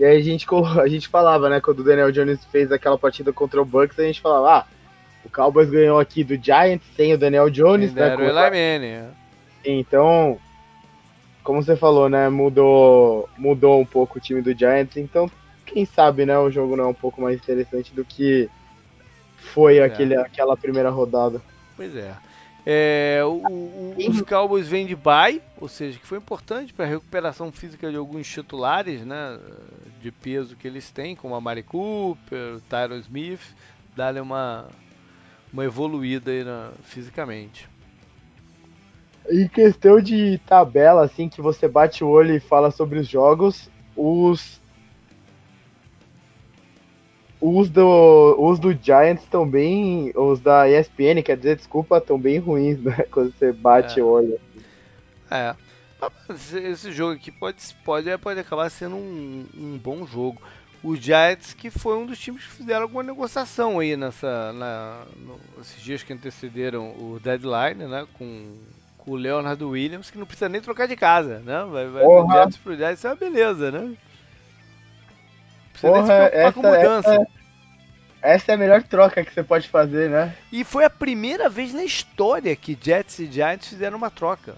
E 0.00 0.04
aí 0.04 0.16
a 0.16 0.22
gente, 0.22 0.46
a 0.82 0.88
gente 0.88 1.08
falava, 1.08 1.50
né? 1.50 1.60
Quando 1.60 1.80
o 1.80 1.84
Daniel 1.84 2.10
Jones 2.10 2.42
fez 2.46 2.72
aquela 2.72 2.96
partida 2.96 3.34
contra 3.34 3.60
o 3.60 3.66
Bucks, 3.66 3.98
a 3.98 4.04
gente 4.04 4.22
falava, 4.22 4.60
ah, 4.60 4.66
o 5.22 5.28
Cowboys 5.28 5.68
ganhou 5.68 6.00
aqui 6.00 6.24
do 6.24 6.42
Giants 6.42 6.86
sem 6.96 7.12
o 7.12 7.18
Daniel 7.18 7.50
Jones, 7.50 7.92
né? 7.92 8.08
Era 8.08 8.18
o 8.18 8.24
Eli 8.24 8.86
é. 8.86 9.10
Então, 9.62 10.38
como 11.44 11.62
você 11.62 11.76
falou, 11.76 12.08
né? 12.08 12.30
Mudou, 12.30 13.28
mudou 13.36 13.78
um 13.78 13.84
pouco 13.84 14.16
o 14.16 14.20
time 14.20 14.40
do 14.40 14.58
Giants. 14.58 14.96
Então, 14.96 15.30
quem 15.66 15.84
sabe, 15.84 16.24
né? 16.24 16.38
O 16.38 16.50
jogo 16.50 16.76
não 16.76 16.84
é 16.84 16.88
um 16.88 16.94
pouco 16.94 17.20
mais 17.20 17.36
interessante 17.36 17.92
do 17.92 18.02
que 18.02 18.48
foi 19.36 19.76
é. 19.76 19.84
aquele, 19.84 20.16
aquela 20.16 20.56
primeira 20.56 20.88
rodada. 20.88 21.42
Pois 21.76 21.94
é. 21.94 22.14
É, 22.66 23.20
o, 23.24 23.36
o, 23.36 23.94
os 23.96 24.20
Cowboys 24.22 24.68
vêm 24.68 24.86
de 24.86 24.94
bye, 24.94 25.40
ou 25.60 25.68
seja, 25.68 25.98
que 25.98 26.06
foi 26.06 26.18
importante 26.18 26.72
para 26.72 26.84
a 26.84 26.88
recuperação 26.88 27.50
física 27.50 27.90
de 27.90 27.96
alguns 27.96 28.28
titulares 28.28 29.04
né, 29.04 29.38
de 30.02 30.10
peso 30.10 30.56
que 30.56 30.68
eles 30.68 30.90
têm, 30.90 31.16
como 31.16 31.34
a 31.34 31.40
Mari 31.40 31.62
Cooper, 31.62 32.56
o 32.56 32.60
Tyron 32.60 32.96
Smith, 32.96 33.40
dar 33.96 34.16
uma, 34.16 34.68
uma 35.52 35.64
evoluída 35.64 36.30
aí 36.30 36.44
na, 36.44 36.72
fisicamente. 36.82 37.68
Em 39.30 39.48
questão 39.48 40.00
de 40.00 40.38
tabela, 40.46 41.04
assim, 41.04 41.28
que 41.28 41.40
você 41.40 41.68
bate 41.68 42.02
o 42.02 42.08
olho 42.08 42.34
e 42.34 42.40
fala 42.40 42.70
sobre 42.70 42.98
os 42.98 43.08
jogos, 43.08 43.70
os 43.96 44.59
os 47.40 47.70
do, 47.70 48.36
os 48.38 48.58
do 48.58 48.72
Giants 48.72 49.22
estão 49.22 49.48
bem. 49.48 50.12
Os 50.14 50.40
da 50.40 50.68
ESPN, 50.68 51.22
quer 51.24 51.36
dizer, 51.36 51.56
desculpa, 51.56 51.98
estão 51.98 52.18
bem 52.18 52.38
ruins, 52.38 52.78
né? 52.82 53.04
Quando 53.10 53.32
você 53.32 53.52
bate 53.52 53.98
é. 53.98 54.02
o 54.02 54.06
olho. 54.06 54.38
É. 55.30 55.54
Esse 56.70 56.92
jogo 56.92 57.14
aqui 57.14 57.30
pode, 57.30 57.58
pode, 57.84 58.18
pode 58.18 58.40
acabar 58.40 58.70
sendo 58.70 58.96
um, 58.96 59.46
um 59.56 59.78
bom 59.78 60.06
jogo. 60.06 60.40
O 60.82 60.96
Giants, 60.96 61.52
que 61.52 61.70
foi 61.70 61.96
um 61.96 62.06
dos 62.06 62.18
times 62.18 62.44
que 62.44 62.52
fizeram 62.52 62.82
alguma 62.82 63.02
negociação 63.02 63.78
aí 63.78 63.96
nessa, 63.96 64.52
na, 64.54 65.02
no, 65.16 65.38
esses 65.60 65.82
dias 65.82 66.02
que 66.02 66.12
antecederam 66.12 66.90
o 66.92 67.20
deadline, 67.22 67.86
né? 67.86 68.06
Com, 68.14 68.56
com 68.96 69.10
o 69.10 69.16
Leonard 69.16 69.62
Williams, 69.62 70.10
que 70.10 70.18
não 70.18 70.26
precisa 70.26 70.48
nem 70.48 70.60
trocar 70.60 70.88
de 70.88 70.96
casa, 70.96 71.38
né? 71.40 71.66
Vai, 71.70 71.86
vai 71.86 72.04
Giants 72.04 72.56
pro 72.56 72.76
Giants, 72.76 72.98
isso 72.98 73.06
é 73.06 73.10
uma 73.10 73.16
beleza, 73.16 73.70
né? 73.70 73.94
Você 75.74 75.86
Porra, 75.86 76.30
essa, 76.32 76.52
com 76.52 76.62
mudança. 76.62 77.14
Essa, 77.14 77.26
essa, 78.22 78.52
é 78.52 78.54
a 78.54 78.58
melhor 78.58 78.82
troca 78.82 79.24
que 79.24 79.32
você 79.32 79.42
pode 79.42 79.68
fazer, 79.68 80.10
né? 80.10 80.34
E 80.52 80.64
foi 80.64 80.84
a 80.84 80.90
primeira 80.90 81.48
vez 81.48 81.72
na 81.72 81.84
história 81.84 82.54
que 82.54 82.78
Jets 82.80 83.18
e 83.18 83.26
Giants 83.26 83.68
fizeram 83.68 83.96
uma 83.96 84.10
troca. 84.10 84.56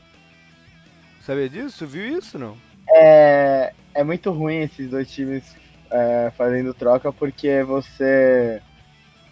Sabia 1.25 1.49
disso? 1.49 1.87
Viu 1.87 2.19
isso 2.19 2.39
não? 2.39 2.57
É, 2.89 3.73
é 3.95 4.03
muito 4.03 4.31
ruim 4.33 4.63
esses 4.63 4.91
dois 4.91 5.11
times 5.11 5.45
é, 5.91 6.33
fazendo 6.37 6.75
troca 6.75 7.13
porque 7.13 7.63
você 7.63 8.61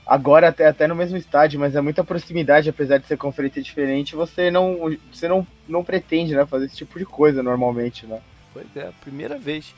agora 0.06 0.48
até, 0.48 0.66
até 0.66 0.86
no 0.86 0.94
mesmo 0.94 1.16
estádio, 1.16 1.58
mas 1.60 1.76
é 1.76 1.80
muita 1.80 2.02
proximidade, 2.02 2.68
apesar 2.68 2.98
de 2.98 3.06
ser 3.06 3.16
conferência 3.16 3.62
diferente, 3.62 4.16
você 4.16 4.50
não 4.50 4.96
você 5.12 5.28
não, 5.28 5.46
não 5.68 5.84
pretende 5.84 6.34
né, 6.34 6.44
fazer 6.46 6.66
esse 6.66 6.76
tipo 6.76 6.98
de 6.98 7.04
coisa 7.04 7.42
normalmente, 7.42 8.06
né? 8.06 8.20
Pois 8.52 8.66
é, 8.76 8.90
primeira 9.00 9.38
vez. 9.38 9.74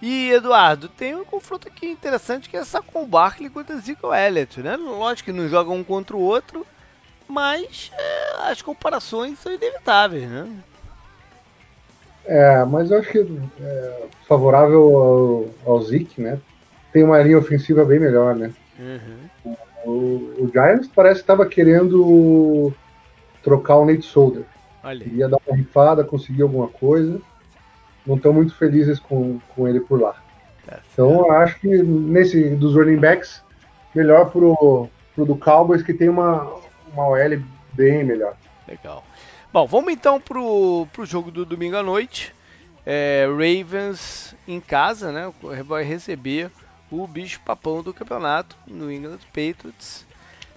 E, 0.00 0.30
Eduardo, 0.30 0.88
tem 0.88 1.14
um 1.14 1.24
confronto 1.24 1.68
aqui 1.68 1.86
interessante 1.86 2.48
que 2.48 2.56
é 2.56 2.64
Saquon 2.64 3.06
Barkley 3.06 3.48
contra 3.48 3.78
Zico 3.78 4.12
Elliott, 4.12 4.60
né? 4.60 4.76
Lógico 4.76 5.30
que 5.30 5.36
não 5.36 5.48
jogam 5.48 5.76
um 5.76 5.84
contra 5.84 6.16
o 6.16 6.20
outro, 6.20 6.66
mas 7.26 7.90
é, 7.96 8.50
as 8.50 8.60
comparações 8.60 9.38
são 9.38 9.52
inevitáveis, 9.52 10.28
né? 10.28 10.48
É, 12.26 12.64
mas 12.64 12.90
eu 12.90 12.98
acho 12.98 13.10
que 13.10 13.40
é 13.60 14.06
favorável 14.28 15.48
ao, 15.64 15.72
ao 15.74 15.82
Zeke, 15.82 16.20
né? 16.20 16.38
Tem 16.92 17.04
uma 17.04 17.22
linha 17.22 17.38
ofensiva 17.38 17.84
bem 17.84 18.00
melhor, 18.00 18.34
né? 18.34 18.52
Uhum. 18.78 19.56
O, 19.84 19.90
o, 20.42 20.50
Giants 20.52 20.88
parece 20.88 21.20
que 21.20 21.24
estava 21.24 21.46
querendo 21.46 22.72
trocar 23.42 23.76
o 23.76 23.86
Nate 23.86 24.04
Solder. 24.04 24.44
Olha. 24.82 25.04
Queria 25.04 25.28
dar 25.28 25.38
uma 25.46 25.56
rifada, 25.56 26.02
conseguir 26.02 26.42
alguma 26.42 26.68
coisa. 26.68 27.20
Não 28.06 28.16
estão 28.16 28.32
muito 28.32 28.54
felizes 28.54 28.98
com, 28.98 29.38
com 29.54 29.66
ele 29.66 29.80
por 29.80 30.00
lá. 30.00 30.14
É, 30.68 30.78
então, 30.92 31.26
eu 31.26 31.32
acho 31.32 31.58
que 31.60 31.68
nesse 31.68 32.50
dos 32.50 32.74
running 32.74 32.98
backs, 32.98 33.42
melhor 33.94 34.30
pro, 34.30 34.88
pro 35.14 35.24
do 35.24 35.36
Cowboys, 35.36 35.82
que 35.82 35.94
tem 35.94 36.08
uma, 36.08 36.52
uma 36.92 37.08
OL 37.08 37.42
bem 37.72 38.04
melhor. 38.04 38.36
Legal. 38.66 39.04
Bom, 39.52 39.66
vamos 39.66 39.92
então 39.92 40.20
pro, 40.20 40.86
pro 40.92 41.06
jogo 41.06 41.30
do 41.30 41.44
domingo 41.44 41.76
à 41.76 41.82
noite. 41.82 42.34
É, 42.84 43.26
Ravens 43.26 44.34
em 44.46 44.60
casa, 44.60 45.10
né? 45.10 45.32
Vai 45.64 45.82
receber 45.82 46.50
o 46.90 47.06
bicho 47.06 47.40
papão 47.40 47.82
do 47.82 47.92
campeonato, 47.92 48.56
no 48.66 48.92
England 48.92 49.18
Patriots. 49.28 50.06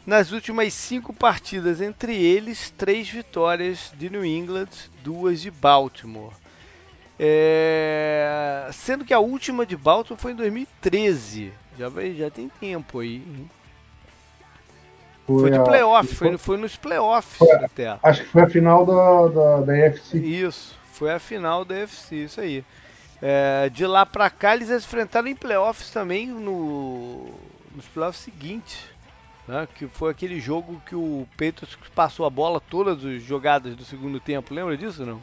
Nas 0.05 0.31
últimas 0.31 0.73
cinco 0.73 1.13
partidas 1.13 1.81
entre 1.81 2.15
eles, 2.15 2.71
três 2.71 3.09
vitórias 3.09 3.91
de 3.97 4.09
New 4.09 4.25
England, 4.25 4.69
duas 5.03 5.41
de 5.41 5.51
Baltimore. 5.51 6.33
É... 7.19 8.69
Sendo 8.71 9.03
que 9.03 9.13
a 9.13 9.19
última 9.19 9.65
de 9.65 9.75
Baltimore 9.75 10.19
foi 10.19 10.31
em 10.31 10.35
2013. 10.35 11.51
Já, 11.77 11.89
já 12.15 12.29
tem 12.29 12.49
tempo 12.59 12.99
aí. 12.99 13.21
Foi, 15.27 15.41
foi 15.41 15.51
de 15.51 15.63
playoff, 15.63 16.15
foi, 16.15 16.37
foi 16.37 16.57
nos 16.57 16.75
playoffs 16.75 17.37
foi, 17.37 17.51
até. 17.51 17.99
Acho 18.01 18.23
que 18.23 18.29
foi 18.29 18.41
a 18.41 18.49
final 18.49 18.83
da, 18.85 19.27
da, 19.27 19.61
da 19.61 19.73
UFC. 19.73 20.17
Isso, 20.17 20.75
foi 20.91 21.11
a 21.11 21.19
final 21.19 21.63
da 21.63 21.75
UFC, 21.75 22.15
isso 22.15 22.41
aí. 22.41 22.63
É, 23.21 23.69
de 23.69 23.85
lá 23.85 24.05
pra 24.05 24.29
cá 24.29 24.55
eles 24.55 24.71
enfrentaram 24.71 25.27
em 25.27 25.35
playoffs 25.35 25.91
também 25.91 26.25
no, 26.27 27.29
nos 27.75 27.85
playoffs 27.93 28.23
seguintes. 28.23 28.79
Né, 29.47 29.67
que 29.75 29.87
foi 29.87 30.11
aquele 30.11 30.39
jogo 30.39 30.81
que 30.85 30.95
o 30.95 31.27
Patriots 31.31 31.75
passou 31.95 32.23
a 32.25 32.29
bola 32.29 32.61
todas 32.61 33.03
as 33.03 33.21
jogadas 33.23 33.75
do 33.75 33.83
segundo 33.83 34.19
tempo. 34.19 34.53
Lembra 34.53 34.77
disso 34.77 35.05
não? 35.05 35.21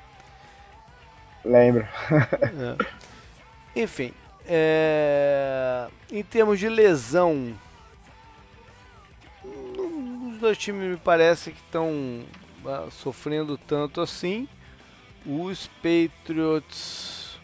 Lembro. 1.47 1.86
é. 3.74 3.82
Enfim, 3.82 4.12
é... 4.47 5.86
em 6.10 6.23
termos 6.23 6.59
de 6.59 6.68
lesão, 6.68 7.55
os 9.44 10.39
dois 10.39 10.59
times 10.59 10.90
me 10.90 10.97
parece 10.97 11.52
que 11.52 11.60
estão 11.60 12.24
uh, 12.64 12.90
sofrendo 12.90 13.56
tanto 13.56 14.01
assim. 14.01 14.48
Os 15.24 15.68
Patriots 15.82 17.39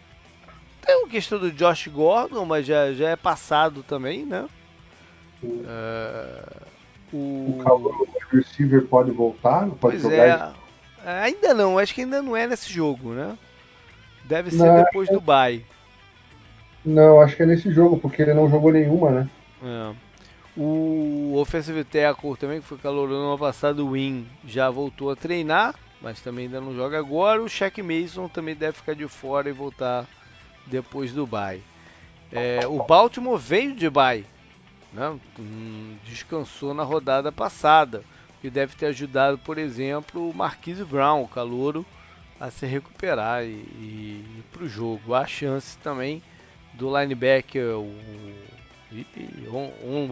tem 0.85 1.05
a 1.05 1.09
questão 1.09 1.39
do 1.39 1.51
Josh 1.53 1.89
Gordon, 1.89 2.45
mas 2.45 2.67
já, 2.67 2.93
já 2.93 3.11
é 3.11 3.17
passado 3.17 3.83
também, 3.83 4.25
né? 4.25 4.49
Uh, 5.43 6.67
o 7.13 7.61
o 7.61 8.37
receiver 8.37 8.87
pode 8.87 9.11
voltar? 9.11 9.67
Pode 9.67 9.79
pois 9.81 10.03
jogar 10.03 10.55
é, 11.05 11.21
ainda 11.21 11.53
não, 11.53 11.79
acho 11.79 11.95
que 11.95 12.03
ainda 12.03 12.23
não 12.23 12.37
é 12.37 12.47
nesse 12.47 12.73
jogo, 12.73 13.13
né? 13.13 13.37
Deve 14.25 14.51
ser 14.51 14.59
não, 14.59 14.85
depois 14.85 15.09
do 15.09 15.21
bye. 15.21 15.65
Não, 16.85 17.21
acho 17.21 17.37
que 17.37 17.43
é 17.43 17.47
nesse 17.47 17.71
jogo, 17.71 17.99
porque 17.99 18.23
ele 18.23 18.35
não 18.35 18.49
jogou 18.49 18.73
nenhuma, 18.73 19.11
né? 19.11 19.31
É. 19.63 19.95
O 20.57 21.35
Offensive 21.37 21.83
Tackle 21.85 22.37
também, 22.37 22.61
que 22.61 22.67
foi 22.67 22.77
calor 22.77 23.09
no 23.09 23.15
ano 23.15 23.39
passado, 23.39 23.87
o 23.87 23.93
Win, 23.93 24.27
já 24.45 24.69
voltou 24.69 25.11
a 25.11 25.17
treinar, 25.17 25.75
mas 26.01 26.21
também 26.21 26.45
ainda 26.47 26.61
não 26.61 26.75
joga 26.75 26.99
agora. 26.99 27.43
O 27.43 27.49
Shaq 27.49 27.83
Mason 27.83 28.29
também 28.29 28.55
deve 28.55 28.77
ficar 28.77 28.95
de 28.95 29.09
fora 29.09 29.49
e 29.49 29.53
voltar 29.53 30.07
depois 30.67 31.13
do 31.13 31.27
bye. 31.27 31.63
É, 32.31 32.67
o 32.67 32.83
Baltimore 32.83 33.39
veio 33.39 33.75
de 33.75 33.89
bye, 33.89 34.27
né? 34.93 35.19
Hum, 35.39 35.97
descansou 36.05 36.75
na 36.75 36.83
rodada 36.83 37.31
passada, 37.33 38.03
que 38.41 38.51
deve 38.51 38.75
ter 38.75 38.87
ajudado, 38.87 39.39
por 39.39 39.57
exemplo, 39.57 40.29
o 40.29 40.35
Marquise 40.35 40.85
Brown, 40.85 41.23
o 41.23 41.29
calouro, 41.29 41.87
a 42.41 42.51
se 42.51 42.67
recuperar 42.67 43.45
e, 43.45 43.49
e 43.49 44.39
ir 44.39 44.45
para 44.53 44.65
o 44.65 44.69
jogo. 44.69 45.15
Há 45.15 45.27
chance 45.27 45.77
também 45.79 46.23
do 46.75 46.97
linebacker, 46.99 47.79
o 47.79 47.83
um, 49.51 50.09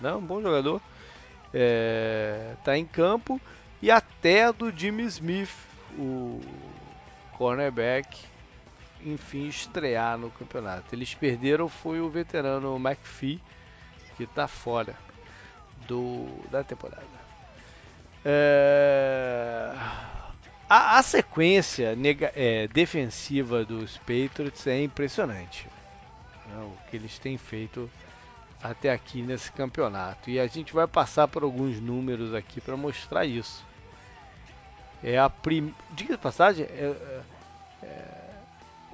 né? 0.00 0.12
um 0.14 0.20
bom 0.20 0.40
jogador, 0.40 0.80
está 2.58 2.74
é, 2.74 2.78
em 2.78 2.86
campo, 2.86 3.40
e 3.82 3.90
até 3.90 4.52
do 4.52 4.70
Jimmy 4.70 5.04
Smith, 5.04 5.54
o 5.98 6.40
cornerback, 7.36 8.24
enfim, 9.04 9.48
estrear 9.48 10.16
no 10.16 10.30
campeonato. 10.30 10.94
Eles 10.94 11.14
perderam 11.14 11.68
foi 11.68 12.00
o 12.00 12.08
veterano 12.08 12.76
McPhee, 12.76 13.40
que 14.16 14.24
está 14.24 14.48
fora 14.48 14.94
do, 15.86 16.26
da 16.50 16.64
temporada. 16.64 17.04
É... 18.24 19.74
A, 20.68 20.98
a 20.98 21.02
sequência 21.02 21.94
nega, 21.94 22.32
é, 22.34 22.66
defensiva 22.66 23.64
dos 23.64 23.96
Patriots 23.98 24.66
é 24.66 24.82
impressionante. 24.82 25.68
Né, 26.46 26.56
o 26.58 26.90
que 26.90 26.96
eles 26.96 27.18
têm 27.18 27.38
feito 27.38 27.88
até 28.62 28.90
aqui 28.90 29.22
nesse 29.22 29.52
campeonato. 29.52 30.28
E 30.28 30.40
a 30.40 30.46
gente 30.46 30.72
vai 30.72 30.86
passar 30.86 31.28
por 31.28 31.44
alguns 31.44 31.80
números 31.80 32.34
aqui 32.34 32.60
para 32.60 32.76
mostrar 32.76 33.24
isso. 33.24 33.64
É 35.04 35.18
a 35.18 35.30
prim... 35.30 35.72
Diga 35.92 36.16
de 36.16 36.20
passagem, 36.20 36.64
é, 36.64 36.68
é, 36.68 37.22
é, 37.84 38.26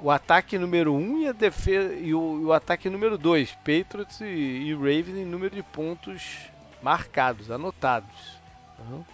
o 0.03 0.11
ataque 0.11 0.59
número 0.59 0.93
1 0.93 0.97
um 0.97 1.19
e, 1.23 1.29
a 1.29 1.33
defesa, 1.33 1.95
e 1.95 2.13
o, 2.13 2.49
o 2.49 2.53
ataque 2.53 2.91
número 2.91 3.17
2, 3.17 3.53
Patriots 3.57 4.21
e, 4.21 4.25
e 4.25 4.75
Ravens 4.75 5.17
em 5.17 5.25
número 5.25 5.55
de 5.55 5.63
pontos 5.63 6.39
marcados, 6.83 7.51
anotados. 7.51 8.37
Uhum. 8.79 9.05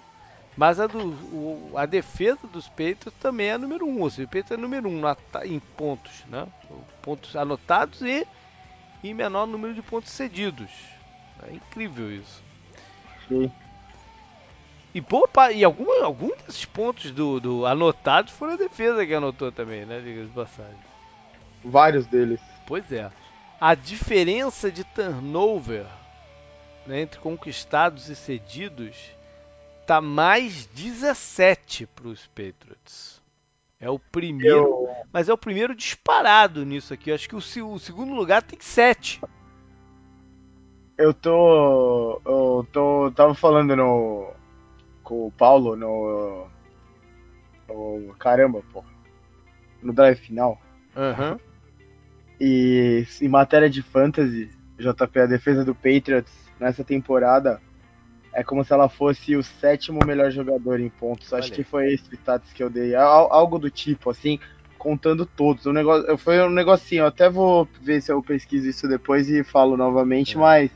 Mas 0.59 0.81
a, 0.81 0.89
do, 0.89 0.99
o, 0.99 1.73
a 1.77 1.87
defesa 1.87 2.45
dos 2.49 2.69
Patriots 2.69 3.13
também 3.21 3.47
é 3.47 3.57
número 3.57 3.87
1, 3.87 3.89
um, 3.89 4.01
ou 4.01 4.11
seja, 4.11 4.25
o 4.25 4.27
Patriots 4.27 4.51
é 4.51 4.57
número 4.57 4.89
1 4.89 4.93
um 4.93 5.03
em 5.45 5.61
pontos, 5.61 6.25
né? 6.29 6.49
pontos 7.01 7.37
anotados 7.37 8.03
e 8.03 8.27
em 9.05 9.15
menor 9.15 9.47
número 9.47 9.73
de 9.73 9.81
pontos 9.81 10.11
cedidos. 10.11 10.69
É 11.49 11.55
incrível 11.55 12.13
isso. 12.13 12.43
Sim. 13.29 13.53
E, 14.93 15.01
boa, 15.01 15.29
e 15.53 15.63
algum, 15.63 16.03
algum 16.03 16.31
desses 16.45 16.65
pontos 16.65 17.13
do, 17.13 17.39
do 17.39 17.65
anotados 17.65 18.33
foram 18.33 18.55
a 18.55 18.57
defesa 18.57 19.07
que 19.07 19.15
anotou 19.15 19.53
também, 19.53 19.87
né? 19.87 20.01
Diga 20.01 20.25
de 20.25 20.33
passagem. 20.33 20.75
Vários 21.65 22.05
deles. 22.09 22.41
Pois 22.67 22.91
é. 22.91 23.13
A 23.61 23.77
diferença 23.77 24.73
de 24.73 24.83
turnover 24.83 25.87
né, 26.85 27.03
entre 27.03 27.21
conquistados 27.21 28.09
e 28.09 28.17
cedidos 28.17 29.17
tá 29.89 30.03
mais 30.03 30.67
17 30.67 31.87
para 31.87 32.09
os 32.09 32.27
Patriots. 32.27 33.23
É 33.81 33.89
o 33.89 33.99
primeiro, 33.99 34.59
eu... 34.59 34.89
mas 35.11 35.31
é 35.31 35.33
o 35.33 35.39
primeiro 35.39 35.75
disparado 35.75 36.63
nisso 36.63 36.93
aqui. 36.93 37.09
Eu 37.09 37.15
acho 37.15 37.27
que 37.27 37.35
o, 37.35 37.39
o, 37.73 37.79
segundo 37.79 38.13
lugar 38.13 38.43
tem 38.43 38.59
7. 38.61 39.19
Eu 40.99 41.15
tô, 41.15 42.21
eu 42.27 42.67
tô, 42.71 43.11
tava 43.13 43.35
falando 43.35 43.75
no 43.75 44.31
com 45.03 45.27
o 45.27 45.33
Paulo 45.33 45.75
no, 45.75 46.47
no 47.67 48.15
caramba, 48.19 48.63
pô, 48.71 48.85
no 49.83 49.95
drive 49.95 50.19
final. 50.19 50.61
Uhum. 50.95 51.39
E 52.39 53.07
em 53.23 53.29
matéria 53.29 53.71
de 53.71 53.81
fantasy, 53.81 54.51
JP, 54.77 55.19
a 55.19 55.27
defesa 55.27 55.65
do 55.65 55.75
Patriots 55.75 56.33
nessa 56.61 56.85
temporada 56.85 57.59
é 58.39 58.45
como 58.45 58.65
se 58.65 58.73
ela 58.73 58.89
fosse 58.89 59.35
o 59.35 59.43
sétimo 59.43 59.99
melhor 60.07 60.31
jogador 60.31 60.79
em 60.79 60.89
pontos. 60.89 61.33
Acho 61.33 61.51
que 61.51 61.65
foi 61.65 61.93
esse 61.93 62.09
o 62.09 62.15
status 62.15 62.53
que 62.53 62.63
eu 62.63 62.71
dei. 62.71 62.95
Algo 62.95 63.59
do 63.59 63.69
tipo, 63.69 64.11
assim, 64.11 64.39
contando 64.79 65.27
todos. 65.27 65.67
O 65.67 65.73
negócio, 65.73 66.17
foi 66.17 66.41
um 66.41 66.49
negocinho, 66.49 67.01
eu 67.01 67.07
até 67.07 67.29
vou 67.29 67.69
ver 67.83 68.01
se 68.01 68.13
eu 68.13 68.23
pesquiso 68.23 68.69
isso 68.69 68.87
depois 68.87 69.29
e 69.29 69.43
falo 69.43 69.77
novamente, 69.77 70.37
é. 70.37 70.39
mas 70.39 70.71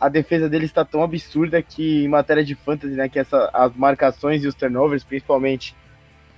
a 0.00 0.08
defesa 0.08 0.48
dele 0.48 0.64
está 0.64 0.82
tão 0.82 1.02
absurda 1.02 1.62
que 1.62 2.04
em 2.04 2.08
matéria 2.08 2.42
de 2.42 2.54
fantasy, 2.54 2.94
né, 2.94 3.10
que 3.10 3.18
essa, 3.18 3.50
as 3.52 3.76
marcações 3.76 4.42
e 4.42 4.46
os 4.46 4.54
turnovers, 4.54 5.04
principalmente, 5.04 5.76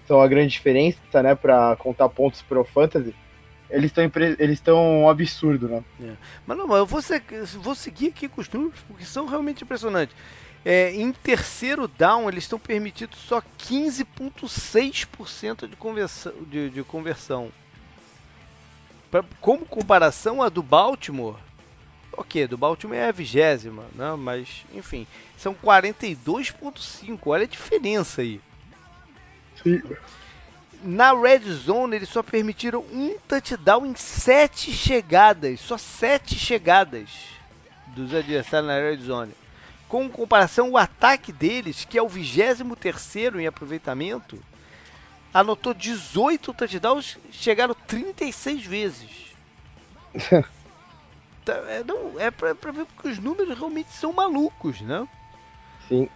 são 0.09 0.21
a 0.21 0.27
grande 0.27 0.49
diferença, 0.49 1.23
né, 1.23 1.37
para 1.37 1.77
contar 1.77 2.09
pontos 2.09 2.43
pro 2.43 2.65
fantasy 2.65 3.15
eles 3.73 3.91
estão 3.91 4.11
eles 4.39 4.59
estão 4.59 5.03
um 5.03 5.09
absurdo, 5.09 5.69
né? 5.69 5.85
É. 6.01 6.13
Mas 6.47 6.59
não, 6.59 6.67
mas 6.67 6.79
eu 6.79 6.87
vou, 6.87 7.01
vou 7.61 7.75
seguir 7.75 8.09
aqui 8.09 8.29
com 8.29 8.41
os 8.41 8.49
números 8.49 8.81
porque 8.87 9.05
são 9.05 9.27
realmente 9.27 9.65
impressionantes. 9.65 10.15
É, 10.65 10.93
em 10.93 11.13
terceiro 11.13 11.89
down, 11.89 12.29
eles 12.29 12.45
estão 12.45 12.57
permitidos 12.59 13.19
só 13.19 13.43
15,6% 13.59 15.67
de 15.67 15.75
conversão. 15.75 16.33
De, 16.43 16.71
de 16.71 16.85
conversão. 16.85 17.51
Pra, 19.11 19.25
como 19.41 19.67
comparação, 19.67 20.41
a 20.41 20.49
do 20.49 20.63
Baltimore. 20.63 21.35
Ok, 22.13 22.47
do 22.47 22.57
Baltimore 22.59 22.99
é 22.99 23.09
a 23.09 23.13
vigésima, 23.13 23.85
né? 23.95 24.15
mas 24.17 24.65
enfim, 24.73 25.07
são 25.37 25.53
42,5%. 25.55 27.19
Olha 27.27 27.45
a 27.45 27.49
diferença 27.49 28.21
aí. 28.21 28.41
Sim. 29.63 29.81
Na 30.83 31.15
red 31.15 31.41
zone, 31.41 31.95
eles 31.95 32.09
só 32.09 32.23
permitiram 32.23 32.81
um 32.93 33.17
touchdown 33.29 33.87
em 33.87 33.95
sete 33.95 34.73
chegadas. 34.73 35.61
Só 35.61 35.79
sete 35.79 36.35
chegadas 36.35 37.09
dos 37.89 38.13
adversários 38.13 38.67
na 38.67 38.79
red 38.79 38.97
zone. 38.97 39.33
Com 39.89 40.09
comparação, 40.09 40.71
o 40.71 40.79
ataque 40.79 41.33
deles, 41.33 41.85
que 41.85 41.99
é 41.99 42.03
o 42.03 42.09
23 42.09 43.35
em 43.37 43.47
aproveitamento, 43.47 44.43
anotou 45.33 45.73
18 45.73 46.53
touchdowns, 46.53 47.19
chegaram 47.31 47.75
36 47.75 48.65
vezes. 48.65 49.11
Tá, 51.45 51.55
é, 51.55 51.83
não, 51.83 52.21
é 52.21 52.31
pra, 52.31 52.55
pra, 52.55 52.71
ver 52.71 52.87
porque 52.87 53.09
os 53.09 53.19
números 53.19 53.59
realmente 53.59 53.91
são 53.91 54.13
malucos, 54.13 54.81
né? 54.81 55.09
Sim. 55.89 56.09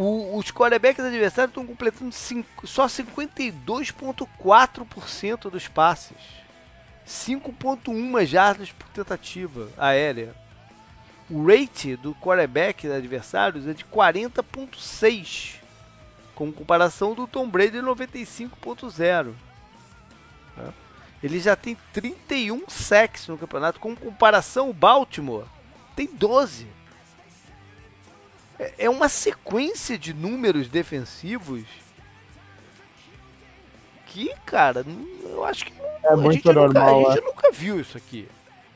O, 0.00 0.38
os 0.38 0.52
quarterbacks 0.52 1.04
adversários 1.04 1.50
estão 1.50 1.66
completando 1.66 2.12
cinco, 2.12 2.68
só 2.68 2.86
52,4% 2.86 5.50
dos 5.50 5.66
passes. 5.66 6.16
5,1 7.04 8.24
jardas 8.24 8.70
por 8.70 8.86
tentativa 8.90 9.68
aérea. 9.76 10.36
O 11.28 11.44
rate 11.44 11.96
do 11.96 12.14
quarterback 12.14 12.86
adversários 12.86 13.66
é 13.66 13.72
de 13.72 13.84
40,6, 13.84 15.56
com 16.32 16.52
comparação 16.52 17.12
do 17.12 17.26
Tom 17.26 17.48
Brady 17.48 17.78
95,0. 17.78 19.34
Ele 21.20 21.40
já 21.40 21.56
tem 21.56 21.76
31 21.92 22.68
sacks 22.68 23.26
no 23.26 23.36
campeonato, 23.36 23.80
com 23.80 23.96
comparação 23.96 24.70
o 24.70 24.72
Baltimore 24.72 25.46
tem 25.96 26.06
12. 26.06 26.77
É, 28.58 28.72
é 28.78 28.90
uma 28.90 29.08
sequência 29.08 29.98
de 29.98 30.12
números 30.12 30.68
defensivos 30.68 31.64
que, 34.06 34.34
cara, 34.44 34.84
eu 35.24 35.44
acho 35.44 35.66
que 35.66 35.72
é 36.02 36.12
a, 36.12 36.16
muito 36.16 36.34
gente 36.34 36.52
normal, 36.52 36.98
nunca, 36.98 37.10
a 37.10 37.14
gente 37.14 37.22
é. 37.22 37.26
nunca 37.26 37.52
viu 37.52 37.80
isso 37.80 37.96
aqui. 37.96 38.28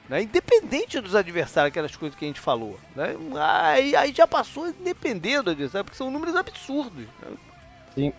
Né? 0.08 0.22
Independente 0.22 1.00
dos 1.00 1.14
adversários, 1.14 1.70
aquelas 1.70 1.96
coisas 1.96 2.18
que 2.18 2.24
a 2.24 2.28
gente 2.28 2.40
falou. 2.40 2.78
Né? 2.94 3.16
Aí, 3.40 3.96
aí 3.96 4.12
já 4.12 4.26
passou 4.26 4.72
dependendo 4.84 5.44
do 5.44 5.50
adversário, 5.52 5.84
porque 5.84 5.96
são 5.96 6.10
números 6.10 6.36
absurdos. 6.36 7.06
Né? 7.22 7.36
Sim. 7.94 8.12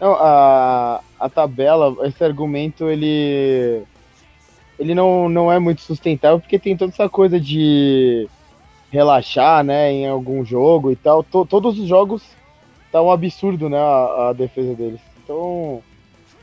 Não, 0.00 0.14
a, 0.14 1.00
a 1.18 1.28
tabela, 1.28 2.06
esse 2.06 2.22
argumento, 2.22 2.88
ele. 2.88 3.84
Ele 4.76 4.92
não, 4.92 5.28
não 5.28 5.52
é 5.52 5.58
muito 5.60 5.82
sustentável 5.82 6.40
porque 6.40 6.58
tem 6.58 6.76
toda 6.76 6.92
essa 6.92 7.08
coisa 7.08 7.38
de 7.38 8.28
relaxar, 8.94 9.64
né, 9.64 9.90
em 9.92 10.06
algum 10.06 10.44
jogo 10.44 10.92
e 10.92 10.96
tal. 10.96 11.24
T 11.24 11.30
todos 11.48 11.78
os 11.78 11.88
jogos 11.88 12.22
tá 12.92 13.02
um 13.02 13.10
absurdo, 13.10 13.68
né, 13.68 13.76
a, 13.76 14.28
a, 14.28 14.32
defesa 14.32 14.72
deles. 14.74 15.00
Então, 15.22 15.82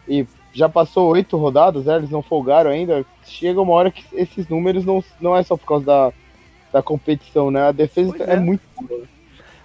e 0.06 0.28
já 0.54 0.68
passou 0.68 1.12
oito 1.12 1.38
rodadas, 1.38 1.86
né, 1.86 1.96
eles 1.96 2.10
não 2.10 2.22
folgaram 2.22 2.70
ainda. 2.70 3.06
Chega 3.24 3.62
uma 3.62 3.74
hora 3.74 3.90
que 3.90 4.04
esses 4.14 4.50
números 4.50 4.84
não, 4.84 5.02
não 5.22 5.36
é 5.36 5.42
só 5.44 5.56
por 5.56 5.66
causa 5.66 5.86
da, 5.86 6.14
da 6.74 6.84
competição, 6.84 7.50
né, 7.50 7.70
a 7.70 7.72
defesa 7.72 8.14
é. 8.20 8.34
é. 8.34 8.36
muito 8.40 8.64
boa. 8.82 9.06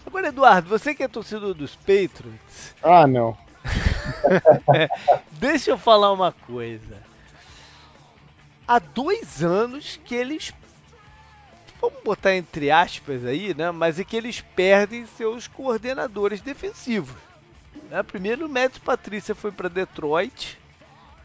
Agora, 0.07 0.29
Eduardo, 0.29 0.69
você 0.69 0.95
que 0.95 1.03
é 1.03 1.09
torcedor 1.09 1.55
dos 1.55 1.75
Patriots. 1.75 2.75
Ah, 2.81 3.07
não. 3.09 3.37
Deixa 5.33 5.73
eu 5.73 5.79
falar 5.79 6.13
uma 6.13 6.31
coisa. 6.31 7.03
Há 8.69 8.79
dois 8.79 9.43
anos 9.43 10.01
que 10.05 10.15
eles. 10.15 10.55
Vamos 11.87 12.03
botar 12.03 12.35
entre 12.35 12.69
aspas 12.69 13.25
aí, 13.25 13.55
né? 13.55 13.71
Mas 13.71 14.01
é 14.01 14.05
que 14.05 14.17
eles 14.17 14.41
perdem 14.41 15.07
seus 15.07 15.47
coordenadores 15.47 16.41
defensivos. 16.41 17.15
Né? 17.89 18.03
Primeiro 18.03 18.47
o 18.47 18.49
Matt 18.49 18.81
Patrícia 18.81 19.37
foi 19.37 19.53
para 19.53 19.69
Detroit. 19.69 20.59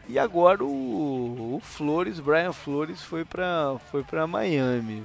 E 0.08 0.20
agora 0.20 0.62
o, 0.62 1.56
o, 1.56 1.60
Flores, 1.60 2.20
Brian 2.20 2.52
Flores, 2.52 3.02
foi 3.02 3.24
para 3.24 3.76
foi 3.90 4.04
para 4.04 4.24
Miami. 4.24 5.02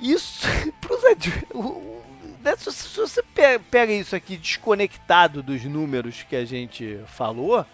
Isso 0.00 0.48
para 0.80 0.94
os 0.94 1.02
né, 2.42 2.56
se, 2.56 2.98
você 2.98 3.22
pega 3.70 3.92
isso 3.92 4.16
aqui 4.16 4.36
desconectado 4.36 5.40
dos 5.40 5.64
números 5.64 6.24
que 6.24 6.34
a 6.34 6.44
gente 6.44 7.00
falou, 7.06 7.64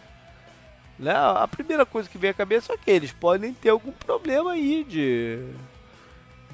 né, 1.00 1.12
a 1.12 1.48
primeira 1.48 1.86
coisa 1.86 2.08
que 2.08 2.18
vem 2.18 2.30
à 2.30 2.34
cabeça 2.34 2.74
é 2.74 2.76
que 2.76 2.90
eles 2.90 3.10
podem 3.10 3.54
ter 3.54 3.70
algum 3.70 3.90
problema 3.92 4.52
aí 4.52 4.84
de. 4.84 5.38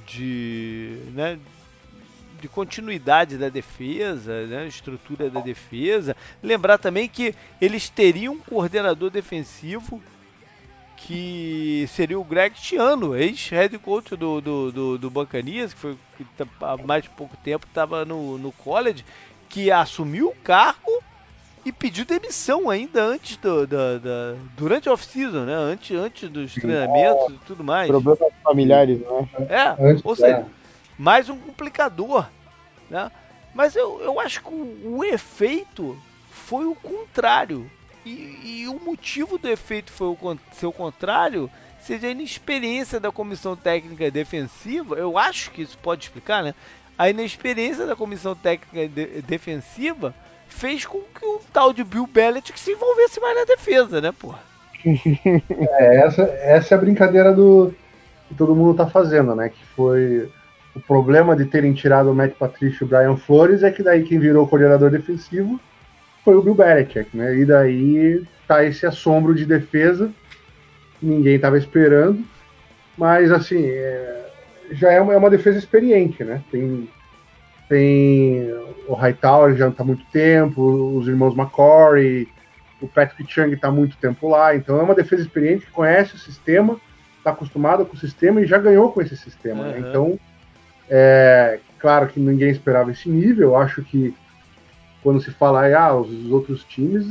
de. 0.06 0.98
Né, 1.12 1.38
de 2.40 2.48
continuidade 2.48 3.38
da 3.38 3.48
defesa, 3.48 4.46
né, 4.46 4.66
estrutura 4.66 5.30
da 5.30 5.40
defesa. 5.40 6.14
Lembrar 6.42 6.76
também 6.78 7.08
que 7.08 7.34
eles 7.60 7.88
teriam 7.88 8.34
um 8.34 8.38
coordenador 8.38 9.10
defensivo 9.10 10.02
que 10.96 11.86
seria 11.88 12.18
o 12.18 12.24
Greg 12.24 12.54
Tiano, 12.54 13.16
ex-head 13.16 13.78
coach 13.78 14.16
do, 14.16 14.40
do, 14.40 14.72
do, 14.72 14.98
do 14.98 15.10
Bancanias, 15.10 15.72
que 15.72 15.80
foi 15.80 15.98
que 16.16 16.24
tá, 16.36 16.46
há 16.60 16.76
mais 16.76 17.04
de 17.04 17.10
pouco 17.10 17.36
tempo 17.38 17.66
estava 17.66 18.04
no, 18.04 18.38
no 18.38 18.52
college, 18.52 19.04
que 19.48 19.70
assumiu 19.70 20.28
o 20.28 20.36
cargo 20.36 21.02
e 21.66 21.72
pediu 21.72 22.04
demissão 22.04 22.70
ainda 22.70 23.02
antes 23.02 23.36
do, 23.38 23.66
do 23.66 23.76
durante 24.56 24.88
a 24.88 24.92
off-season, 24.92 25.44
né? 25.44 25.52
Antes, 25.52 25.98
antes 25.98 26.28
dos 26.28 26.54
treinamentos 26.54 27.34
e 27.34 27.38
tudo 27.44 27.64
mais. 27.64 27.88
Problemas 27.88 28.20
familiares, 28.44 29.00
né? 29.00 29.28
É, 29.48 29.90
antes, 29.90 30.04
ou 30.04 30.14
seja, 30.14 30.36
é. 30.36 30.46
mais 30.96 31.28
um 31.28 31.36
complicador, 31.36 32.28
né? 32.88 33.10
Mas 33.52 33.74
eu, 33.74 34.00
eu 34.00 34.20
acho 34.20 34.44
que 34.44 34.48
o, 34.48 34.98
o 34.98 35.04
efeito 35.04 36.00
foi 36.30 36.66
o 36.66 36.74
contrário. 36.76 37.68
E, 38.04 38.60
e, 38.62 38.68
o 38.68 38.78
motivo 38.78 39.36
do 39.36 39.48
efeito 39.48 39.90
foi 39.90 40.06
o 40.06 40.38
seu 40.52 40.72
contrário, 40.72 41.50
seja 41.80 42.06
a 42.06 42.10
inexperiência 42.10 43.00
da 43.00 43.10
comissão 43.10 43.56
técnica 43.56 44.08
defensiva. 44.08 44.94
Eu 44.94 45.18
acho 45.18 45.50
que 45.50 45.62
isso 45.62 45.76
pode 45.78 46.04
explicar, 46.04 46.44
né? 46.44 46.54
A 46.96 47.10
inexperiência 47.10 47.84
da 47.86 47.96
comissão 47.96 48.36
técnica 48.36 48.86
de, 48.86 49.20
defensiva 49.22 50.14
fez 50.56 50.86
com 50.86 50.98
que 50.98 51.24
o 51.24 51.40
tal 51.52 51.72
de 51.72 51.84
Bill 51.84 52.06
Belichick 52.06 52.58
se 52.58 52.72
envolvesse 52.72 53.20
mais 53.20 53.36
na 53.36 53.44
defesa, 53.44 54.00
né, 54.00 54.12
porra? 54.12 54.40
É, 55.78 55.96
essa, 56.06 56.22
essa 56.22 56.74
é 56.74 56.78
a 56.78 56.80
brincadeira 56.80 57.32
do 57.32 57.74
que 58.28 58.34
todo 58.34 58.54
mundo 58.54 58.76
tá 58.76 58.86
fazendo, 58.86 59.34
né? 59.34 59.48
Que 59.48 59.64
foi 59.74 60.28
o 60.74 60.80
problema 60.80 61.34
de 61.36 61.44
terem 61.46 61.72
tirado 61.72 62.10
o 62.10 62.14
Matt 62.14 62.34
Patricia 62.34 62.78
e 62.80 62.84
o 62.84 62.88
Brian 62.88 63.16
Flores 63.16 63.62
é 63.62 63.70
que 63.70 63.82
daí 63.82 64.04
quem 64.04 64.18
virou 64.18 64.44
o 64.44 64.48
coordenador 64.48 64.90
defensivo 64.90 65.60
foi 66.24 66.34
o 66.36 66.42
Bill 66.42 66.54
Belichick, 66.54 67.16
né? 67.16 67.36
E 67.36 67.44
daí 67.44 68.24
tá 68.46 68.64
esse 68.64 68.86
assombro 68.86 69.34
de 69.34 69.44
defesa, 69.44 70.10
ninguém 71.00 71.36
estava 71.36 71.58
esperando, 71.58 72.22
mas 72.96 73.30
assim, 73.30 73.64
é, 73.64 74.26
já 74.72 74.90
é 74.92 75.00
uma, 75.00 75.14
é 75.14 75.16
uma, 75.16 75.30
defesa 75.30 75.58
experiente, 75.58 76.24
né? 76.24 76.42
Tem, 76.50 76.88
tem 77.68 78.52
o 78.88 78.94
Hightower 78.94 79.56
já 79.56 79.68
está 79.68 79.82
há 79.82 79.86
muito 79.86 80.04
tempo, 80.12 80.62
os 80.96 81.08
irmãos 81.08 81.36
McCory, 81.36 82.28
o 82.80 82.86
Patrick 82.86 83.32
Chung 83.32 83.52
está 83.52 83.68
há 83.68 83.72
muito 83.72 83.96
tempo 83.96 84.28
lá, 84.28 84.54
então 84.54 84.78
é 84.78 84.82
uma 84.82 84.94
defesa 84.94 85.22
experiente 85.22 85.66
que 85.66 85.72
conhece 85.72 86.14
o 86.14 86.18
sistema, 86.18 86.80
está 87.18 87.30
acostumada 87.30 87.84
com 87.84 87.94
o 87.94 87.98
sistema 87.98 88.40
e 88.40 88.46
já 88.46 88.58
ganhou 88.58 88.92
com 88.92 89.02
esse 89.02 89.16
sistema, 89.16 89.64
uhum. 89.64 89.70
né? 89.70 89.78
Então, 89.80 90.20
é, 90.88 91.58
claro 91.78 92.06
que 92.06 92.20
ninguém 92.20 92.50
esperava 92.50 92.92
esse 92.92 93.08
nível, 93.08 93.50
eu 93.50 93.56
acho 93.56 93.82
que 93.82 94.14
quando 95.02 95.20
se 95.20 95.30
fala 95.30 95.66
ah, 95.76 95.96
os 95.96 96.30
outros 96.30 96.64
times, 96.64 97.06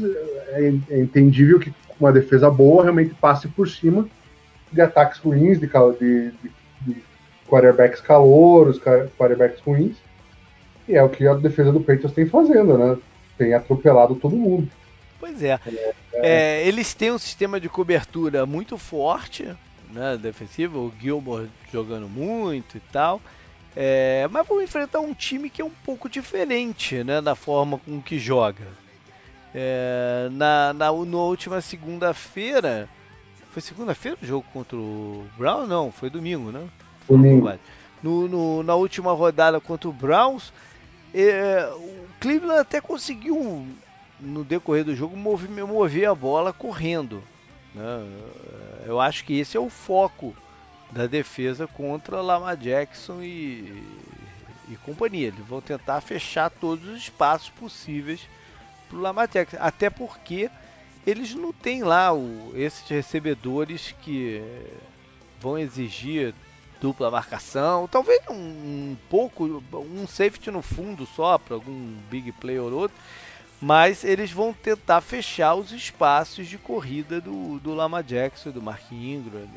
é, 0.50 0.74
é, 0.90 1.00
entendível 1.00 1.60
que 1.60 1.74
uma 2.00 2.12
defesa 2.12 2.50
boa 2.50 2.84
realmente 2.84 3.14
passe 3.16 3.48
por 3.48 3.70
cima 3.70 4.08
de 4.72 4.82
ataques 4.82 5.20
ruins, 5.20 5.60
de, 5.60 5.68
de, 5.68 6.32
de, 6.32 6.52
de 6.82 7.04
quarterbacks 7.48 8.02
calouros, 8.02 8.80
quarterbacks 9.18 9.62
ruins. 9.62 9.96
E 10.88 10.96
é 10.96 11.04
o 11.04 11.10
que 11.10 11.28
a 11.28 11.34
defesa 11.34 11.72
do 11.72 11.80
Patriots 11.80 12.14
tem 12.14 12.26
fazendo, 12.26 12.78
né? 12.78 12.98
Tem 13.38 13.54
atropelado 13.54 14.16
todo 14.16 14.36
mundo. 14.36 14.70
Pois 15.20 15.42
é. 15.42 15.60
é, 15.66 15.94
é. 16.14 16.68
eles 16.68 16.94
têm 16.94 17.12
um 17.12 17.18
sistema 17.18 17.60
de 17.60 17.68
cobertura 17.68 18.46
muito 18.46 18.78
forte, 18.78 19.48
né? 19.92 20.18
Defensivo, 20.22 20.80
o 20.80 20.94
Gilmore 21.00 21.50
jogando 21.72 22.08
muito 22.08 22.78
e 22.78 22.80
tal. 22.92 23.22
É, 23.76 24.28
mas 24.32 24.48
vão 24.48 24.62
enfrentar 24.62 25.02
um 25.02 25.14
time 25.14 25.50
que 25.50 25.62
é 25.62 25.66
um 25.66 25.72
pouco 25.84 26.08
diferente 26.08 27.04
né, 27.04 27.20
na 27.20 27.36
forma 27.36 27.78
com 27.78 28.02
que 28.02 28.18
joga. 28.18 28.66
É, 29.54 30.30
na, 30.32 30.74
na, 30.74 30.92
na 30.92 31.18
última 31.18 31.60
segunda-feira. 31.60 32.88
Foi 33.52 33.62
segunda-feira 33.62 34.18
o 34.22 34.26
jogo 34.26 34.46
contra 34.54 34.78
o 34.78 35.26
Brown? 35.38 35.66
Não, 35.66 35.92
foi 35.92 36.10
domingo, 36.10 36.52
né? 36.52 36.68
Domingo. 37.08 37.52
No, 38.04 38.28
no, 38.28 38.64
na 38.64 38.76
última 38.76 39.14
rodada 39.14 39.60
contra 39.60 39.90
o 39.90 39.94
Browns, 39.94 40.54
é, 41.22 41.70
o 41.74 42.08
Cleveland 42.20 42.60
até 42.60 42.82
conseguiu, 42.82 43.66
no 44.20 44.44
decorrer 44.44 44.84
do 44.84 44.96
jogo, 44.96 45.16
mover, 45.16 45.50
mover 45.50 46.10
a 46.10 46.16
bola 46.16 46.52
correndo. 46.52 47.24
Né? 47.74 47.84
Eu 48.86 49.00
acho 49.00 49.24
que 49.24 49.40
esse 49.40 49.56
é 49.56 49.60
o 49.60 49.70
foco 49.70 50.36
da 50.92 51.08
defesa 51.08 51.68
contra 51.68 52.22
Lamar 52.22 52.58
Jackson 52.58 53.22
e, 53.22 53.84
e 54.70 54.76
companhia. 54.84 55.28
Eles 55.28 55.46
vão 55.46 55.62
tentar 55.62 56.02
fechar 56.02 56.50
todos 56.50 56.88
os 56.88 56.98
espaços 56.98 57.50
possíveis 57.50 58.28
para 58.88 58.98
o 58.98 59.02
Lamar 59.02 59.28
Jackson. 59.28 59.58
Até 59.60 59.90
porque 59.90 60.50
eles 61.06 61.34
não 61.34 61.54
têm 61.54 61.84
lá 61.84 62.14
o, 62.14 62.52
esses 62.56 62.88
recebedores 62.88 63.94
que 64.02 64.42
vão 65.40 65.58
exigir 65.58 66.34
dupla 66.86 67.10
marcação, 67.10 67.88
talvez 67.88 68.22
um, 68.30 68.36
um 68.36 68.98
pouco, 69.10 69.64
um 69.74 70.06
safety 70.06 70.52
no 70.52 70.62
fundo 70.62 71.04
só 71.08 71.36
para 71.36 71.56
algum 71.56 71.98
big 72.12 72.32
play 72.34 72.60
ou 72.60 72.72
outro, 72.72 72.96
mas 73.60 74.04
eles 74.04 74.32
vão 74.32 74.54
tentar 74.54 75.02
fechar 75.02 75.56
os 75.56 75.72
espaços 75.72 76.48
de 76.48 76.60
corrida 76.60 77.20
do, 77.20 77.60
do 77.60 77.74
Lama 77.74 78.04
Jackson, 78.04 78.52
do 78.52 78.62
Mark 78.62 78.92
Ingram 78.92 79.48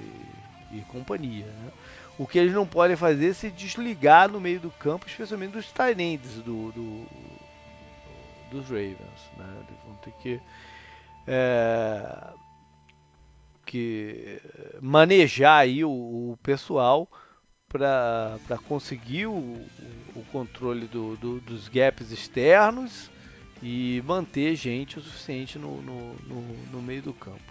e, 0.73 0.79
e 0.79 0.81
companhia. 0.89 1.45
Né? 1.45 1.71
O 2.17 2.27
que 2.27 2.39
eles 2.39 2.55
não 2.55 2.67
podem 2.67 2.97
fazer 2.97 3.29
é 3.29 3.35
se 3.35 3.51
desligar 3.51 4.31
no 4.31 4.41
meio 4.41 4.59
do 4.59 4.71
campo, 4.71 5.07
especialmente 5.07 5.53
dos 5.53 5.71
Tyrands 5.71 6.33
do, 6.37 6.73
do, 6.73 7.07
dos 8.51 8.71
Ravens. 8.71 9.21
Né? 9.37 9.47
Eles 9.69 9.81
vão 9.87 9.97
ter 9.97 10.15
que, 10.23 10.41
é, 11.27 12.31
que 13.69 14.41
manejar 14.81 15.61
aí 15.61 15.85
o, 15.85 15.91
o 15.91 16.39
pessoal 16.43 17.07
para 17.69 18.59
conseguir 18.67 19.27
o, 19.27 19.61
o 20.17 20.25
controle 20.33 20.87
do, 20.87 21.17
do, 21.17 21.39
dos 21.41 21.69
gaps 21.69 22.11
externos 22.11 23.11
e 23.63 24.03
manter 24.07 24.57
gente 24.57 24.99
o 24.99 25.03
suficiente 25.03 25.59
no, 25.59 25.83
no, 25.83 26.15
no, 26.27 26.43
no 26.73 26.83
meio 26.83 27.03
do 27.03 27.13
campo. 27.13 27.43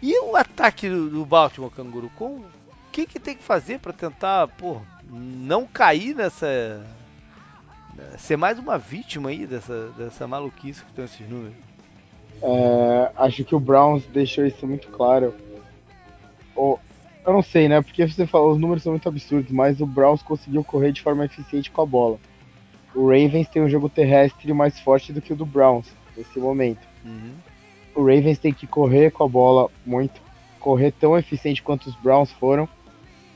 E 0.00 0.18
o 0.20 0.34
ataque 0.34 0.88
do, 0.88 1.10
do 1.10 1.26
Baltimore 1.26 1.70
Canguru, 1.70 2.10
com 2.16 2.36
o 2.36 2.46
que, 2.90 3.04
que 3.04 3.20
tem 3.20 3.36
que 3.36 3.42
fazer 3.42 3.78
para 3.78 3.92
tentar 3.92 4.48
pô, 4.48 4.80
não 5.10 5.66
cair 5.66 6.14
nessa. 6.14 6.86
ser 8.16 8.38
mais 8.38 8.58
uma 8.58 8.78
vítima 8.78 9.28
aí 9.28 9.46
dessa, 9.46 9.88
dessa 9.90 10.26
maluquice 10.26 10.82
que 10.82 10.92
tem 10.94 11.04
esses 11.04 11.28
números? 11.28 11.66
É, 12.42 13.10
acho 13.16 13.44
que 13.44 13.54
o 13.54 13.60
Browns 13.60 14.04
deixou 14.06 14.46
isso 14.46 14.66
muito 14.66 14.88
claro. 14.88 15.34
Eu 16.56 17.32
não 17.32 17.42
sei, 17.42 17.68
né? 17.68 17.80
Porque 17.82 18.06
você 18.06 18.26
falou, 18.26 18.52
os 18.52 18.58
números 18.58 18.82
são 18.82 18.92
muito 18.92 19.08
absurdos, 19.08 19.50
mas 19.50 19.80
o 19.80 19.86
Browns 19.86 20.22
conseguiu 20.22 20.62
correr 20.62 20.92
de 20.92 21.02
forma 21.02 21.24
eficiente 21.24 21.70
com 21.70 21.82
a 21.82 21.86
bola 21.86 22.18
o 22.96 23.06
Ravens 23.06 23.48
tem 23.48 23.62
um 23.62 23.68
jogo 23.68 23.90
terrestre 23.90 24.52
mais 24.54 24.80
forte 24.80 25.12
do 25.12 25.20
que 25.20 25.32
o 25.32 25.36
do 25.36 25.44
Browns 25.44 25.86
nesse 26.16 26.38
momento. 26.38 26.80
Uhum. 27.04 27.34
O 27.94 28.00
Ravens 28.00 28.38
tem 28.38 28.52
que 28.52 28.66
correr 28.66 29.10
com 29.10 29.22
a 29.22 29.28
bola 29.28 29.70
muito, 29.84 30.20
correr 30.58 30.92
tão 30.92 31.16
eficiente 31.16 31.62
quanto 31.62 31.88
os 31.88 31.94
Browns 31.96 32.32
foram 32.32 32.66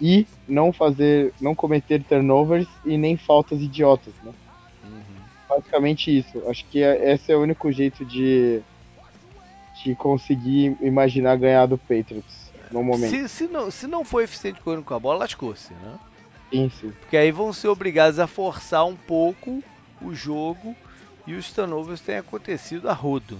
e 0.00 0.26
não 0.48 0.72
fazer, 0.72 1.34
não 1.38 1.54
cometer 1.54 2.02
turnovers 2.02 2.66
e 2.86 2.96
nem 2.96 3.18
faltas 3.18 3.60
idiotas, 3.60 4.14
né? 4.24 4.32
Uhum. 4.82 5.00
Basicamente 5.46 6.16
isso. 6.16 6.42
Acho 6.48 6.64
que 6.64 6.82
é, 6.82 7.12
esse 7.12 7.30
é 7.30 7.36
o 7.36 7.42
único 7.42 7.70
jeito 7.70 8.04
de 8.04 8.62
de 9.82 9.94
conseguir 9.94 10.76
imaginar 10.82 11.36
ganhar 11.36 11.64
do 11.64 11.78
Patriots 11.78 12.49
no 12.70 12.82
momento. 12.82 13.10
Se, 13.10 13.28
se, 13.28 13.46
não, 13.46 13.70
se 13.70 13.86
não 13.86 14.04
for 14.04 14.22
eficiente 14.22 14.60
correndo 14.60 14.84
com 14.84 14.94
a 14.94 14.98
bola, 14.98 15.20
lascou-se, 15.20 15.72
né? 15.74 15.98
Isso. 16.52 16.92
Porque 17.00 17.16
aí 17.16 17.30
vão 17.30 17.52
ser 17.52 17.68
obrigados 17.68 18.18
a 18.18 18.26
forçar 18.26 18.84
um 18.84 18.96
pouco 18.96 19.62
o 20.00 20.14
jogo 20.14 20.74
e 21.26 21.34
os 21.34 21.52
turnovers 21.52 22.00
têm 22.00 22.16
acontecido 22.16 22.88
a 22.88 22.92
rodo. 22.92 23.38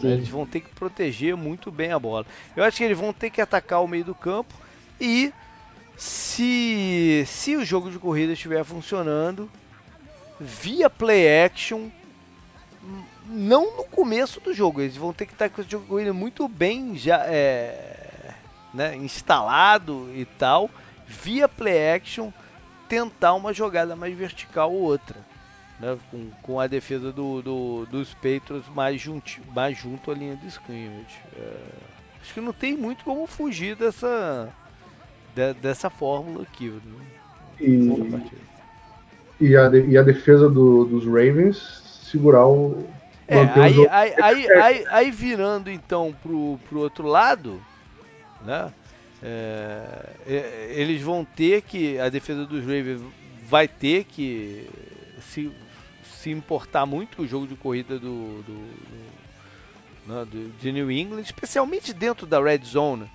Sim. 0.00 0.08
Eles 0.08 0.28
vão 0.28 0.46
ter 0.46 0.60
que 0.60 0.70
proteger 0.70 1.36
muito 1.36 1.70
bem 1.70 1.92
a 1.92 1.98
bola. 1.98 2.24
Eu 2.56 2.64
acho 2.64 2.76
que 2.76 2.84
eles 2.84 2.98
vão 2.98 3.12
ter 3.12 3.30
que 3.30 3.40
atacar 3.40 3.82
o 3.82 3.88
meio 3.88 4.04
do 4.04 4.14
campo 4.14 4.54
e 5.00 5.32
se, 5.96 7.24
se 7.26 7.56
o 7.56 7.64
jogo 7.64 7.90
de 7.90 7.98
corrida 7.98 8.32
estiver 8.32 8.64
funcionando, 8.64 9.50
via 10.40 10.88
play 10.88 11.44
action, 11.44 11.88
não 13.26 13.76
no 13.76 13.84
começo 13.84 14.40
do 14.40 14.54
jogo, 14.54 14.80
eles 14.80 14.96
vão 14.96 15.12
ter 15.12 15.26
que 15.26 15.32
estar 15.32 15.50
com 15.50 15.60
o 15.60 15.64
jogo 15.68 15.84
de 15.84 15.90
corrida 15.90 16.12
muito 16.14 16.48
bem 16.48 16.96
já 16.96 17.24
é, 17.26 17.99
né, 18.72 18.96
instalado 18.96 20.08
e 20.14 20.24
tal 20.24 20.70
via 21.10 21.48
play 21.48 21.92
action, 21.92 22.30
tentar 22.88 23.34
uma 23.34 23.52
jogada 23.52 23.96
mais 23.96 24.16
vertical 24.16 24.72
ou 24.72 24.82
outra. 24.82 25.16
Né, 25.80 25.98
com, 26.10 26.30
com 26.42 26.60
a 26.60 26.66
defesa 26.66 27.10
do, 27.10 27.40
do, 27.40 27.86
dos 27.86 28.12
Patriots 28.14 28.68
mais, 28.74 29.00
junti, 29.00 29.40
mais 29.54 29.78
junto 29.78 30.10
à 30.10 30.14
linha 30.14 30.36
de 30.36 30.46
scrimmage. 30.48 31.18
É, 31.36 31.56
acho 32.20 32.34
que 32.34 32.40
não 32.40 32.52
tem 32.52 32.76
muito 32.76 33.02
como 33.02 33.26
fugir 33.26 33.74
dessa, 33.76 34.52
de, 35.34 35.54
dessa 35.54 35.88
fórmula 35.88 36.42
aqui. 36.42 36.68
Né? 36.68 36.80
E, 37.58 39.46
e, 39.48 39.56
a, 39.56 39.70
e 39.74 39.96
a 39.96 40.02
defesa 40.02 40.50
do, 40.50 40.84
dos 40.84 41.06
Ravens 41.06 41.80
segurar 42.04 42.46
o. 42.46 42.86
É, 43.26 43.42
aí, 43.42 43.88
aí, 43.88 44.50
aí, 44.52 44.84
aí, 44.90 45.10
virando 45.10 45.70
então 45.70 46.14
pro, 46.20 46.58
pro 46.68 46.80
outro 46.80 47.06
lado, 47.06 47.60
né? 48.44 48.72
É, 49.22 50.16
é, 50.26 50.72
eles 50.76 51.02
vão 51.02 51.24
ter 51.24 51.62
que, 51.62 51.98
a 51.98 52.08
defesa 52.08 52.46
dos 52.46 52.62
Ravens 52.62 53.02
vai 53.42 53.68
ter 53.68 54.04
que 54.04 54.68
se, 55.20 55.50
se 56.02 56.30
importar 56.30 56.86
muito 56.86 57.22
o 57.22 57.26
jogo 57.26 57.46
de 57.46 57.54
corrida 57.54 57.98
do, 57.98 58.42
do, 58.42 58.54
do, 58.54 60.12
né, 60.12 60.24
do, 60.24 60.58
de 60.58 60.72
New 60.72 60.90
England, 60.90 61.20
especialmente 61.20 61.92
dentro 61.92 62.26
da 62.26 62.40
red 62.40 62.60
zone, 62.64 63.10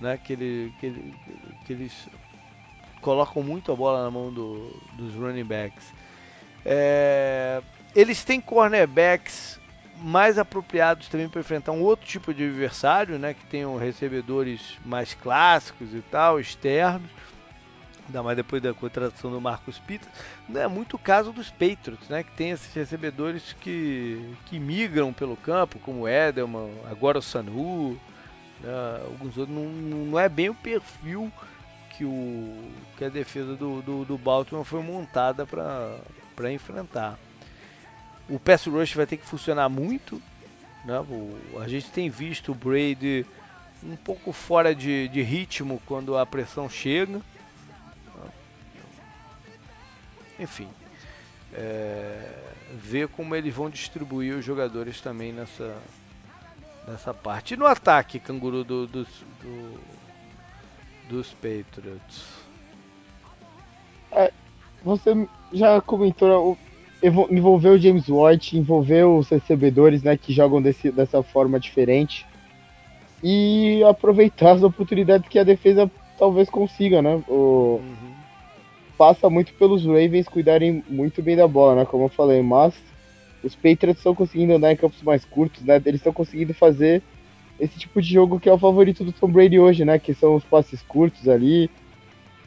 né, 0.00 0.16
que, 0.16 0.32
ele, 0.32 0.72
que, 0.80 0.86
ele, 0.86 1.14
que 1.66 1.72
eles 1.74 2.08
colocam 3.02 3.42
muito 3.42 3.70
a 3.70 3.76
bola 3.76 4.04
na 4.04 4.10
mão 4.10 4.32
do, 4.32 4.70
dos 4.94 5.14
running 5.14 5.44
backs. 5.44 5.92
É, 6.64 7.62
eles 7.94 8.24
têm 8.24 8.40
cornerbacks 8.40 9.59
mais 10.00 10.38
apropriados 10.38 11.08
também 11.08 11.28
para 11.28 11.40
enfrentar 11.40 11.72
um 11.72 11.82
outro 11.82 12.06
tipo 12.06 12.32
de 12.32 12.44
adversário, 12.44 13.18
né, 13.18 13.34
que 13.34 13.44
tenham 13.46 13.76
recebedores 13.76 14.78
mais 14.84 15.14
clássicos 15.14 15.94
e 15.94 16.00
tal, 16.10 16.40
externos. 16.40 17.10
Ainda 18.06 18.22
mais 18.24 18.36
depois 18.36 18.60
da 18.60 18.74
contratação 18.74 19.30
do 19.30 19.40
Marcos 19.40 19.78
Peters. 19.78 20.10
Não 20.48 20.60
é 20.60 20.66
muito 20.66 20.96
o 20.96 20.98
caso 20.98 21.32
dos 21.32 21.50
Patriots, 21.50 22.08
né, 22.08 22.24
que 22.24 22.32
tem 22.32 22.50
esses 22.50 22.74
recebedores 22.74 23.54
que, 23.60 24.34
que 24.46 24.58
migram 24.58 25.12
pelo 25.12 25.36
campo, 25.36 25.78
como 25.78 26.00
o 26.00 26.08
Edelman, 26.08 26.72
agora 26.90 27.18
o 27.18 27.22
Sanu, 27.22 27.92
né, 28.60 29.00
alguns 29.04 29.36
outros. 29.36 29.56
Não, 29.56 29.64
não 29.64 30.18
é 30.18 30.28
bem 30.28 30.48
o 30.48 30.54
perfil 30.54 31.30
que, 31.90 32.04
o, 32.04 32.72
que 32.96 33.04
a 33.04 33.08
defesa 33.08 33.54
do, 33.54 33.80
do, 33.82 34.04
do 34.04 34.18
Baltimore 34.18 34.64
foi 34.64 34.82
montada 34.82 35.46
para 35.46 36.52
enfrentar. 36.52 37.16
O 38.30 38.38
pass 38.38 38.66
rush 38.66 38.94
vai 38.94 39.06
ter 39.06 39.16
que 39.16 39.26
funcionar 39.26 39.68
muito. 39.68 40.22
Né? 40.84 40.98
O, 41.00 41.58
a 41.60 41.68
gente 41.68 41.90
tem 41.90 42.08
visto 42.08 42.52
o 42.52 42.54
Brady 42.54 43.26
um 43.82 43.96
pouco 43.96 44.32
fora 44.32 44.74
de, 44.74 45.08
de 45.08 45.22
ritmo 45.22 45.82
quando 45.84 46.16
a 46.16 46.24
pressão 46.24 46.68
chega. 46.68 47.20
Enfim, 50.38 50.68
é, 51.52 52.32
ver 52.72 53.08
como 53.08 53.34
eles 53.34 53.54
vão 53.54 53.68
distribuir 53.68 54.34
os 54.34 54.44
jogadores 54.44 55.00
também 55.00 55.32
nessa, 55.32 55.76
nessa 56.86 57.12
parte. 57.12 57.52
E 57.52 57.56
no 57.58 57.66
ataque, 57.66 58.18
canguru 58.18 58.64
do, 58.64 58.86
do, 58.86 59.04
do 59.04 59.80
dos 61.10 61.34
Patriots? 61.34 62.24
É, 64.12 64.32
você 64.82 65.28
já 65.52 65.80
comentou 65.80 66.56
envolveu 67.02 67.72
o 67.72 67.78
James 67.78 68.08
White, 68.08 68.58
envolveu 68.58 69.16
os 69.16 69.28
recebedores, 69.28 70.02
né, 70.02 70.16
que 70.16 70.32
jogam 70.32 70.60
desse, 70.60 70.90
dessa 70.90 71.22
forma 71.22 71.58
diferente 71.58 72.26
e 73.22 73.82
aproveitar 73.84 74.52
as 74.52 74.62
oportunidades 74.62 75.28
que 75.28 75.38
a 75.38 75.44
defesa 75.44 75.90
talvez 76.18 76.48
consiga, 76.48 77.00
né? 77.02 77.22
O... 77.28 77.80
Uhum. 77.82 78.20
Passa 78.96 79.30
muito 79.30 79.54
pelos 79.54 79.84
Ravens 79.84 80.28
cuidarem 80.28 80.84
muito 80.88 81.22
bem 81.22 81.34
da 81.34 81.48
bola, 81.48 81.74
né? 81.74 81.84
Como 81.86 82.04
eu 82.04 82.08
falei, 82.10 82.42
mas 82.42 82.74
os 83.42 83.54
Patriots 83.54 83.98
estão 83.98 84.14
conseguindo 84.14 84.52
andar 84.52 84.72
em 84.72 84.76
campos 84.76 85.02
mais 85.02 85.24
curtos, 85.24 85.62
né? 85.64 85.80
Eles 85.86 86.00
estão 86.00 86.12
conseguindo 86.12 86.52
fazer 86.52 87.02
esse 87.58 87.78
tipo 87.78 88.00
de 88.02 88.12
jogo 88.12 88.38
que 88.38 88.48
é 88.48 88.52
o 88.52 88.58
favorito 88.58 89.02
do 89.02 89.12
Tom 89.12 89.28
Brady 89.28 89.58
hoje, 89.58 89.84
né? 89.86 89.98
Que 89.98 90.12
são 90.12 90.34
os 90.34 90.44
passes 90.44 90.82
curtos 90.82 91.28
ali, 91.28 91.70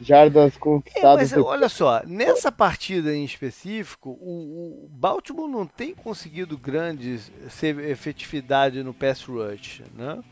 jardas 0.00 0.56
conquistadas. 0.56 1.32
É, 1.32 1.36
mas 1.36 1.46
olha 1.46 1.68
só, 1.68 2.02
nessa 2.06 2.50
partida 2.50 3.14
em 3.14 3.24
específico, 3.24 4.10
o, 4.10 4.84
o, 4.84 4.88
Baltimore 4.90 5.48
não 5.48 5.66
tem 5.66 5.94
conseguido 5.94 6.58
grandes 6.58 7.30
efetividade 7.88 8.82
no 8.82 8.92
pass 8.92 9.22
rush, 9.24 9.82
né? 9.94 10.22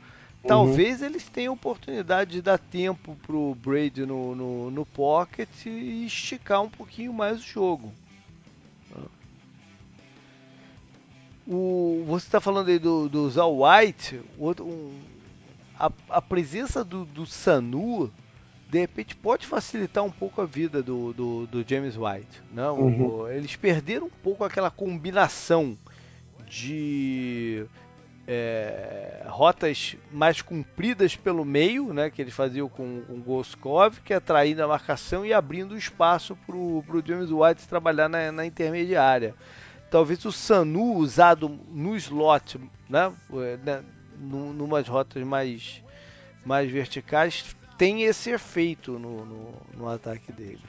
Talvez 0.47 1.01
uhum. 1.01 1.07
eles 1.07 1.29
tenham 1.29 1.55
oportunidade 1.55 2.33
de 2.33 2.43
dar 2.43 2.59
tempo 2.59 3.17
pro 3.23 3.55
Brady 3.55 4.05
no, 4.05 4.35
no, 4.35 4.71
no 4.73 4.85
pocket 4.85 5.49
e 5.67 6.05
esticar 6.05 6.63
um 6.63 6.69
pouquinho 6.69 7.13
mais 7.13 7.39
o 7.39 7.47
jogo. 7.47 7.93
O, 11.47 12.05
você 12.07 12.27
está 12.27 12.41
falando 12.41 12.69
aí 12.69 12.79
do, 12.79 13.09
do 13.09 13.29
Zal 13.31 13.57
White, 13.63 14.21
outro, 14.39 14.65
um, 14.65 14.97
a, 15.79 15.91
a, 16.09 16.23
presença 16.23 16.85
do, 16.85 17.05
do 17.05 17.27
Sanu 17.27 18.13
de 18.73 18.79
repente 18.79 19.15
pode 19.15 19.47
facilitar 19.47 20.03
um 20.03 20.11
pouco 20.11 20.41
a 20.41 20.47
vida 20.47 20.83
do, 20.83 21.13
do, 21.13 21.47
do 21.47 21.63
James 21.69 21.95
White. 21.95 22.43
Não? 22.51 22.77
Né? 22.79 22.83
Uhum. 22.83 23.29
Eles 23.29 23.55
perderam 23.55 24.07
um 24.07 24.23
pouco 24.23 24.45
aquela 24.45 24.71
combinação 24.71 25.77
de 26.49 27.67
é, 28.27 29.27
rotas 29.29 29.95
mais 30.11 30.41
compridas 30.41 31.15
pelo 31.15 31.45
meio, 31.45 31.93
né, 31.93 32.09
que 32.09 32.23
eles 32.23 32.33
faziam 32.33 32.67
com, 32.67 33.03
com 33.03 33.13
o 33.13 33.21
Goskov, 33.21 34.01
que 34.03 34.15
é 34.15 34.17
atraindo 34.17 34.63
a 34.63 34.69
marcação 34.69 35.27
e 35.27 35.35
abrindo 35.35 35.77
espaço 35.77 36.35
para 36.47 36.57
o 36.57 37.03
James 37.05 37.31
White 37.31 37.69
trabalhar 37.69 38.09
na, 38.09 38.33
na 38.33 38.47
intermediária. 38.47 39.35
talvez 39.91 40.25
o 40.25 40.33
Sanu 40.33 40.95
usado 40.95 41.61
no 41.71 41.95
slot, 41.95 42.59
né, 42.89 43.13
né 43.63 43.85
numas 44.19 44.89
rotas 44.89 45.23
mais, 45.23 45.83
mais 46.43 46.71
verticais, 46.71 47.55
tem 47.77 48.03
esse 48.03 48.31
efeito 48.31 48.99
no, 48.99 49.25
no, 49.25 49.53
no 49.77 49.89
ataque 49.89 50.33
deles. 50.33 50.61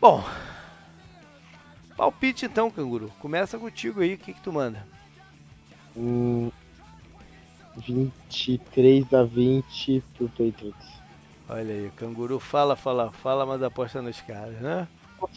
Bom, 0.00 0.24
palpite 1.96 2.46
então, 2.46 2.70
canguru. 2.70 3.12
Começa 3.18 3.58
contigo 3.58 4.00
aí, 4.00 4.14
o 4.14 4.18
que, 4.18 4.32
que 4.32 4.40
tu 4.40 4.52
manda? 4.52 4.86
Hum, 5.96 6.50
23 7.76 9.12
a 9.12 9.22
20 9.22 10.02
pro 10.16 10.28
Patriots. 10.28 11.00
Olha 11.48 11.74
aí, 11.74 11.90
canguru 11.96 12.38
fala, 12.38 12.76
fala, 12.76 13.10
fala, 13.12 13.44
mas 13.44 13.62
aposta 13.62 14.00
nos 14.00 14.20
caras, 14.20 14.60
né? 14.60 14.86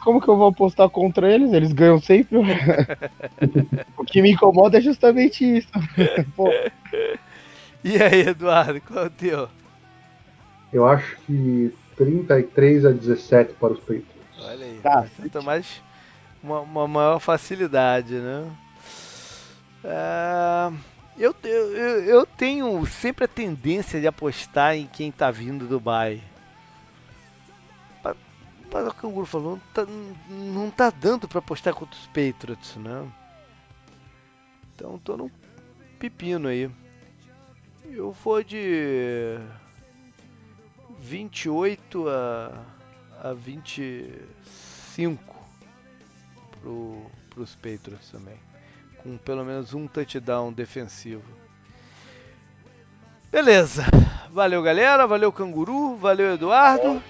Como 0.01 0.21
que 0.21 0.29
eu 0.29 0.37
vou 0.37 0.47
apostar 0.47 0.89
contra 0.89 1.29
eles? 1.29 1.51
Eles 1.51 1.73
ganham 1.73 1.99
sempre. 1.99 2.37
o 3.97 4.05
que 4.05 4.21
me 4.21 4.31
incomoda 4.31 4.77
é 4.77 4.81
justamente 4.81 5.57
isso. 5.57 5.67
Pô. 6.35 6.49
E 7.83 8.01
aí, 8.01 8.21
Eduardo, 8.21 8.79
qual 8.81 9.05
é 9.05 9.07
o 9.07 9.09
teu? 9.09 9.49
Eu 10.71 10.87
acho 10.87 11.17
que 11.25 11.73
33 11.97 12.85
a 12.85 12.91
17 12.91 13.53
para 13.53 13.73
os 13.73 13.79
Patriots. 13.79 14.07
Olha 14.39 14.65
aí, 14.65 14.79
tá, 14.81 15.05
tenta 15.21 15.41
mais 15.41 15.81
uma, 16.41 16.61
uma, 16.61 16.87
maior 16.87 17.19
facilidade, 17.19 18.15
né? 18.15 18.51
É, 19.83 20.71
eu, 21.17 21.35
eu, 21.43 22.03
eu 22.05 22.25
tenho 22.25 22.85
sempre 22.85 23.25
a 23.25 23.27
tendência 23.27 23.99
de 23.99 24.07
apostar 24.07 24.75
em 24.75 24.87
quem 24.87 25.11
tá 25.11 25.29
vindo 25.29 25.65
do 25.65 25.77
Dubai. 25.77 26.21
Mas 28.73 28.87
o 28.87 28.95
Canguru 28.95 29.25
falou, 29.27 29.51
não 29.51 29.61
tá, 29.71 29.85
não 30.29 30.71
tá 30.71 30.89
dando 30.89 31.27
para 31.27 31.37
apostar 31.37 31.75
contra 31.75 31.95
os 31.95 32.07
Patriots, 32.07 32.75
né? 32.77 33.07
Então 34.73 34.97
tô 34.97 35.15
num 35.15 35.29
pepino 35.99 36.47
aí. 36.47 36.71
Eu 37.95 38.11
vou 38.11 38.43
de 38.43 39.37
28 40.99 42.09
a, 42.09 42.51
a 43.21 43.33
25 43.33 45.35
pro, 46.59 47.05
pros 47.29 47.55
Patriots 47.55 48.09
também. 48.11 48.37
Com 48.97 49.17
pelo 49.17 49.45
menos 49.45 49.73
um 49.73 49.87
touchdown 49.87 50.51
defensivo. 50.51 51.23
Beleza. 53.31 53.85
Valeu, 54.31 54.61
galera. 54.61 55.07
Valeu, 55.07 55.31
Canguru. 55.31 55.95
Valeu, 55.95 56.33
Eduardo 56.33 57.01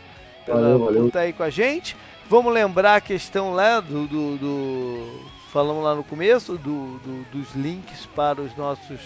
pela, 0.45 0.61
valeu, 0.61 0.79
valeu. 0.79 1.01
por 1.01 1.07
estar 1.07 1.19
aí 1.21 1.33
com 1.33 1.43
a 1.43 1.49
gente. 1.49 1.95
Vamos 2.29 2.53
lembrar 2.53 2.95
a 2.95 3.01
questão 3.01 3.53
lá 3.53 3.79
do, 3.79 4.07
do, 4.07 4.37
do 4.37 5.25
falamos 5.51 5.83
lá 5.83 5.95
no 5.95 6.03
começo 6.03 6.53
do, 6.53 6.97
do, 6.99 7.25
dos 7.31 7.53
links 7.53 8.05
para 8.07 8.41
os 8.41 8.55
nossos 8.55 8.99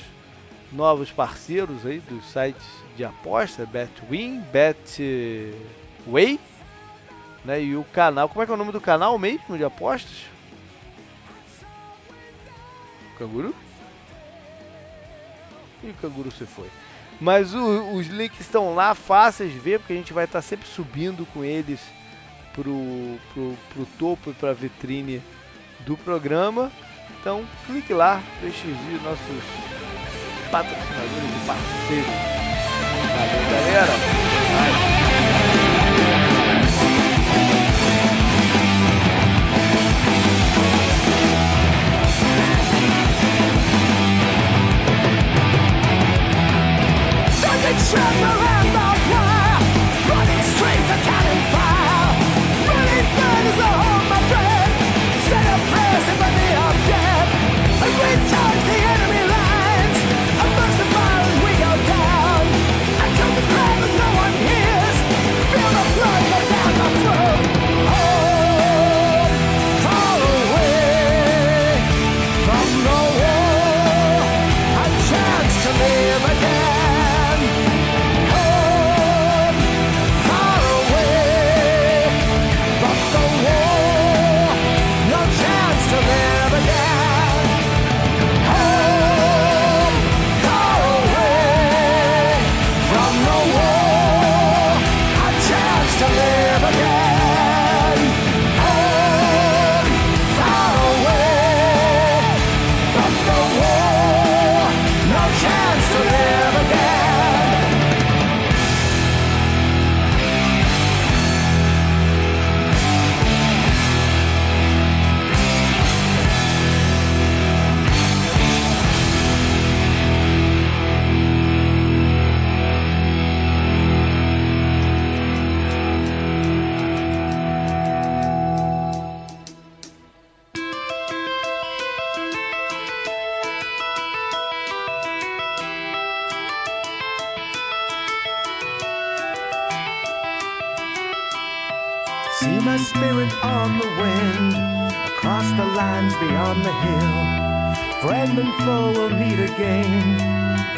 novos 0.71 1.11
parceiros 1.11 1.85
aí 1.85 1.99
dos 1.99 2.25
sites 2.25 2.65
de 2.95 3.05
aposta, 3.05 3.65
Betwin, 3.65 4.41
Betway, 4.51 6.39
né? 7.45 7.61
E 7.61 7.75
o 7.75 7.83
canal, 7.85 8.27
como 8.27 8.41
é 8.41 8.45
que 8.45 8.51
é 8.51 8.55
o 8.55 8.57
nome 8.57 8.71
do 8.71 8.81
canal 8.81 9.17
mesmo 9.17 9.57
de 9.57 9.63
apostas? 9.63 10.25
Canguru? 13.17 13.55
E 15.83 15.89
o 15.89 15.93
canguru 15.95 16.31
se 16.31 16.45
foi. 16.45 16.69
Mas 17.19 17.53
o, 17.53 17.93
os 17.93 18.07
links 18.07 18.41
estão 18.41 18.75
lá, 18.75 18.93
fáceis 18.93 19.51
de 19.51 19.59
ver, 19.59 19.79
porque 19.79 19.93
a 19.93 19.95
gente 19.95 20.13
vai 20.13 20.25
estar 20.25 20.41
sempre 20.41 20.67
subindo 20.67 21.25
com 21.33 21.43
eles 21.43 21.81
pro, 22.53 23.17
pro, 23.33 23.57
pro 23.73 23.85
topo 23.97 24.31
e 24.31 24.33
para 24.33 24.53
vitrine 24.53 25.21
do 25.79 25.97
programa. 25.97 26.71
Então 27.19 27.45
clique 27.65 27.93
lá, 27.93 28.21
prestigie 28.39 28.99
nossos 29.03 29.66
patrocinadores 30.49 31.31
e 31.35 31.45
parceiros. 31.45 32.07
Valeu, 33.13 33.45
galera! 33.51 34.27
tremble 47.89 48.25
and 48.25 48.56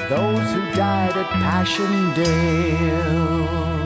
those 0.09 0.53
who 0.53 0.61
died 0.73 1.17
at 1.17 1.25
Passchendaele. 1.41 3.78